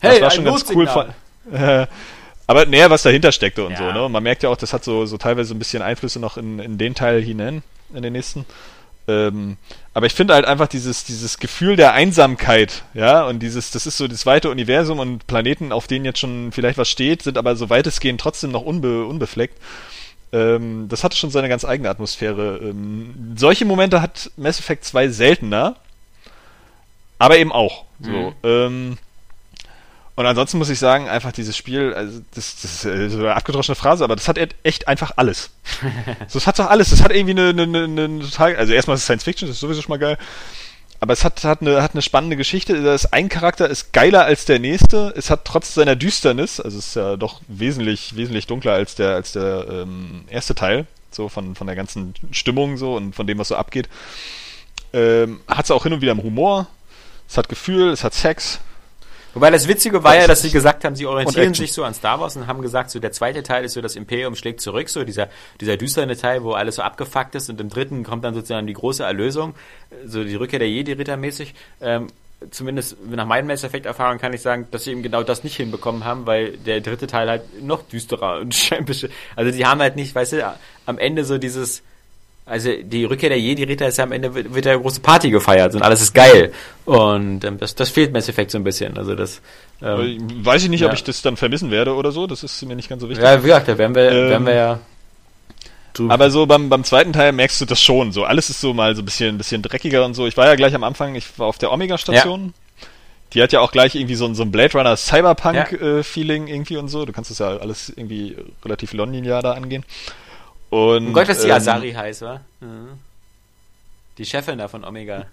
Hey, 0.00 0.12
das 0.12 0.20
war 0.22 0.30
schon 0.30 0.44
ganz 0.44 0.64
cool. 0.74 0.86
Von, 0.86 1.06
äh, 1.52 1.86
aber 2.46 2.66
näher, 2.66 2.90
was 2.90 3.02
dahinter 3.02 3.32
steckte 3.32 3.64
und 3.64 3.72
ja. 3.72 3.78
so, 3.78 3.84
ne? 3.92 4.04
Und 4.04 4.12
man 4.12 4.22
merkt 4.22 4.42
ja 4.42 4.48
auch, 4.48 4.56
das 4.56 4.72
hat 4.72 4.84
so, 4.84 5.06
so 5.06 5.18
teilweise 5.18 5.54
ein 5.54 5.58
bisschen 5.58 5.82
Einflüsse 5.82 6.20
noch 6.20 6.36
in, 6.36 6.58
in 6.58 6.78
den 6.78 6.94
Teil 6.94 7.22
hinein, 7.22 7.62
in 7.92 8.02
den 8.02 8.12
nächsten. 8.12 8.46
Ähm, 9.08 9.56
aber 9.94 10.06
ich 10.06 10.14
finde 10.14 10.34
halt 10.34 10.44
einfach 10.44 10.68
dieses, 10.68 11.04
dieses 11.04 11.38
Gefühl 11.38 11.76
der 11.76 11.94
Einsamkeit, 11.94 12.84
ja, 12.92 13.24
und 13.24 13.40
dieses, 13.40 13.70
das 13.70 13.86
ist 13.86 13.96
so 13.96 14.06
das 14.06 14.26
weite 14.26 14.50
Universum 14.50 14.98
und 14.98 15.26
Planeten, 15.26 15.72
auf 15.72 15.86
denen 15.86 16.04
jetzt 16.04 16.20
schon 16.20 16.52
vielleicht 16.52 16.78
was 16.78 16.90
steht, 16.90 17.22
sind 17.22 17.38
aber 17.38 17.56
so 17.56 17.70
weitestgehend 17.70 18.20
trotzdem 18.20 18.52
noch 18.52 18.62
unbe, 18.62 19.06
unbefleckt. 19.06 19.58
Ähm, 20.30 20.88
das 20.88 21.04
hatte 21.04 21.16
schon 21.16 21.30
seine 21.30 21.48
ganz 21.48 21.64
eigene 21.64 21.88
Atmosphäre. 21.88 22.58
Ähm, 22.58 23.34
solche 23.36 23.64
Momente 23.64 24.02
hat 24.02 24.30
Mass 24.36 24.60
Effect 24.60 24.84
2 24.84 25.08
seltener, 25.08 25.76
aber 27.18 27.38
eben 27.38 27.50
auch. 27.50 27.86
So. 28.00 28.10
Mhm. 28.10 28.34
Ähm, 28.42 28.98
und 30.18 30.26
ansonsten 30.26 30.58
muss 30.58 30.68
ich 30.68 30.80
sagen, 30.80 31.08
einfach 31.08 31.30
dieses 31.30 31.56
Spiel, 31.56 31.94
also 31.94 32.20
das, 32.34 32.60
das 32.60 32.84
ist 32.84 33.12
so 33.12 33.18
eine 33.20 33.36
abgedroschene 33.36 33.76
Phrase, 33.76 34.02
aber 34.02 34.16
das 34.16 34.26
hat 34.26 34.36
echt 34.64 34.88
einfach 34.88 35.12
alles. 35.14 35.50
so, 36.26 36.38
es 36.38 36.48
hat 36.48 36.58
doch 36.58 36.68
alles. 36.68 36.90
Es 36.90 37.04
hat 37.04 37.12
irgendwie 37.12 37.40
eine, 37.40 37.50
eine, 37.50 37.62
eine, 37.62 38.04
eine 38.04 38.18
total, 38.24 38.56
also 38.56 38.72
erstmal 38.72 38.96
ist 38.96 39.02
es 39.02 39.04
Science 39.04 39.22
Fiction, 39.22 39.46
das 39.46 39.58
ist 39.58 39.60
sowieso 39.60 39.80
schon 39.80 39.92
mal 39.92 39.98
geil. 40.00 40.18
Aber 40.98 41.12
es 41.12 41.22
hat, 41.22 41.44
hat, 41.44 41.60
eine, 41.60 41.84
hat 41.84 41.92
eine 41.92 42.02
spannende 42.02 42.34
Geschichte. 42.34 42.82
Das 42.82 43.12
ein 43.12 43.28
Charakter 43.28 43.68
ist 43.70 43.92
geiler 43.92 44.24
als 44.24 44.44
der 44.44 44.58
nächste. 44.58 45.14
Es 45.16 45.30
hat 45.30 45.44
trotz 45.44 45.74
seiner 45.74 45.94
Düsternis, 45.94 46.58
also 46.58 46.80
es 46.80 46.88
ist 46.88 46.96
ja 46.96 47.16
doch 47.16 47.40
wesentlich, 47.46 48.16
wesentlich 48.16 48.48
dunkler 48.48 48.72
als 48.72 48.96
der, 48.96 49.14
als 49.14 49.30
der 49.30 49.68
ähm, 49.70 50.24
erste 50.28 50.56
Teil, 50.56 50.88
so 51.12 51.28
von, 51.28 51.54
von 51.54 51.68
der 51.68 51.76
ganzen 51.76 52.14
Stimmung 52.32 52.76
so 52.76 52.96
und 52.96 53.14
von 53.14 53.28
dem, 53.28 53.38
was 53.38 53.46
so 53.46 53.54
abgeht. 53.54 53.88
Ähm, 54.92 55.42
hat 55.46 55.66
es 55.66 55.70
auch 55.70 55.84
hin 55.84 55.92
und 55.92 56.00
wieder 56.00 56.10
im 56.10 56.24
Humor. 56.24 56.66
Es 57.28 57.36
hat 57.36 57.48
Gefühl, 57.48 57.90
es 57.90 58.02
hat 58.02 58.14
Sex, 58.14 58.58
Wobei 59.34 59.50
das 59.50 59.68
Witzige 59.68 60.02
war 60.02 60.16
ja, 60.16 60.26
dass 60.26 60.42
sie 60.42 60.50
gesagt 60.50 60.84
haben, 60.84 60.96
sie 60.96 61.06
orientieren 61.06 61.54
sich 61.54 61.72
so 61.72 61.84
an 61.84 61.94
Star 61.94 62.20
Wars 62.20 62.36
und 62.36 62.46
haben 62.46 62.62
gesagt, 62.62 62.90
so 62.90 62.98
der 62.98 63.12
zweite 63.12 63.42
Teil 63.42 63.64
ist 63.64 63.74
so, 63.74 63.80
das 63.80 63.96
Imperium 63.96 64.34
schlägt 64.34 64.60
zurück, 64.60 64.88
so 64.88 65.04
dieser, 65.04 65.28
dieser 65.60 65.76
düsterne 65.76 66.16
Teil, 66.16 66.42
wo 66.42 66.52
alles 66.52 66.76
so 66.76 66.82
abgefuckt 66.82 67.34
ist 67.34 67.50
und 67.50 67.60
im 67.60 67.68
dritten 67.68 68.04
kommt 68.04 68.24
dann 68.24 68.34
sozusagen 68.34 68.66
die 68.66 68.72
große 68.72 69.04
Erlösung, 69.04 69.54
so 70.04 70.24
die 70.24 70.34
Rückkehr 70.34 70.58
der 70.58 70.70
Jedi-Ritter 70.70 71.16
mäßig. 71.16 71.54
Ähm, 71.80 72.08
zumindest 72.50 72.96
nach 73.08 73.26
meinen 73.26 73.46
Mass 73.46 73.64
Effect-Erfahrungen 73.64 74.20
kann 74.20 74.32
ich 74.32 74.42
sagen, 74.42 74.68
dass 74.70 74.84
sie 74.84 74.92
eben 74.92 75.02
genau 75.02 75.22
das 75.22 75.44
nicht 75.44 75.56
hinbekommen 75.56 76.04
haben, 76.04 76.26
weil 76.26 76.56
der 76.56 76.80
dritte 76.80 77.06
Teil 77.06 77.28
halt 77.28 77.62
noch 77.62 77.82
düsterer 77.82 78.40
und 78.40 78.54
schämpischer. 78.54 79.08
Also 79.36 79.50
die 79.50 79.66
haben 79.66 79.80
halt 79.80 79.96
nicht, 79.96 80.14
weißt 80.14 80.32
du, 80.34 80.56
am 80.86 80.98
Ende 80.98 81.24
so 81.24 81.38
dieses, 81.38 81.82
also 82.48 82.70
die 82.82 83.04
Rückkehr 83.04 83.28
der 83.28 83.40
Jedi-Ritter 83.40 83.88
ist 83.88 83.98
ja 83.98 84.04
am 84.04 84.12
Ende 84.12 84.34
wird, 84.34 84.54
wird 84.54 84.64
ja 84.64 84.72
eine 84.72 84.80
große 84.80 85.00
Party 85.00 85.30
gefeiert 85.30 85.74
und 85.74 85.82
alles 85.82 86.00
ist 86.00 86.14
geil. 86.14 86.52
Und 86.84 87.44
ähm, 87.44 87.58
das, 87.58 87.74
das 87.74 87.90
fehlt 87.90 88.12
Mass 88.12 88.28
Effect 88.28 88.50
so 88.50 88.58
ein 88.58 88.64
bisschen. 88.64 88.96
Also 88.96 89.14
das 89.14 89.40
ähm, 89.82 90.44
weiß 90.44 90.64
ich 90.64 90.70
nicht, 90.70 90.80
ja. 90.80 90.88
ob 90.88 90.94
ich 90.94 91.04
das 91.04 91.22
dann 91.22 91.36
vermissen 91.36 91.70
werde 91.70 91.94
oder 91.94 92.10
so. 92.10 92.26
Das 92.26 92.42
ist 92.42 92.62
mir 92.64 92.74
nicht 92.74 92.88
ganz 92.88 93.02
so 93.02 93.08
wichtig. 93.08 93.24
Ja, 93.24 93.38
wie 93.38 93.46
gesagt, 93.46 93.68
da 93.68 93.78
werden 93.78 93.94
wir, 93.94 94.10
ähm, 94.10 94.30
werden 94.30 94.46
wir 94.46 94.54
ja. 94.54 94.80
True. 95.94 96.10
Aber 96.10 96.30
so 96.30 96.46
beim, 96.46 96.68
beim 96.68 96.84
zweiten 96.84 97.12
Teil 97.12 97.32
merkst 97.32 97.60
du 97.60 97.64
das 97.64 97.80
schon. 97.80 98.12
So 98.12 98.24
alles 98.24 98.50
ist 98.50 98.60
so 98.60 98.72
mal 98.72 98.94
so 98.94 99.02
ein 99.02 99.04
bisschen, 99.04 99.34
ein 99.34 99.38
bisschen 99.38 99.62
dreckiger 99.62 100.04
und 100.04 100.14
so. 100.14 100.26
Ich 100.26 100.36
war 100.36 100.46
ja 100.46 100.54
gleich 100.54 100.74
am 100.74 100.84
Anfang, 100.84 101.14
ich 101.14 101.38
war 101.38 101.46
auf 101.46 101.58
der 101.58 101.72
Omega-Station. 101.72 102.46
Ja. 102.46 102.86
Die 103.34 103.42
hat 103.42 103.52
ja 103.52 103.60
auch 103.60 103.72
gleich 103.72 103.94
irgendwie 103.94 104.14
so 104.14 104.24
ein, 104.24 104.34
so 104.34 104.42
ein 104.42 104.50
Blade 104.50 104.72
Runner 104.72 104.96
Cyberpunk-Feeling 104.96 106.46
ja. 106.46 106.52
äh, 106.52 106.56
irgendwie 106.56 106.76
und 106.78 106.88
so. 106.88 107.04
Du 107.04 107.12
kannst 107.12 107.30
das 107.30 107.40
ja 107.40 107.58
alles 107.58 107.92
irgendwie 107.94 108.36
relativ 108.64 108.92
linear 108.92 109.42
da 109.42 109.52
angehen. 109.52 109.84
Und, 110.70 111.08
oh 111.08 111.12
Gott, 111.12 111.28
dass 111.28 111.40
die 111.40 111.48
ähm, 111.48 111.54
Asari 111.54 111.92
heißt, 111.92 112.22
wa? 112.22 112.40
Mhm. 112.60 112.98
Die 114.18 114.26
Chefin 114.26 114.58
da 114.58 114.68
von 114.68 114.84
Omega. 114.84 115.26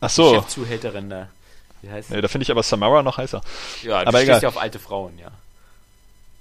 Ach 0.00 0.10
so. 0.10 0.30
Die 0.30 0.36
Chefzuhälterin 0.36 1.10
da. 1.10 1.28
Wie 1.82 1.90
heißt 1.90 2.10
nee, 2.10 2.20
da 2.20 2.28
finde 2.28 2.44
ich 2.44 2.50
aber 2.50 2.62
Samara 2.62 3.02
noch 3.02 3.18
heißer. 3.18 3.40
Ja, 3.82 4.02
du 4.02 4.08
aber 4.08 4.22
egal. 4.22 4.40
ja 4.40 4.48
auf 4.48 4.60
alte 4.60 4.78
Frauen, 4.78 5.18
ja. 5.18 5.30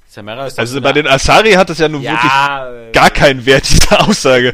Samara 0.07 0.47
ist 0.47 0.57
also 0.57 0.81
bei 0.81 0.91
den 0.91 1.07
Asari 1.07 1.51
hat 1.51 1.69
es 1.69 1.77
ja 1.77 1.87
nun 1.87 2.01
ja, 2.01 2.13
wirklich 2.13 2.89
äh, 2.89 2.91
gar 2.91 3.11
keinen 3.11 3.45
Wert, 3.45 3.69
diese 3.69 3.99
Aussage. 3.99 4.53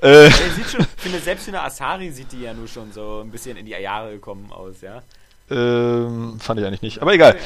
äh, 0.00 0.30
sieht 0.30 0.70
schon, 0.70 0.86
finde, 0.96 1.20
selbst 1.20 1.44
für 1.44 1.50
eine 1.50 1.62
Asari 1.62 2.10
sieht 2.10 2.32
die 2.32 2.40
ja 2.40 2.54
nur 2.54 2.66
schon 2.66 2.90
so 2.92 3.20
ein 3.22 3.30
bisschen 3.30 3.56
in 3.56 3.66
die 3.66 3.72
Jahre 3.72 4.12
gekommen 4.12 4.50
aus, 4.50 4.80
ja. 4.80 5.02
Ähm, 5.50 6.40
fand 6.40 6.58
ich 6.58 6.66
eigentlich 6.66 6.80
nicht, 6.80 7.02
aber 7.02 7.12
egal. 7.12 7.36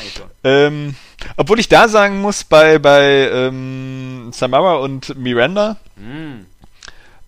Ähm, 0.44 0.94
obwohl 1.36 1.58
ich 1.58 1.68
da 1.68 1.88
sagen 1.88 2.20
muss, 2.20 2.44
bei, 2.44 2.78
bei 2.78 3.28
ähm, 3.28 4.07
Samara 4.34 4.76
und 4.76 5.16
Miranda, 5.16 5.76
mm. 5.96 6.46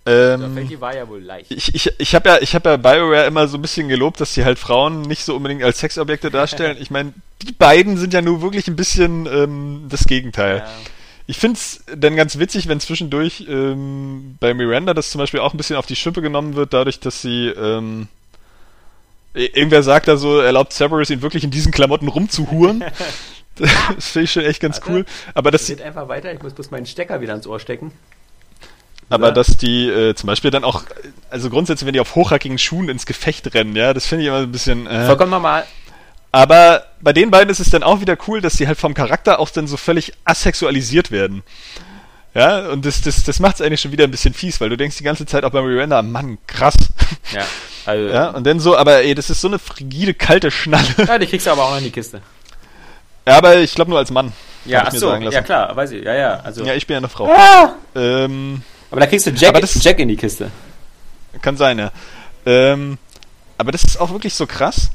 Ähm, 0.06 0.66
die 0.66 0.80
war 0.80 0.96
ja 0.96 1.06
wohl 1.08 1.20
leicht. 1.20 1.50
Ich, 1.50 1.74
ich, 1.74 1.92
ich 1.98 2.14
habe 2.14 2.28
ja, 2.28 2.38
ich 2.40 2.54
hab 2.54 2.64
ja 2.64 2.76
BioWare 2.78 3.26
immer 3.26 3.46
so 3.48 3.58
ein 3.58 3.62
bisschen 3.62 3.88
gelobt, 3.88 4.20
dass 4.20 4.32
sie 4.32 4.44
halt 4.44 4.58
Frauen 4.58 5.02
nicht 5.02 5.24
so 5.24 5.36
unbedingt 5.36 5.62
als 5.62 5.80
Sexobjekte 5.80 6.30
darstellen. 6.30 6.78
ich 6.80 6.90
meine, 6.90 7.12
die 7.42 7.52
beiden 7.52 7.98
sind 7.98 8.14
ja 8.14 8.22
nur 8.22 8.40
wirklich 8.40 8.66
ein 8.68 8.76
bisschen 8.76 9.26
ähm, 9.26 9.86
das 9.88 10.04
Gegenteil. 10.04 10.58
Ja. 10.58 10.70
Ich 11.26 11.38
find's 11.38 11.84
dann 11.94 12.16
ganz 12.16 12.38
witzig, 12.38 12.66
wenn 12.66 12.80
zwischendurch 12.80 13.44
ähm, 13.48 14.36
bei 14.40 14.54
Miranda 14.54 14.94
das 14.94 15.10
zum 15.10 15.20
Beispiel 15.20 15.40
auch 15.40 15.52
ein 15.54 15.58
bisschen 15.58 15.76
auf 15.76 15.86
die 15.86 15.96
Schippe 15.96 16.22
genommen 16.22 16.56
wird, 16.56 16.72
dadurch, 16.72 16.98
dass 16.98 17.22
sie 17.22 17.48
ähm, 17.48 18.08
irgendwer 19.34 19.82
sagt 19.82 20.08
da 20.08 20.16
so, 20.16 20.40
erlaubt 20.40 20.72
Cerberus 20.72 21.10
ihn 21.10 21.22
wirklich 21.22 21.44
in 21.44 21.50
diesen 21.50 21.72
Klamotten 21.72 22.08
rumzuhuren. 22.08 22.84
das 23.94 24.08
finde 24.08 24.24
ich 24.24 24.32
schon 24.32 24.44
echt 24.44 24.60
ganz 24.60 24.78
Warte, 24.78 24.90
cool. 24.90 25.04
Aber 25.34 25.50
das 25.50 25.66
geht 25.66 25.82
einfach 25.82 26.08
weiter. 26.08 26.32
Ich 26.32 26.42
muss 26.42 26.54
bloß 26.54 26.70
meinen 26.70 26.86
Stecker 26.86 27.20
wieder 27.20 27.32
ans 27.32 27.46
Ohr 27.46 27.60
stecken. 27.60 27.92
Aber 29.08 29.28
ja. 29.28 29.32
dass 29.32 29.56
die 29.56 29.88
äh, 29.88 30.14
zum 30.14 30.28
Beispiel 30.28 30.52
dann 30.52 30.62
auch, 30.62 30.84
also 31.30 31.50
grundsätzlich, 31.50 31.86
wenn 31.86 31.94
die 31.94 32.00
auf 32.00 32.14
hochhackigen 32.14 32.58
Schuhen 32.58 32.88
ins 32.88 33.06
Gefecht 33.06 33.52
rennen, 33.54 33.74
ja, 33.74 33.92
das 33.92 34.06
finde 34.06 34.22
ich 34.22 34.28
immer 34.28 34.38
ein 34.38 34.52
bisschen. 34.52 34.86
Äh, 34.86 35.06
Vollkommen 35.06 35.32
normal. 35.32 35.64
Aber 36.32 36.84
bei 37.00 37.12
den 37.12 37.30
beiden 37.30 37.50
ist 37.50 37.58
es 37.58 37.70
dann 37.70 37.82
auch 37.82 38.00
wieder 38.00 38.16
cool, 38.28 38.40
dass 38.40 38.54
sie 38.54 38.68
halt 38.68 38.78
vom 38.78 38.94
Charakter 38.94 39.40
auch 39.40 39.50
dann 39.50 39.66
so 39.66 39.76
völlig 39.76 40.12
asexualisiert 40.24 41.10
werden. 41.10 41.42
Ja, 42.34 42.68
und 42.68 42.86
das, 42.86 43.02
das, 43.02 43.24
das 43.24 43.40
macht 43.40 43.56
es 43.56 43.60
eigentlich 43.60 43.80
schon 43.80 43.90
wieder 43.90 44.04
ein 44.04 44.12
bisschen 44.12 44.34
fies, 44.34 44.60
weil 44.60 44.68
du 44.68 44.76
denkst 44.76 44.96
die 44.96 45.02
ganze 45.02 45.26
Zeit 45.26 45.42
auch 45.44 45.50
bei 45.50 45.60
Miranda, 45.62 46.00
Mann, 46.02 46.38
krass. 46.46 46.74
Ja, 47.32 47.44
also. 47.86 48.14
Ja, 48.14 48.28
und 48.30 48.46
dann 48.46 48.60
so, 48.60 48.76
aber 48.76 49.02
ey, 49.02 49.16
das 49.16 49.30
ist 49.30 49.40
so 49.40 49.48
eine 49.48 49.58
frigide, 49.58 50.14
kalte 50.14 50.52
Schnalle. 50.52 50.86
Ja, 50.98 51.18
die 51.18 51.26
kriegst 51.26 51.46
du 51.46 51.50
aber 51.50 51.64
auch 51.64 51.70
noch 51.70 51.78
in 51.78 51.84
die 51.84 51.90
Kiste. 51.90 52.22
Ja, 53.26 53.36
aber 53.36 53.58
ich 53.58 53.74
glaube 53.74 53.90
nur 53.90 53.98
als 53.98 54.10
Mann. 54.10 54.32
Ja, 54.64 54.84
ach 54.86 54.92
so, 54.92 55.14
ja 55.14 55.40
klar, 55.42 55.74
weiß 55.74 55.92
ich, 55.92 56.04
ja, 56.04 56.14
ja. 56.14 56.40
Also. 56.40 56.64
Ja, 56.64 56.74
ich 56.74 56.86
bin 56.86 56.94
ja 56.94 56.98
eine 56.98 57.08
Frau. 57.08 57.30
Ah! 57.30 57.74
Ähm, 57.94 58.62
aber 58.90 59.00
da 59.00 59.06
kriegst 59.06 59.26
du 59.26 59.30
Jack, 59.30 59.58
Jack 59.80 59.98
in 59.98 60.08
die 60.08 60.16
Kiste. 60.16 60.50
Kann 61.40 61.56
sein, 61.56 61.78
ja. 61.78 61.92
Ähm, 62.44 62.98
aber 63.56 63.72
das 63.72 63.84
ist 63.84 64.00
auch 64.00 64.10
wirklich 64.10 64.34
so 64.34 64.46
krass, 64.46 64.90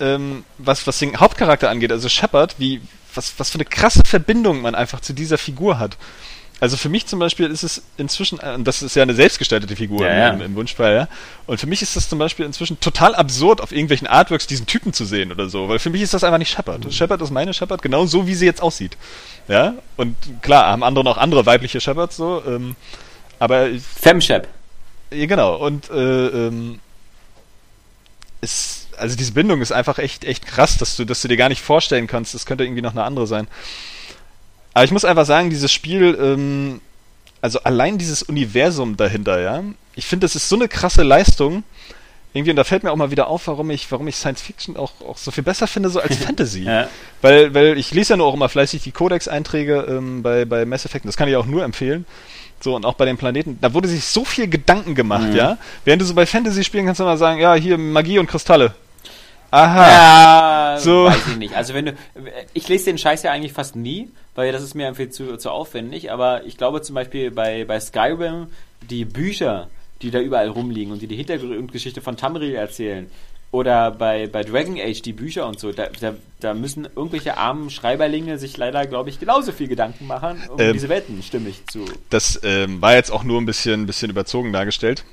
ähm, 0.00 0.44
was, 0.58 0.86
was 0.86 0.98
den 0.98 1.18
Hauptcharakter 1.18 1.68
angeht, 1.68 1.92
also 1.92 2.08
Shepard, 2.08 2.56
wie, 2.58 2.80
was, 3.14 3.34
was 3.38 3.50
für 3.50 3.56
eine 3.56 3.64
krasse 3.64 4.02
Verbindung 4.04 4.62
man 4.62 4.74
einfach 4.74 5.00
zu 5.00 5.12
dieser 5.12 5.38
Figur 5.38 5.78
hat. 5.78 5.96
Also 6.60 6.76
für 6.76 6.88
mich 6.88 7.06
zum 7.06 7.18
Beispiel 7.18 7.46
ist 7.46 7.62
es 7.62 7.82
inzwischen, 7.96 8.38
äh, 8.40 8.54
und 8.54 8.64
das 8.64 8.82
ist 8.82 8.94
ja 8.94 9.02
eine 9.02 9.14
selbstgestaltete 9.14 9.76
Figur 9.76 10.06
ja, 10.06 10.30
im, 10.30 10.40
im, 10.40 10.54
Wunschfall, 10.54 10.94
ja. 10.94 11.08
Und 11.46 11.58
für 11.58 11.66
mich 11.66 11.82
ist 11.82 11.96
das 11.96 12.08
zum 12.08 12.18
Beispiel 12.18 12.46
inzwischen 12.46 12.78
total 12.80 13.14
absurd, 13.14 13.60
auf 13.60 13.72
irgendwelchen 13.72 14.06
Artworks 14.06 14.46
diesen 14.46 14.66
Typen 14.66 14.92
zu 14.92 15.04
sehen 15.04 15.32
oder 15.32 15.48
so, 15.48 15.68
weil 15.68 15.78
für 15.78 15.90
mich 15.90 16.02
ist 16.02 16.14
das 16.14 16.24
einfach 16.24 16.38
nicht 16.38 16.50
Shepard. 16.50 16.84
Mhm. 16.84 16.92
Shepard 16.92 17.20
ist 17.20 17.30
meine 17.30 17.52
Shepard, 17.52 17.82
genau 17.82 18.06
so, 18.06 18.26
wie 18.26 18.34
sie 18.34 18.46
jetzt 18.46 18.62
aussieht. 18.62 18.96
Ja. 19.48 19.74
Und 19.96 20.16
klar, 20.42 20.66
haben 20.66 20.82
andere 20.82 21.04
noch 21.04 21.18
andere 21.18 21.44
weibliche 21.44 21.80
Shepards 21.80 22.16
so, 22.16 22.42
ähm, 22.46 22.76
aber. 23.38 23.68
Femshep. 24.00 24.48
Ja, 25.12 25.26
genau. 25.26 25.56
Und 25.56 25.90
äh, 25.90 26.26
ähm, 26.28 26.80
ist, 28.40 28.88
also 28.96 29.16
diese 29.16 29.32
Bindung 29.32 29.60
ist 29.60 29.72
einfach 29.72 29.98
echt, 29.98 30.24
echt 30.24 30.46
krass, 30.46 30.78
dass 30.78 30.96
du, 30.96 31.04
dass 31.04 31.22
du 31.22 31.28
dir 31.28 31.36
gar 31.36 31.48
nicht 31.48 31.62
vorstellen 31.62 32.06
kannst, 32.06 32.34
das 32.34 32.46
könnte 32.46 32.64
irgendwie 32.64 32.82
noch 32.82 32.92
eine 32.92 33.02
andere 33.02 33.26
sein. 33.26 33.48
Aber 34.74 34.84
ich 34.84 34.90
muss 34.90 35.04
einfach 35.04 35.24
sagen, 35.24 35.50
dieses 35.50 35.72
Spiel, 35.72 36.18
ähm, 36.20 36.80
also 37.40 37.60
allein 37.60 37.96
dieses 37.96 38.22
Universum 38.22 38.96
dahinter, 38.96 39.40
ja, 39.40 39.62
ich 39.94 40.06
finde, 40.06 40.24
das 40.24 40.34
ist 40.34 40.48
so 40.48 40.56
eine 40.56 40.68
krasse 40.68 41.02
Leistung. 41.02 41.62
Irgendwie, 42.32 42.50
und 42.50 42.56
da 42.56 42.64
fällt 42.64 42.82
mir 42.82 42.90
auch 42.90 42.96
mal 42.96 43.12
wieder 43.12 43.28
auf, 43.28 43.46
warum 43.46 43.70
ich, 43.70 43.90
warum 43.92 44.08
ich 44.08 44.16
Science 44.16 44.42
Fiction 44.42 44.76
auch, 44.76 44.90
auch 45.08 45.16
so 45.16 45.30
viel 45.30 45.44
besser 45.44 45.68
finde, 45.68 45.88
so 45.88 46.00
als 46.00 46.16
Fantasy. 46.24 46.64
ja. 46.64 46.88
Weil, 47.22 47.54
weil 47.54 47.78
ich 47.78 47.92
lese 47.92 48.14
ja 48.14 48.16
nur 48.16 48.26
auch 48.26 48.34
immer 48.34 48.48
fleißig 48.48 48.82
die 48.82 48.90
Codex-Einträge 48.90 49.86
ähm, 49.88 50.24
bei, 50.24 50.44
bei 50.44 50.64
Mass 50.64 50.84
Effect, 50.84 51.06
das 51.06 51.16
kann 51.16 51.28
ich 51.28 51.36
auch 51.36 51.46
nur 51.46 51.62
empfehlen. 51.62 52.04
So, 52.60 52.74
und 52.74 52.84
auch 52.84 52.94
bei 52.94 53.04
den 53.04 53.18
Planeten, 53.18 53.58
da 53.60 53.72
wurde 53.72 53.86
sich 53.86 54.04
so 54.04 54.24
viel 54.24 54.48
Gedanken 54.48 54.96
gemacht, 54.96 55.28
mhm. 55.28 55.36
ja. 55.36 55.58
Während 55.84 56.02
du 56.02 56.06
so 56.06 56.14
bei 56.14 56.26
Fantasy-Spielen 56.26 56.86
kannst 56.86 56.98
du 56.98 57.04
mal 57.04 57.18
sagen, 57.18 57.38
ja, 57.38 57.54
hier 57.54 57.78
Magie 57.78 58.18
und 58.18 58.26
Kristalle. 58.26 58.74
Aha. 59.54 60.74
Ja, 60.74 60.78
so. 60.80 61.04
weiß 61.04 61.28
ich 61.28 61.36
nicht. 61.36 61.54
Also 61.54 61.74
wenn 61.74 61.86
du, 61.86 61.94
ich 62.54 62.66
lese 62.68 62.86
den 62.86 62.98
Scheiß 62.98 63.22
ja 63.22 63.30
eigentlich 63.30 63.52
fast 63.52 63.76
nie, 63.76 64.08
weil 64.34 64.50
das 64.50 64.62
ist 64.64 64.74
mir 64.74 64.88
einfach 64.88 65.08
zu, 65.10 65.36
zu 65.36 65.50
aufwendig, 65.50 66.10
aber 66.10 66.44
ich 66.44 66.56
glaube 66.56 66.82
zum 66.82 66.96
Beispiel 66.96 67.30
bei, 67.30 67.64
bei 67.64 67.78
Skyrim, 67.78 68.48
die 68.90 69.04
Bücher, 69.04 69.68
die 70.02 70.10
da 70.10 70.18
überall 70.18 70.48
rumliegen 70.48 70.92
und 70.92 71.02
die 71.02 71.06
die 71.06 71.14
Hintergrundgeschichte 71.14 72.00
von 72.00 72.16
Tamriel 72.16 72.56
erzählen, 72.56 73.08
oder 73.52 73.92
bei, 73.92 74.26
bei 74.26 74.42
Dragon 74.42 74.76
Age 74.80 75.00
die 75.00 75.12
Bücher 75.12 75.46
und 75.46 75.60
so, 75.60 75.70
da, 75.70 75.86
da, 76.00 76.16
da 76.40 76.54
müssen 76.54 76.88
irgendwelche 76.96 77.36
armen 77.36 77.70
Schreiberlinge 77.70 78.36
sich 78.36 78.56
leider, 78.56 78.84
glaube 78.84 79.10
ich, 79.10 79.20
genauso 79.20 79.52
viel 79.52 79.68
Gedanken 79.68 80.08
machen, 80.08 80.42
um 80.48 80.58
ähm, 80.58 80.72
diese 80.72 80.88
Welten 80.88 81.22
stimmig 81.22 81.62
zu. 81.70 81.84
Das 82.10 82.40
ähm, 82.42 82.82
war 82.82 82.96
jetzt 82.96 83.12
auch 83.12 83.22
nur 83.22 83.40
ein 83.40 83.46
bisschen, 83.46 83.86
bisschen 83.86 84.10
überzogen 84.10 84.52
dargestellt. 84.52 85.04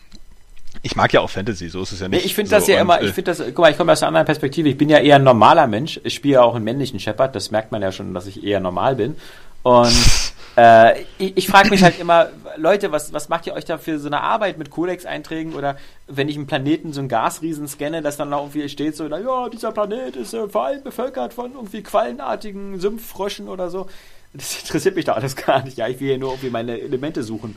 Ich 0.84 0.96
mag 0.96 1.14
ja 1.14 1.22
auch 1.22 1.30
Fantasy, 1.30 1.70
so 1.70 1.82
ist 1.82 1.92
es 1.92 2.00
ja 2.00 2.08
nicht. 2.08 2.22
Nee, 2.22 2.26
ich 2.26 2.34
finde 2.34 2.50
so, 2.50 2.56
das 2.56 2.68
ja 2.68 2.80
immer, 2.80 3.02
ich 3.02 3.10
äh, 3.10 3.14
finde 3.14 3.32
das, 3.32 3.44
guck 3.46 3.60
mal, 3.60 3.72
ich 3.72 3.78
komme 3.78 3.92
aus 3.92 4.02
einer 4.02 4.08
anderen 4.08 4.26
Perspektive. 4.26 4.70
Ich 4.70 4.78
bin 4.78 4.90
ja 4.90 4.98
eher 4.98 5.18
ein 5.18 5.24
normaler 5.24 5.68
Mensch. 5.68 6.00
Ich 6.04 6.16
spiele 6.16 6.36
ja 6.36 6.42
auch 6.42 6.56
einen 6.56 6.64
männlichen 6.64 7.00
Shepard, 7.00 7.36
das 7.36 7.52
merkt 7.52 7.72
man 7.72 7.82
ja 7.82 7.92
schon, 7.92 8.14
dass 8.14 8.26
ich 8.26 8.44
eher 8.44 8.60
normal 8.60 8.96
bin. 8.96 9.16
Und 9.64 9.94
äh, 10.58 11.02
ich, 11.18 11.38
ich 11.38 11.48
frage 11.48 11.70
mich 11.70 11.84
halt 11.84 12.00
immer, 12.00 12.30
Leute, 12.58 12.92
was, 12.92 13.14
was 13.14 13.30
macht 13.30 13.48
ihr 13.48 13.54
euch 13.54 13.66
da 13.66 13.78
für 13.78 14.00
so 14.00 14.08
eine 14.08 14.22
Arbeit 14.22 14.58
mit 14.58 14.72
Codex-Einträgen 14.72 15.54
oder 15.54 15.78
wenn 16.08 16.30
ich 16.30 16.36
einen 16.36 16.48
Planeten, 16.48 16.94
so 16.94 17.00
einen 17.00 17.10
Gasriesen 17.10 17.68
scanne, 17.68 18.02
dass 18.02 18.18
dann 18.18 18.34
auch 18.34 18.44
irgendwie 18.46 18.68
steht 18.68 18.96
so, 18.96 19.08
na 19.08 19.20
ja, 19.20 19.50
dieser 19.50 19.72
Planet 19.72 20.16
ist 20.16 20.34
äh, 20.34 20.48
vor 20.50 20.66
allem 20.66 20.84
bevölkert 20.84 21.34
von 21.34 21.54
irgendwie 21.54 21.84
quallenartigen 21.84 22.80
Sümpffröschen 22.80 23.48
oder 23.48 23.70
so. 23.70 23.88
Das 24.34 24.62
interessiert 24.62 24.96
mich 24.96 25.06
doch 25.06 25.16
alles 25.16 25.36
gar 25.36 25.64
nicht. 25.64 25.78
Ja, 25.78 25.88
ich 25.88 26.00
will 26.00 26.08
hier 26.08 26.18
nur 26.18 26.32
irgendwie 26.32 26.50
meine 26.50 26.80
Elemente 26.80 27.24
suchen. 27.24 27.56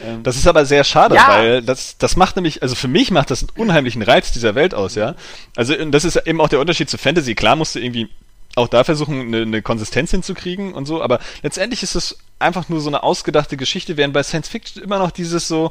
Ähm, 0.00 0.22
das 0.22 0.36
ist 0.36 0.46
aber 0.46 0.64
sehr 0.64 0.84
schade, 0.84 1.16
ja. 1.16 1.28
weil 1.28 1.62
das, 1.62 1.98
das 1.98 2.16
macht 2.16 2.36
nämlich, 2.36 2.62
also 2.62 2.74
für 2.74 2.88
mich 2.88 3.10
macht 3.10 3.30
das 3.30 3.42
einen 3.42 3.50
unheimlichen 3.56 4.02
Reiz 4.02 4.32
dieser 4.32 4.54
Welt 4.54 4.74
aus, 4.74 4.94
ja. 4.94 5.14
Also 5.56 5.74
das 5.74 6.04
ist 6.04 6.16
eben 6.26 6.40
auch 6.40 6.48
der 6.48 6.60
Unterschied 6.60 6.88
zu 6.88 6.98
Fantasy. 6.98 7.34
Klar 7.34 7.56
musst 7.56 7.74
du 7.74 7.80
irgendwie 7.80 8.08
auch 8.54 8.68
da 8.68 8.84
versuchen, 8.84 9.20
eine, 9.20 9.42
eine 9.42 9.62
Konsistenz 9.62 10.10
hinzukriegen 10.10 10.74
und 10.74 10.86
so, 10.86 11.02
aber 11.02 11.20
letztendlich 11.42 11.82
ist 11.82 11.94
es 11.94 12.18
einfach 12.38 12.68
nur 12.68 12.80
so 12.80 12.88
eine 12.88 13.02
ausgedachte 13.02 13.56
Geschichte, 13.56 13.96
während 13.96 14.14
bei 14.14 14.22
Science 14.22 14.48
Fiction 14.48 14.82
immer 14.82 14.98
noch 14.98 15.10
dieses 15.10 15.48
so, 15.48 15.70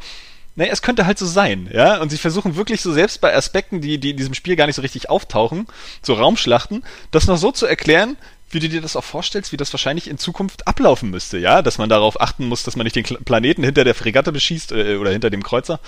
naja, 0.56 0.72
es 0.72 0.82
könnte 0.82 1.06
halt 1.06 1.18
so 1.18 1.26
sein, 1.26 1.70
ja. 1.72 2.02
Und 2.02 2.10
sie 2.10 2.18
versuchen 2.18 2.56
wirklich 2.56 2.82
so 2.82 2.92
selbst 2.92 3.22
bei 3.22 3.36
Aspekten, 3.36 3.82
die, 3.82 4.00
die 4.00 4.12
in 4.12 4.18
diesem 4.18 4.34
Spiel 4.34 4.56
gar 4.56 4.66
nicht 4.66 4.76
so 4.76 4.82
richtig 4.82 5.10
auftauchen, 5.10 5.68
so 6.02 6.14
Raumschlachten, 6.14 6.84
das 7.12 7.28
noch 7.28 7.38
so 7.38 7.52
zu 7.52 7.66
erklären, 7.66 8.18
wie 8.54 8.60
du 8.60 8.70
dir 8.70 8.82
das 8.82 8.96
auch 8.96 9.04
vorstellst, 9.04 9.52
wie 9.52 9.58
das 9.58 9.74
wahrscheinlich 9.74 10.10
in 10.10 10.18
Zukunft 10.18 10.68
ablaufen 10.68 11.10
müsste, 11.10 11.38
ja, 11.38 11.62
dass 11.62 11.78
man 11.78 11.90
darauf 11.90 12.20
achten 12.20 12.48
muss, 12.48 12.64
dass 12.64 12.76
man 12.76 12.86
nicht 12.86 12.96
den 12.96 13.04
Planeten 13.04 13.64
hinter 13.64 13.84
der 13.84 13.96
Fregatte 13.96 14.32
beschießt 14.32 14.72
äh, 14.72 14.96
oder 14.98 15.12
hinter 15.12 15.30
dem 15.30 15.44
Kreuzer 15.44 15.80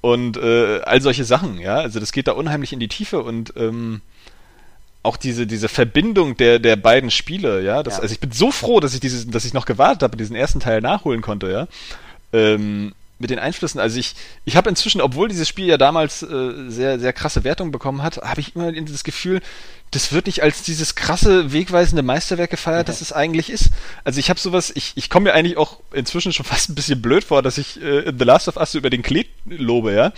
und 0.00 0.36
äh, 0.36 0.80
all 0.80 1.00
solche 1.00 1.24
Sachen, 1.24 1.58
ja, 1.58 1.76
also 1.76 2.00
das 2.00 2.12
geht 2.12 2.28
da 2.28 2.32
unheimlich 2.32 2.72
in 2.72 2.80
die 2.80 2.88
Tiefe 2.88 3.22
und 3.22 3.52
ähm, 3.56 4.00
auch 5.02 5.16
diese 5.16 5.46
diese 5.46 5.68
Verbindung 5.68 6.36
der 6.36 6.58
der 6.58 6.76
beiden 6.76 7.10
Spiele, 7.10 7.62
ja, 7.62 7.82
das, 7.82 7.96
ja. 7.96 8.02
also 8.02 8.12
ich 8.12 8.20
bin 8.20 8.32
so 8.32 8.50
froh, 8.50 8.80
dass 8.80 8.94
ich 8.94 9.00
dieses, 9.00 9.28
dass 9.28 9.44
ich 9.44 9.54
noch 9.54 9.66
gewartet 9.66 10.02
habe, 10.02 10.16
diesen 10.16 10.36
ersten 10.36 10.60
Teil 10.60 10.80
nachholen 10.80 11.20
konnte, 11.20 11.50
ja. 11.50 11.68
Ähm, 12.32 12.92
mit 13.18 13.30
den 13.30 13.38
Einflüssen. 13.38 13.80
Also 13.80 13.98
ich, 13.98 14.14
ich 14.44 14.56
habe 14.56 14.68
inzwischen, 14.68 15.00
obwohl 15.00 15.28
dieses 15.28 15.48
Spiel 15.48 15.66
ja 15.66 15.76
damals 15.76 16.22
äh, 16.22 16.68
sehr, 16.68 16.98
sehr 16.98 17.12
krasse 17.12 17.44
Wertungen 17.44 17.72
bekommen 17.72 18.02
hat, 18.02 18.18
habe 18.18 18.40
ich 18.40 18.54
immer 18.54 18.70
das 18.72 19.04
Gefühl, 19.04 19.40
das 19.90 20.12
wird 20.12 20.26
nicht 20.26 20.42
als 20.42 20.62
dieses 20.62 20.94
krasse, 20.94 21.52
wegweisende 21.52 22.02
Meisterwerk 22.02 22.50
gefeiert, 22.50 22.82
okay. 22.82 22.92
das 22.92 23.00
es 23.00 23.12
eigentlich 23.12 23.50
ist. 23.50 23.70
Also 24.04 24.20
ich 24.20 24.30
habe 24.30 24.38
sowas, 24.38 24.70
ich, 24.74 24.92
ich 24.96 25.08
komme 25.10 25.24
mir 25.24 25.34
eigentlich 25.34 25.56
auch 25.56 25.78
inzwischen 25.92 26.32
schon 26.32 26.46
fast 26.46 26.68
ein 26.68 26.74
bisschen 26.74 27.02
blöd 27.02 27.24
vor, 27.24 27.42
dass 27.42 27.58
ich 27.58 27.80
äh, 27.82 28.12
The 28.16 28.24
Last 28.24 28.48
of 28.48 28.56
Us 28.56 28.74
über 28.74 28.90
den 28.90 29.02
Klee 29.02 29.26
lobe, 29.46 29.92
ja. 29.92 30.12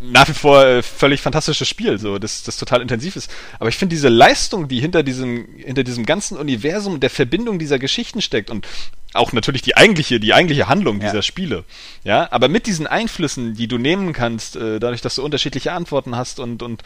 Nach 0.00 0.28
wie 0.28 0.34
vor 0.34 0.64
äh, 0.64 0.82
völlig 0.82 1.20
fantastisches 1.20 1.68
Spiel, 1.68 1.98
so, 1.98 2.18
das, 2.18 2.42
das 2.42 2.56
total 2.56 2.82
intensiv 2.82 3.16
ist. 3.16 3.30
Aber 3.58 3.68
ich 3.68 3.76
finde 3.76 3.94
diese 3.94 4.08
Leistung, 4.08 4.68
die 4.68 4.80
hinter 4.80 5.02
diesem, 5.02 5.46
hinter 5.56 5.84
diesem 5.84 6.06
ganzen 6.06 6.36
Universum 6.36 7.00
der 7.00 7.10
Verbindung 7.10 7.58
dieser 7.58 7.78
Geschichten 7.78 8.20
steckt 8.20 8.50
und 8.50 8.66
auch 9.14 9.32
natürlich 9.32 9.62
die 9.62 9.76
eigentliche, 9.76 10.18
die 10.18 10.34
eigentliche 10.34 10.68
Handlung 10.68 10.98
dieser 10.98 11.16
ja. 11.16 11.22
Spiele. 11.22 11.64
Ja, 12.02 12.28
aber 12.32 12.48
mit 12.48 12.66
diesen 12.66 12.86
Einflüssen, 12.86 13.54
die 13.54 13.68
du 13.68 13.78
nehmen 13.78 14.12
kannst, 14.12 14.56
äh, 14.56 14.80
dadurch, 14.80 15.00
dass 15.00 15.14
du 15.14 15.24
unterschiedliche 15.24 15.72
Antworten 15.72 16.16
hast 16.16 16.40
und, 16.40 16.62
und 16.62 16.82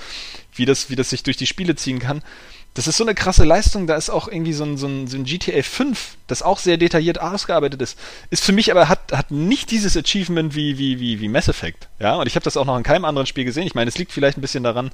wie 0.55 0.67
das, 0.67 0.91
wie 0.91 0.97
das 0.97 1.11
sich 1.11 1.23
durch 1.23 1.39
die 1.39 1.47
Spiele 1.47 1.75
ziehen 1.75 1.99
kann, 1.99 2.23
das 2.75 2.87
ist 2.87 2.97
so 2.97 3.05
eine 3.05 3.15
krasse 3.15 3.45
Leistung. 3.45 3.87
Da 3.87 3.97
ist 3.97 4.09
auch 4.09 4.29
irgendwie 4.29 4.53
so 4.53 4.65
ein, 4.65 4.77
so 4.77 4.87
ein, 4.87 5.09
so 5.09 5.17
ein 5.17 5.25
GTA 5.25 5.63
5, 5.63 6.17
das 6.27 6.43
auch 6.43 6.59
sehr 6.59 6.77
detailliert 6.77 7.21
ausgearbeitet 7.21 7.83
ist. 7.83 7.99
Ist 8.31 8.45
für 8.45 8.53
mich 8.53 8.71
aber 8.71 8.89
hat, 8.89 9.13
hat 9.13 9.31
nicht 9.31 9.71
dieses 9.71 9.97
Achievement 9.97 10.55
wie, 10.55 10.79
wie, 10.79 11.01
wie, 11.01 11.21
wie 11.21 11.29
Mass 11.29 11.49
Effect. 11.49 11.89
Ja, 11.99 12.17
und 12.17 12.27
ich 12.27 12.37
habe 12.37 12.45
das 12.45 12.57
auch 12.57 12.67
noch 12.67 12.77
in 12.77 12.85
keinem 12.85 13.05
anderen 13.05 13.27
Spiel 13.27 13.45
gesehen. 13.45 13.67
Ich 13.67 13.75
meine, 13.75 13.89
es 13.89 13.99
liegt 13.99 14.13
vielleicht 14.13 14.39
ein 14.39 14.43
bisschen 14.43 14.63
daran, 14.63 14.91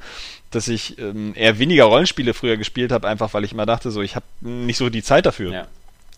dass 0.51 0.69
ich 0.69 0.99
ähm, 0.99 1.33
eher 1.37 1.59
weniger 1.59 1.85
Rollenspiele 1.85 2.33
früher 2.33 2.57
gespielt 2.57 2.91
habe, 2.93 3.07
einfach 3.07 3.35
weil 3.35 3.45
ich 3.45 3.53
immer 3.53 3.67
dachte, 3.67 3.91
so, 3.91 4.01
ich 4.03 4.17
habe 4.17 4.27
nicht 4.41 4.79
so 4.79 4.89
die 4.89 5.03
Zeit 5.03 5.27
dafür. 5.27 5.53
Ja. 5.53 5.67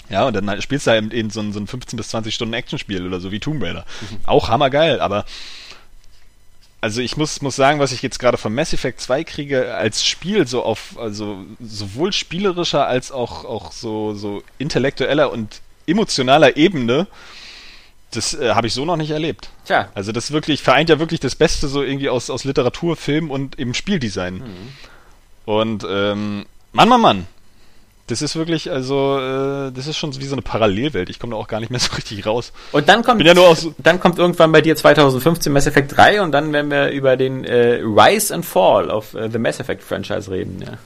Ja, 0.08 0.26
und 0.26 0.34
dann 0.34 0.62
spielst 0.62 0.86
du 0.86 0.92
halt 0.92 1.12
eben 1.12 1.30
so 1.30 1.40
ein, 1.40 1.52
so 1.52 1.58
ein 1.58 1.66
15 1.66 1.96
bis 1.96 2.08
20 2.08 2.34
Stunden 2.34 2.54
Actionspiel 2.54 3.04
oder 3.04 3.18
so 3.18 3.32
wie 3.32 3.40
Tomb 3.40 3.62
Raider. 3.62 3.84
Mhm. 4.00 4.18
Auch 4.26 4.48
hammergeil, 4.48 5.00
aber 5.00 5.24
also 6.80 7.00
ich 7.00 7.16
muss, 7.16 7.40
muss 7.42 7.56
sagen, 7.56 7.80
was 7.80 7.92
ich 7.92 8.02
jetzt 8.02 8.18
gerade 8.18 8.36
von 8.36 8.54
Mass 8.54 8.72
Effect 8.72 9.00
2 9.00 9.24
kriege, 9.24 9.74
als 9.74 10.04
Spiel 10.04 10.46
so 10.46 10.62
auf, 10.62 10.98
also 10.98 11.44
sowohl 11.60 12.12
spielerischer 12.12 12.86
als 12.86 13.10
auch, 13.10 13.44
auch 13.44 13.72
so, 13.72 14.14
so 14.14 14.42
intellektueller 14.58 15.32
und 15.32 15.60
emotionaler 15.86 16.56
Ebene, 16.56 17.06
das 18.10 18.34
äh, 18.34 18.50
habe 18.54 18.66
ich 18.66 18.74
so 18.74 18.84
noch 18.84 18.96
nicht 18.96 19.10
erlebt. 19.10 19.50
Tja. 19.64 19.90
Also 19.94 20.12
das 20.12 20.30
wirklich, 20.30 20.62
vereint 20.62 20.88
ja 20.88 20.98
wirklich 20.98 21.20
das 21.20 21.34
Beste 21.34 21.68
so 21.68 21.82
irgendwie 21.82 22.08
aus, 22.08 22.30
aus 22.30 22.44
Literatur, 22.44 22.96
Film 22.96 23.30
und 23.30 23.58
eben 23.58 23.74
Spieldesign. 23.74 24.34
Mhm. 24.34 24.68
Und 25.44 25.86
ähm, 25.88 26.46
Mann, 26.72 26.88
Mann, 26.88 27.00
Mann, 27.00 27.26
das 28.06 28.22
ist 28.22 28.36
wirklich, 28.36 28.70
also, 28.70 29.18
äh, 29.18 29.72
das 29.72 29.86
ist 29.86 29.96
schon 29.96 30.14
wie 30.18 30.24
so 30.24 30.34
eine 30.34 30.42
Parallelwelt. 30.42 31.10
Ich 31.10 31.18
komme 31.18 31.32
da 31.32 31.38
auch 31.38 31.48
gar 31.48 31.60
nicht 31.60 31.70
mehr 31.70 31.80
so 31.80 31.94
richtig 31.94 32.24
raus. 32.26 32.52
Und 32.72 32.88
dann 32.88 33.02
kommt, 33.02 33.18
Bin 33.18 33.26
ja 33.26 33.34
nur 33.34 33.48
aus, 33.48 33.68
dann 33.78 33.98
kommt 33.98 34.18
irgendwann 34.18 34.52
bei 34.52 34.60
dir 34.60 34.76
2015 34.76 35.52
Mass 35.52 35.66
Effect 35.66 35.96
3 35.96 36.22
und 36.22 36.32
dann 36.32 36.52
werden 36.52 36.70
wir 36.70 36.90
über 36.90 37.16
den 37.16 37.44
äh, 37.44 37.80
Rise 37.82 38.34
and 38.34 38.44
Fall 38.44 38.90
of 38.90 39.14
äh, 39.14 39.28
the 39.30 39.38
Mass 39.38 39.60
Effect 39.60 39.82
Franchise 39.82 40.30
reden, 40.30 40.62
ja. 40.64 40.78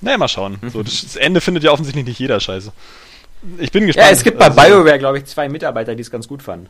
Naja, 0.00 0.16
mal 0.16 0.28
schauen. 0.28 0.56
Mhm. 0.62 0.70
So, 0.70 0.82
das, 0.82 1.02
das, 1.02 1.16
Ende 1.16 1.42
findet 1.42 1.62
ja 1.62 1.72
offensichtlich 1.72 2.06
nicht 2.06 2.18
jeder 2.18 2.40
scheiße. 2.40 2.72
Ich 3.58 3.70
bin 3.70 3.86
gespannt. 3.86 4.06
Ja, 4.06 4.12
es 4.12 4.22
gibt 4.22 4.38
bei 4.38 4.46
also, 4.46 4.60
BioWare, 4.60 4.98
glaube 4.98 5.18
ich, 5.18 5.26
zwei 5.26 5.48
Mitarbeiter, 5.48 5.94
die 5.94 6.00
es 6.00 6.10
ganz 6.10 6.26
gut 6.26 6.42
fanden. 6.42 6.68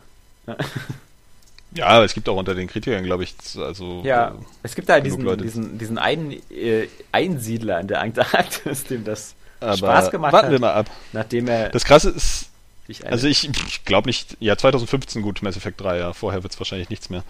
Ja, 1.73 1.87
aber 1.87 2.03
es 2.03 2.13
gibt 2.13 2.27
auch 2.27 2.35
unter 2.35 2.53
den 2.53 2.67
Kritikern, 2.67 3.05
glaube 3.05 3.23
ich, 3.23 3.33
also. 3.57 4.01
Ja, 4.03 4.29
äh, 4.29 4.31
es 4.63 4.75
gibt 4.75 4.89
da 4.89 4.99
diesen, 4.99 5.37
diesen, 5.37 5.77
diesen 5.77 5.97
einen 5.97 6.33
äh, 6.51 6.87
Einsiedler 7.13 7.79
in 7.79 7.87
der 7.87 8.01
Antarktis, 8.01 8.83
dem 8.89 9.05
das 9.05 9.35
aber 9.61 9.77
Spaß 9.77 10.11
gemacht 10.11 10.33
warten 10.33 10.47
hat. 10.47 10.51
wir 10.51 10.59
mal 10.59 10.73
ab. 10.73 10.89
Nachdem 11.13 11.47
er. 11.47 11.69
Das 11.69 11.85
Krasse 11.85 12.09
ist. 12.09 12.49
Also 13.05 13.27
ich, 13.27 13.47
ich 13.47 13.85
glaube 13.85 14.09
nicht. 14.09 14.35
Ja, 14.39 14.57
2015 14.57 15.21
gut, 15.21 15.41
Mass 15.41 15.55
Effect 15.55 15.79
3, 15.79 15.97
ja. 15.97 16.13
Vorher 16.13 16.43
wird 16.43 16.51
es 16.51 16.59
wahrscheinlich 16.59 16.89
nichts 16.89 17.09
mehr. 17.09 17.23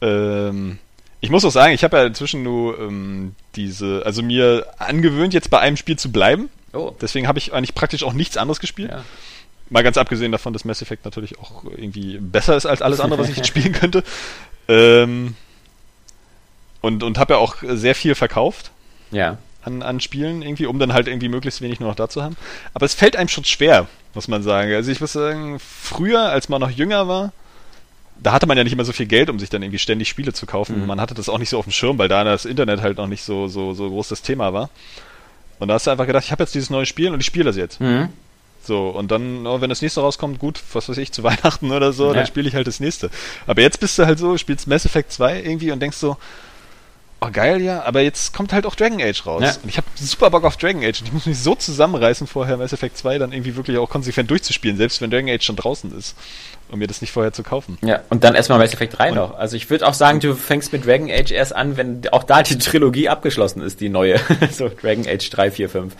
Ähm, 0.00 0.78
ich 1.20 1.30
muss 1.30 1.44
auch 1.44 1.50
sagen, 1.50 1.72
ich 1.74 1.82
habe 1.82 1.96
ja 1.96 2.06
inzwischen 2.06 2.42
nur 2.42 2.78
ähm, 2.78 3.34
diese, 3.56 4.02
also 4.04 4.22
mir 4.22 4.66
angewöhnt, 4.78 5.34
jetzt 5.34 5.50
bei 5.50 5.58
einem 5.58 5.76
Spiel 5.76 5.98
zu 5.98 6.12
bleiben. 6.12 6.48
Oh. 6.72 6.92
Deswegen 7.00 7.26
habe 7.26 7.38
ich 7.38 7.52
eigentlich 7.52 7.74
praktisch 7.74 8.04
auch 8.04 8.12
nichts 8.12 8.36
anderes 8.36 8.60
gespielt. 8.60 8.90
Ja. 8.90 9.04
Mal 9.68 9.82
ganz 9.82 9.96
abgesehen 9.96 10.32
davon, 10.32 10.52
dass 10.52 10.64
Mass 10.64 10.82
Effect 10.82 11.04
natürlich 11.04 11.38
auch 11.38 11.64
irgendwie 11.64 12.18
besser 12.18 12.56
ist 12.56 12.66
als 12.66 12.82
alles 12.82 13.00
andere, 13.00 13.20
was 13.20 13.28
ich 13.28 13.36
jetzt 13.36 13.48
spielen 13.48 13.72
könnte. 13.72 14.04
Ähm, 14.68 15.34
und 16.80 17.02
und 17.02 17.18
habe 17.18 17.34
ja 17.34 17.38
auch 17.38 17.56
sehr 17.62 17.94
viel 17.94 18.14
verkauft. 18.14 18.70
Ja 19.10 19.38
an, 19.62 19.82
an 19.82 20.00
Spielen 20.00 20.42
irgendwie, 20.42 20.66
um 20.66 20.78
dann 20.78 20.92
halt 20.92 21.08
irgendwie 21.08 21.28
möglichst 21.28 21.60
wenig 21.60 21.80
nur 21.80 21.88
noch 21.88 21.96
da 21.96 22.08
zu 22.08 22.22
haben. 22.22 22.36
Aber 22.74 22.86
es 22.86 22.94
fällt 22.94 23.16
einem 23.16 23.28
schon 23.28 23.44
schwer, 23.44 23.86
muss 24.14 24.28
man 24.28 24.42
sagen. 24.42 24.72
Also 24.72 24.90
ich 24.90 25.00
muss 25.00 25.12
sagen, 25.12 25.58
früher, 25.60 26.30
als 26.30 26.48
man 26.48 26.60
noch 26.60 26.70
jünger 26.70 27.08
war, 27.08 27.32
da 28.22 28.32
hatte 28.32 28.46
man 28.46 28.56
ja 28.56 28.64
nicht 28.64 28.72
immer 28.72 28.84
so 28.84 28.92
viel 28.92 29.06
Geld, 29.06 29.30
um 29.30 29.38
sich 29.38 29.50
dann 29.50 29.62
irgendwie 29.62 29.78
ständig 29.78 30.08
Spiele 30.08 30.32
zu 30.32 30.46
kaufen. 30.46 30.80
Mhm. 30.80 30.86
Man 30.86 31.00
hatte 31.00 31.14
das 31.14 31.28
auch 31.28 31.38
nicht 31.38 31.48
so 31.48 31.58
auf 31.58 31.64
dem 31.64 31.72
Schirm, 31.72 31.98
weil 31.98 32.08
da 32.08 32.24
das 32.24 32.44
Internet 32.44 32.82
halt 32.82 32.98
noch 32.98 33.06
nicht 33.06 33.22
so, 33.22 33.48
so, 33.48 33.72
so 33.72 33.88
groß 33.88 34.08
das 34.08 34.22
Thema 34.22 34.52
war. 34.52 34.70
Und 35.58 35.68
da 35.68 35.74
hast 35.74 35.86
du 35.86 35.90
einfach 35.90 36.06
gedacht, 36.06 36.24
ich 36.24 36.32
habe 36.32 36.42
jetzt 36.42 36.54
dieses 36.54 36.70
neue 36.70 36.86
Spiel 36.86 37.12
und 37.12 37.20
ich 37.20 37.26
spiele 37.26 37.44
das 37.44 37.56
jetzt. 37.56 37.80
Mhm. 37.80 38.08
So, 38.62 38.90
und 38.90 39.10
dann, 39.10 39.46
oh, 39.46 39.60
wenn 39.60 39.70
das 39.70 39.80
nächste 39.80 40.00
rauskommt, 40.00 40.38
gut, 40.38 40.60
was 40.72 40.88
weiß 40.88 40.98
ich, 40.98 41.12
zu 41.12 41.22
Weihnachten 41.24 41.70
oder 41.70 41.92
so, 41.92 42.08
ja. 42.08 42.14
dann 42.14 42.26
spiele 42.26 42.48
ich 42.48 42.54
halt 42.54 42.66
das 42.66 42.80
nächste. 42.80 43.10
Aber 43.46 43.62
jetzt 43.62 43.80
bist 43.80 43.98
du 43.98 44.06
halt 44.06 44.18
so, 44.18 44.36
spielst 44.36 44.66
Mass 44.66 44.84
Effect 44.84 45.12
2 45.12 45.42
irgendwie 45.42 45.72
und 45.72 45.80
denkst 45.80 45.96
so, 45.96 46.16
oh 47.20 47.28
geil, 47.32 47.60
ja, 47.60 47.82
aber 47.82 48.00
jetzt 48.00 48.32
kommt 48.32 48.52
halt 48.52 48.66
auch 48.66 48.74
Dragon 48.74 49.00
Age 49.00 49.26
raus. 49.26 49.42
Ja. 49.42 49.54
Und 49.62 49.68
ich 49.68 49.76
habe 49.76 49.86
super 49.94 50.30
Bock 50.30 50.44
auf 50.44 50.56
Dragon 50.56 50.82
Age 50.82 51.00
und 51.00 51.08
ich 51.08 51.12
muss 51.12 51.26
mich 51.26 51.38
so 51.38 51.54
zusammenreißen, 51.54 52.26
vorher 52.26 52.56
Mass 52.56 52.72
Effect 52.72 52.96
2 52.96 53.18
dann 53.18 53.32
irgendwie 53.32 53.56
wirklich 53.56 53.78
auch 53.78 53.88
konsequent 53.88 54.30
durchzuspielen, 54.30 54.76
selbst 54.76 55.00
wenn 55.00 55.10
Dragon 55.10 55.28
Age 55.28 55.44
schon 55.44 55.56
draußen 55.56 55.96
ist, 55.96 56.16
um 56.70 56.78
mir 56.78 56.86
das 56.86 57.00
nicht 57.00 57.12
vorher 57.12 57.32
zu 57.32 57.42
kaufen. 57.42 57.78
Ja, 57.82 58.02
und 58.08 58.24
dann 58.24 58.34
erstmal 58.34 58.58
Mass 58.58 58.72
Effect 58.72 58.98
3 58.98 59.10
und 59.10 59.14
noch. 59.16 59.34
Also 59.36 59.56
ich 59.56 59.68
würde 59.68 59.86
auch 59.86 59.94
sagen, 59.94 60.20
du 60.20 60.34
fängst 60.34 60.72
mit 60.72 60.86
Dragon 60.86 61.10
Age 61.10 61.30
erst 61.32 61.54
an, 61.54 61.76
wenn 61.76 62.08
auch 62.10 62.24
da 62.24 62.42
die 62.42 62.58
Trilogie 62.58 63.08
abgeschlossen 63.08 63.62
ist, 63.62 63.80
die 63.80 63.88
neue. 63.88 64.18
so 64.50 64.68
Dragon 64.68 65.06
Age 65.06 65.28
3, 65.28 65.50
4, 65.50 65.68
5. 65.68 65.94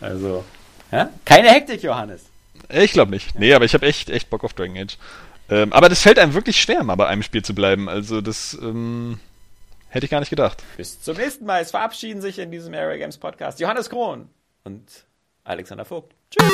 Also, 0.00 0.44
ja? 0.92 1.08
Keine 1.24 1.48
Hektik, 1.48 1.82
Johannes. 1.82 2.22
Ich 2.68 2.92
glaube 2.92 3.12
nicht. 3.12 3.38
Nee, 3.38 3.54
aber 3.54 3.64
ich 3.64 3.74
habe 3.74 3.86
echt, 3.86 4.10
echt 4.10 4.28
Bock 4.30 4.44
auf 4.44 4.52
Dragon 4.52 4.76
Age. 4.76 4.98
Ähm, 5.48 5.72
aber 5.72 5.88
das 5.88 6.02
fällt 6.02 6.18
einem 6.18 6.34
wirklich 6.34 6.60
schwer, 6.60 6.82
mal 6.82 6.96
bei 6.96 7.06
einem 7.06 7.22
Spiel 7.22 7.42
zu 7.42 7.54
bleiben. 7.54 7.88
Also 7.88 8.20
das, 8.20 8.58
ähm, 8.60 9.20
Hätte 9.96 10.04
ich 10.04 10.10
gar 10.10 10.20
nicht 10.20 10.28
gedacht. 10.28 10.62
Bis 10.76 11.00
zum 11.00 11.16
nächsten 11.16 11.46
Mal. 11.46 11.62
Es 11.62 11.70
verabschieden 11.70 12.20
sich 12.20 12.38
in 12.38 12.50
diesem 12.50 12.74
Area 12.74 12.98
Games 12.98 13.16
Podcast 13.16 13.60
Johannes 13.60 13.88
Krohn 13.88 14.28
und 14.62 15.06
Alexander 15.42 15.86
Vogt. 15.86 16.14
Tschüss. 16.30 16.52